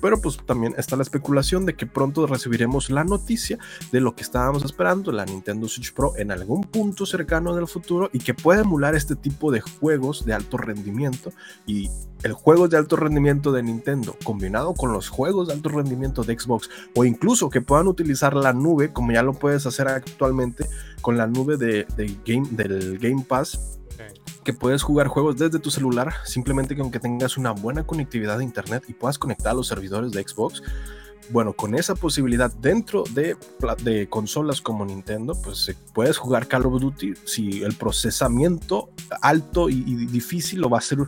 Pero 0.00 0.20
pues 0.20 0.38
también 0.44 0.74
está 0.76 0.96
la 0.96 1.02
especulación 1.02 1.66
de 1.66 1.74
que 1.74 1.86
pronto 1.86 2.26
recibiremos 2.26 2.90
la 2.90 3.04
noticia 3.04 3.58
de 3.92 4.00
lo 4.00 4.14
que 4.14 4.22
estábamos 4.22 4.64
esperando, 4.64 5.12
la 5.12 5.24
Nintendo 5.24 5.68
Switch 5.68 5.92
Pro 5.92 6.14
en 6.16 6.30
algún 6.30 6.62
punto 6.62 7.06
cercano 7.06 7.54
del 7.54 7.66
futuro 7.66 8.10
y 8.12 8.18
que 8.18 8.34
puede 8.34 8.62
emular 8.62 8.94
este 8.94 9.16
tipo 9.16 9.50
de 9.50 9.60
juegos 9.60 10.24
de 10.24 10.34
alto 10.34 10.56
rendimiento 10.56 11.32
y 11.66 11.90
el 12.22 12.32
juego 12.32 12.68
de 12.68 12.76
alto 12.76 12.96
rendimiento 12.96 13.52
de 13.52 13.62
Nintendo 13.62 14.16
combinado 14.24 14.74
con 14.74 14.92
los 14.92 15.08
juegos 15.08 15.48
de 15.48 15.54
alto 15.54 15.68
rendimiento 15.68 16.24
de 16.24 16.38
Xbox 16.38 16.68
o 16.94 17.04
incluso 17.04 17.48
que 17.48 17.60
puedan 17.60 17.86
utilizar 17.86 18.34
la 18.34 18.52
nube 18.52 18.92
como 18.92 19.12
ya 19.12 19.22
lo 19.22 19.34
puedes 19.34 19.66
hacer 19.66 19.88
actualmente 19.88 20.66
con 21.00 21.16
la 21.16 21.26
nube 21.26 21.56
de, 21.56 21.86
game, 22.26 22.48
del 22.50 22.98
Game 22.98 23.24
Pass. 23.26 23.77
Que 24.48 24.54
puedes 24.54 24.82
jugar 24.82 25.08
juegos 25.08 25.36
desde 25.36 25.58
tu 25.58 25.70
celular, 25.70 26.14
simplemente 26.24 26.74
que 26.74 26.98
tengas 26.98 27.36
una 27.36 27.50
buena 27.50 27.84
conectividad 27.84 28.38
de 28.38 28.44
internet 28.44 28.82
y 28.88 28.94
puedas 28.94 29.18
conectar 29.18 29.52
a 29.52 29.54
los 29.54 29.68
servidores 29.68 30.10
de 30.10 30.22
Xbox. 30.26 30.62
Bueno, 31.30 31.52
con 31.52 31.74
esa 31.74 31.94
posibilidad 31.94 32.50
dentro 32.50 33.04
de, 33.10 33.36
consolas 34.08 34.62
como 34.62 34.86
Nintendo, 34.86 35.34
pues 35.42 35.68
eh, 35.68 35.76
puedes 35.92 36.16
jugar 36.16 36.48
Call 36.48 36.64
of 36.64 36.80
Duty 36.80 37.14
si 37.24 37.62
el 37.62 37.74
procesamiento 37.74 38.90
alto 39.20 39.68
y, 39.68 39.82
difícil 40.06 40.60
lo 40.60 40.70
va 40.70 40.78
a 40.78 40.80
hacer 40.80 40.98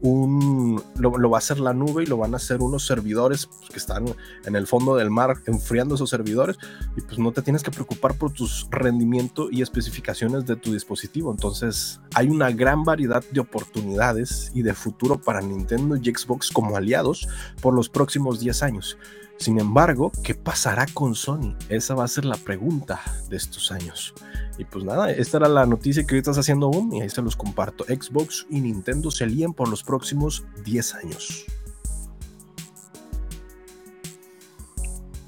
un 0.00 0.82
lo 0.98 1.30
va 1.30 1.36
a 1.36 1.38
hacer 1.38 1.60
la 1.60 1.72
nube 1.72 2.02
y 2.02 2.06
lo 2.06 2.16
van 2.16 2.34
a 2.34 2.38
hacer 2.38 2.60
unos 2.60 2.86
servidores 2.86 3.46
pues, 3.46 3.70
que 3.70 3.76
están 3.78 4.06
en 4.44 4.56
el 4.56 4.66
fondo 4.66 4.96
del 4.96 5.10
mar 5.10 5.36
enfriando 5.46 5.94
esos 5.94 6.10
servidores 6.10 6.56
y 6.96 7.00
pues 7.02 7.18
no 7.18 7.32
te 7.32 7.42
tienes 7.42 7.62
que 7.62 7.70
preocupar 7.70 8.14
por 8.14 8.32
tus 8.32 8.66
rendimiento 8.70 9.48
y 9.50 9.62
especificaciones 9.62 10.44
de 10.46 10.56
tu 10.56 10.72
dispositivo. 10.72 11.30
Entonces 11.30 12.00
hay 12.14 12.28
una 12.28 12.50
gran 12.50 12.82
variedad 12.82 13.22
de 13.30 13.40
oportunidades 13.40 14.50
y 14.54 14.62
de 14.62 14.74
futuro 14.74 15.20
para 15.20 15.40
Nintendo 15.40 15.96
y 15.96 16.04
Xbox 16.04 16.50
como 16.50 16.76
aliados 16.76 17.28
por 17.60 17.74
los 17.74 17.88
próximos 17.88 18.40
10 18.40 18.62
años. 18.62 18.98
Sin 19.38 19.60
embargo, 19.60 20.10
¿qué 20.24 20.34
pasará 20.34 20.84
con 20.92 21.14
Sony? 21.14 21.54
Esa 21.68 21.94
va 21.94 22.04
a 22.04 22.08
ser 22.08 22.24
la 22.24 22.36
pregunta 22.36 23.00
de 23.28 23.36
estos 23.36 23.70
años. 23.70 24.12
Y 24.58 24.64
pues 24.64 24.84
nada, 24.84 25.12
esta 25.12 25.36
era 25.36 25.48
la 25.48 25.64
noticia 25.64 26.04
que 26.04 26.16
ahorita 26.16 26.32
está 26.32 26.40
haciendo 26.40 26.68
boom 26.68 26.92
y 26.94 27.02
ahí 27.02 27.08
se 27.10 27.22
los 27.22 27.36
comparto. 27.36 27.84
Xbox 27.84 28.46
y 28.50 28.60
Nintendo 28.60 29.10
se 29.12 29.26
lían 29.26 29.54
por 29.54 29.68
los 29.68 29.84
próximos 29.84 30.44
10 30.64 30.94
años. 30.96 31.44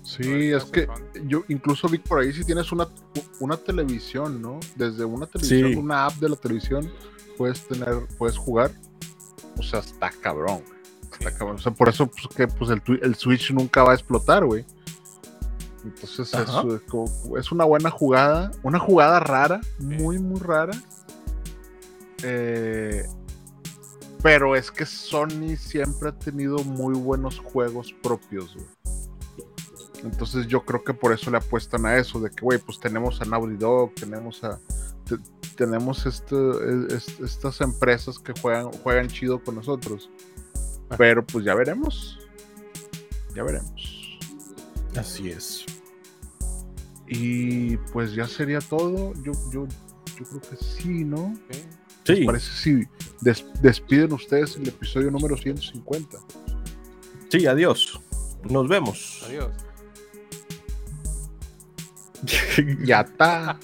Sí, 0.02 0.50
es 0.50 0.64
que 0.64 0.88
yo 1.26 1.44
incluso 1.48 1.88
vi 1.88 1.98
por 1.98 2.18
ahí 2.20 2.32
si 2.32 2.44
tienes 2.44 2.72
una, 2.72 2.88
una 3.38 3.56
televisión, 3.56 4.42
¿no? 4.42 4.58
Desde 4.74 5.04
una 5.04 5.26
televisión, 5.26 5.70
Sí. 5.72 5.78
una 5.78 6.06
app 6.06 6.14
de 6.16 6.28
la 6.28 6.36
televisión, 6.36 6.90
puedes 7.38 7.66
tener, 7.66 8.06
puedes 8.18 8.36
jugar. 8.36 8.72
O 9.56 9.62
sea, 9.62 9.78
está 9.80 10.10
cabrón, 10.10 10.62
güey. 10.66 10.79
Está 11.12 11.32
cabrón. 11.36 11.56
O 11.56 11.58
sea, 11.58 11.72
por 11.72 11.88
eso 11.88 12.06
pues, 12.06 12.28
que 12.34 12.46
pues, 12.48 12.70
el, 12.70 13.14
Switch 13.14 13.50
nunca 13.52 13.82
va 13.82 13.92
a 13.92 13.94
explotar, 13.94 14.44
güey. 14.44 14.64
Entonces 15.84 16.34
es, 16.34 16.50
es 17.38 17.52
una 17.52 17.64
buena 17.64 17.90
jugada, 17.90 18.50
una 18.62 18.78
jugada 18.78 19.18
rara, 19.20 19.60
muy, 19.78 20.18
muy 20.18 20.38
rara. 20.40 20.72
Eh, 22.22 23.04
pero 24.22 24.54
es 24.54 24.70
que 24.70 24.84
Sony 24.84 25.56
siempre 25.58 26.10
ha 26.10 26.12
tenido 26.12 26.58
muy 26.58 26.94
buenos 26.94 27.38
juegos 27.38 27.94
propios, 28.02 28.54
güey. 28.54 28.66
Entonces 30.04 30.46
yo 30.46 30.64
creo 30.64 30.82
que 30.84 30.94
por 30.94 31.12
eso 31.12 31.30
le 31.30 31.38
apuestan 31.38 31.86
a 31.86 31.96
eso, 31.96 32.20
de 32.20 32.30
que, 32.30 32.42
güey, 32.44 32.58
pues 32.58 32.78
tenemos 32.80 33.20
a 33.20 33.24
Naughty 33.24 33.56
Dog, 33.56 33.94
tenemos 33.94 34.42
a... 34.44 34.58
te- 35.04 35.18
tenemos 35.56 36.06
este, 36.06 36.36
es- 36.88 37.20
estas 37.20 37.60
empresas 37.60 38.18
que 38.18 38.32
juegan, 38.40 38.70
juegan 38.82 39.08
chido 39.08 39.42
con 39.42 39.56
nosotros. 39.56 40.10
Pero 40.98 41.24
pues 41.26 41.44
ya 41.44 41.54
veremos. 41.54 42.18
Ya 43.34 43.42
veremos. 43.42 44.18
Así 44.96 45.28
es. 45.30 45.64
Y 47.08 47.76
pues 47.92 48.12
ya 48.14 48.26
sería 48.26 48.60
todo. 48.60 49.12
Yo, 49.22 49.32
yo, 49.52 49.66
yo 50.18 50.24
creo 50.28 50.40
que 50.40 50.56
sí, 50.64 51.04
¿no? 51.04 51.36
Sí. 51.50 51.62
Sí, 52.04 52.24
Parece 52.24 52.50
si 52.52 52.88
des- 53.20 53.44
despiden 53.60 54.12
ustedes 54.12 54.56
el 54.56 54.66
episodio 54.68 55.10
número 55.10 55.36
150. 55.36 56.18
sí, 57.28 57.46
adiós. 57.46 58.00
Nos 58.48 58.68
vemos. 58.68 59.22
Adiós. 59.26 59.50
Ya 62.84 63.00
está. 63.02 63.58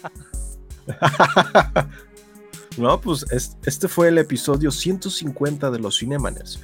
No, 2.78 3.00
pues 3.00 3.24
es- 3.30 3.56
este 3.64 3.88
fue 3.88 4.08
el 4.08 4.18
episodio 4.18 4.70
150 4.70 5.70
de 5.70 5.78
los 5.78 5.98
Cinemaners. 5.98 6.60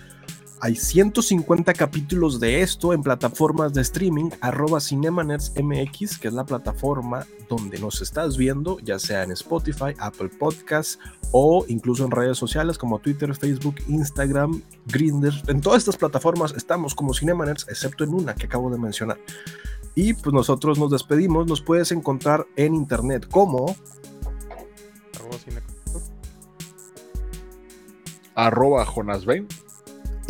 Hay 0.64 0.76
150 0.76 1.74
capítulos 1.74 2.38
de 2.38 2.62
esto 2.62 2.92
en 2.92 3.02
plataformas 3.02 3.74
de 3.74 3.82
streaming, 3.82 4.30
arroba 4.40 4.80
Cinemaners 4.80 5.52
MX, 5.60 6.18
que 6.18 6.28
es 6.28 6.34
la 6.34 6.44
plataforma 6.44 7.26
donde 7.48 7.80
nos 7.80 8.00
estás 8.00 8.36
viendo, 8.36 8.78
ya 8.78 9.00
sea 9.00 9.24
en 9.24 9.32
Spotify, 9.32 9.92
Apple 9.98 10.28
Podcasts 10.28 11.00
o 11.32 11.64
incluso 11.66 12.04
en 12.04 12.12
redes 12.12 12.38
sociales 12.38 12.78
como 12.78 13.00
Twitter, 13.00 13.34
Facebook, 13.34 13.74
Instagram, 13.88 14.62
Grindr. 14.86 15.34
En 15.48 15.60
todas 15.60 15.80
estas 15.80 15.96
plataformas 15.96 16.54
estamos 16.56 16.94
como 16.94 17.12
Cinemaners, 17.12 17.66
excepto 17.68 18.04
en 18.04 18.14
una 18.14 18.36
que 18.36 18.46
acabo 18.46 18.70
de 18.70 18.78
mencionar. 18.78 19.18
Y 19.96 20.14
pues 20.14 20.32
nosotros 20.32 20.78
nos 20.78 20.92
despedimos, 20.92 21.48
nos 21.48 21.60
puedes 21.60 21.90
encontrar 21.90 22.46
en 22.54 22.76
internet 22.76 23.26
como 23.28 23.74
Arroba 28.36 28.84
Jonas 28.84 29.24
Bain. 29.24 29.48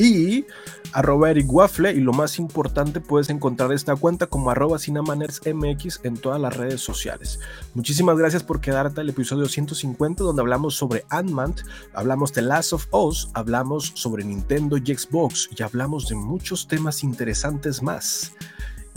Y 0.02 0.46
arroba 0.92 1.30
Eric 1.30 1.50
Waffle 1.50 1.92
y 1.92 2.00
lo 2.00 2.12
más 2.12 2.38
importante 2.38 3.00
puedes 3.00 3.30
encontrar 3.30 3.72
esta 3.72 3.94
cuenta 3.96 4.26
como 4.26 4.50
arroba 4.50 4.78
CinemanersMX 4.78 6.00
en 6.02 6.16
todas 6.16 6.40
las 6.40 6.56
redes 6.56 6.80
sociales. 6.80 7.38
Muchísimas 7.74 8.18
gracias 8.18 8.42
por 8.42 8.60
quedarte 8.60 9.00
al 9.00 9.08
episodio 9.08 9.46
150 9.46 10.24
donde 10.24 10.42
hablamos 10.42 10.74
sobre 10.74 11.04
Ant-Man, 11.08 11.54
hablamos 11.94 12.32
de 12.32 12.42
Last 12.42 12.72
of 12.72 12.88
Us, 12.92 13.30
hablamos 13.34 13.92
sobre 13.94 14.24
Nintendo 14.24 14.76
y 14.76 14.94
Xbox 14.94 15.48
y 15.56 15.62
hablamos 15.62 16.08
de 16.08 16.16
muchos 16.16 16.66
temas 16.66 17.04
interesantes 17.04 17.80
más. 17.82 18.32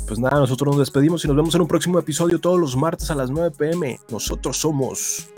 Pues 0.08 0.20
nada, 0.20 0.40
nosotros 0.40 0.76
nos 0.76 0.80
despedimos 0.80 1.24
y 1.24 1.28
nos 1.28 1.38
vemos 1.38 1.56
en 1.56 1.62
un 1.62 1.68
próximo 1.68 2.00
episodio 2.00 2.40
todos 2.40 2.60
los 2.60 2.76
martes 2.76 3.10
a 3.12 3.16
las 3.16 3.30
9 3.30 3.56
pm. 3.58 4.00
Nosotros 4.10 4.58
somos... 4.58 5.30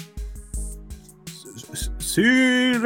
Cine... 2.00 2.80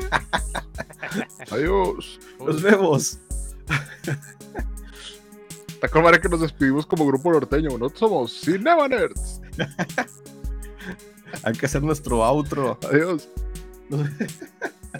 Adiós. 1.50 2.20
Nos 2.38 2.62
vemos. 2.62 3.18
¿Te 5.80 5.86
acuerdas 5.86 6.20
que 6.20 6.28
nos 6.28 6.40
despedimos 6.40 6.86
como 6.86 7.06
grupo 7.06 7.32
norteño? 7.32 7.70
Nosotros 7.70 7.98
somos 7.98 8.40
Cinemaners. 8.40 9.40
Hay 11.42 11.52
que 11.54 11.66
hacer 11.66 11.82
nuestro 11.82 12.24
outro. 12.24 12.78
Adiós. 12.90 13.28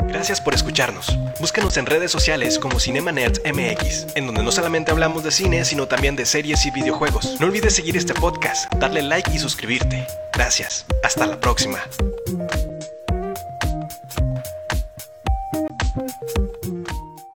Gracias 0.05 0.41
por 0.41 0.55
escucharnos. 0.55 1.17
Búscanos 1.41 1.77
en 1.77 1.87
redes 1.87 2.11
sociales 2.11 2.59
como 2.59 2.79
Cinema 2.79 3.13
Nerds 3.13 3.41
MX, 3.45 4.15
en 4.17 4.27
donde 4.27 4.43
no 4.43 4.53
solamente 4.53 4.91
hablamos 4.91 5.25
de 5.25 5.31
cine, 5.31 5.65
sino 5.65 5.89
también 5.89 6.17
de 6.17 6.27
series 6.27 6.65
y 6.67 6.71
videojuegos. 6.71 7.41
No 7.41 7.47
olvides 7.47 7.75
seguir 7.75 7.97
este 7.97 8.15
podcast, 8.15 8.73
darle 8.75 9.03
like 9.03 9.31
y 9.33 9.39
suscribirte. 9.39 10.07
Gracias. 10.35 10.87
Hasta 11.03 11.27
la 11.27 11.41
próxima. 11.41 11.79